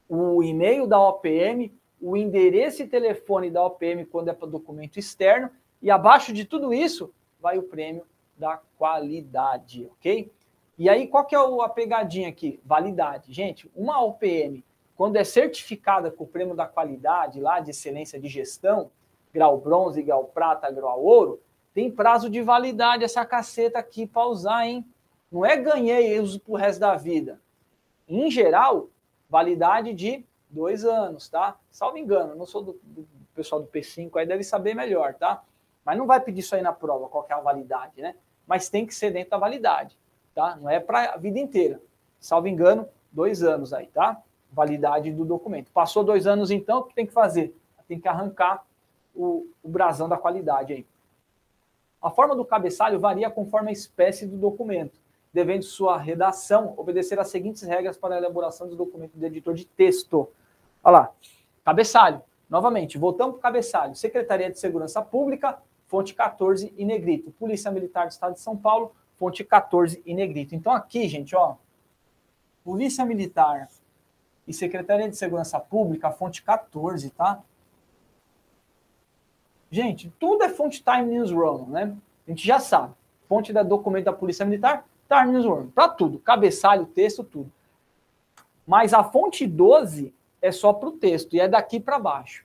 [0.09, 5.51] o e-mail da OPM, o endereço e telefone da OPM quando é para documento externo,
[5.82, 8.05] e abaixo de tudo isso vai o prêmio
[8.36, 10.31] da qualidade, ok?
[10.78, 12.59] E aí, qual que é a pegadinha aqui?
[12.64, 13.32] Validade.
[13.32, 14.64] Gente, uma OPM
[14.97, 18.90] quando é certificada com o prêmio da qualidade lá de excelência de gestão,
[19.32, 21.40] grau bronze, grau prata, grau ouro,
[21.72, 24.85] tem prazo de validade essa caceta aqui para usar, hein?
[25.32, 27.40] Não é ganhei e uso pro resto da vida.
[28.09, 28.90] Em geral,
[29.28, 31.56] validade de dois anos, tá?
[31.70, 35.43] Salvo engano, não sou do, do pessoal do P5, aí deve saber melhor, tá?
[35.85, 38.14] Mas não vai pedir isso aí na prova, qual é a validade, né?
[38.47, 39.97] Mas tem que ser dentro da validade,
[40.35, 40.56] tá?
[40.56, 41.81] Não é para a vida inteira.
[42.18, 44.22] Salvo engano, dois anos aí, tá?
[44.52, 45.70] validade do documento.
[45.70, 47.55] Passou dois anos, então, o que tem que fazer?
[47.86, 48.64] Tem que arrancar
[49.14, 50.86] o, o brasão da qualidade aí.
[52.01, 54.98] A forma do cabeçalho varia conforme a espécie do documento,
[55.32, 59.64] devendo sua redação obedecer às seguintes regras para a elaboração do documento do editor de
[59.64, 60.28] texto.
[60.82, 61.12] Olha lá,
[61.65, 62.23] cabeçalho.
[62.48, 63.94] Novamente, voltamos para o cabeçalho.
[63.94, 67.31] Secretaria de Segurança Pública, fonte 14 e negrito.
[67.32, 70.55] Polícia Militar do Estado de São Paulo, fonte 14 e negrito.
[70.55, 71.57] Então aqui, gente, ó,
[72.65, 73.69] Polícia Militar
[74.48, 77.40] e Secretaria de Segurança Pública, fonte 14, tá?
[79.70, 81.97] Gente, tudo é fonte Time News Roman, né?
[82.27, 82.94] A gente já sabe.
[83.28, 85.69] Fonte da documento da Polícia Militar, Time News Roman.
[85.69, 87.52] Para tudo, cabeçalho, texto, tudo.
[88.66, 92.45] Mas a fonte 12 é só para o texto e é daqui para baixo.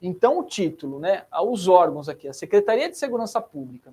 [0.00, 1.24] Então, o título, né?
[1.44, 3.92] Os órgãos aqui, a Secretaria de Segurança Pública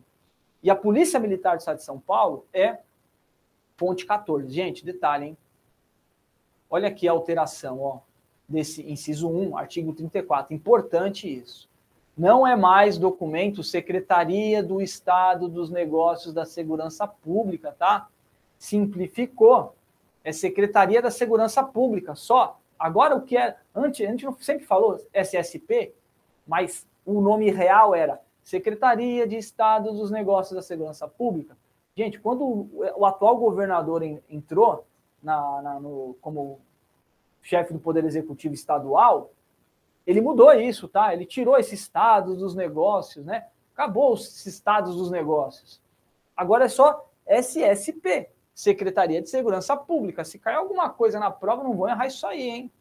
[0.61, 2.77] e a Polícia Militar do Estado de São Paulo é
[3.75, 4.49] fonte 14.
[4.49, 5.37] Gente, detalhe, hein?
[6.69, 7.99] Olha aqui a alteração, ó,
[8.47, 10.53] desse inciso 1, artigo 34.
[10.53, 11.69] Importante isso.
[12.17, 18.07] Não é mais documento Secretaria do Estado dos Negócios da Segurança Pública, tá?
[18.57, 19.75] Simplificou.
[20.23, 22.59] É Secretaria da Segurança Pública, só.
[22.83, 25.95] Agora o que é, antes, a gente sempre falou SSP,
[26.45, 31.55] mas o nome real era Secretaria de Estado dos Negócios da Segurança Pública.
[31.95, 34.85] Gente, quando o atual governador entrou,
[35.23, 36.59] na, na no, como
[37.41, 39.31] chefe do Poder Executivo Estadual,
[40.05, 41.13] ele mudou isso, tá?
[41.13, 43.47] Ele tirou esse estado dos negócios, né?
[43.73, 45.81] Acabou os estados dos negócios.
[46.35, 50.23] Agora é só SSP, Secretaria de Segurança Pública.
[50.23, 52.71] Se cair alguma coisa na prova, não vão errar isso aí, hein?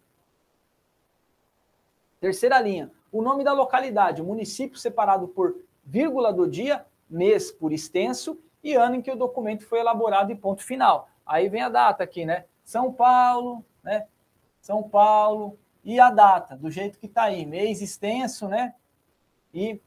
[2.21, 2.91] Terceira linha.
[3.11, 8.97] O nome da localidade, município separado por vírgula do dia, mês por extenso e ano
[8.97, 11.09] em que o documento foi elaborado e ponto final.
[11.27, 12.45] Aí vem a data aqui, né?
[12.65, 14.07] São Paulo, né?
[14.61, 18.75] São Paulo e a data, do jeito que está aí, mês extenso, né?
[19.53, 19.81] E,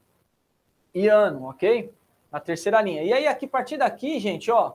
[0.94, 1.92] e ano, ok?
[2.30, 3.02] Na terceira linha.
[3.02, 4.74] E aí, aqui, a partir daqui, gente, ó,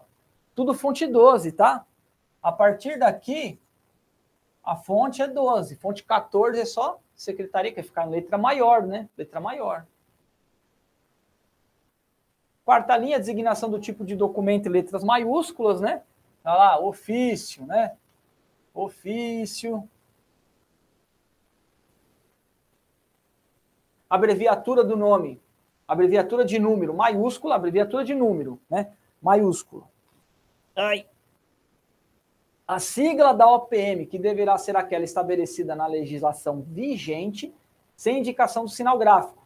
[0.53, 1.85] tudo fonte 12, tá?
[2.41, 3.59] A partir daqui,
[4.63, 5.75] a fonte é 12.
[5.77, 9.07] Fonte 14 é só secretaria, que vai ficar em letra maior, né?
[9.17, 9.85] Letra maior.
[12.65, 16.03] Quarta linha, designação do tipo de documento em letras maiúsculas, né?
[16.43, 17.95] Tá lá, ofício, né?
[18.73, 19.87] Ofício.
[24.09, 25.41] Abreviatura do nome.
[25.87, 28.93] Abreviatura de número, maiúscula, abreviatura de número, né?
[29.21, 29.90] Maiúsculo.
[30.75, 31.05] Ai.
[32.67, 37.53] A sigla da OPM, que deverá ser aquela estabelecida na legislação vigente,
[37.95, 39.45] sem indicação do sinal gráfico.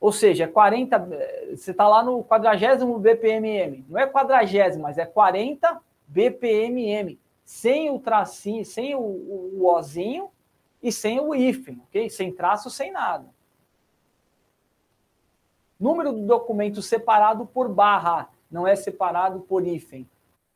[0.00, 3.84] Ou seja, 40, é você está lá no 40 BPMM.
[3.88, 7.18] Não é 40, mas é 40 BPMM.
[7.44, 10.30] Sem o tracinho, sem o, o, o ozinho
[10.80, 12.08] e sem o hífen, ok?
[12.08, 13.26] Sem traço, sem nada.
[15.80, 20.08] Número do documento separado por barra, não é separado por hífen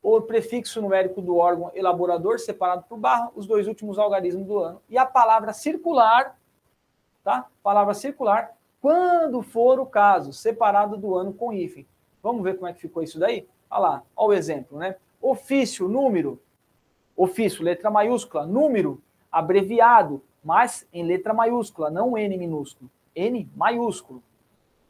[0.03, 4.81] o prefixo numérico do órgão elaborador, separado por barra, os dois últimos algarismos do ano,
[4.89, 6.37] e a palavra circular,
[7.23, 7.47] tá?
[7.63, 8.51] Palavra circular,
[8.81, 11.87] quando for o caso, separado do ano com hífen.
[12.21, 13.47] Vamos ver como é que ficou isso daí?
[13.71, 14.97] Olha lá, olha o exemplo, né?
[15.21, 16.37] Ofício, número,
[17.15, 19.01] ofício, letra maiúscula, número,
[19.31, 24.21] abreviado, mas em letra maiúscula, não N minúsculo, N maiúsculo.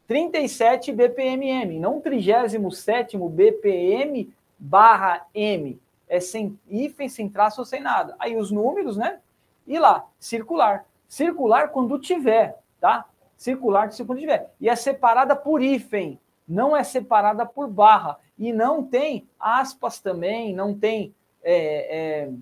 [0.08, 4.34] 37 BPMM, não 37 BPM
[4.64, 5.78] barra M
[6.08, 8.16] é sem hífen, sem traço ou sem nada.
[8.18, 9.20] Aí os números, né?
[9.66, 10.86] E lá, circular.
[11.06, 13.04] Circular quando tiver, tá?
[13.36, 14.50] Circular quando tiver.
[14.58, 16.18] E é separada por hífen,
[16.48, 18.18] não é separada por barra.
[18.38, 21.14] E não tem aspas também, não tem.
[21.42, 22.32] É, é,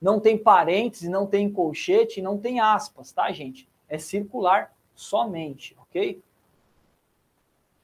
[0.00, 3.68] não tem parênteses, não tem colchete, não tem aspas, tá, gente?
[3.88, 6.22] É circular somente, ok?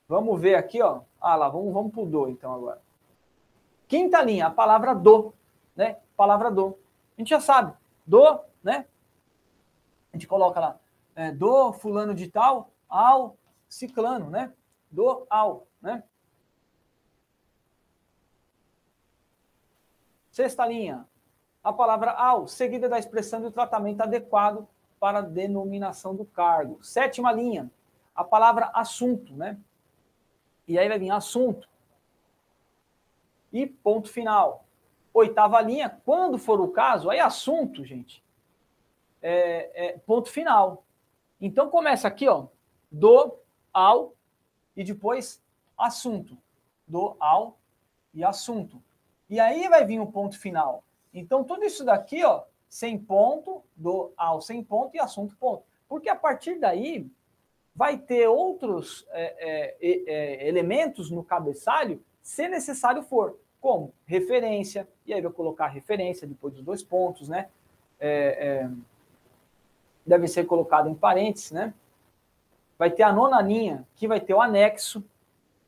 [0.06, 1.00] Vamos ver aqui, ó.
[1.20, 2.80] Ah lá, vamos, vamos pro do então agora.
[3.90, 5.34] Quinta linha, a palavra do,
[5.74, 5.98] né?
[6.16, 6.78] Palavra do.
[7.18, 7.76] A gente já sabe,
[8.06, 8.86] do, né?
[10.12, 10.78] A gente coloca lá,
[11.16, 13.36] é, do fulano de tal ao
[13.68, 14.52] ciclano, né?
[14.92, 16.04] Do ao, né?
[20.30, 21.04] Sexta linha,
[21.60, 24.68] a palavra ao, seguida da expressão do tratamento adequado
[25.00, 26.80] para a denominação do cargo.
[26.80, 27.68] Sétima linha,
[28.14, 29.58] a palavra assunto, né?
[30.68, 31.69] E aí vai vir assunto
[33.52, 34.64] e ponto final.
[35.12, 38.22] Oitava linha, quando for o caso, aí assunto, gente,
[39.20, 40.84] é, é, ponto final.
[41.40, 42.46] Então começa aqui, ó,
[42.90, 43.36] do,
[43.72, 44.14] ao
[44.76, 45.42] e depois
[45.76, 46.36] assunto.
[46.86, 47.58] Do, ao
[48.14, 48.82] e assunto.
[49.28, 50.84] E aí vai vir o um ponto final.
[51.12, 55.64] Então tudo isso daqui, ó, sem ponto, do, ao, sem ponto e assunto, ponto.
[55.88, 57.10] Porque a partir daí
[57.74, 63.36] vai ter outros é, é, é elementos no cabeçalho se necessário for.
[63.60, 63.92] Como?
[64.06, 67.48] Referência, e aí vai colocar referência depois dos dois pontos, né?
[67.98, 68.70] É, é,
[70.06, 71.74] deve ser colocado em parênteses, né?
[72.78, 75.04] Vai ter a nona linha, que vai ter o anexo.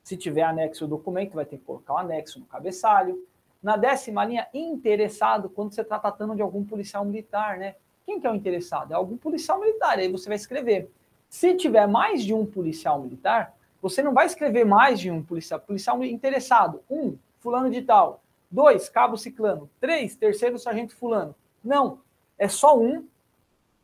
[0.04, 3.26] Se tiver anexo o documento, vai ter que colocar o anexo no cabeçalho.
[3.60, 7.74] Na décima linha, interessado, quando você está tratando de algum policial militar, né?
[8.06, 8.92] Quem que é o interessado?
[8.92, 10.88] É algum policial militar, aí você vai escrever.
[11.28, 13.52] Se tiver mais de um policial militar,
[13.82, 16.82] você não vai escrever mais de um policial, policial interessado.
[16.88, 18.22] Um, fulano de tal.
[18.48, 19.68] Dois, cabo ciclano.
[19.80, 21.34] Três, terceiro sargento fulano.
[21.64, 22.00] Não,
[22.38, 23.06] é só um,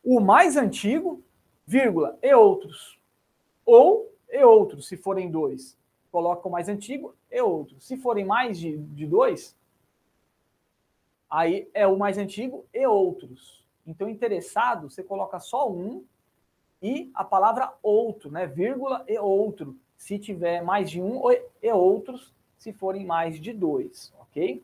[0.04, 1.20] o mais antigo,
[1.66, 2.96] vírgula, e outros.
[3.66, 5.76] Ou e outros, se forem dois.
[6.12, 7.84] Coloca o mais antigo e outros.
[7.84, 9.56] Se forem mais de, de dois,
[11.28, 13.66] aí é o mais antigo e outros.
[13.84, 16.04] Então, interessado, você coloca só um
[16.80, 18.46] e a palavra outro, né?
[18.46, 19.76] Vírgula e outro.
[19.98, 21.20] Se tiver mais de um
[21.60, 24.62] e outros, se forem mais de dois, ok?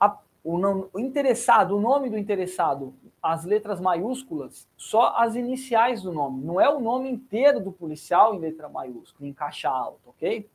[0.00, 6.02] A, o, não, o interessado, o nome do interessado, as letras maiúsculas, só as iniciais
[6.02, 6.42] do nome.
[6.44, 10.48] Não é o nome inteiro do policial em letra maiúscula, em caixa alta, ok?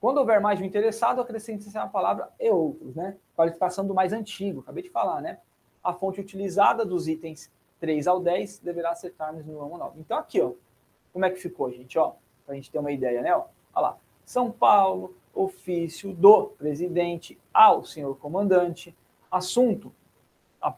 [0.00, 3.16] Quando houver mais de um interessado, acrescente-se a palavra e outros, né?
[3.34, 5.38] Qualificação do mais antigo, acabei de falar, né?
[5.82, 10.00] A fonte utilizada dos itens 3 ao 10 deverá acertar-nos no ramo 9.
[10.00, 10.52] Então, aqui, ó,
[11.12, 11.98] como é que ficou, gente?
[11.98, 12.12] Ó,
[12.44, 13.34] para a gente ter uma ideia, né?
[13.34, 13.96] Olha lá.
[14.24, 18.94] São Paulo, ofício do presidente ao senhor comandante,
[19.30, 19.92] assunto,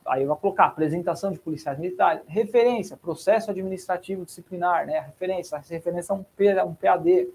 [0.06, 4.98] aí eu vou colocar apresentação de policiais militares, referência, processo administrativo disciplinar, né?
[5.00, 7.32] Referência, essa referência é um, P, um PAD.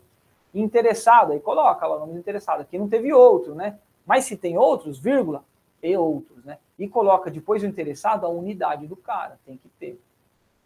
[0.53, 2.61] Interessado, aí coloca lá o nome do interessado.
[2.61, 3.79] Aqui não teve outro, né?
[4.05, 5.45] Mas se tem outros, vírgula,
[5.81, 6.57] e outros, né?
[6.77, 9.99] E coloca depois do interessado a unidade do cara, tem que ter.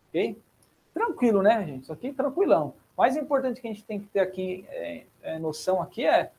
[0.09, 0.37] Ok?
[0.93, 1.83] Tranquilo, né, gente?
[1.83, 2.73] Isso aqui tranquilão.
[2.95, 6.31] O mais importante que a gente tem que ter aqui, é, é, noção aqui é,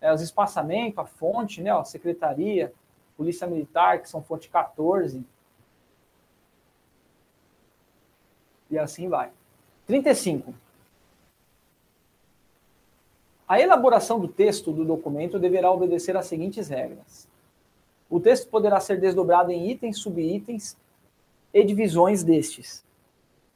[0.00, 1.70] é os espaçamentos, a fonte, né?
[1.70, 2.72] A secretaria,
[3.16, 5.24] Polícia Militar, que são fonte 14.
[8.70, 9.30] E assim vai.
[9.86, 10.54] 35.
[13.46, 17.28] A elaboração do texto do documento deverá obedecer às seguintes regras.
[18.08, 20.76] O texto poderá ser desdobrado em itens, subitens
[21.52, 22.84] e divisões destes,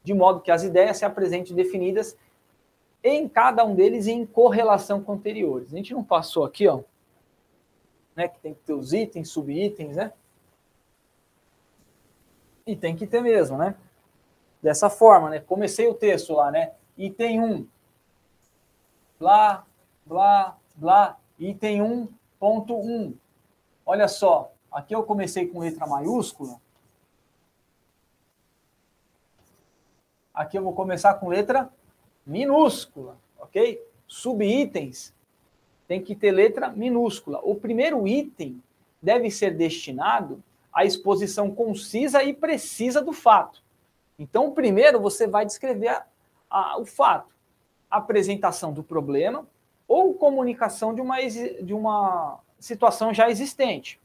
[0.03, 2.17] de modo que as ideias se apresentem definidas
[3.03, 5.73] em cada um deles em correlação com anteriores.
[5.73, 6.81] A gente não passou aqui, ó,
[8.15, 8.27] né?
[8.27, 10.11] Que tem que ter os itens, subitens, né?
[12.67, 13.75] E tem que ter mesmo, né?
[14.61, 15.39] Dessa forma, né?
[15.39, 16.73] Comecei o texto lá, né?
[16.97, 17.67] Item 1,
[19.17, 19.65] blá,
[20.05, 22.07] blá, blá, item 1,
[22.37, 23.13] ponto 1.
[23.91, 26.61] Olha só, aqui eu comecei com letra maiúscula.
[30.31, 31.67] Aqui eu vou começar com letra
[32.23, 33.83] minúscula, ok?
[34.05, 35.11] Subitens
[35.87, 37.39] tem que ter letra minúscula.
[37.41, 38.61] O primeiro item
[39.01, 43.63] deve ser destinado à exposição concisa e precisa do fato.
[44.19, 46.05] Então, primeiro você vai descrever a,
[46.47, 47.33] a, o fato,
[47.89, 49.47] apresentação do problema
[49.87, 53.99] ou comunicação de uma, de uma situação já existente.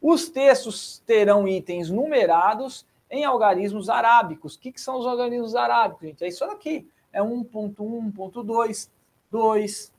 [0.00, 4.54] Os textos terão itens numerados em algarismos arábicos.
[4.54, 6.24] O que, que são os algarismos arábicos, gente?
[6.24, 6.88] É isso daqui.
[7.12, 7.74] É 1.1,
[8.12, 8.88] 1.2,
[9.30, 9.92] 2,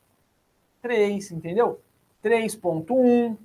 [0.81, 1.79] 3, entendeu?
[2.23, 3.37] 3.1,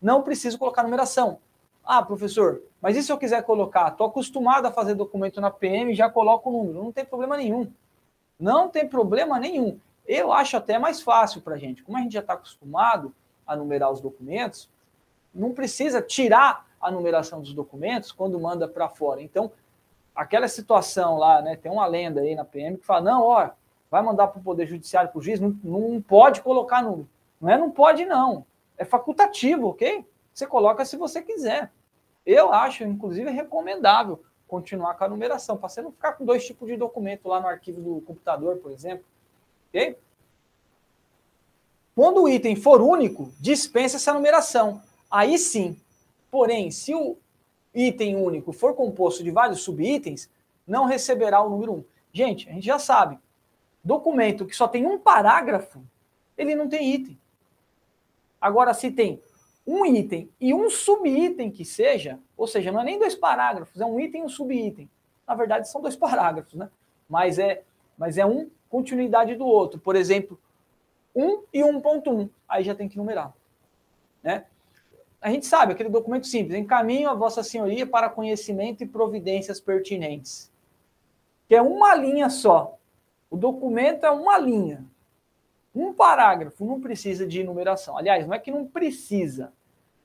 [0.00, 1.38] não preciso colocar numeração.
[1.84, 3.88] Ah, professor, mas e se eu quiser colocar?
[3.88, 6.82] Estou acostumado a fazer documento na PM já coloco o número.
[6.82, 7.70] Não tem problema nenhum.
[8.38, 9.78] Não tem problema nenhum.
[10.06, 11.82] Eu acho até mais fácil para a gente.
[11.82, 13.14] Como a gente já está acostumado
[13.46, 14.70] a numerar os documentos,
[15.34, 19.20] não precisa tirar a numeração dos documentos quando manda para fora.
[19.20, 19.52] Então,
[20.20, 21.56] aquela situação lá, né?
[21.56, 23.50] Tem uma lenda aí na PM que fala: não, ó,
[23.90, 27.08] vai mandar para o Poder Judiciário, para o juiz, não, não pode colocar número.
[27.40, 28.44] Não é não pode, não.
[28.76, 30.04] É facultativo, ok?
[30.32, 31.72] Você coloca se você quiser.
[32.26, 36.68] Eu acho, inclusive, recomendável continuar com a numeração, para você não ficar com dois tipos
[36.68, 39.04] de documento lá no arquivo do computador, por exemplo.
[39.68, 39.96] Ok?
[41.94, 44.82] Quando o item for único, dispensa essa numeração.
[45.10, 45.80] Aí sim.
[46.30, 47.16] Porém, se o
[47.74, 50.30] item único for composto de vários subitens,
[50.66, 51.84] não receberá o número 1.
[52.12, 53.18] Gente, a gente já sabe.
[53.82, 55.82] Documento que só tem um parágrafo,
[56.36, 57.18] ele não tem item.
[58.40, 59.22] Agora, se tem
[59.66, 63.84] um item e um subitem que seja, ou seja, não é nem dois parágrafos, é
[63.84, 64.90] um item e um subitem.
[65.26, 66.70] Na verdade, são dois parágrafos, né?
[67.08, 67.62] Mas é,
[67.96, 69.80] mas é um continuidade do outro.
[69.80, 70.38] Por exemplo,
[71.14, 72.30] 1 e 1.1.
[72.48, 73.34] Aí já tem que numerar.
[74.22, 74.46] Né?
[75.20, 80.50] A gente sabe, aquele documento simples, encaminho a Vossa Senhoria para conhecimento e providências pertinentes.
[81.46, 82.78] Que é uma linha só.
[83.28, 84.84] O documento é uma linha.
[85.74, 87.96] Um parágrafo não precisa de numeração.
[87.96, 89.52] Aliás, não é que não precisa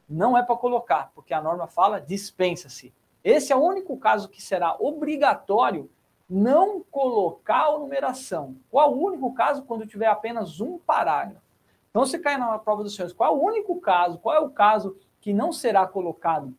[0.07, 2.93] não é para colocar, porque a norma fala dispensa-se.
[3.23, 5.89] Esse é o único caso que será obrigatório
[6.29, 8.55] não colocar a numeração.
[8.69, 11.41] Qual o único caso quando tiver apenas um parágrafo?
[11.89, 14.49] Então, se cair na prova dos senhores, qual é o único caso, qual é o
[14.49, 16.55] caso que não será colocado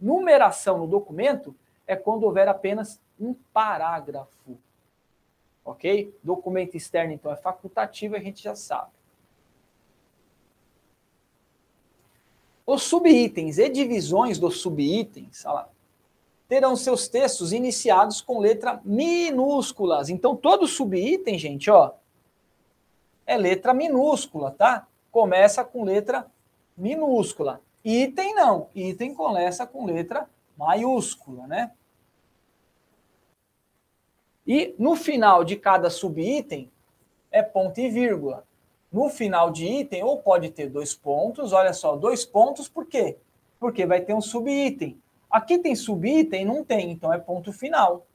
[0.00, 1.52] numeração no documento?
[1.84, 4.56] É quando houver apenas um parágrafo.
[5.64, 6.16] Ok?
[6.22, 8.92] Documento externo, então, é facultativo, a gente já sabe.
[12.64, 15.44] Os subitens e divisões dos subitens
[16.48, 20.08] terão seus textos iniciados com letra minúsculas.
[20.08, 21.94] Então, todo subitem, gente, ó,
[23.26, 24.86] é letra minúscula, tá?
[25.10, 26.30] começa com letra
[26.76, 27.60] minúscula.
[27.84, 31.72] Item não, item começa com letra maiúscula, né?
[34.46, 36.70] E no final de cada subitem
[37.30, 38.46] é ponto e vírgula.
[38.90, 43.18] No final de item, ou pode ter dois pontos, olha só, dois pontos, por quê?
[43.58, 44.98] Porque vai ter um subitem.
[45.30, 46.44] Aqui tem subitem?
[46.44, 48.06] Não tem, então é ponto final.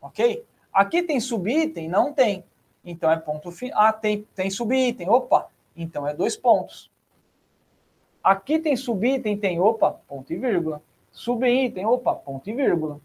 [0.00, 0.44] Ok?
[0.72, 1.88] Aqui tem subitem?
[1.88, 2.44] Não tem.
[2.84, 3.82] Então é ponto final.
[3.82, 5.08] Ah, tem, tem subitem.
[5.08, 6.90] Opa, então é dois pontos.
[8.26, 10.82] Aqui tem subitem, tem, opa, ponto e vírgula.
[11.12, 13.00] Subitem, opa, ponto e vírgula.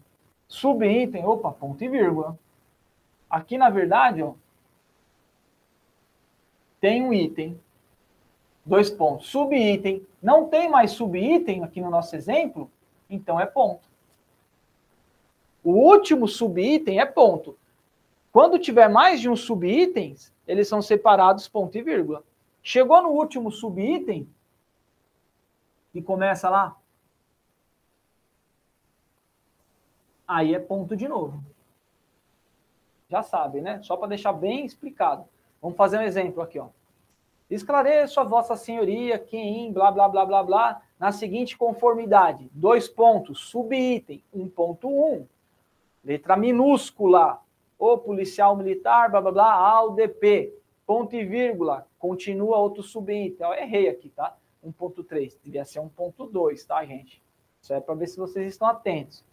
[0.48, 2.36] Subitem, opa, ponto e vírgula.
[3.30, 4.34] Aqui, na verdade, ó,
[6.80, 7.56] tem um item,
[8.66, 9.28] dois pontos.
[9.28, 12.68] Subitem, não tem mais subitem aqui no nosso exemplo,
[13.08, 13.88] então é ponto.
[15.62, 17.56] O último subitem é ponto.
[18.32, 22.24] Quando tiver mais de um subitens, eles são separados ponto e vírgula.
[22.60, 24.26] Chegou no último subitem
[25.94, 26.76] e começa lá,
[30.26, 31.42] aí é ponto de novo
[33.12, 33.78] já sabem, né?
[33.82, 35.26] Só para deixar bem explicado.
[35.60, 36.68] Vamos fazer um exemplo aqui, ó.
[37.50, 42.48] Esclareço a vossa senhoria que em blá, blá, blá, blá, blá, na seguinte conformidade.
[42.54, 45.26] Dois pontos, subitem, 1.1,
[46.02, 47.42] letra minúscula,
[47.78, 50.50] o policial militar, blá, blá, blá, ao DP,
[50.86, 53.46] ponto e vírgula, continua outro subitem.
[53.46, 54.34] Eu errei aqui, tá?
[54.64, 57.22] 1.3, devia ser 1.2, tá, gente?
[57.60, 59.24] Isso é para ver se vocês estão atentos.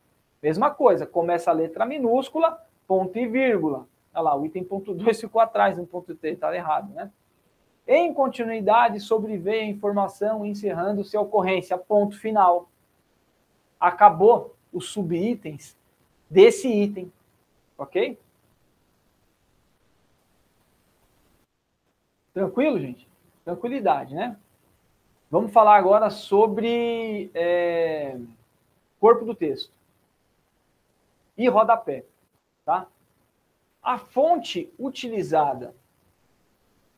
[0.41, 3.88] Mesma coisa, começa a letra minúscula, ponto e vírgula.
[4.14, 7.11] Olha lá, o item ponto 2 ficou atrás no ponto 3, está errado, né?
[7.88, 12.69] Em continuidade, sobreveio a informação encerrando-se a ocorrência, ponto final.
[13.80, 15.76] Acabou os subitens
[16.30, 17.11] desse item,
[17.77, 18.19] ok?
[22.31, 23.10] Tranquilo, gente?
[23.43, 24.38] Tranquilidade, né?
[25.31, 28.18] Vamos falar agora sobre é,
[28.99, 29.72] corpo do texto
[31.38, 32.03] e rodapé.
[32.65, 32.88] Tá?
[33.81, 35.76] A fonte utilizada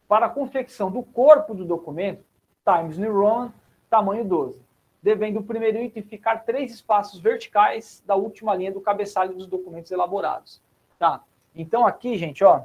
[0.08, 2.24] para a confecção do corpo do documento,
[2.64, 3.54] Times New Roman,
[3.90, 4.58] tamanho 12,
[5.04, 9.92] devendo o primeiro item ficar três espaços verticais da última linha do cabeçalho dos documentos
[9.92, 10.62] elaborados.
[10.98, 11.22] Tá?
[11.54, 12.64] Então aqui, gente, ó,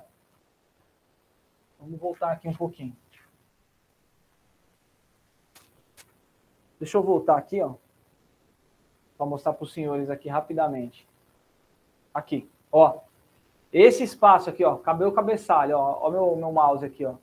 [1.81, 2.97] vamos voltar aqui um pouquinho.
[6.79, 7.75] Deixa eu voltar aqui, ó,
[9.17, 11.09] para mostrar para os senhores aqui rapidamente.
[12.13, 12.49] Aqui.
[12.71, 12.99] Ó,
[13.73, 17.15] esse espaço aqui, ó, cabelo cabeçalho, ó, ó meu, meu mouse aqui, ó.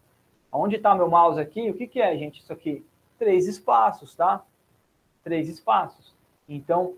[0.52, 1.70] Onde está meu mouse aqui?
[1.70, 2.86] O que, que é, gente, isso aqui?
[3.18, 4.44] Três espaços, tá?
[5.24, 6.14] Três espaços.
[6.48, 6.96] Então,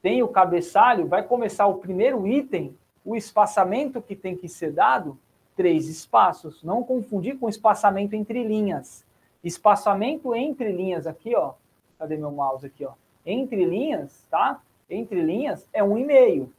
[0.00, 5.18] tem o cabeçalho, vai começar o primeiro item, o espaçamento que tem que ser dado,
[5.56, 6.62] três espaços.
[6.62, 9.04] Não confundir com espaçamento entre linhas.
[9.42, 11.54] Espaçamento entre linhas aqui, ó.
[12.02, 12.94] Cadê meu mouse aqui, ó?
[13.24, 14.60] Entre linhas, tá?
[14.90, 16.52] Entre linhas é um e meio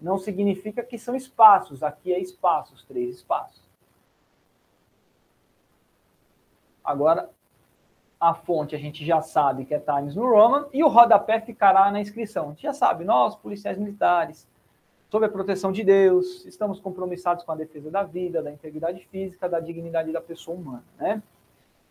[0.00, 1.80] não significa que são espaços.
[1.80, 3.62] Aqui é espaços, três espaços.
[6.82, 7.30] Agora,
[8.18, 11.88] a fonte a gente já sabe que é Times New Roman e o rodapé ficará
[11.92, 12.46] na inscrição.
[12.46, 14.44] A gente já sabe, nós, policiais militares,
[15.08, 19.48] sob a proteção de Deus, estamos compromissados com a defesa da vida, da integridade física,
[19.48, 21.22] da dignidade da pessoa humana, né?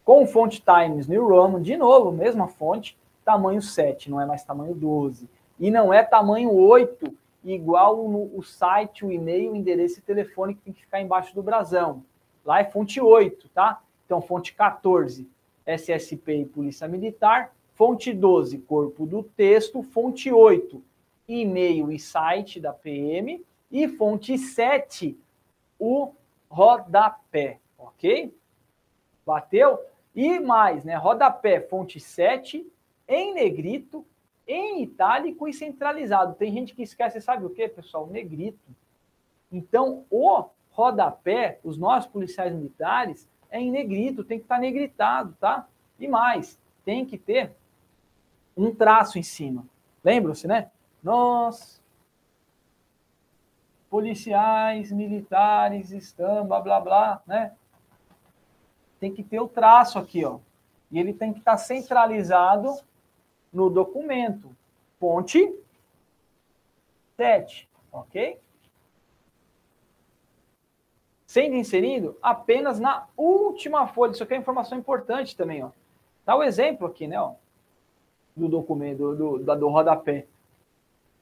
[0.03, 4.75] Com fonte Times New Roman, de novo, mesma fonte, tamanho 7, não é mais tamanho
[4.75, 5.29] 12.
[5.59, 10.55] E não é tamanho 8, igual no, o site, o e-mail, o endereço e telefone
[10.55, 12.03] que tem que ficar embaixo do brasão.
[12.45, 13.81] Lá é fonte 8, tá?
[14.05, 15.27] Então, fonte 14,
[15.65, 17.55] SSP e Polícia Militar.
[17.73, 19.81] Fonte 12, corpo do texto.
[19.81, 20.83] Fonte 8,
[21.27, 23.43] e-mail e site da PM.
[23.71, 25.17] E fonte 7,
[25.79, 26.11] o
[26.49, 28.35] rodapé, ok?
[29.25, 29.79] Bateu?
[30.15, 30.95] E mais, né?
[30.95, 32.65] Rodapé, fonte 7,
[33.07, 34.05] em negrito,
[34.47, 36.35] em itálico e centralizado.
[36.35, 38.07] Tem gente que esquece, sabe o que, pessoal?
[38.07, 38.59] Negrito.
[39.51, 45.35] Então, o rodapé, os nossos policiais militares, é em negrito, tem que estar tá negritado,
[45.39, 45.67] tá?
[45.99, 47.55] E mais, tem que ter
[48.57, 49.65] um traço em cima.
[50.03, 50.71] Lembram-se, né?
[51.01, 51.81] Nós,
[53.89, 57.53] policiais militares, estamos, blá, blá, blá, né?
[59.03, 60.39] Tem que ter o traço aqui, ó.
[60.89, 62.73] E ele tem que estar tá centralizado
[63.51, 64.55] no documento.
[64.97, 65.53] Fonte
[67.17, 68.39] 7, ok?
[71.25, 74.11] Sendo inserido apenas na última folha.
[74.11, 75.71] Isso aqui é informação importante também, ó.
[76.25, 77.33] Dá o um exemplo aqui, né, ó,
[78.33, 80.27] do documento, do, do, do rodapé.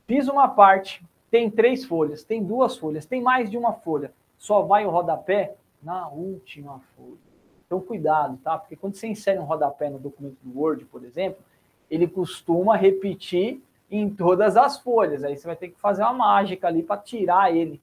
[0.05, 4.13] Fiz uma parte, tem três folhas, tem duas folhas, tem mais de uma folha.
[4.37, 7.30] Só vai o rodapé na última folha.
[7.71, 8.57] Então, cuidado, tá?
[8.57, 11.41] Porque quando você insere um rodapé no documento do Word, por exemplo,
[11.89, 15.23] ele costuma repetir em todas as folhas.
[15.23, 17.81] Aí você vai ter que fazer uma mágica ali para tirar ele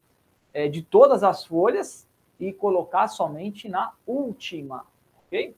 [0.53, 2.07] é, de todas as folhas
[2.39, 4.85] e colocar somente na última,
[5.25, 5.57] ok?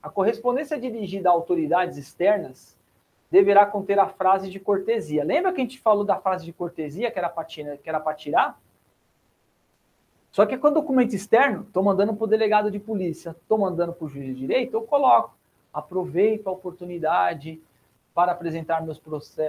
[0.00, 2.78] A correspondência dirigida a autoridades externas
[3.32, 5.24] deverá conter a frase de cortesia.
[5.24, 8.61] Lembra que a gente falou da frase de cortesia que era para tirar?
[10.32, 14.06] Só que quando documento externo, estou mandando para o delegado de polícia, estou mandando para
[14.06, 15.36] o juiz de direito, eu coloco.
[15.72, 17.60] Aproveito a oportunidade
[18.14, 19.00] para apresentar meus,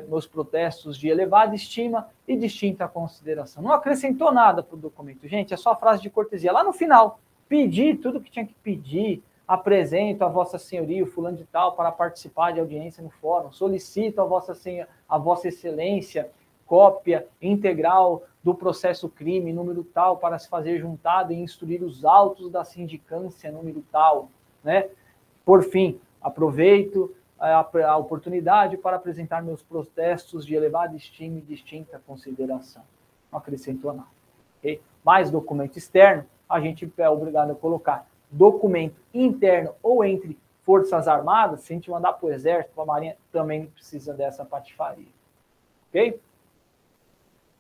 [0.09, 3.63] meus protestos de elevada estima e distinta consideração.
[3.63, 6.51] Não acrescentou nada para o documento, gente, é só a frase de cortesia.
[6.51, 11.37] Lá no final, pedir tudo que tinha que pedir, apresento a Vossa Senhoria, o fulano
[11.37, 16.29] de tal, para participar de audiência no fórum, solicito a Vossa, Senhor, a Vossa Excelência
[16.74, 22.50] cópia integral do processo crime, número tal, para se fazer juntado e instruir os autos
[22.50, 24.32] da sindicância, número tal,
[24.64, 24.90] né?
[25.45, 32.02] Por fim, aproveito a, a oportunidade para apresentar meus protestos de elevada estima e distinta
[32.08, 32.82] consideração.
[33.32, 34.10] Não acrescentou nada.
[34.58, 34.82] Okay?
[35.06, 41.60] Mais documento externo, a gente é obrigado a colocar documento interno ou entre Forças Armadas,
[41.60, 45.14] se a gente mandar para o Exército, para a Marinha, também precisa dessa patifaria.
[45.90, 46.19] Ok?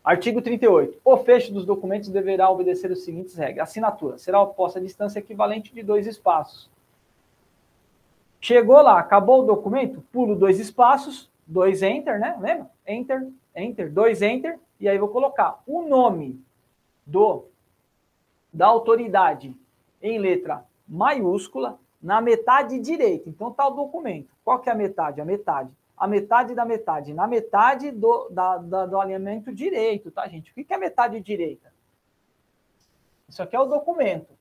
[0.03, 0.99] Artigo 38.
[1.03, 3.69] O fecho dos documentos deverá obedecer os seguintes regras.
[3.69, 6.69] Assinatura será oposta a distância equivalente de dois espaços.
[8.41, 12.37] Chegou lá, acabou o documento, pulo dois espaços, dois enter, né?
[12.41, 12.69] Lembra?
[12.85, 16.43] Enter, enter, dois enter, e aí vou colocar o nome
[17.05, 17.45] do
[18.51, 19.55] da autoridade
[20.01, 23.29] em letra maiúscula na metade direita.
[23.29, 24.27] Então está o documento.
[24.43, 25.21] Qual que é a metade?
[25.21, 25.71] A metade.
[26.03, 27.13] A metade da metade.
[27.13, 30.51] Na metade do, da, da, do alinhamento direito, tá, gente?
[30.51, 31.73] O que, é metade direita?
[33.29, 34.37] Isso aqui é o documento.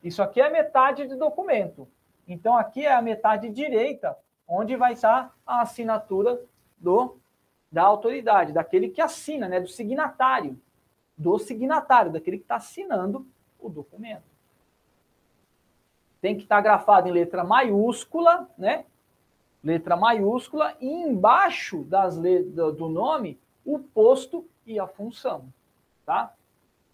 [0.00, 1.88] Isso aqui é metade do documento.
[2.28, 4.16] Então, aqui é a metade direita,
[4.46, 6.40] onde vai estar a assinatura
[6.78, 7.18] do,
[7.72, 9.58] da autoridade, daquele que assina, né?
[9.58, 10.56] Do signatário.
[11.18, 13.26] Do signatário, daquele que está assinando
[13.58, 14.34] o documento
[16.24, 18.86] tem que estar grafado em letra maiúscula, né?
[19.64, 25.46] Letra maiúscula e embaixo das do nome o posto e a função,
[26.04, 26.34] tá?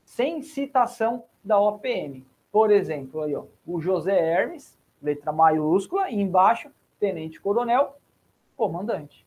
[0.05, 2.25] Sem citação da OPM.
[2.53, 7.97] Por exemplo, aí, ó, o José Hermes, letra maiúscula, e embaixo, tenente coronel,
[8.57, 9.27] comandante.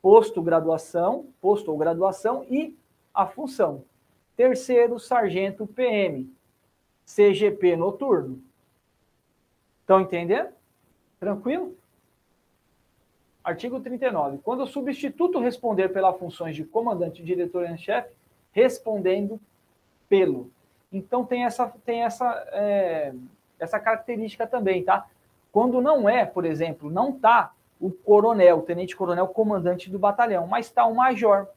[0.00, 2.76] Posto graduação, posto ou graduação e
[3.12, 3.84] a função.
[4.36, 6.32] Terceiro, sargento PM,
[7.04, 8.42] CGP noturno.
[9.80, 10.50] Estão entendendo?
[11.18, 11.76] Tranquilo?
[13.42, 14.38] Artigo 39.
[14.38, 18.12] Quando o substituto responder pelas funções de comandante, diretor e chefe,
[18.52, 19.40] respondendo
[20.08, 20.50] pelo.
[20.92, 23.14] Então tem essa, tem essa, é,
[23.58, 25.06] essa característica também, tá?
[25.52, 30.66] Quando não é, por exemplo, não está o coronel, o tenente-coronel, comandante do batalhão, mas
[30.66, 31.48] está o major.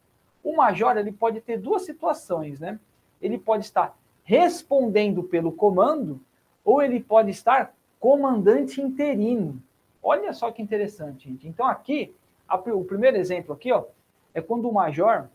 [0.44, 2.80] O major ele pode ter duas situações, né?
[3.22, 6.22] Ele pode estar respondendo pelo comando,
[6.64, 9.62] ou ele pode estar comandante interino.
[10.04, 11.48] Olha só que interessante, gente.
[11.48, 12.14] Então aqui,
[12.48, 13.86] a, o primeiro exemplo aqui, ó,
[14.34, 15.30] é quando o major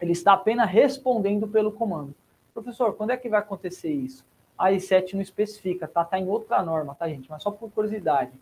[0.00, 2.14] ele está apenas respondendo pelo comando.
[2.54, 4.24] Professor, quando é que vai acontecer isso?
[4.56, 6.04] A I7 não especifica, tá?
[6.04, 7.28] Tá em outra norma, tá, gente?
[7.28, 8.32] Mas só por curiosidade.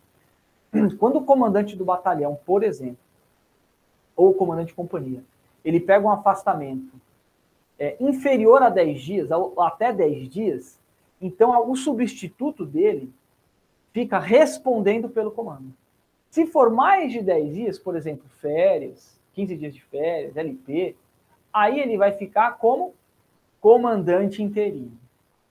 [0.99, 2.97] Quando o comandante do batalhão, por exemplo,
[4.15, 5.23] ou o comandante de companhia,
[5.63, 6.93] ele pega um afastamento
[7.77, 9.29] é, inferior a 10 dias,
[9.59, 10.79] até 10 dias,
[11.21, 13.13] então o substituto dele
[13.97, 15.73] fica respondendo pelo comando.
[16.29, 20.95] Se for mais de 10 dias, por exemplo, férias, 15 dias de férias, LP,
[21.51, 22.93] aí ele vai ficar como
[23.59, 24.91] comandante interino.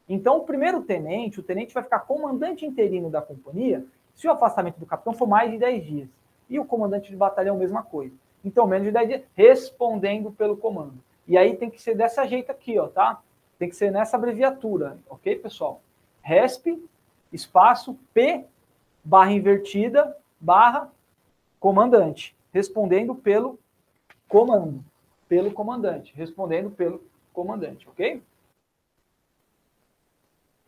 [0.08, 3.84] Então, o primeiro tenente, o tenente vai ficar comandante interino da companhia
[4.14, 6.08] se o afastamento do capitão for mais de 10 dias.
[6.48, 8.14] E o comandante de batalhão, mesma coisa.
[8.44, 11.02] Então, menos de 10 dias, respondendo pelo comando.
[11.26, 13.20] E aí tem que ser dessa jeito aqui, ó, tá?
[13.58, 15.80] Tem que ser nessa abreviatura, ok, pessoal?
[16.22, 16.80] RESP
[17.32, 18.44] espaço P
[19.04, 20.90] barra invertida barra
[21.58, 23.58] comandante, respondendo pelo
[24.28, 24.84] comando,
[25.28, 28.22] pelo comandante, respondendo pelo comandante, ok?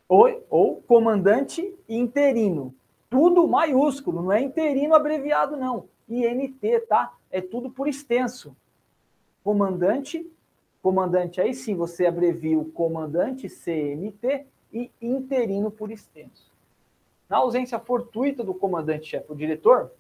[0.09, 2.75] Ou, ou comandante interino,
[3.11, 7.15] tudo maiúsculo, não é interino abreviado não, INT, tá?
[7.31, 8.57] É tudo por extenso.
[9.45, 10.31] Comandante,
[10.83, 16.49] comandante, aí sim você abrevia o comandante CMT e interino por extenso
[17.29, 19.91] na ausência fortuita do comandante-chefe, o diretor,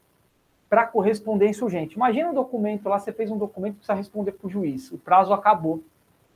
[0.69, 1.95] para correspondência urgente.
[1.95, 4.99] Imagina um documento lá, você fez um documento que precisa responder para o juiz, o
[4.99, 5.83] prazo acabou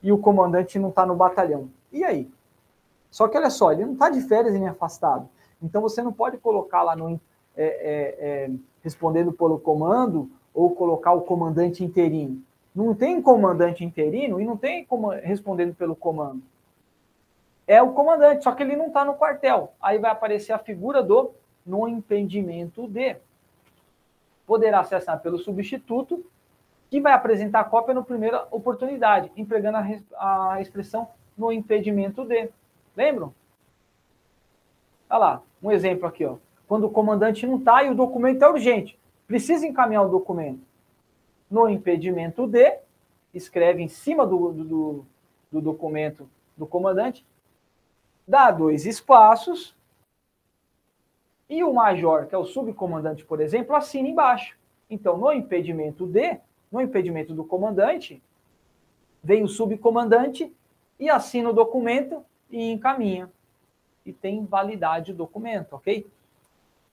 [0.03, 1.71] e o comandante não está no batalhão.
[1.91, 2.31] E aí?
[3.11, 5.29] Só que olha só, ele não está de férias nem afastado.
[5.63, 7.21] Então você não pode colocar lá no
[7.55, 8.51] é, é, é,
[8.83, 12.43] respondendo pelo comando ou colocar o comandante interino.
[12.75, 14.87] Não tem comandante interino e não tem
[15.23, 16.43] respondendo pelo comando.
[17.67, 19.73] É o comandante, só que ele não está no quartel.
[19.81, 21.33] Aí vai aparecer a figura do
[21.65, 23.17] no impedimento de.
[24.47, 26.25] Poderá acessar pelo substituto,
[26.91, 29.79] que vai apresentar a cópia na primeira oportunidade, empregando
[30.17, 31.09] a, a expressão
[31.39, 32.51] no impedimento de.
[32.97, 33.33] Lembram?
[35.09, 36.37] Olha lá, um exemplo aqui, ó.
[36.67, 40.61] Quando o comandante não está e o documento é urgente, precisa encaminhar o documento.
[41.51, 42.79] No impedimento de,
[43.33, 45.07] escreve em cima do, do,
[45.51, 47.25] do documento do comandante,
[48.27, 49.77] dá dois espaços
[51.49, 54.57] e o major, que é o subcomandante, por exemplo, assina embaixo.
[54.89, 56.39] Então, no impedimento de,
[56.71, 58.23] no impedimento do comandante,
[59.23, 60.53] vem o subcomandante
[60.99, 63.31] e assina o documento e encaminha.
[64.05, 66.07] E tem validade o documento, ok?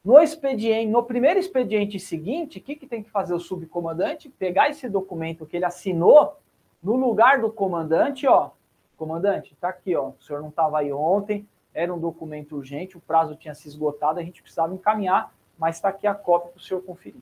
[0.04, 4.30] No expediente, no primeiro expediente seguinte, o que, que tem que fazer o subcomandante?
[4.30, 6.38] Pegar esse documento que ele assinou
[6.82, 8.52] no lugar do comandante, ó.
[9.00, 10.10] Comandante, tá aqui, ó.
[10.10, 14.20] O senhor não estava aí ontem, era um documento urgente, o prazo tinha se esgotado,
[14.20, 17.22] a gente precisava encaminhar, mas está aqui a cópia para o senhor conferir.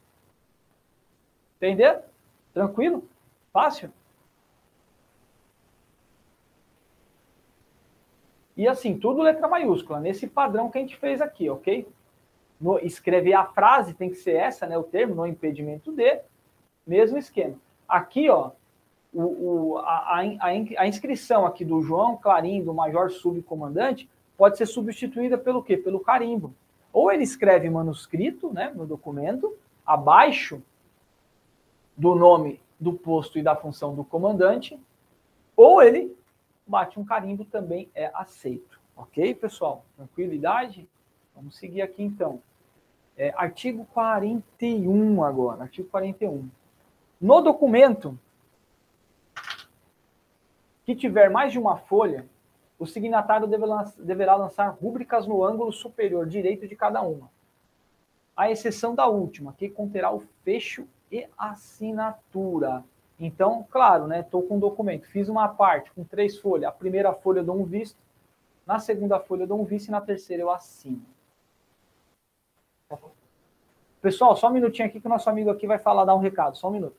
[1.57, 2.01] Entendeu?
[2.51, 3.07] Tranquilo?
[3.53, 3.91] Fácil?
[8.56, 11.88] E assim, tudo letra maiúscula, nesse padrão que a gente fez aqui, ok?
[12.59, 14.75] No, escrever a frase tem que ser essa, né?
[14.75, 16.22] O termo, no impedimento de,
[16.88, 17.56] mesmo esquema.
[17.88, 18.49] Aqui, ó,
[19.13, 24.65] o, o, a, a, a, inscrição aqui do João Clarim, do Major Subcomandante, pode ser
[24.65, 25.77] substituída pelo quê?
[25.77, 26.53] Pelo carimbo.
[26.93, 29.55] Ou ele escreve manuscrito, né, no documento,
[29.85, 30.61] abaixo
[31.95, 34.79] do nome do posto e da função do comandante,
[35.55, 36.15] ou ele
[36.65, 38.79] bate um carimbo também é aceito.
[38.95, 39.85] Ok, pessoal?
[39.95, 40.87] Tranquilidade?
[41.35, 42.41] Vamos seguir aqui então.
[43.17, 45.63] É, artigo 41 agora.
[45.63, 46.47] Artigo 41.
[47.19, 48.17] No documento
[50.88, 52.25] que tiver mais de uma folha,
[52.80, 57.30] o signatário deverá lançar rúbricas no ângulo superior direito de cada uma,
[58.33, 62.85] à exceção da última, que conterá o fecho e assinatura.
[63.19, 64.22] Então, claro, né?
[64.22, 66.69] Estou com um documento, fiz uma parte com três folhas.
[66.69, 67.99] A primeira folha eu dou um visto,
[68.66, 71.06] na segunda folha eu dou um visto e na terceira eu assino.
[74.01, 76.56] Pessoal, só um minutinho aqui que o nosso amigo aqui vai falar, dar um recado.
[76.56, 76.95] Só um minuto.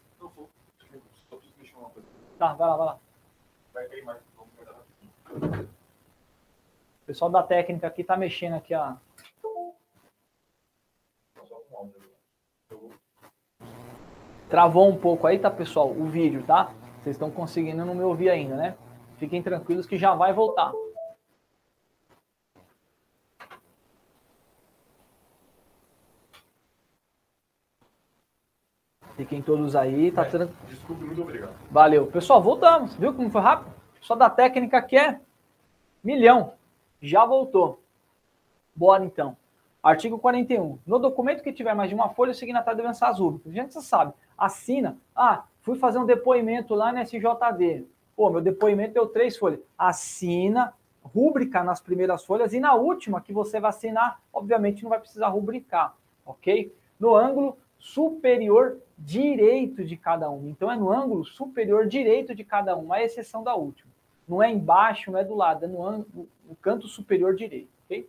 [2.38, 3.07] Tá, vai lá, vai lá.
[7.02, 8.96] O pessoal da técnica aqui tá mexendo aqui a.
[14.48, 15.90] Travou um pouco aí, tá, pessoal?
[15.90, 16.72] O vídeo, tá?
[17.00, 18.76] Vocês estão conseguindo não me ouvir ainda, né?
[19.18, 20.72] Fiquem tranquilos que já vai voltar.
[29.18, 30.56] Fiquem todos aí, tá tranquilo.
[30.68, 31.50] Desculpe, muito obrigado.
[31.72, 32.06] Valeu.
[32.06, 32.94] Pessoal, voltamos.
[32.94, 33.74] Viu como foi rápido?
[34.00, 35.18] Só da técnica que é
[36.04, 36.52] milhão.
[37.02, 37.82] Já voltou.
[38.76, 39.36] Bora então.
[39.82, 40.78] Artigo 41.
[40.86, 43.52] No documento que tiver mais de uma folha, o signatário deve lançar as rúbricas.
[43.52, 44.12] A gente já sabe.
[44.38, 44.96] Assina.
[45.16, 47.86] Ah, fui fazer um depoimento lá na SJD.
[48.14, 49.58] Pô, meu depoimento deu três folhas.
[49.76, 50.72] Assina,
[51.02, 55.26] rúbrica nas primeiras folhas e na última que você vai assinar, obviamente não vai precisar
[55.26, 56.72] rubricar, ok?
[57.00, 60.48] No ângulo superior direito de cada um.
[60.48, 63.90] Então é no ângulo superior direito de cada um, à exceção da última.
[64.26, 67.70] Não é embaixo, não é do lado, é no, ângulo, no canto superior direito.
[67.84, 68.08] Okay?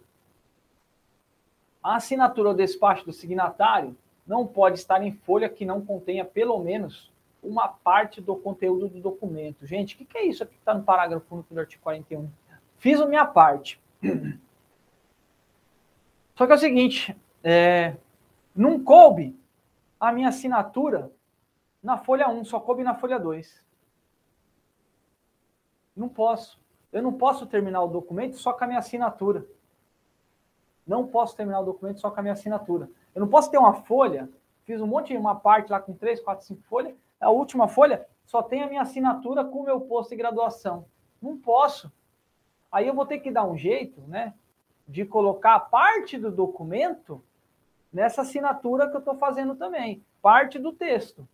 [1.82, 3.96] A assinatura ou despacho do signatário
[4.28, 9.00] não pode estar em folha que não contenha pelo menos uma parte do conteúdo do
[9.00, 9.66] documento.
[9.66, 12.30] Gente, o que, que, é isso aqui que está no parágrafo único do artigo 41?
[12.78, 13.80] Fiz a minha parte.
[16.36, 17.96] Só que é o seguinte, é,
[18.56, 19.36] não coube
[20.00, 21.12] a minha assinatura
[21.82, 23.64] na folha 1, só coube na folha 2.
[25.96, 26.60] Não posso.
[26.92, 29.46] Eu não posso terminar o documento só com a minha assinatura.
[30.88, 32.90] Não posso terminar o documento só com a minha assinatura.
[33.14, 34.30] Eu não posso ter uma folha,
[34.64, 38.08] fiz um monte de uma parte lá com 3, 4, 5 folhas, a última folha
[38.26, 40.86] só tem a minha assinatura com o meu posto de graduação.
[41.22, 41.92] Não posso.
[42.72, 44.34] Aí eu vou ter que dar um jeito, né,
[44.88, 47.24] de colocar parte do documento
[47.92, 50.04] nessa assinatura que eu estou fazendo também.
[50.22, 51.28] Parte do texto.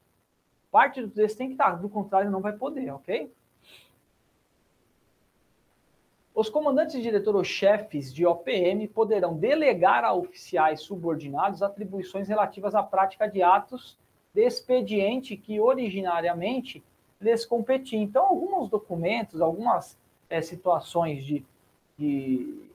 [0.71, 3.31] Parte do texto tem que estar, do contrário não vai poder, ok?
[6.33, 12.83] Os comandantes diretor ou chefes de OPM poderão delegar a oficiais subordinados atribuições relativas à
[12.83, 13.97] prática de atos
[14.33, 16.83] de expediente que originariamente
[17.21, 18.03] lhes competiam.
[18.03, 19.97] Então, alguns documentos, algumas
[20.29, 21.45] é, situações de
[21.97, 22.69] de,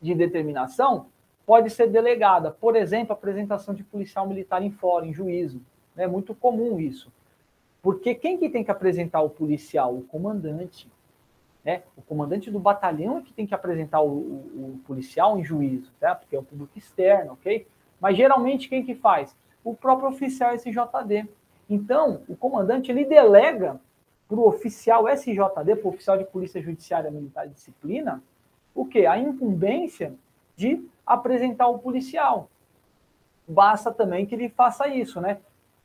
[0.00, 1.06] de determinação
[1.46, 2.50] pode ser delegada.
[2.50, 5.60] Por exemplo, apresentação de policial militar em fórum, em juízo.
[5.96, 7.12] É muito comum isso.
[7.82, 9.94] Porque quem que tem que apresentar o policial?
[9.94, 10.90] O comandante.
[11.64, 11.82] Né?
[11.96, 15.92] O comandante do batalhão é que tem que apresentar o, o, o policial em juízo,
[16.00, 16.14] tá?
[16.14, 17.66] porque é o público externo, ok?
[18.00, 19.34] Mas geralmente quem que faz?
[19.62, 21.26] O próprio oficial SJD.
[21.68, 23.80] Então, o comandante ele delega
[24.28, 28.22] para o oficial SJD, para o oficial de Polícia Judiciária Militar e Disciplina,
[28.74, 29.06] o quê?
[29.06, 30.14] A incumbência
[30.56, 32.48] de apresentar o policial.
[33.46, 35.40] Basta também que ele faça isso, né?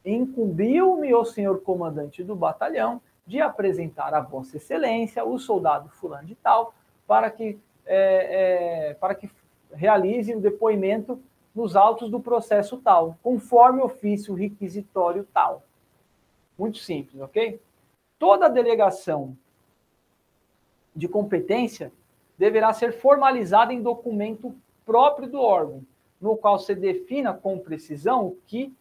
[0.05, 6.35] Incumbiu-me o senhor comandante do batalhão de apresentar a Vossa Excelência o soldado fulano de
[6.35, 6.73] tal
[7.05, 9.29] para que, é, é, para que
[9.71, 11.21] realize o depoimento
[11.53, 15.63] nos autos do processo tal, conforme ofício requisitório tal.
[16.57, 17.61] Muito simples, ok?
[18.17, 19.37] Toda delegação
[20.95, 21.91] de competência
[22.37, 24.55] deverá ser formalizada em documento
[24.89, 25.83] próprio do órgão,
[26.19, 28.73] no qual se defina com precisão o que,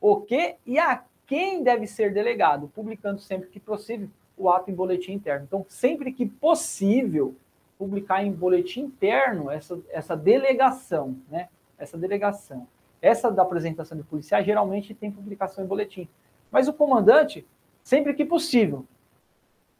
[0.00, 4.74] o que e a quem deve ser delegado, publicando sempre que possível o ato em
[4.74, 5.44] boletim interno.
[5.46, 7.36] Então, sempre que possível,
[7.78, 11.48] publicar em boletim interno essa, essa delegação, né?
[11.78, 12.66] Essa delegação.
[13.00, 16.08] Essa da apresentação de policiais geralmente tem publicação em boletim.
[16.50, 17.46] Mas o comandante,
[17.80, 18.84] sempre que possível.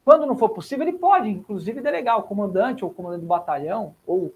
[0.05, 3.93] Quando não for possível, ele pode, inclusive, delegar o comandante ou o comandante do batalhão
[4.07, 4.33] ou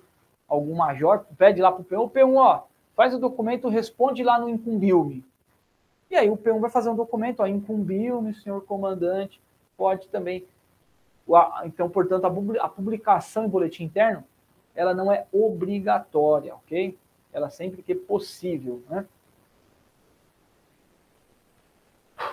[0.49, 2.63] algum major, pede lá para o P1, o P1, ó,
[2.95, 5.23] faz o documento, responde lá no incumbiu-me.
[6.09, 9.39] E aí o P1 vai fazer um documento, ó, incumbiu-me, senhor comandante,
[9.77, 10.45] pode também.
[11.63, 14.23] Então, portanto, a publicação em boletim interno,
[14.75, 16.97] ela não é obrigatória, ok?
[17.31, 19.05] Ela sempre que é possível, né?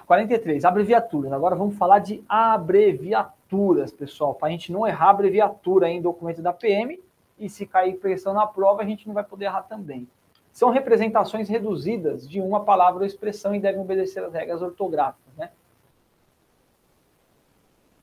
[0.07, 1.33] 43, abreviaturas.
[1.33, 6.53] Agora vamos falar de abreviaturas, pessoal, para a gente não errar abreviatura em documento da
[6.53, 6.99] PM
[7.39, 10.09] e se cair pressão na prova, a gente não vai poder errar também.
[10.53, 15.35] São representações reduzidas de uma palavra ou expressão e devem obedecer às regras ortográficas.
[15.37, 15.51] Né?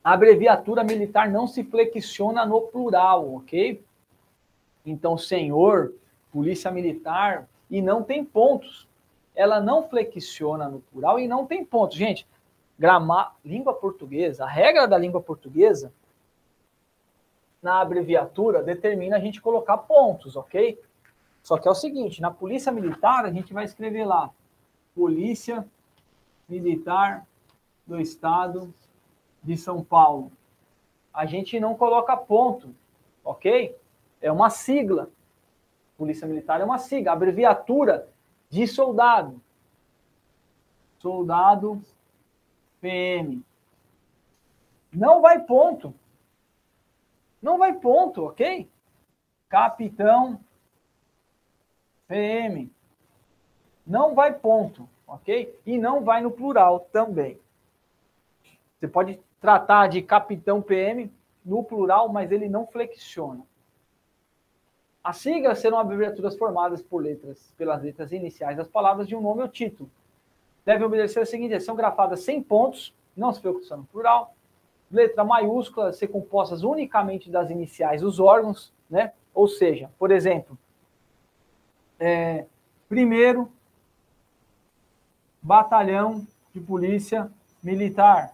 [0.03, 3.83] A abreviatura militar não se flexiona no plural, ok?
[4.85, 5.93] Então, senhor,
[6.31, 8.87] polícia militar, e não tem pontos.
[9.35, 11.97] Ela não flexiona no plural e não tem pontos.
[11.97, 12.27] Gente,
[12.77, 15.91] gramar, língua portuguesa, a regra da língua portuguesa
[17.63, 20.79] na abreviatura determina a gente colocar pontos, ok?
[21.41, 24.29] Só que é o seguinte, na Polícia Militar a gente vai escrever lá
[24.93, 25.65] Polícia
[26.47, 27.25] Militar
[27.87, 28.73] do Estado
[29.41, 30.31] de São Paulo.
[31.13, 32.75] A gente não coloca ponto,
[33.23, 33.75] ok?
[34.21, 35.09] É uma sigla.
[35.97, 38.07] Polícia Militar é uma sigla, abreviatura
[38.49, 39.41] de soldado.
[40.99, 41.81] Soldado
[42.81, 43.43] PM.
[44.91, 45.93] Não vai ponto.
[47.43, 48.69] Não vai ponto, ok?
[49.49, 50.39] Capitão
[52.07, 52.71] PM.
[53.85, 55.59] Não vai ponto, ok?
[55.65, 57.37] E não vai no plural também.
[58.79, 61.11] Você pode tratar de capitão PM
[61.43, 63.43] no plural, mas ele não flexiona.
[65.03, 69.41] As siglas serão abreviaturas formadas por letras, pelas letras iniciais das palavras de um nome
[69.41, 69.91] ou título.
[70.65, 74.33] Devem obedecer a seguinte: são grafadas sem pontos, não se flexiona no plural,
[74.93, 79.11] letra maiúscula ser compostas unicamente das iniciais dos órgãos, né?
[79.33, 80.57] Ou seja, por exemplo,
[81.99, 82.45] é,
[82.87, 83.51] primeiro
[85.41, 87.29] batalhão de polícia
[87.61, 88.33] militar.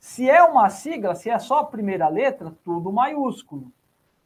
[0.00, 3.70] Se é uma sigla, se é só a primeira letra, tudo maiúsculo.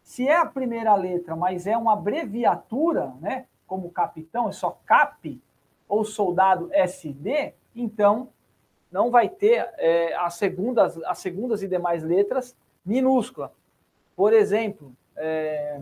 [0.03, 3.47] Se é a primeira letra, mas é uma abreviatura, né?
[3.67, 5.41] Como capitão, é só CAP
[5.89, 8.29] ou soldado SD, então
[8.93, 12.55] não vai ter é, as, segundas, as segundas e demais letras
[12.85, 13.53] minúscula.
[14.15, 15.81] Por exemplo, é,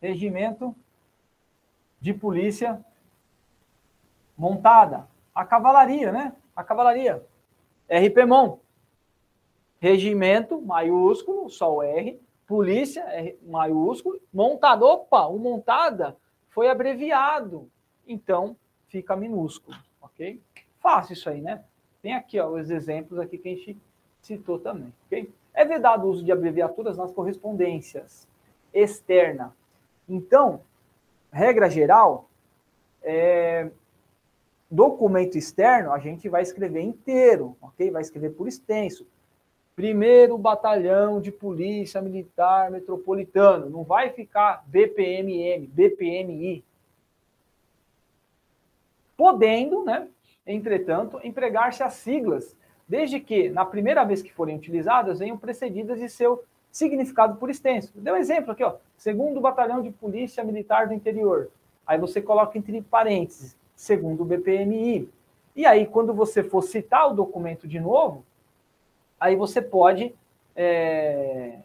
[0.00, 0.74] regimento
[2.00, 2.84] de polícia
[4.36, 5.08] montada.
[5.34, 6.34] A cavalaria, né?
[6.54, 7.22] A cavalaria.
[7.88, 8.58] RPMON.
[9.78, 16.16] Regimento maiúsculo, só o R, polícia é maiúsculo, montado, opa, o montada
[16.48, 17.70] foi abreviado,
[18.04, 18.56] então
[18.88, 20.42] fica minúsculo, ok?
[20.80, 21.62] Fácil isso aí, né?
[22.02, 23.78] Tem aqui ó, os exemplos aqui que a gente
[24.20, 25.32] citou também, ok?
[25.54, 28.26] É vedado o uso de abreviaturas nas correspondências
[28.74, 29.54] externa.
[30.08, 30.62] Então,
[31.30, 32.28] regra geral,
[33.00, 33.70] é,
[34.68, 37.92] documento externo a gente vai escrever inteiro, ok?
[37.92, 39.06] Vai escrever por extenso.
[39.80, 43.70] Primeiro Batalhão de Polícia Militar Metropolitano.
[43.70, 46.62] Não vai ficar BPMM, BPMI.
[49.16, 50.06] podendo, né,
[50.46, 52.54] entretanto, empregar-se as siglas,
[52.86, 57.90] desde que, na primeira vez que forem utilizadas, venham precedidas de seu significado por extenso.
[57.94, 61.48] Deu um exemplo aqui, ó, segundo Batalhão de Polícia Militar do Interior.
[61.86, 65.08] Aí você coloca entre parênteses, segundo o BPMI.
[65.56, 68.24] E aí, quando você for citar o documento de novo,
[69.20, 70.14] aí você pode,
[70.56, 71.60] é...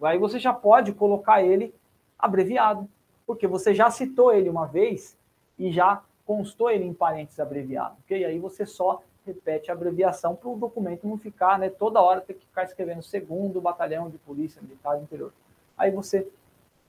[0.00, 1.74] aí você já pode colocar ele
[2.16, 2.88] abreviado,
[3.26, 5.18] porque você já citou ele uma vez
[5.58, 8.24] e já constou ele em parênteses abreviado, ok?
[8.24, 12.34] Aí você só repete a abreviação para o documento não ficar, né, toda hora ter
[12.34, 15.32] que ficar escrevendo segundo batalhão de polícia militar do interior.
[15.76, 16.28] Aí você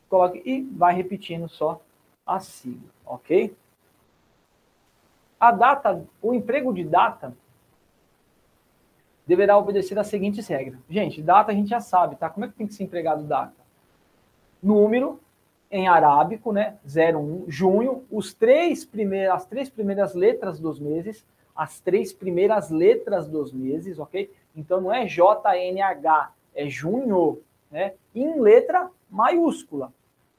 [0.08, 1.82] coloca e vai repetindo só
[2.26, 3.56] a sigla, ok?
[5.40, 7.36] A data, o emprego de data
[9.28, 10.80] deverá obedecer às seguintes regras.
[10.90, 12.30] Gente, data a gente já sabe, tá?
[12.30, 13.54] Como é que tem que ser empregado data?
[14.64, 15.20] Número
[15.70, 16.78] em arábico, né?
[16.86, 23.28] 01, junho, os três primeiros, as três primeiras letras dos meses, as três primeiras letras
[23.28, 24.32] dos meses, ok?
[24.56, 27.94] Então não é JNH, é junho, né?
[28.16, 29.92] Em letra maiúscula.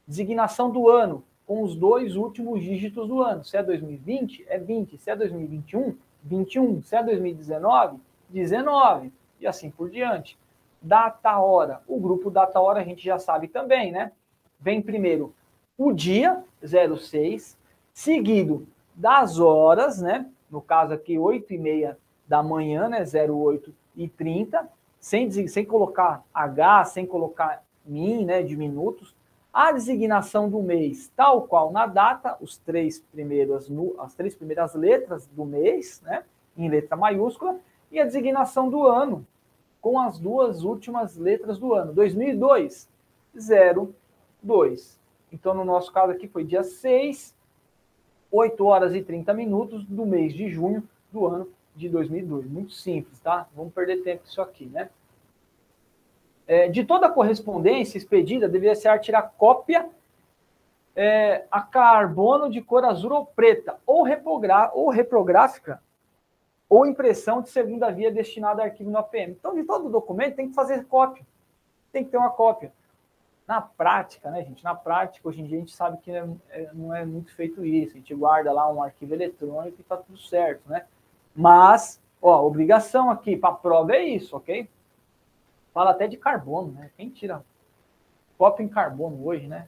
[0.06, 3.44] Designação do ano, com os dois últimos dígitos do ano.
[3.44, 4.96] Se é 2020, é 20.
[4.96, 5.94] Se é 2021,
[6.24, 6.82] 21.
[6.82, 7.98] Se é 2019,
[8.28, 9.12] 19.
[9.40, 10.38] E assim por diante.
[10.80, 11.82] Data hora.
[11.86, 14.12] O grupo data hora a gente já sabe também, né?
[14.60, 15.34] Vem primeiro
[15.76, 17.56] o dia, 06,
[17.92, 20.28] seguido das horas, né?
[20.50, 23.04] No caso aqui, 8 e meia da manhã, né?
[23.04, 28.42] 08 e 30, sem, sem colocar H, sem colocar min, né?
[28.42, 29.14] De minutos
[29.52, 35.26] a designação do mês, tal qual na data, os três primeiras, as três primeiras letras
[35.26, 36.22] do mês, né,
[36.56, 37.58] em letra maiúscula,
[37.90, 39.26] e a designação do ano,
[39.80, 41.92] com as duas últimas letras do ano.
[41.92, 42.88] 2002,
[43.34, 44.98] 02.
[45.32, 47.34] Então, no nosso caso aqui foi dia 6,
[48.30, 52.46] 8 horas e 30 minutos do mês de junho do ano de 2002.
[52.46, 53.48] Muito simples, tá?
[53.54, 54.90] Vamos perder tempo isso aqui, né?
[56.46, 59.88] É, de toda correspondência expedida, deveria ser tirar cópia
[60.96, 64.04] é, a carbono de cor azul ou preta, ou,
[64.72, 65.80] ou reprográfica,
[66.68, 69.32] ou impressão de segunda via destinada a arquivo no APM.
[69.32, 71.26] Então, de todo documento tem que fazer cópia.
[71.90, 72.72] Tem que ter uma cópia.
[73.46, 74.62] Na prática, né, gente?
[74.62, 77.64] Na prática, hoje em dia a gente sabe que é, é, não é muito feito
[77.64, 77.94] isso.
[77.94, 80.84] A gente guarda lá um arquivo eletrônico e está tudo certo, né?
[81.34, 84.68] Mas, ó, obrigação aqui para prova é isso, ok?
[85.72, 86.90] Fala até de carbono, né?
[86.94, 87.42] Quem tira
[88.36, 89.66] copo em carbono hoje, né?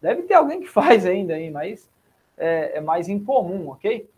[0.00, 1.90] Deve ter alguém que faz ainda aí, mas
[2.36, 4.08] é, é mais incomum, ok?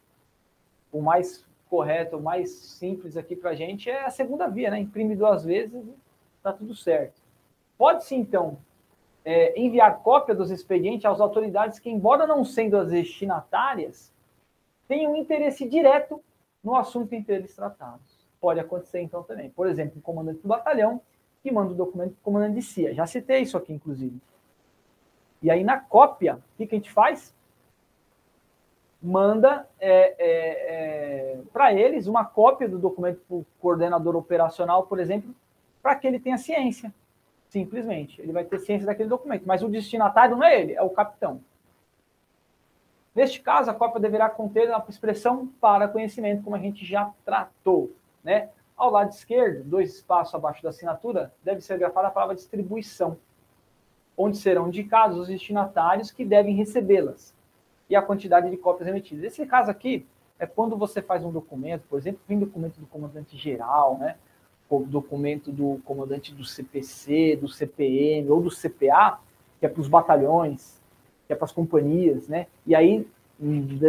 [0.93, 4.81] O mais correto, o mais simples aqui para a gente é a segunda via, né?
[4.81, 5.95] Imprime duas vezes e
[6.43, 7.23] tá tudo certo.
[7.79, 8.59] Pode-se, então,
[9.25, 14.13] é, enviar cópia dos expedientes às autoridades que, embora não sendo as destinatárias,
[14.89, 16.21] tenham interesse direto
[16.63, 18.19] no assunto entre eles tratados.
[18.41, 19.49] Pode acontecer, então, também.
[19.51, 21.01] Por exemplo, o comandante do batalhão
[21.43, 22.95] que manda o documento para o comandante de CIA.
[22.95, 24.21] Já citei isso aqui, inclusive.
[25.41, 27.35] E aí, na cópia, o que a gente faz?
[29.03, 34.99] Manda é, é, é, para eles uma cópia do documento para o coordenador operacional, por
[35.01, 35.35] exemplo,
[35.83, 36.93] para que ele tenha ciência.
[37.49, 38.21] Simplesmente.
[38.21, 39.45] Ele vai ter ciência daquele documento.
[39.47, 41.41] Mas o destinatário não é ele, é o capitão.
[43.15, 47.91] Neste caso, a cópia deverá conter a expressão para conhecimento, como a gente já tratou.
[48.23, 48.51] Né?
[48.77, 53.17] Ao lado esquerdo, dois espaços abaixo da assinatura, deve ser grafada a palavra distribuição,
[54.17, 57.35] onde serão indicados os destinatários que devem recebê-las
[57.91, 59.25] e a quantidade de cópias emitidas.
[59.25, 60.07] Esse caso aqui
[60.39, 64.17] é quando você faz um documento, por exemplo, vem documento do comandante geral, né?
[64.69, 69.19] Ou documento do comandante do CPC, do CPM ou do CPA,
[69.59, 70.81] que é para os batalhões,
[71.27, 72.47] que é para as companhias, né?
[72.65, 73.07] E aí,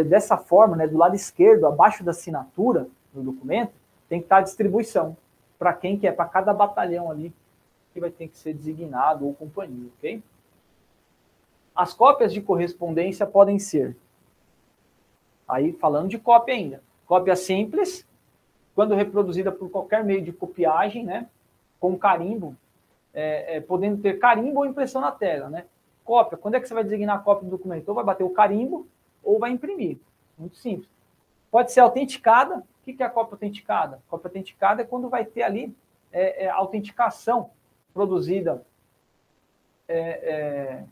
[0.08, 3.72] dessa forma, né, do lado esquerdo, abaixo da assinatura do documento,
[4.08, 5.16] tem que estar a distribuição
[5.58, 7.32] para quem que é, para cada batalhão ali
[7.94, 10.20] que vai ter que ser designado ou companhia, ok?
[11.74, 13.96] As cópias de correspondência podem ser,
[15.48, 18.06] aí falando de cópia ainda, cópia simples,
[18.74, 21.28] quando reproduzida por qualquer meio de copiagem, né,
[21.78, 22.56] com carimbo,
[23.12, 25.66] é, é, podendo ter carimbo ou impressão na tela, né?
[26.04, 27.88] Cópia, quando é que você vai designar a cópia do documento?
[27.88, 28.86] Ou vai bater o carimbo
[29.22, 29.98] ou vai imprimir.
[30.36, 30.88] Muito simples.
[31.50, 34.02] Pode ser autenticada, o que é a cópia autenticada?
[34.08, 35.74] Cópia autenticada é quando vai ter ali
[36.10, 37.50] é, é, autenticação
[37.92, 38.64] produzida
[39.86, 40.84] é, é,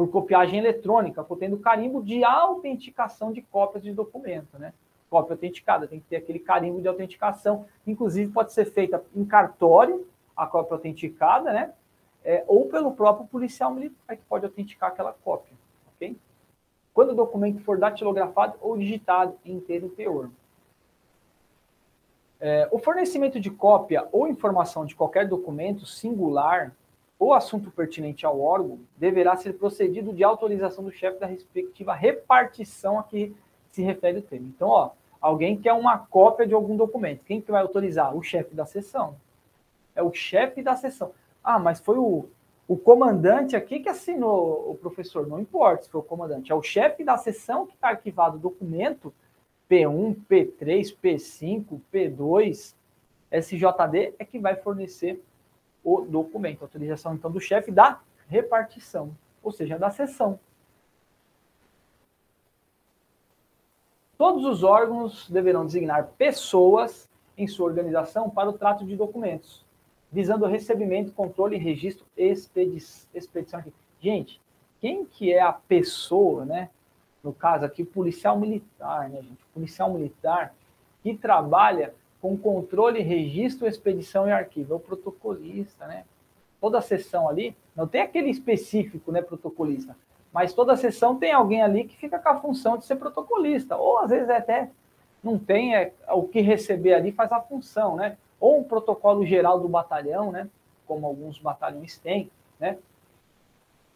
[0.00, 4.72] por copiagem eletrônica, contendo carimbo de autenticação de cópias de documento, né?
[5.10, 7.66] Cópia autenticada, tem que ter aquele carimbo de autenticação.
[7.86, 11.74] Inclusive, pode ser feita em cartório, a cópia autenticada, né?
[12.24, 15.52] É, ou pelo próprio policial militar que pode autenticar aquela cópia,
[15.94, 16.16] ok?
[16.94, 20.30] quando o documento for datilografado ou digitado em inteiro teor.
[22.40, 26.74] É, o fornecimento de cópia ou informação de qualquer documento singular
[27.20, 32.98] ou assunto pertinente ao órgão deverá ser procedido de autorização do chefe da respectiva repartição
[32.98, 33.36] a que
[33.70, 34.48] se refere o termo.
[34.48, 34.90] Então, ó,
[35.20, 37.22] alguém quer uma cópia de algum documento.
[37.26, 38.16] Quem que vai autorizar?
[38.16, 39.16] O chefe da sessão.
[39.94, 41.12] É o chefe da sessão.
[41.44, 42.26] Ah, mas foi o,
[42.66, 45.26] o comandante aqui que assinou o professor.
[45.26, 46.50] Não importa se foi o comandante.
[46.50, 49.12] É o chefe da sessão que está arquivado o documento
[49.68, 52.74] P1, P3, P5, P2,
[53.30, 55.22] SJD é que vai fornecer
[55.84, 56.62] o documento.
[56.62, 60.38] Autorização, então, do chefe da repartição, ou seja, da sessão.
[64.16, 69.64] Todos os órgãos deverão designar pessoas em sua organização para o trato de documentos,
[70.12, 72.36] visando o recebimento, controle, registro e
[73.14, 73.64] expedição.
[73.98, 74.40] Gente,
[74.78, 76.68] quem que é a pessoa, né?
[77.24, 79.44] No caso aqui, policial militar, né, gente?
[79.54, 80.54] Policial militar
[81.02, 84.74] que trabalha com controle, registro, expedição e arquivo.
[84.74, 86.04] É o protocolista, né?
[86.60, 89.96] Toda a sessão ali, não tem aquele específico, né, protocolista,
[90.30, 93.76] mas toda a sessão tem alguém ali que fica com a função de ser protocolista,
[93.76, 94.70] ou às vezes até
[95.24, 98.16] não tem é, o que receber ali, faz a função, né?
[98.38, 100.48] Ou um protocolo geral do batalhão, né?
[100.86, 102.78] Como alguns batalhões têm, né?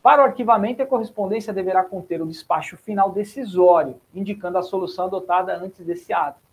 [0.02, 5.56] Para o arquivamento, a correspondência deverá conter o despacho final decisório, indicando a solução adotada
[5.56, 6.43] antes desse ato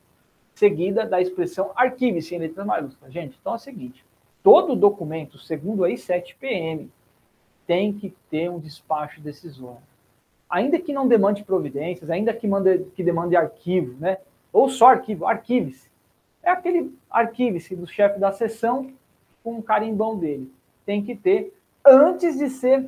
[0.61, 3.11] seguida da expressão arquive-se em letras maiúsculas.
[3.11, 4.05] Gente, então é o seguinte:
[4.43, 6.87] todo documento, segundo a I7PM,
[7.65, 9.81] tem que ter um despacho decisório.
[10.47, 14.19] Ainda que não demande providências, ainda que, mande, que demande arquivo, né?
[14.53, 15.89] Ou só arquivo, arquive-se.
[16.43, 18.91] É aquele arquive-se do chefe da sessão
[19.43, 20.51] com um carimbão dele.
[20.85, 22.87] Tem que ter antes de ser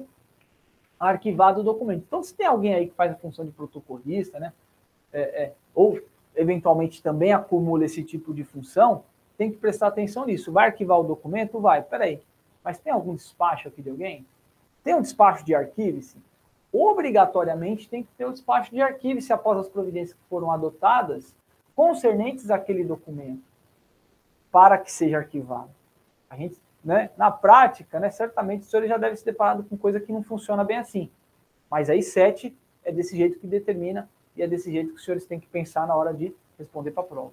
[1.00, 2.04] arquivado o documento.
[2.06, 4.54] Então, se tem alguém aí que faz a função de protocolista, né?
[5.12, 6.00] É, é, ou
[6.36, 9.04] eventualmente também acumula esse tipo de função,
[9.38, 10.52] tem que prestar atenção nisso.
[10.52, 11.60] Vai arquivar o documento?
[11.60, 11.82] Vai.
[11.82, 12.22] Peraí,
[12.64, 14.26] mas tem algum despacho aqui de alguém?
[14.84, 16.18] Tem um despacho de arquivo-se?
[16.72, 21.36] Obrigatoriamente tem que ter o um despacho de arquivo-se após as providências que foram adotadas
[21.76, 23.44] concernentes àquele documento
[24.52, 25.70] para que seja arquivado.
[26.30, 30.00] A gente, né, na prática, né, certamente o senhor já deve se deparado com coisa
[30.00, 31.10] que não funciona bem assim.
[31.70, 35.26] Mas aí 7 é desse jeito que determina e é desse jeito que os senhores
[35.26, 37.32] têm que pensar na hora de responder para a prova.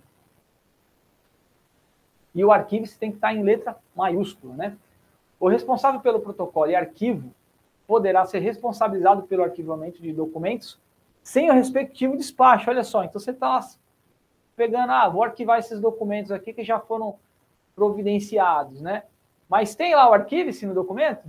[2.35, 4.77] E o arquivo tem que estar em letra maiúscula, né?
[5.39, 7.33] O responsável pelo protocolo e arquivo
[7.87, 10.79] poderá ser responsabilizado pelo arquivamento de documentos
[11.23, 12.71] sem o respectivo despacho.
[12.71, 13.61] Olha só, então você está
[14.55, 17.19] pegando, ah, vou arquivar esses documentos aqui que já foram
[17.75, 19.05] providenciados, né?
[19.49, 21.27] Mas tem lá o arquivo-se no documento?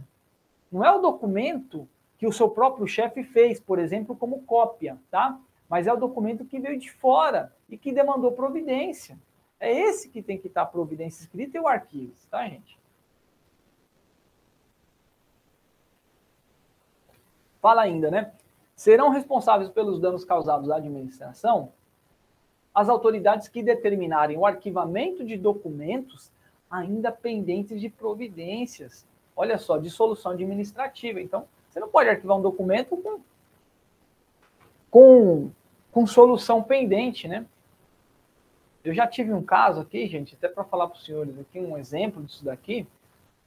[0.72, 5.40] Não é o documento que o seu próprio chefe fez, por exemplo, como cópia, tá?
[5.72, 9.17] Mas é o documento que veio de fora e que demandou providência.
[9.58, 12.77] É esse que tem que estar providência escrita e o arquivo, tá, gente?
[17.61, 18.33] Fala ainda, né?
[18.75, 21.72] Serão responsáveis pelos danos causados à administração
[22.75, 26.30] as autoridades que determinarem o arquivamento de documentos
[26.69, 29.06] ainda pendentes de providências.
[29.33, 31.22] Olha só, de solução administrativa.
[31.22, 33.22] Então, você não pode arquivar um documento com,
[34.90, 35.51] com
[35.92, 37.45] com solução pendente, né?
[38.84, 41.78] Eu já tive um caso aqui, gente, até para falar para os senhores aqui, um
[41.78, 42.88] exemplo disso daqui,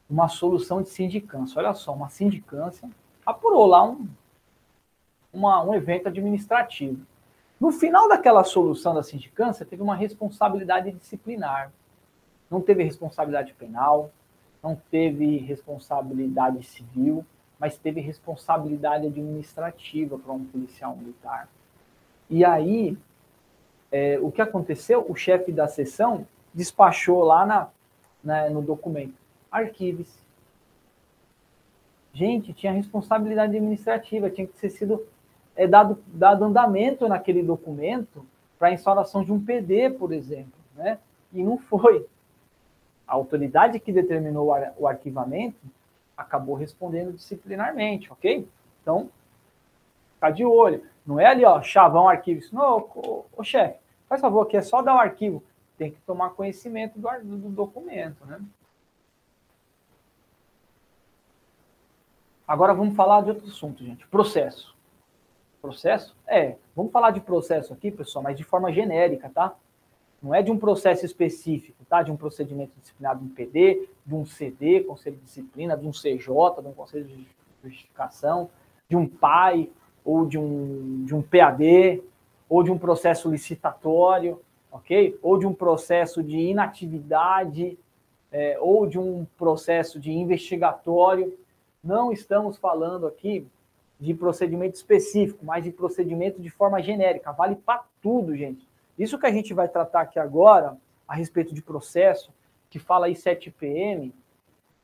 [0.08, 1.58] uma solução de sindicância.
[1.58, 2.88] Olha só, uma sindicância
[3.26, 4.06] apurou lá um,
[5.32, 7.04] uma, um evento administrativo.
[7.60, 11.72] No final daquela solução da sindicância, teve uma responsabilidade disciplinar.
[12.50, 14.12] Não teve responsabilidade penal,
[14.62, 17.24] não teve responsabilidade civil,
[17.58, 21.48] mas teve responsabilidade administrativa para um policial militar.
[22.28, 22.96] E aí,
[23.90, 25.04] é, o que aconteceu?
[25.08, 27.68] O chefe da sessão despachou lá na,
[28.22, 29.14] na no documento:
[29.50, 30.24] arquive-se.
[32.12, 35.04] Gente, tinha responsabilidade administrativa, tinha que ser sido
[35.56, 38.24] é, dado, dado andamento naquele documento
[38.58, 40.98] para a instalação de um PD, por exemplo, né?
[41.32, 42.06] E não foi.
[43.06, 45.58] A autoridade que determinou o, ar, o arquivamento
[46.16, 48.48] acabou respondendo disciplinarmente, ok?
[48.80, 49.10] Então,
[50.20, 50.82] tá de olho.
[51.06, 52.40] Não é ali, ó, chavão arquivo.
[52.40, 55.42] Isso, não, ô, ô, chefe, faz favor, aqui é só dar o arquivo.
[55.76, 58.40] Tem que tomar conhecimento do, do documento, né?
[62.46, 64.06] Agora vamos falar de outro assunto, gente.
[64.06, 64.74] Processo.
[65.60, 66.14] Processo?
[66.26, 69.56] É, vamos falar de processo aqui, pessoal, mas de forma genérica, tá?
[70.22, 72.02] Não é de um processo específico, tá?
[72.02, 75.90] De um procedimento disciplinar de um PD, de um CD, Conselho de Disciplina, de um
[75.90, 77.26] CJ, de um Conselho de
[77.62, 78.50] Justificação,
[78.88, 79.70] de um PAI,
[80.04, 82.02] ou de um, de um PAD,
[82.48, 85.18] ou de um processo licitatório, ok?
[85.22, 87.78] Ou de um processo de inatividade,
[88.30, 91.38] é, ou de um processo de investigatório.
[91.82, 93.46] Não estamos falando aqui
[93.98, 97.32] de procedimento específico, mas de procedimento de forma genérica.
[97.32, 98.68] Vale para tudo, gente.
[98.98, 100.76] Isso que a gente vai tratar aqui agora,
[101.06, 102.32] a respeito de processo,
[102.68, 104.12] que fala aí 7PM,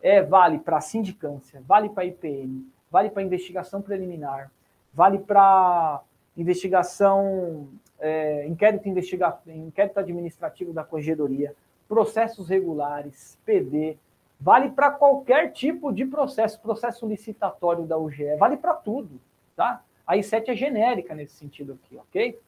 [0.00, 4.50] é, vale para sindicância, vale para IPM, vale para investigação preliminar,
[4.92, 6.02] vale para
[6.36, 11.54] investigação, é, inquérito, investiga, inquérito administrativo da corregedoria,
[11.88, 13.96] processos regulares, PD,
[14.40, 19.20] vale para qualquer tipo de processo, processo licitatório da UGE, vale para tudo,
[19.54, 19.82] tá?
[20.06, 22.38] A I7 é genérica nesse sentido aqui, ok?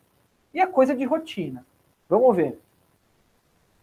[0.54, 1.64] E a coisa de rotina.
[2.08, 2.58] Vamos ver.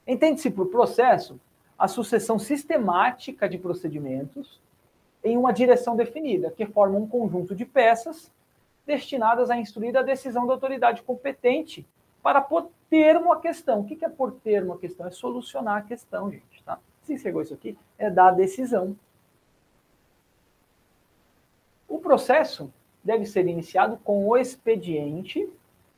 [0.07, 1.39] Entende-se por processo
[1.77, 4.59] a sucessão sistemática de procedimentos
[5.23, 8.31] em uma direção definida, que forma um conjunto de peças
[8.89, 11.85] destinadas a instruir a decisão da autoridade competente
[12.23, 13.81] para pôr termo à questão.
[13.81, 15.05] O que é pôr termo à questão?
[15.05, 16.63] É solucionar a questão, gente.
[16.63, 16.79] Tá?
[17.03, 18.97] Se chegou isso aqui, é dar a decisão.
[21.87, 25.47] O processo deve ser iniciado com o expediente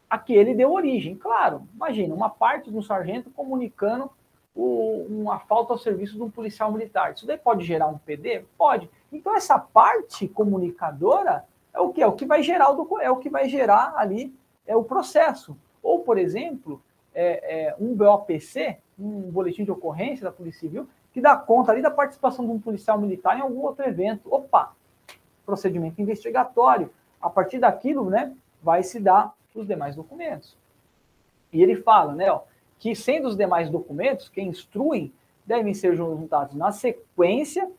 [0.10, 1.16] a que ele deu origem.
[1.16, 4.12] Claro, imagina, uma parte do sargento comunicando
[4.54, 7.14] o, uma falta ao serviço de um policial militar.
[7.14, 8.44] Isso daí pode gerar um PD?
[8.58, 8.90] Pode.
[9.14, 12.02] Então, essa parte comunicadora é o que?
[12.02, 14.34] É o que vai gerar o, é o que vai gerar ali
[14.66, 15.58] é o processo.
[15.82, 16.82] Ou, por exemplo,
[17.14, 21.82] é, é um BOPC, um boletim de ocorrência da Polícia Civil, que dá conta ali
[21.82, 24.34] da participação de um policial militar em algum outro evento.
[24.34, 24.74] Opa!
[25.46, 26.90] Procedimento investigatório.
[27.22, 30.58] A partir daquilo, né, vai se dar os demais documentos.
[31.52, 32.42] E ele fala, né, ó,
[32.80, 35.12] que, sendo os demais documentos que instruem,
[35.46, 37.70] devem ser juntados na sequência,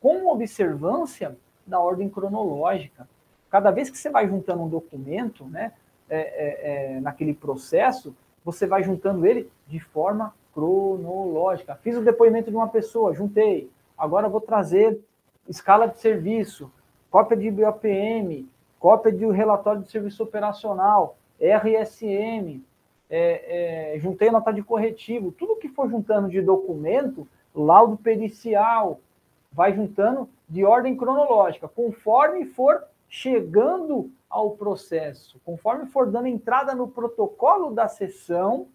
[0.00, 3.08] com observância da ordem cronológica.
[3.52, 5.74] Cada vez que você vai juntando um documento, né,
[6.08, 11.78] é, é, é, naquele processo, você vai juntando ele de forma cronológica.
[11.82, 13.70] Fiz o depoimento de uma pessoa, juntei.
[13.96, 14.98] Agora vou trazer
[15.46, 16.72] escala de serviço,
[17.10, 18.48] cópia de BOPM,
[18.80, 22.64] cópia de relatório de serviço operacional, RSM,
[23.10, 28.98] é, é, juntei nota de corretivo, tudo que for juntando de documento, laudo pericial,
[29.52, 32.82] vai juntando de ordem cronológica, conforme for
[33.14, 38.68] chegando ao processo, conforme for dando entrada no protocolo da sessão,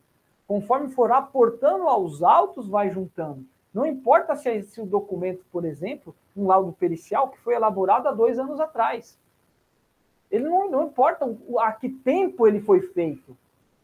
[0.48, 3.44] conforme for aportando aos autos, vai juntando.
[3.74, 8.12] Não importa se, é, o documento, por exemplo, um laudo pericial que foi elaborado há
[8.12, 9.18] dois anos atrás.
[10.30, 11.26] Ele não, não importa
[11.60, 13.36] a que tempo ele foi feito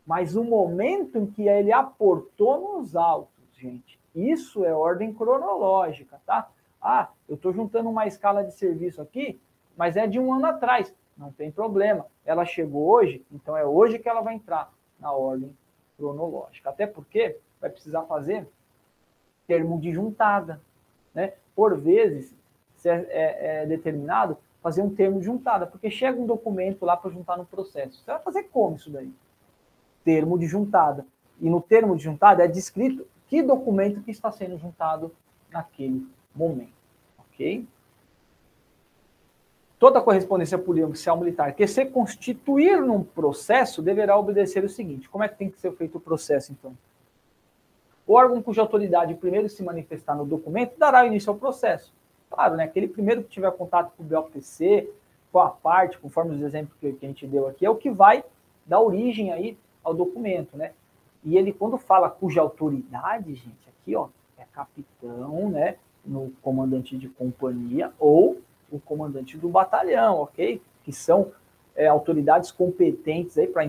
[0.06, 6.50] mas o momento em que ele aportou nos autos, gente, isso é ordem cronológica, tá?
[6.82, 9.40] Ah, eu estou juntando uma escala de serviço aqui,
[9.76, 10.94] mas é de um ano atrás.
[11.18, 12.06] Não tem problema.
[12.26, 15.56] Ela chegou hoje, então é hoje que ela vai entrar na ordem
[15.98, 16.70] cronológica.
[16.70, 18.48] Até porque vai precisar fazer
[19.48, 20.62] termo de juntada.
[21.14, 21.34] Né?
[21.56, 22.36] Por vezes,
[22.84, 27.12] é, é, é determinado fazer um termo de juntada, porque chega um documento lá para
[27.12, 28.02] juntar no processo.
[28.02, 29.12] Você vai fazer como isso daí?
[30.04, 31.06] termo de juntada.
[31.40, 35.12] E no termo de juntada é descrito que documento que está sendo juntado
[35.50, 36.74] naquele momento.
[37.18, 37.68] Ok?
[39.84, 45.28] Toda correspondência policial militar que se constituir num processo deverá obedecer o seguinte: como é
[45.28, 46.74] que tem que ser feito o processo, então?
[48.08, 51.94] O órgão cuja autoridade primeiro se manifestar no documento dará início ao processo.
[52.30, 52.64] Claro, né?
[52.64, 54.90] Aquele primeiro que tiver contato com o BOPC,
[55.34, 58.24] com a parte, conforme os exemplos que a gente deu aqui, é o que vai
[58.66, 60.72] dar origem aí ao documento, né?
[61.26, 65.76] E ele, quando fala cuja autoridade, gente, aqui, ó, é capitão, né?
[66.06, 68.42] No comandante de companhia ou
[68.74, 70.62] o comandante do batalhão, ok?
[70.84, 71.32] Que são
[71.76, 73.66] é, autoridades competentes aí para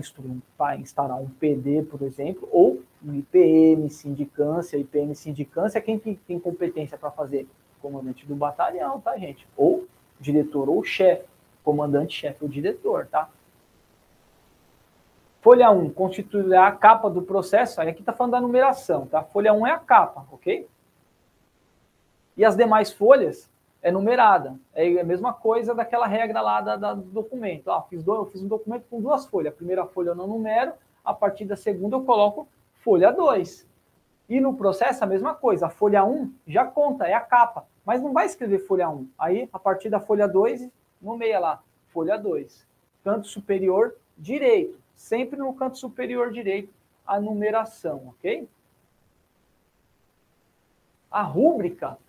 [0.77, 7.11] instaurar um PD, por exemplo, ou um IPM, sindicância, IPM, sindicância, quem tem competência para
[7.11, 7.47] fazer?
[7.81, 9.47] Comandante do batalhão, tá, gente?
[9.55, 9.85] Ou
[10.19, 11.25] diretor ou chefe,
[11.63, 13.29] comandante, chefe ou diretor, tá?
[15.41, 17.79] Folha 1 constituirá a capa do processo.
[17.79, 19.23] Aí aqui está falando da numeração, tá?
[19.23, 20.67] Folha 1 é a capa, ok?
[22.35, 23.47] E as demais folhas
[23.85, 24.59] é numerada.
[24.73, 27.69] É a mesma coisa daquela regra lá da, da do documento.
[27.69, 29.53] Ah, fiz, do, eu fiz um documento com duas folhas.
[29.53, 30.73] A primeira folha eu não numero,
[31.03, 32.47] a partir da segunda eu coloco
[32.81, 33.67] folha 2.
[34.27, 35.67] E no processo a mesma coisa.
[35.67, 37.67] A folha 1 já conta, é a capa.
[37.85, 39.07] Mas não vai escrever folha 1.
[39.19, 40.67] Aí, a partir da folha 2,
[40.99, 42.65] nomeia lá, folha 2.
[43.03, 46.73] Canto superior direito sempre no canto superior direito
[47.05, 48.49] a numeração, ok?
[51.11, 51.99] A rúbrica,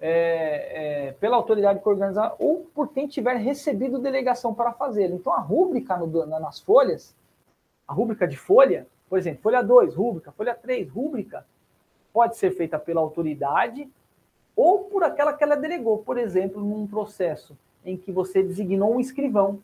[0.00, 5.14] é, é, pela autoridade que organizar ou por quem tiver recebido delegação para fazê-lo.
[5.14, 7.14] Então, a rúbrica no, nas folhas,
[7.88, 11.46] a rúbrica de folha, por exemplo, folha 2, rúbrica, folha 3, rúbrica,
[12.12, 13.88] pode ser feita pela autoridade
[14.54, 15.98] ou por aquela que ela delegou.
[15.98, 19.60] Por exemplo, num processo em que você designou um escrivão,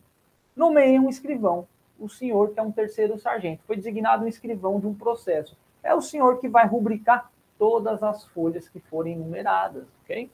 [0.55, 1.67] nomeia um escrivão,
[1.99, 5.57] o senhor que é um terceiro sargento, foi designado um escrivão de um processo.
[5.83, 10.29] É o senhor que vai rubricar todas as folhas que forem numeradas, ok?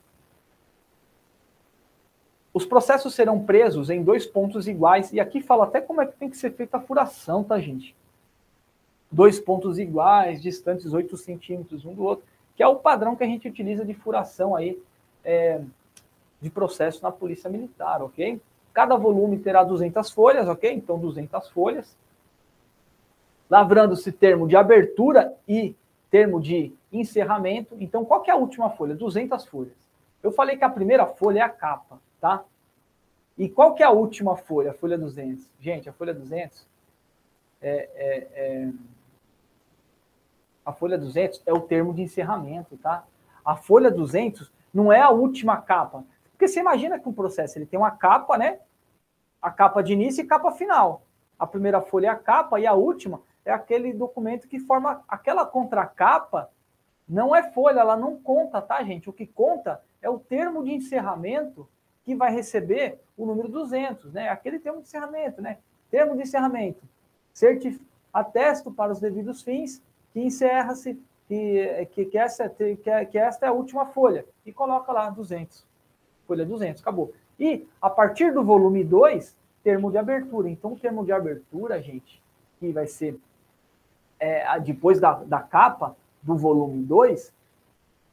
[2.52, 6.16] Os processos serão presos em dois pontos iguais, e aqui fala até como é que
[6.16, 7.94] tem que ser feita a furação, tá, gente?
[9.10, 12.24] Dois pontos iguais, distantes 8 centímetros um do outro,
[12.56, 14.80] que é o padrão que a gente utiliza de furação aí,
[15.24, 15.60] é,
[16.40, 18.40] de processo na Polícia Militar, ok?
[18.72, 20.72] Cada volume terá 200 folhas, ok?
[20.72, 21.96] Então, 200 folhas.
[23.48, 25.74] Lavrando-se termo de abertura e
[26.10, 27.76] termo de encerramento.
[27.80, 28.94] Então, qual que é a última folha?
[28.94, 29.76] 200 folhas.
[30.22, 32.44] Eu falei que a primeira folha é a capa tá?
[33.36, 34.70] E qual que é a última folha?
[34.70, 35.50] A folha 200.
[35.58, 36.66] Gente, a folha 200
[37.62, 38.72] é, é, é,
[40.64, 43.04] a folha 200 é o termo de encerramento, tá?
[43.44, 46.04] A folha 200 não é a última capa.
[46.32, 48.60] Porque você imagina que um processo ele tem uma capa, né?
[49.40, 51.02] A capa de início e capa final.
[51.38, 55.46] A primeira folha é a capa e a última é aquele documento que forma aquela
[55.46, 56.50] contracapa.
[57.10, 59.10] Não é folha, ela não conta, tá, gente?
[59.10, 61.68] O que conta é o termo de encerramento
[62.04, 64.28] que vai receber o número 200, né?
[64.28, 65.58] Aquele termo de encerramento, né?
[65.90, 66.80] Termo de encerramento.
[67.34, 67.80] Certif...
[68.12, 69.82] Atesto para os devidos fins
[70.12, 74.24] que encerra-se, que, que, que, essa, que, que esta é a última folha.
[74.46, 75.64] E coloca lá 200.
[76.26, 77.12] Folha 200, acabou.
[77.38, 80.48] E, a partir do volume 2, termo de abertura.
[80.48, 82.22] Então, o termo de abertura, gente,
[82.58, 83.18] que vai ser
[84.18, 87.32] é, depois da, da capa do volume 2,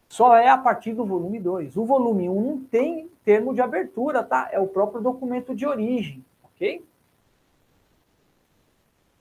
[0.09, 1.75] só é a partir do volume 2.
[1.75, 4.49] O volume 1 não tem termo de abertura, tá?
[4.51, 6.83] É o próprio documento de origem, ok?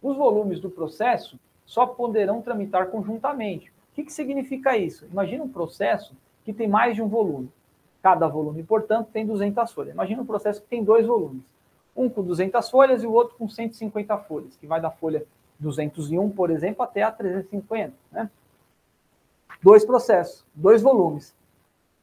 [0.00, 3.70] Os volumes do processo só poderão tramitar conjuntamente.
[3.70, 5.04] O que, que significa isso?
[5.06, 7.50] Imagina um processo que tem mais de um volume.
[8.00, 9.92] Cada volume, portanto, tem 200 folhas.
[9.92, 11.42] Imagina um processo que tem dois volumes.
[11.96, 15.24] Um com 200 folhas e o outro com 150 folhas, que vai da folha
[15.58, 18.30] 201, por exemplo, até a 350, né?
[19.62, 21.34] Dois processos, dois volumes.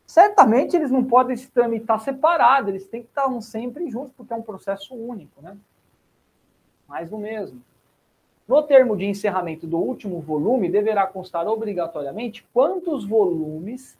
[0.06, 4.35] Certamente eles não podem se tramitar separados, eles têm que estar sempre juntos, porque é
[4.35, 5.57] um processo único, né?
[6.88, 7.61] Mais do mesmo.
[8.48, 13.98] No termo de encerramento do último volume, deverá constar obrigatoriamente quantos volumes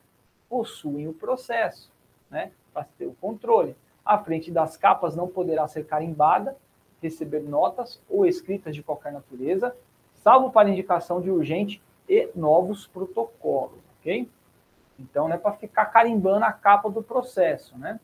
[0.49, 1.90] possuem o processo,
[2.30, 2.51] né?
[2.73, 3.75] Para ter o controle.
[4.06, 6.57] A frente das capas não poderá ser carimbada,
[7.01, 9.75] receber notas ou escritas de qualquer natureza,
[10.15, 14.30] salvo para indicação de urgente e novos protocolos, ok?
[14.99, 17.99] Então, não é para ficar carimbando a capa do processo, né?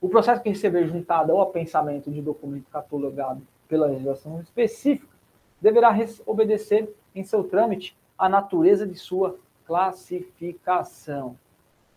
[0.00, 5.14] O processo que receber juntado ao pensamento de documento catalogado pela legislação específica
[5.60, 5.96] deverá
[6.26, 11.38] obedecer em seu trâmite a natureza de sua classificação.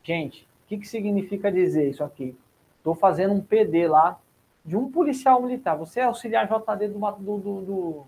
[0.02, 2.36] Gente, o que, que significa dizer isso aqui?
[2.78, 4.18] Estou fazendo um PD lá
[4.64, 5.76] de um policial militar.
[5.76, 8.06] Você é auxiliar JD do, do, do,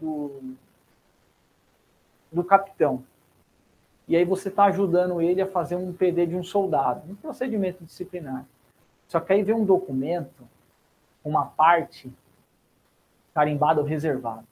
[0.00, 0.54] do,
[2.32, 3.04] do capitão.
[4.08, 7.84] E aí você está ajudando ele a fazer um PD de um soldado, um procedimento
[7.84, 8.44] disciplinar.
[9.06, 10.48] Só que aí vem um documento,
[11.24, 12.12] uma parte
[13.34, 14.44] carimbada ou reservada.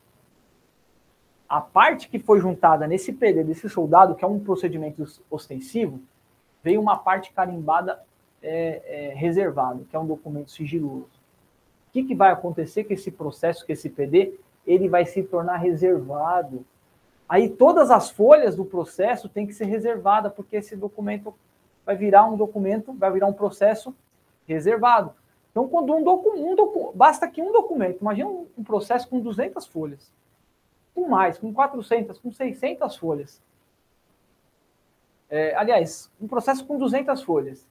[1.49, 6.01] A parte que foi juntada nesse PD desse soldado, que é um procedimento ostensivo,
[6.63, 8.01] veio uma parte carimbada
[8.43, 11.21] é, é, reservada, que é um documento sigiloso.
[11.89, 14.39] O que, que vai acontecer com esse processo, com esse PD?
[14.65, 16.65] Ele vai se tornar reservado
[17.31, 21.33] Aí todas as folhas do processo têm que ser reservadas, porque esse documento
[21.87, 23.95] vai virar um documento, vai virar um processo
[24.49, 25.15] reservado.
[25.53, 29.65] Então, quando um documento, um basta que um documento, imagina um, um processo com 200
[29.65, 30.13] folhas,
[30.93, 33.41] com mais, com 400, com 600 folhas.
[35.29, 37.65] É, aliás, um processo com 200 folhas.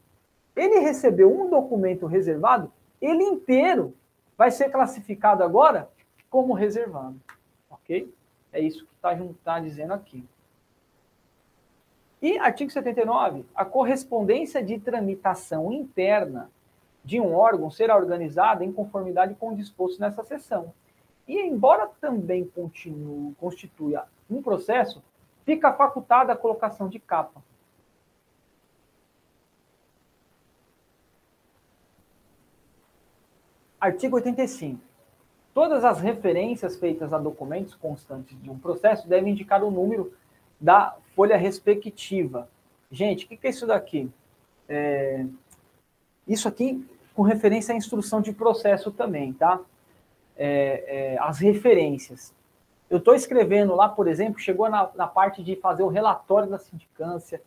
[0.56, 2.72] Ele recebeu um documento reservado,
[3.02, 3.94] ele inteiro
[4.38, 5.90] vai ser classificado agora
[6.30, 7.20] como reservado,
[7.70, 8.10] ok?
[8.54, 10.28] É isso está tá dizendo aqui.
[12.22, 16.52] E artigo 79, a correspondência de tramitação interna
[17.03, 20.74] de um órgão será organizada em conformidade com o disposto nessa seção.
[21.26, 25.02] E embora também continue, constitua um processo,
[25.45, 27.42] fica facultada a colocação de capa.
[33.80, 34.89] Artigo 85.
[35.60, 40.14] Todas as referências feitas a documentos constantes de um processo devem indicar o número
[40.58, 42.48] da folha respectiva.
[42.90, 44.10] Gente, o que é isso daqui?
[44.70, 45.26] É,
[46.26, 49.60] isso aqui com referência à instrução de processo também, tá?
[50.38, 52.34] É, é, as referências.
[52.90, 56.58] Eu estou escrevendo lá, por exemplo, chegou na, na parte de fazer o relatório da
[56.58, 57.42] sindicância,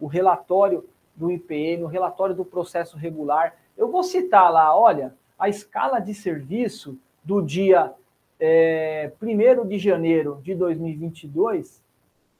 [0.00, 3.56] o relatório do IPM, o relatório do processo regular.
[3.76, 7.92] Eu vou citar lá, olha, a escala de serviço do dia
[8.40, 11.82] é, 1 de janeiro de 2022.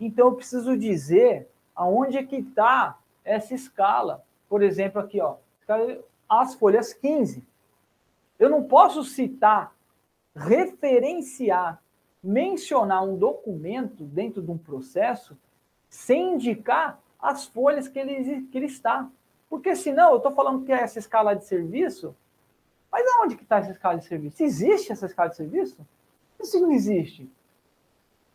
[0.01, 4.25] Então, eu preciso dizer aonde é que está essa escala.
[4.49, 5.37] Por exemplo, aqui, ó,
[6.27, 7.45] as folhas 15.
[8.39, 9.75] Eu não posso citar,
[10.35, 11.83] referenciar,
[12.25, 15.37] mencionar um documento dentro de um processo
[15.91, 19.07] sem indicar as folhas que ele, que ele está.
[19.51, 22.17] Porque senão eu estou falando que essa escala de serviço,
[22.91, 24.43] mas aonde que está essa escala de serviço?
[24.43, 25.87] Existe essa escala de serviço?
[26.41, 27.31] Isso não existe.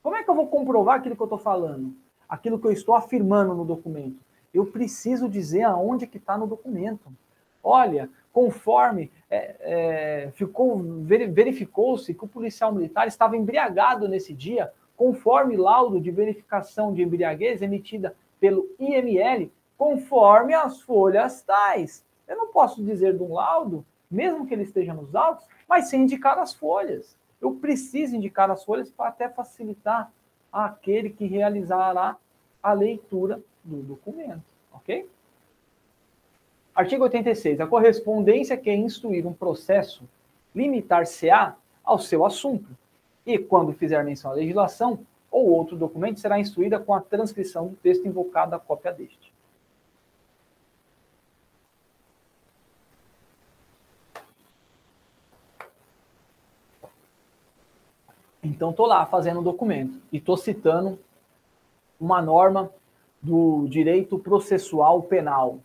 [0.02, 1.96] Como é que eu vou comprovar aquilo que eu estou falando?
[2.28, 4.20] Aquilo que eu estou afirmando no documento?
[4.54, 7.12] Eu preciso dizer aonde que está no documento.
[7.64, 9.56] Olha, conforme é,
[10.26, 16.94] é, ficou verificou-se que o policial militar estava embriagado nesse dia, conforme laudo de verificação
[16.94, 22.06] de embriaguez emitida pelo IML, conforme as folhas tais.
[22.28, 26.04] Eu não posso dizer de um laudo, mesmo que ele esteja nos autos, mas sem
[26.04, 27.18] indicar as folhas.
[27.42, 30.12] Eu preciso indicar as folhas para até facilitar
[30.52, 32.16] aquele que realizará
[32.62, 35.10] a leitura do documento, ok?
[36.76, 37.60] Artigo 86.
[37.60, 40.08] A correspondência quer instruir um processo
[40.56, 42.70] limitar-se-á ao seu assunto
[43.26, 47.76] e, quando fizer menção à legislação ou outro documento, será instruída com a transcrição do
[47.78, 49.33] texto invocado a cópia deste.
[58.54, 61.00] Então, estou lá fazendo um documento e estou citando
[62.00, 62.70] uma norma
[63.22, 65.60] do direito processual penal,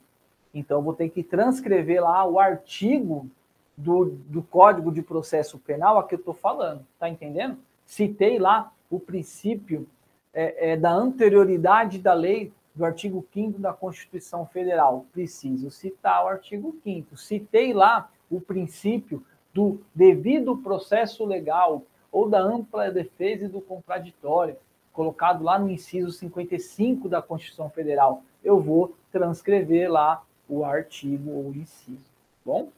[0.55, 3.29] então, vou ter que transcrever lá o artigo
[3.77, 7.59] do, do Código de Processo Penal a que eu estou falando, tá entendendo?
[7.85, 9.87] Citei lá o princípio
[10.33, 15.05] é, é, da anterioridade da lei do artigo 5 da Constituição Federal.
[15.13, 22.41] Preciso citar o artigo 5 Citei lá o princípio do devido processo legal ou da
[22.41, 24.57] ampla defesa e do contraditório,
[24.93, 28.23] colocado lá no inciso 55 da Constituição Federal.
[28.43, 32.11] Eu vou transcrever lá o artigo ou o inciso.
[32.45, 32.71] Bom,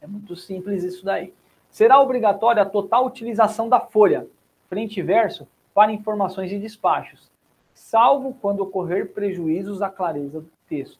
[0.00, 1.34] é muito simples isso daí.
[1.70, 4.26] Será obrigatória a total utilização da folha,
[4.68, 7.30] frente e verso, para informações e despachos,
[7.74, 10.98] salvo quando ocorrer prejuízos à clareza do texto.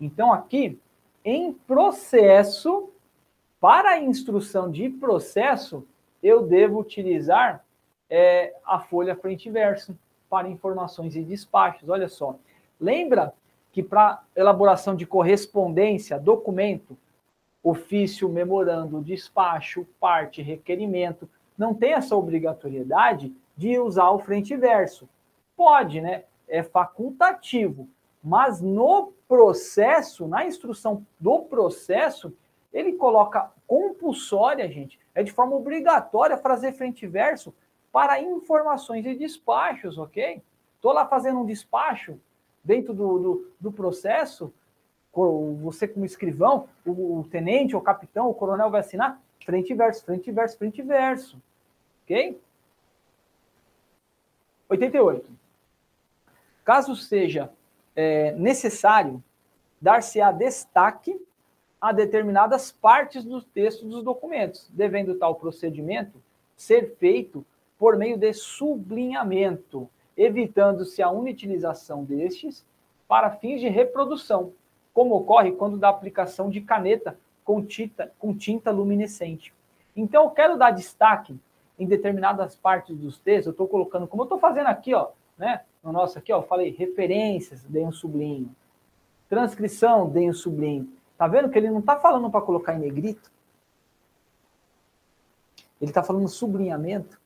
[0.00, 0.80] Então, aqui,
[1.24, 2.90] em processo,
[3.60, 5.86] para a instrução de processo,
[6.22, 7.64] eu devo utilizar
[8.08, 9.96] é, a folha frente e verso
[10.28, 11.88] para informações e despachos.
[11.88, 12.36] Olha só.
[12.78, 13.32] Lembra
[13.72, 16.96] que para elaboração de correspondência, documento,
[17.62, 25.08] ofício, memorando, despacho, parte, requerimento, não tem essa obrigatoriedade de usar o frente e verso.
[25.56, 26.24] Pode, né?
[26.48, 27.88] É facultativo,
[28.22, 32.32] mas no processo, na instrução do processo,
[32.72, 37.54] ele coloca compulsória, gente, é de forma obrigatória fazer frente e verso
[37.92, 40.42] para informações e despachos, ok?
[40.76, 42.18] Estou lá fazendo um despacho,
[42.64, 44.52] dentro do, do, do processo,
[45.60, 50.04] você como escrivão, o, o, tenente, o capitão, o coronel vai assinar frente e verso,
[50.04, 51.42] frente e verso, frente e verso.
[52.04, 52.40] Ok?
[54.68, 55.30] 88.
[56.64, 57.50] Caso seja
[57.96, 59.22] é, necessário
[59.80, 61.20] dar-se-á destaque
[61.80, 66.20] a determinadas partes do texto dos documentos, devendo tal procedimento
[66.56, 67.44] ser feito
[67.78, 69.88] por meio de sublinhamento
[70.20, 72.62] evitando-se a inutilização destes
[73.08, 74.52] para fins de reprodução,
[74.92, 79.54] como ocorre quando dá aplicação de caneta com tinta, com tinta luminescente.
[79.96, 81.34] Então, eu quero dar destaque
[81.78, 85.62] em determinadas partes dos textos, eu estou colocando, como eu estou fazendo aqui, ó, né?
[85.82, 88.54] No nosso aqui, ó, eu falei referências, dei um sublinho.
[89.26, 90.86] Transcrição, dei um sublinho.
[91.20, 93.30] Tá vendo que ele não está falando para colocar em negrito?
[95.78, 97.20] Ele está falando sublinhamento.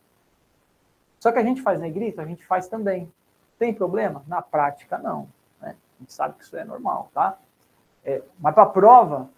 [1.21, 3.09] Só que a gente faz negrito, a gente faz também.
[3.57, 4.25] Tem problema?
[4.27, 5.29] Na prática, não.
[5.61, 5.77] Né?
[5.97, 7.39] A gente sabe que isso é normal, tá?
[8.05, 9.31] É, mas para a prova,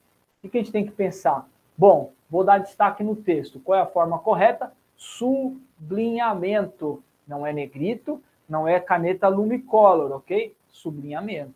[0.43, 1.47] o que a gente tem que pensar?
[1.77, 3.61] Bom, vou dar destaque no texto.
[3.61, 4.73] Qual é a forma correta?
[4.97, 7.05] Sublinhamento.
[7.29, 10.57] Não é negrito, não é caneta lumicolor, ok?
[10.71, 11.53] Sublinhamento.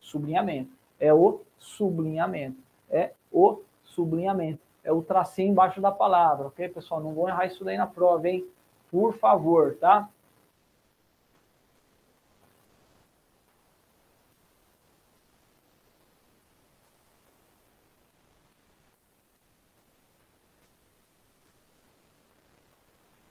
[0.00, 0.70] Sublinhamento.
[0.98, 2.62] É o sublinhamento.
[2.90, 4.60] É o sublinhamento.
[4.84, 7.00] É o tracinho embaixo da palavra, ok, pessoal?
[7.00, 8.46] Não vou errar isso daí na prova, hein?
[8.90, 10.08] Por favor, tá?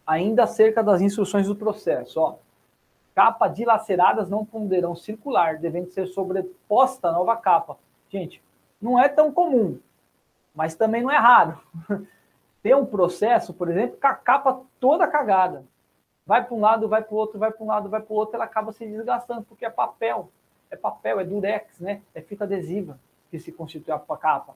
[0.08, 2.22] ainda acerca das instruções do processo.
[2.22, 2.38] Ó.
[3.14, 7.78] Capa dilaceradas não poderão circular, devendo ser sobreposta a nova capa,
[8.10, 8.42] Gente,
[8.82, 9.80] não é tão comum,
[10.54, 11.60] mas também não é raro.
[12.64, 15.64] Ter um processo, por exemplo, com a capa toda cagada.
[16.26, 18.18] Vai para um lado, vai para o outro, vai para um lado, vai para o
[18.18, 20.30] outro, ela acaba se desgastando, porque é papel.
[20.70, 22.02] É papel, é durex, né?
[22.14, 23.00] É fita adesiva
[23.32, 24.56] que se constitui a capa.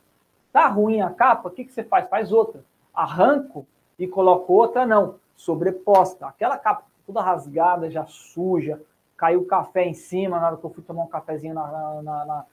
[0.51, 2.09] Tá ruim a capa, o que, que você faz?
[2.09, 2.63] Faz outra.
[2.93, 3.65] Arranco
[3.97, 5.15] e coloco outra, não.
[5.37, 6.27] Sobreposta.
[6.27, 8.81] Aquela capa toda rasgada, já suja,
[9.15, 12.45] caiu café em cima na hora que eu fui tomar um cafezinho na, na, na,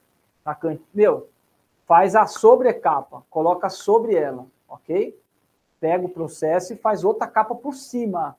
[0.94, 1.28] Meu,
[1.86, 5.18] faz a sobrecapa, coloca sobre ela, ok?
[5.80, 8.36] Pega o processo e faz outra capa por cima.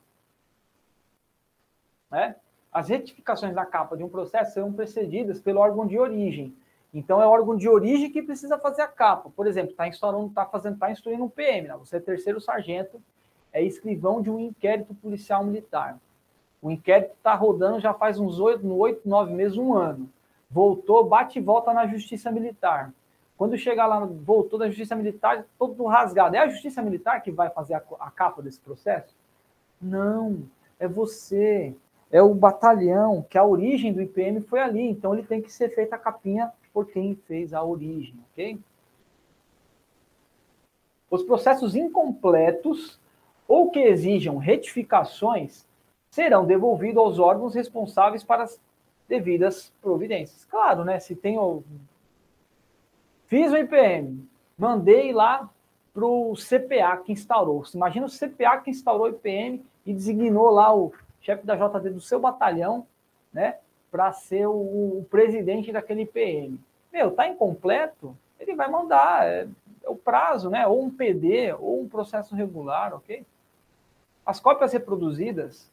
[2.11, 2.35] Né?
[2.71, 6.55] As retificações da capa de um processo serão precedidas pelo órgão de origem.
[6.93, 9.29] Então, é o órgão de origem que precisa fazer a capa.
[9.35, 11.77] Por exemplo, está instaurando, está fazendo, está instruindo um PM, né?
[11.77, 13.01] você é terceiro sargento,
[13.53, 15.99] é escrivão de um inquérito policial militar.
[16.61, 20.09] O inquérito está rodando já faz uns oito, oito, nove meses, um ano.
[20.49, 22.91] Voltou, bate e volta na justiça militar.
[23.37, 26.35] Quando chegar lá, voltou da justiça militar, todo rasgado.
[26.35, 29.15] É a justiça militar que vai fazer a, a capa desse processo?
[29.81, 30.43] Não,
[30.79, 31.75] é você.
[32.11, 34.81] É o batalhão, que a origem do IPM foi ali.
[34.81, 38.59] Então ele tem que ser feita a capinha por quem fez a origem, ok?
[41.09, 42.99] Os processos incompletos
[43.47, 45.65] ou que exijam retificações
[46.11, 48.47] serão devolvidos aos órgãos responsáveis para
[49.09, 50.45] devidas providências.
[50.45, 50.99] Claro, né?
[50.99, 51.63] Se tem o...
[53.27, 54.25] Fiz o IPM,
[54.57, 55.49] mandei lá
[55.93, 57.63] para o CPA que instaurou.
[57.73, 61.99] Imagina o CPA que instaurou o IPM e designou lá o chefe da JD do
[61.99, 62.87] seu batalhão,
[63.33, 63.57] né?
[63.91, 66.59] Para ser o, o, presidente daquele IPM.
[66.93, 68.15] Meu, tá incompleto?
[68.39, 69.27] Ele vai mandar.
[69.27, 69.47] É,
[69.83, 70.65] é o prazo, né?
[70.65, 73.25] Ou um PD, ou um processo regular, ok?
[74.25, 75.69] As cópias reproduzidas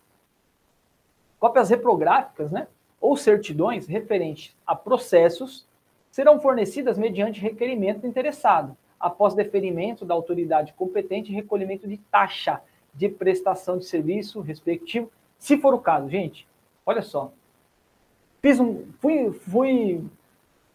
[1.39, 2.67] Cópias reprográficas, né,
[3.01, 5.67] ou certidões referentes a processos
[6.11, 12.61] serão fornecidas mediante requerimento do interessado, após deferimento da autoridade competente e recolhimento de taxa
[12.95, 16.09] de prestação de serviço respectivo, se for o caso.
[16.09, 16.49] Gente,
[16.85, 17.31] olha só.
[18.41, 20.05] Fiz um, fui, fui,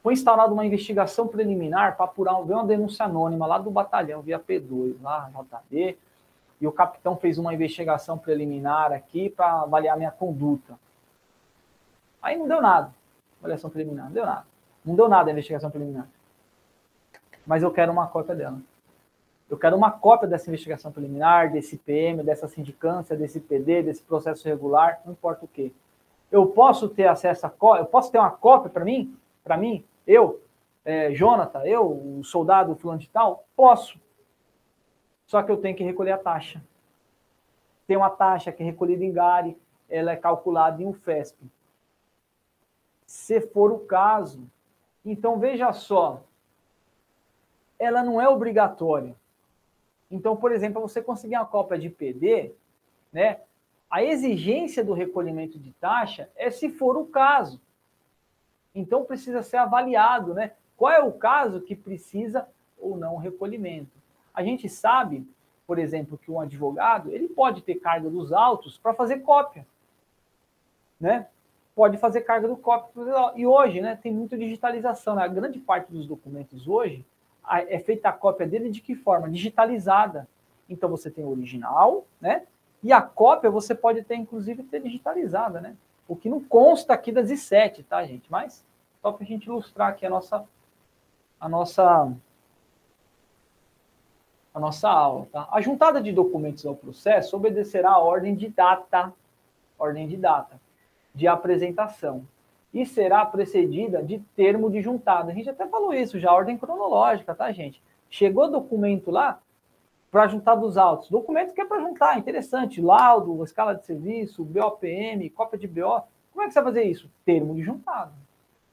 [0.03, 4.95] foi instaurada uma investigação preliminar para apurar uma denúncia anônima lá do batalhão, via P2,
[5.01, 5.97] lá, JB,
[6.59, 10.77] e o capitão fez uma investigação preliminar aqui para avaliar minha conduta.
[12.21, 12.93] Aí não deu nada.
[13.39, 14.45] Avaliação preliminar, não deu nada.
[14.85, 16.07] Não deu nada a investigação preliminar.
[17.45, 18.61] Mas eu quero uma cópia dela.
[19.49, 24.47] Eu quero uma cópia dessa investigação preliminar, desse PM, dessa sindicância, desse PD, desse processo
[24.47, 25.73] regular, não importa o quê.
[26.31, 29.13] Eu posso ter acesso a cópia, eu posso ter uma cópia para mim?
[29.43, 29.83] Para mim?
[30.07, 30.41] Eu,
[30.85, 33.43] é, Jonathan, eu, o soldado fulano de tal?
[33.55, 33.99] Posso.
[35.25, 36.61] Só que eu tenho que recolher a taxa.
[37.85, 39.57] Tem uma taxa que é recolhida em GARI,
[39.89, 41.37] ela é calculada em UFESP.
[43.11, 44.49] Se for o caso,
[45.03, 46.23] então veja só,
[47.77, 49.13] ela não é obrigatória.
[50.09, 52.53] Então, por exemplo, você conseguir uma cópia de PD,
[53.11, 53.41] né?
[53.89, 57.59] A exigência do recolhimento de taxa é se for o caso.
[58.73, 60.53] Então precisa ser avaliado, né?
[60.77, 62.47] Qual é o caso que precisa
[62.79, 63.91] ou não recolhimento?
[64.33, 65.27] A gente sabe,
[65.67, 69.67] por exemplo, que um advogado ele pode ter carga dos autos para fazer cópia,
[70.97, 71.27] né?
[71.75, 72.91] Pode fazer carga do cópia.
[73.35, 75.15] E hoje, né, tem muita digitalização.
[75.15, 75.23] Né?
[75.23, 77.05] A grande parte dos documentos hoje
[77.67, 79.29] é feita a cópia dele de que forma?
[79.29, 80.27] Digitalizada.
[80.69, 82.45] Então você tem o original, né?
[82.83, 85.75] E a cópia você pode ter, inclusive, ter digitalizada, né?
[86.07, 88.29] O que não consta aqui das I7, tá, gente?
[88.29, 88.65] Mas
[89.01, 90.45] só para a gente ilustrar aqui a nossa,
[91.39, 92.15] a nossa
[94.53, 95.27] a nossa aula.
[95.31, 95.47] Tá?
[95.51, 99.13] A juntada de documentos ao processo obedecerá à ordem de data,
[99.79, 100.59] ordem de data,
[101.13, 102.25] de apresentação,
[102.73, 105.31] e será precedida de termo de juntada.
[105.31, 107.81] A gente até falou isso já, ordem cronológica, tá, gente?
[108.09, 109.41] Chegou documento lá
[110.09, 111.09] para juntar dos autos.
[111.09, 112.81] Documento que é para juntar, interessante.
[112.81, 116.03] Laudo, escala de serviço, BOPM, cópia de BO.
[116.31, 117.09] Como é que você vai fazer isso?
[117.25, 118.11] Termo de juntada.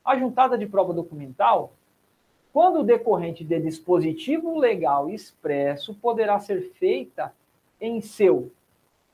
[0.04, 1.72] A juntada de prova documental
[2.52, 7.32] quando decorrente de dispositivo legal expresso poderá ser feita
[7.80, 8.50] em seu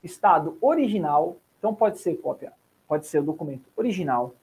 [0.03, 2.53] estado original, então pode ser cópia,
[2.95, 4.35] pode ser o documento original,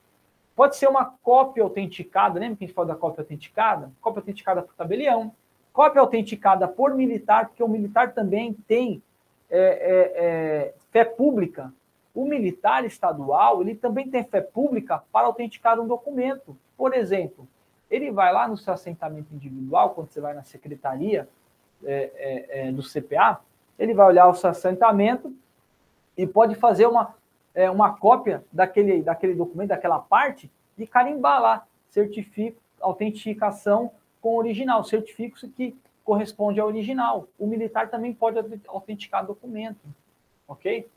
[0.53, 3.89] pode ser uma cópia autenticada, lembra que a gente falou da cópia autenticada?
[4.01, 5.33] Cópia autenticada por tabelião,
[5.71, 9.01] cópia autenticada por militar, porque o militar também tem
[9.49, 11.73] é, é, é, fé pública.
[12.13, 16.57] O militar estadual, ele também tem fé pública para autenticar um documento.
[16.75, 17.47] Por exemplo,
[17.89, 21.25] ele vai lá no seu assentamento individual, quando você vai na secretaria
[21.85, 23.39] é, é, é, do CPA,
[23.79, 25.33] ele vai olhar o seu assentamento
[26.17, 27.15] e pode fazer uma,
[27.53, 34.83] é, uma cópia daquele, daquele documento, daquela parte, e carimbar lá, certifico, autenticação com original,
[34.83, 37.27] certifico que corresponde ao original.
[37.37, 39.79] O militar também pode autenticar documento,
[40.47, 40.89] ok?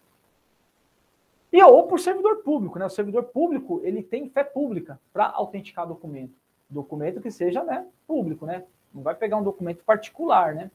[1.52, 2.86] E ou por servidor público, né?
[2.86, 6.34] O servidor público ele tem fé pública para autenticar documento,
[6.68, 8.64] documento que seja né, público, né?
[8.92, 10.70] Não vai pegar um documento particular, né?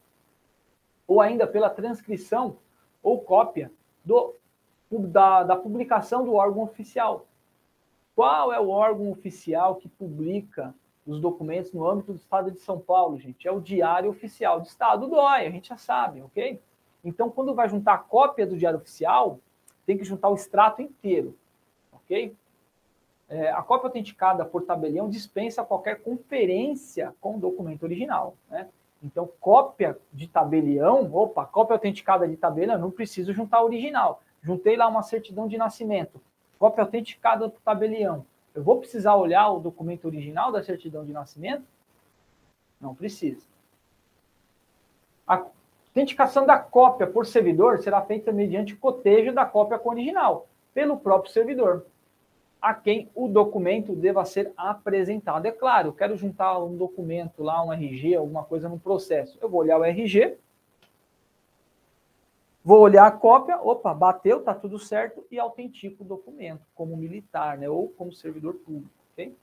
[1.07, 2.57] Ou ainda pela transcrição
[3.03, 3.71] ou cópia
[4.05, 4.35] do,
[4.91, 7.25] da, da publicação do órgão oficial.
[8.15, 10.73] Qual é o órgão oficial que publica
[11.05, 13.47] os documentos no âmbito do Estado de São Paulo, gente?
[13.47, 16.59] É o Diário Oficial do Estado, dói, a gente já sabe, ok?
[17.03, 19.39] Então, quando vai juntar a cópia do Diário Oficial,
[19.85, 21.35] tem que juntar o extrato inteiro,
[21.93, 22.35] ok?
[23.29, 28.67] É, a cópia autenticada por tabelião dispensa qualquer conferência com o documento original, né?
[29.01, 34.21] Então, cópia de tabelião, opa, cópia autenticada de tabelião, não preciso juntar o original.
[34.41, 36.21] Juntei lá uma certidão de nascimento,
[36.57, 38.25] cópia autenticada do tabelião.
[38.53, 41.63] Eu vou precisar olhar o documento original da certidão de nascimento?
[42.79, 43.45] Não precisa.
[45.27, 45.45] A
[45.87, 51.31] autenticação da cópia por servidor será feita mediante cotejo da cópia com original, pelo próprio
[51.31, 51.85] servidor,
[52.61, 55.45] a quem o documento deva ser apresentado.
[55.45, 59.37] É claro, eu quero juntar um documento lá, um RG, alguma coisa no processo.
[59.41, 60.37] Eu vou olhar o RG,
[62.69, 67.57] Vou olhar a cópia, opa, bateu, tá tudo certo e autentico o documento como militar,
[67.57, 69.35] né, ou como servidor público, ok?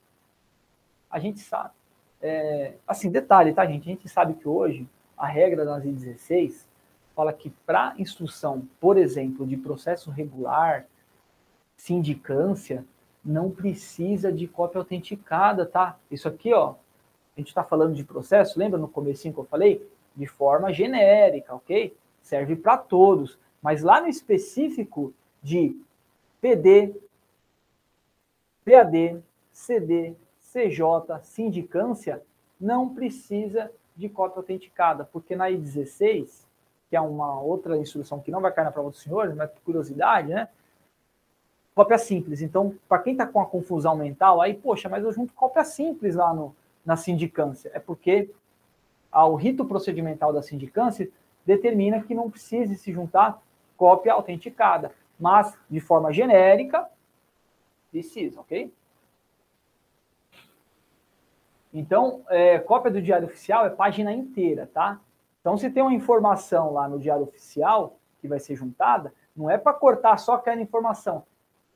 [1.11, 1.73] A gente sabe.
[2.21, 3.81] É, assim, detalhe, tá, gente?
[3.81, 6.65] A gente sabe que hoje a regra das I-16
[7.13, 10.85] fala que para instrução, por exemplo, de processo regular,
[11.75, 12.85] sindicância,
[13.25, 15.99] não precisa de cópia autenticada, tá?
[16.09, 16.75] Isso aqui, ó,
[17.35, 19.85] a gente está falando de processo, lembra no comecinho que eu falei?
[20.15, 21.93] De forma genérica, ok?
[22.21, 23.37] Serve para todos.
[23.61, 25.79] Mas lá no específico de
[26.41, 26.95] PD,
[28.65, 29.21] PAD,
[29.51, 32.21] CD, CJ, sindicância,
[32.59, 36.45] não precisa de cópia autenticada, porque na I16,
[36.89, 39.61] que é uma outra instrução que não vai cair na prova dos senhores, mas por
[39.61, 40.47] curiosidade, né?
[41.73, 42.41] Cópia simples.
[42.41, 46.15] Então, para quem está com a confusão mental, aí, poxa, mas eu junto cópia simples
[46.15, 46.55] lá no,
[46.85, 47.69] na sindicância.
[47.73, 48.29] É porque
[49.11, 51.09] ao rito procedimental da sindicância
[51.47, 53.41] determina que não precise se juntar
[53.77, 56.87] cópia autenticada, mas de forma genérica,
[57.89, 58.71] precisa, ok?
[61.73, 64.99] Então, é, cópia do diário oficial é página inteira, tá?
[65.39, 69.57] Então, se tem uma informação lá no diário oficial que vai ser juntada, não é
[69.57, 71.23] para cortar só aquela informação,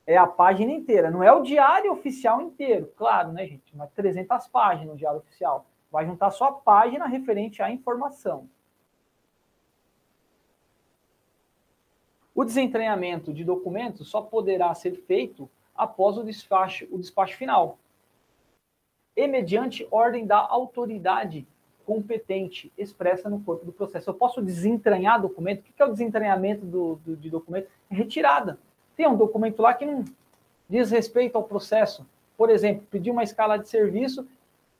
[0.06, 3.74] é a página inteira, não é o diário oficial inteiro, claro, né, gente?
[3.74, 5.64] Mas 300 páginas no diário oficial.
[5.90, 8.48] Vai juntar só a página referente à informação.
[12.34, 17.78] O desentranhamento de documentos só poderá ser feito após o despacho, o despacho final
[19.16, 21.46] e mediante ordem da autoridade
[21.84, 24.08] competente expressa no corpo do processo.
[24.08, 25.60] Eu posso desentranhar documento.
[25.60, 27.68] O que é o desentranhamento do, do, de documento?
[27.90, 28.58] É retirada.
[28.96, 30.04] Tem um documento lá que não
[30.68, 32.06] diz respeito ao processo.
[32.36, 34.26] Por exemplo, pedir uma escala de serviço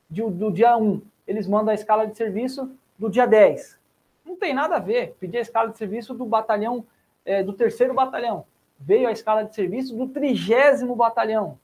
[0.09, 1.03] de, do dia 1.
[1.27, 3.79] Eles mandam a escala de serviço do dia 10.
[4.25, 5.17] Não tem nada a ver.
[5.19, 6.87] Pedir a escala de serviço do batalhão
[7.25, 8.45] é, do terceiro batalhão.
[8.79, 11.59] Veio a escala de serviço do trigésimo batalhão.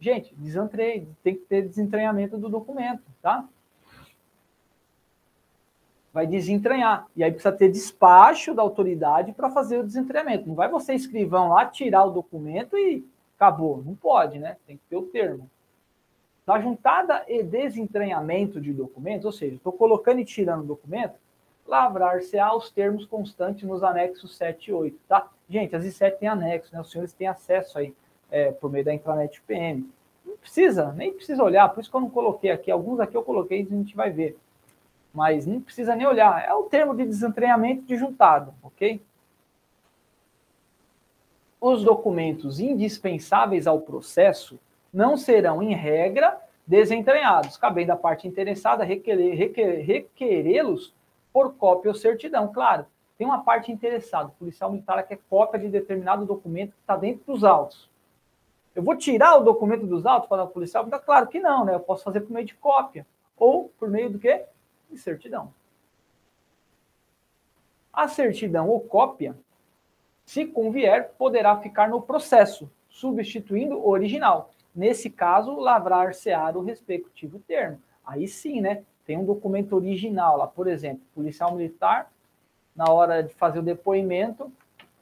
[0.00, 3.46] Gente, desentrei, tem que ter desentranhamento do documento, tá?
[6.12, 7.06] Vai desentranhar.
[7.14, 10.48] E aí precisa ter despacho da autoridade para fazer o desentranhamento.
[10.48, 13.04] Não vai você, escrivão, lá tirar o documento e
[13.36, 13.82] acabou.
[13.84, 14.56] Não pode, né?
[14.66, 15.50] Tem que ter o termo.
[16.46, 21.14] Da juntada e desentranhamento de documentos, ou seja, estou colocando e tirando documento,
[21.68, 25.28] lavrar-se-á os termos constantes nos anexos 7 e 8, tá?
[25.48, 26.80] Gente, as I7 têm anexo, né?
[26.80, 27.94] Os senhores têm acesso aí
[28.30, 29.88] é, por meio da intranet PM.
[30.24, 32.70] Não precisa, nem precisa olhar, por isso que eu não coloquei aqui.
[32.70, 34.38] Alguns aqui eu coloquei a gente vai ver.
[35.12, 36.42] Mas não precisa nem olhar.
[36.42, 39.02] É o termo de desentranhamento de juntado, ok?
[41.60, 44.58] Os documentos indispensáveis ao processo
[44.92, 50.94] não serão, em regra, desentranhados, cabendo à parte interessada requerê-los
[51.32, 52.52] por cópia ou certidão.
[52.52, 54.28] Claro, tem uma parte interessada.
[54.28, 57.90] O policial militar quer cópia de determinado documento que está dentro dos autos.
[58.74, 61.04] Eu vou tirar o documento dos autos para o policial militar?
[61.04, 61.74] Claro que não, né?
[61.74, 63.04] Eu posso fazer por meio de cópia.
[63.36, 64.44] Ou por meio do quê?
[64.88, 65.52] De certidão.
[67.92, 69.36] A certidão ou cópia,
[70.24, 74.50] se convier, poderá ficar no processo, substituindo o original.
[74.74, 77.82] Nesse caso, lavrar-se-á o respectivo termo.
[78.06, 78.84] Aí sim, né?
[79.08, 82.12] Tem um documento original lá, por exemplo, policial militar,
[82.76, 84.52] na hora de fazer o depoimento,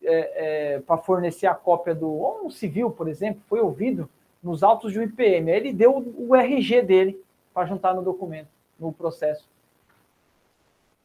[0.01, 4.09] é, é, para fornecer a cópia do ou um civil, por exemplo, foi ouvido
[4.41, 5.51] nos autos de um IPM.
[5.51, 7.20] Aí ele deu o, RG dele
[7.52, 8.47] para juntar no documento,
[8.78, 9.49] no processo.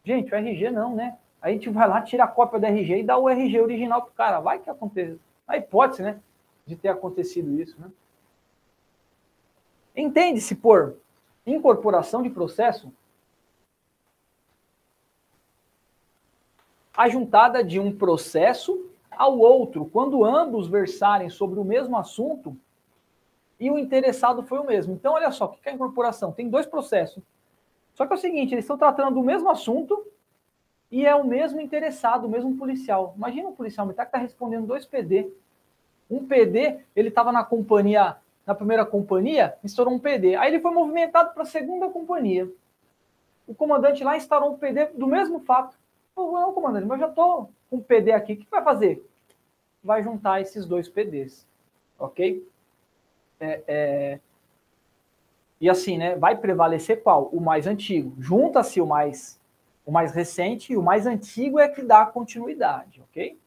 [0.03, 1.17] Gente, o RG não, né?
[1.41, 4.03] Aí a gente vai lá, tira a cópia do RG e dá o RG original
[4.03, 4.39] pro cara.
[4.39, 5.19] Vai que acontece.
[5.47, 6.19] A hipótese, né?
[6.67, 7.89] De ter acontecido isso, né?
[9.95, 10.97] Entende-se por
[11.45, 12.91] incorporação de processo
[16.95, 22.57] a juntada de um processo ao outro, quando ambos versarem sobre o mesmo assunto
[23.59, 24.93] e o interessado foi o mesmo.
[24.93, 26.31] Então, olha só, o que é a incorporação?
[26.31, 27.23] Tem dois processos.
[27.93, 30.05] Só que é o seguinte, eles estão tratando do mesmo assunto
[30.89, 33.13] e é o mesmo interessado, o mesmo policial.
[33.15, 35.31] Imagina um policial militar que está respondendo dois PD.
[36.09, 38.17] Um PD, ele estava na companhia,
[38.51, 40.35] na primeira companhia, estourou um PD.
[40.35, 42.51] Aí ele foi movimentado para a segunda companhia.
[43.47, 45.77] O comandante lá instaurou um PD do mesmo fato.
[46.13, 48.33] Pô, não, comandante, mas já estou com um PD aqui.
[48.33, 49.09] O que vai fazer?
[49.81, 51.47] Vai juntar esses dois PDs.
[51.97, 52.45] Ok?
[53.39, 54.19] É, é...
[55.59, 56.15] E assim, né?
[56.17, 57.29] Vai prevalecer qual?
[57.31, 58.13] O mais antigo.
[58.19, 59.39] Junta-se o mais
[59.85, 63.39] o mais recente e o mais antigo é que dá continuidade, ok?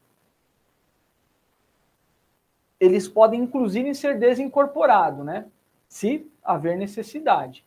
[2.85, 5.47] Eles podem, inclusive, ser desincorporados, né?
[5.87, 7.65] Se haver necessidade.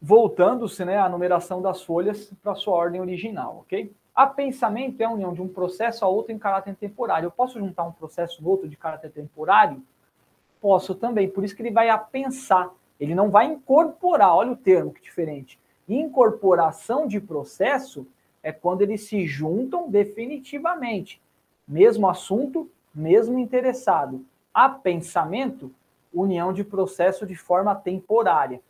[0.00, 3.94] Voltando-se né, à numeração das folhas para sua ordem original, ok?
[4.14, 7.26] A pensamento é a união de um processo a outro em caráter temporário.
[7.26, 9.82] Eu posso juntar um processo no outro de caráter temporário?
[10.60, 12.70] Posso também, por isso que ele vai a pensar.
[12.98, 15.58] Ele não vai incorporar, olha o termo que diferente.
[15.88, 18.06] Incorporação de processo
[18.42, 21.20] é quando eles se juntam definitivamente.
[21.66, 24.24] Mesmo assunto, mesmo interessado.
[24.52, 25.72] A pensamento,
[26.12, 28.60] união de processo de forma temporária.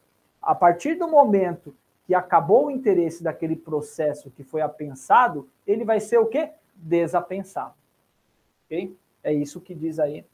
[0.41, 1.75] A partir do momento
[2.07, 6.51] que acabou o interesse daquele processo que foi apensado, ele vai ser o quê?
[6.75, 7.75] Desapensado.
[8.65, 8.97] Ok?
[9.23, 10.25] É isso que diz aí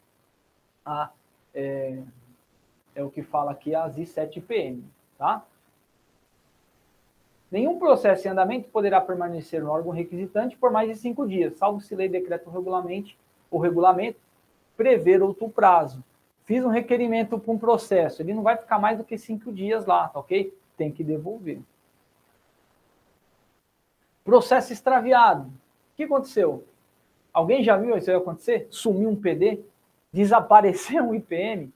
[0.85, 1.11] a,
[1.55, 1.99] é,
[2.95, 4.83] é o que fala aqui a ZI7PM,
[5.17, 5.45] tá?
[7.51, 11.81] Nenhum processo em andamento poderá permanecer no órgão requisitante por mais de cinco dias, salvo
[11.81, 12.53] se lei, decreto ou
[13.51, 14.19] ou regulamento
[14.77, 16.03] prever outro prazo.
[16.45, 19.85] Fiz um requerimento para um processo, ele não vai ficar mais do que cinco dias
[19.87, 20.57] lá, tá ok?
[20.77, 21.61] Tem que devolver.
[24.25, 25.49] Processo extraviado.
[25.49, 26.65] O que aconteceu?
[27.33, 28.67] Alguém já viu isso acontecer?
[28.71, 29.61] Sumiu um PD?
[30.13, 31.73] Desapareceu um IPM?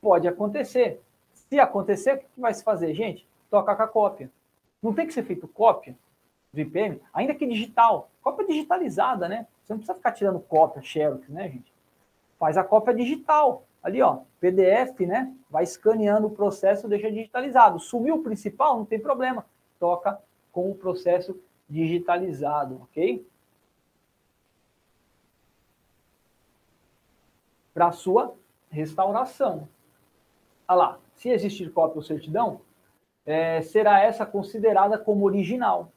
[0.00, 1.00] Pode acontecer.
[1.32, 3.26] Se acontecer, o que vai se fazer, gente?
[3.50, 4.30] Toca com a cópia.
[4.82, 5.96] Não tem que ser feito cópia
[6.52, 8.10] do IPM, ainda que digital.
[8.22, 9.46] Cópia digitalizada, né?
[9.68, 11.70] Você não precisa ficar tirando cópia, xerox, né, gente?
[12.38, 13.66] Faz a cópia digital.
[13.82, 15.30] Ali, ó, PDF, né?
[15.50, 17.78] Vai escaneando o processo, deixa digitalizado.
[17.78, 19.44] Sumiu o principal, não tem problema.
[19.78, 20.18] Toca
[20.50, 21.38] com o processo
[21.68, 23.28] digitalizado, ok?
[27.74, 28.34] Para sua
[28.70, 29.68] restauração.
[30.66, 32.62] Olha lá, se existir cópia ou certidão,
[33.26, 35.92] é, será essa considerada como original.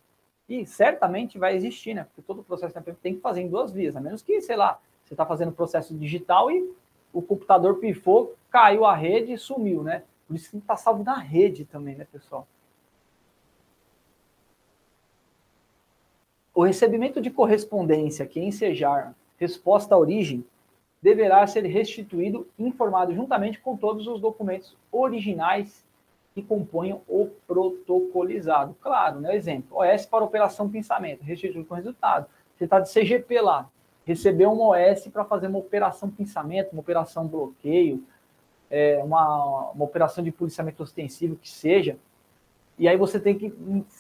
[0.50, 2.04] E certamente vai existir, né?
[2.04, 5.14] Porque todo processo tem que fazer em duas vias, a menos que, sei lá, você
[5.14, 6.74] está fazendo processo digital e
[7.14, 10.04] o computador pifou, caiu a rede e sumiu, né?
[10.28, 12.48] Por isso que está salvo na rede também, né, pessoal?
[16.54, 20.46] O recebimento de correspondência que ensejar resposta à origem
[21.02, 25.84] deverá ser restituído informado juntamente com todos os documentos originais
[26.34, 28.76] que componham o protocolizado.
[28.82, 29.36] Claro, né?
[29.36, 32.28] Exemplo, OS para operação pensamento, restitui com resultado.
[32.56, 33.70] Você está de CGP lá,
[34.06, 38.04] recebeu um OS para fazer uma operação pensamento, uma operação bloqueio,
[38.70, 41.98] é, uma, uma operação de policiamento ostensivo, que seja,
[42.82, 43.54] e aí você tem que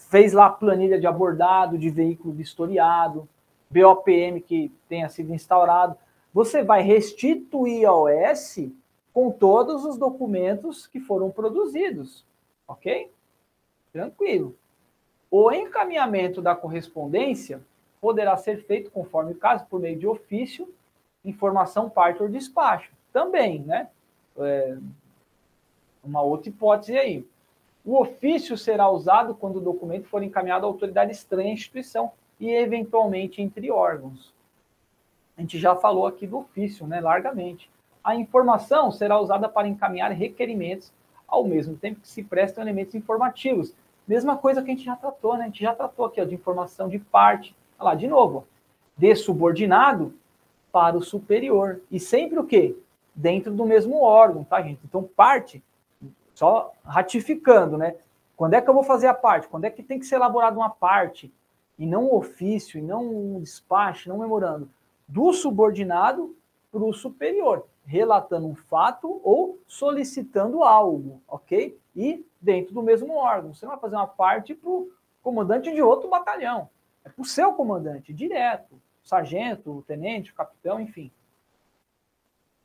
[0.09, 3.29] fez lá a planilha de abordado, de veículo vistoriado,
[3.69, 5.95] BOPM que tenha sido instaurado.
[6.33, 8.71] Você vai restituir a OS
[9.14, 12.25] com todos os documentos que foram produzidos,
[12.67, 13.11] ok?
[13.91, 14.56] Tranquilo.
[15.30, 17.61] O encaminhamento da correspondência
[17.99, 20.73] poderá ser feito, conforme o caso, por meio de ofício,
[21.23, 22.91] informação, parte ou despacho.
[23.14, 23.90] Também, né?
[24.38, 24.77] É
[26.03, 27.25] uma outra hipótese aí.
[27.85, 32.49] O ofício será usado quando o documento for encaminhado à autoridade estranha à instituição e,
[32.49, 34.33] eventualmente, entre órgãos.
[35.38, 36.99] A gente já falou aqui do ofício, né?
[36.99, 37.69] Largamente.
[38.03, 40.91] A informação será usada para encaminhar requerimentos,
[41.27, 43.73] ao mesmo tempo que se prestam elementos informativos.
[44.07, 45.43] Mesma coisa que a gente já tratou, né?
[45.43, 47.55] A gente já tratou aqui ó, de informação de parte.
[47.80, 48.45] Olha lá, de novo,
[48.97, 50.13] de subordinado
[50.71, 51.81] para o superior.
[51.89, 52.75] E sempre o quê?
[53.15, 54.81] Dentro do mesmo órgão, tá, gente?
[54.83, 55.63] Então, parte,
[56.33, 57.95] só ratificando, né?
[58.35, 59.47] Quando é que eu vou fazer a parte?
[59.47, 61.31] Quando é que tem que ser elaborada uma parte?
[61.81, 64.69] e não ofício, e não um despacho, não memorando,
[65.07, 66.35] do subordinado
[66.71, 71.77] para o superior, relatando um fato ou solicitando algo, ok?
[71.95, 73.53] E dentro do mesmo órgão.
[73.53, 74.89] Você não vai fazer uma parte para o
[75.21, 76.69] comandante de outro batalhão.
[77.03, 78.79] É para o seu comandante, direto.
[79.03, 81.11] Sargento, tenente, capitão, enfim.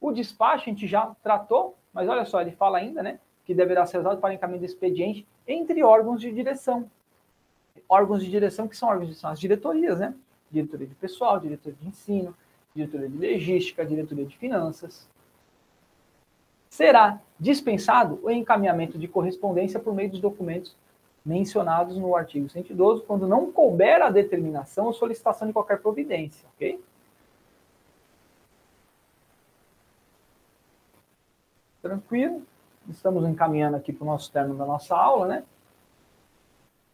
[0.00, 3.18] O despacho a gente já tratou, mas olha só, ele fala ainda, né?
[3.44, 6.90] Que deverá ser usado para encaminho de expediente entre órgãos de direção.
[7.88, 10.14] Órgãos de direção que são órgãos de são as diretorias, né?
[10.50, 12.36] Diretoria de pessoal, diretoria de ensino,
[12.76, 15.08] diretoria de logística, diretoria de finanças.
[16.68, 20.76] Será dispensado o encaminhamento de correspondência por meio dos documentos
[21.24, 26.80] mencionados no artigo 112, quando não couber a determinação ou solicitação de qualquer providência, ok?
[31.82, 32.42] Tranquilo?
[32.88, 35.44] Estamos encaminhando aqui para o nosso termo da nossa aula, né?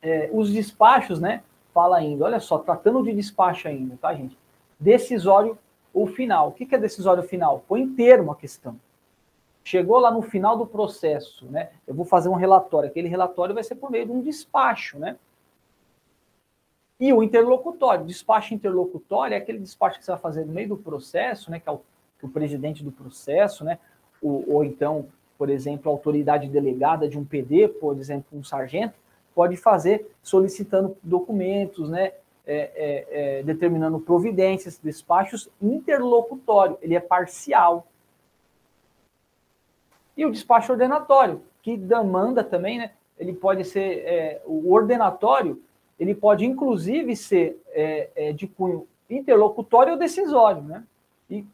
[0.01, 1.43] É, os despachos, né?
[1.75, 4.37] Fala ainda, olha só, tratando de despacho ainda, tá, gente?
[4.81, 5.59] Decisório
[5.93, 6.49] ou final.
[6.49, 7.65] O que é decisório final?
[7.69, 8.79] Põe termo a questão.
[9.65, 11.71] Chegou lá no final do processo, né?
[11.87, 12.89] Eu vou fazer um relatório.
[12.89, 15.17] Aquele relatório vai ser por meio de um despacho, né?
[16.99, 18.05] E o interlocutório.
[18.05, 21.61] Despacho interlocutório é aquele despacho que você vai fazer no meio do processo, né?
[21.61, 21.81] Que é o,
[22.19, 23.79] que o presidente do processo, né?
[24.21, 25.07] Ou, ou então,
[25.39, 28.95] por exemplo, a autoridade delegada de um PD, por exemplo, um sargento,
[29.35, 32.13] pode fazer solicitando documentos, né?
[32.45, 36.77] É, é, é, determinando providências, despachos interlocutório.
[36.83, 37.87] Ele é parcial.
[40.17, 42.93] E o despacho ordenatório, que demanda também, né?
[43.17, 45.63] Ele pode ser, é, o ordenatório,
[46.01, 50.85] ele pode inclusive ser é, de cunho interlocutório ou decisório, né?
[51.31, 51.47] E,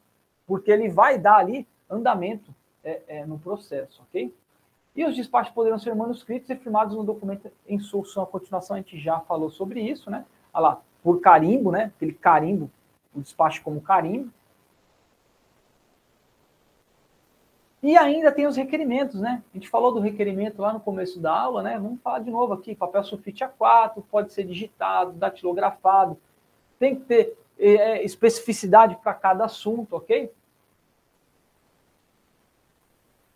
[0.47, 4.33] porque ele vai dar ali andamento é, é, no processo, ok?
[4.97, 8.23] E os despachos poderão ser manuscritos e firmados no documento em solução.
[8.23, 10.25] A continuação, a gente já falou sobre isso, né?
[10.59, 11.93] Olha lá, por carimbo, né?
[11.97, 12.69] Aquele carimbo,
[13.15, 14.29] o despacho como carimbo.
[17.81, 19.41] E ainda tem os requerimentos, né?
[19.55, 21.79] A gente falou do requerimento lá no começo da aula, né?
[21.79, 22.75] Vamos falar de novo aqui.
[22.75, 26.19] Papel sulfite A4, pode ser digitado, datilografado.
[26.77, 30.33] Tem que ter é, especificidade para cada assunto, ok?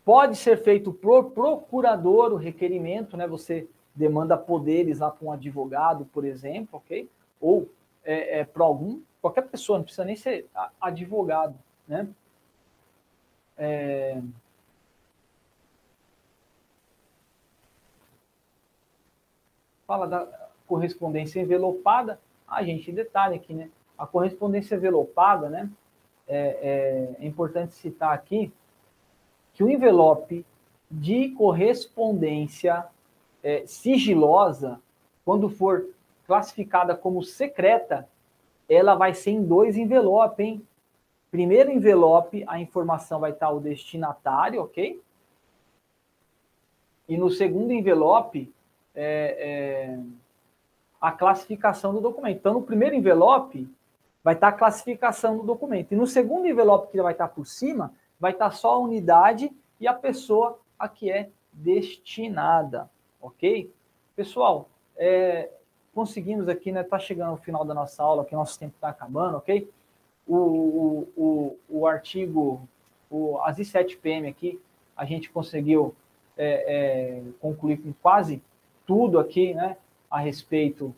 [0.03, 3.25] Pode ser feito por procurador o requerimento, né?
[3.27, 7.09] Você demanda poderes lá para um advogado, por exemplo, ok?
[7.39, 7.69] Ou
[8.03, 10.47] é, é, para algum, qualquer pessoa, não precisa nem ser
[10.81, 11.57] advogado,
[11.87, 12.07] né?
[13.57, 14.21] É...
[19.85, 22.19] Fala da correspondência envelopada.
[22.47, 23.69] Ah, gente, detalhe aqui, né?
[23.97, 25.69] A correspondência envelopada, né?
[26.27, 28.51] É, é, é importante citar aqui
[29.53, 30.45] que o envelope
[30.89, 32.85] de correspondência
[33.43, 34.79] é, sigilosa,
[35.25, 35.87] quando for
[36.25, 38.07] classificada como secreta,
[38.67, 40.67] ela vai ser em dois envelopes, hein?
[41.29, 45.01] Primeiro envelope, a informação vai estar o destinatário, ok?
[47.09, 48.53] E no segundo envelope,
[48.95, 49.99] é, é,
[51.01, 52.37] a classificação do documento.
[52.37, 53.67] Então, no primeiro envelope,
[54.23, 55.91] vai estar a classificação do documento.
[55.91, 59.87] E no segundo envelope, que vai estar por cima, vai estar só a unidade e
[59.87, 62.89] a pessoa a que é destinada,
[63.23, 63.73] ok?
[64.15, 65.49] Pessoal, é,
[65.95, 66.81] conseguimos aqui, né?
[66.81, 69.67] Está chegando ao final da nossa aula, que nosso tempo está acabando, ok?
[70.27, 72.67] o, o, o artigo,
[73.09, 74.59] o, as I7PM aqui,
[74.95, 75.95] a gente conseguiu
[76.37, 78.41] é, é, concluir com quase
[78.85, 79.77] tudo aqui, né,
[80.09, 80.95] a respeito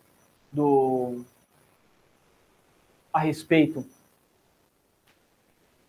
[0.51, 1.23] do
[3.11, 3.85] a respeito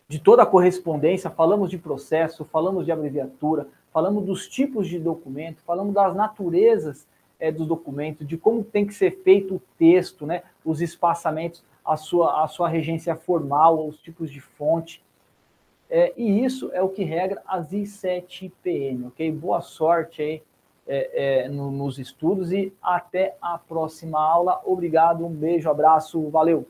[0.09, 5.63] de toda a correspondência, falamos de processo, falamos de abreviatura, falamos dos tipos de documento,
[5.63, 7.09] falamos das naturezas
[7.41, 11.97] é, do documento, de como tem que ser feito o texto, né, os espaçamentos a
[11.97, 15.03] sua, a sua regência formal, os tipos de fonte.
[15.89, 19.33] É, e isso é o que regra as I7PM, ok?
[19.33, 20.43] Boa sorte aí
[20.87, 24.61] é, é, no, nos estudos e até a próxima aula.
[24.67, 26.69] Obrigado, um beijo, abraço, valeu!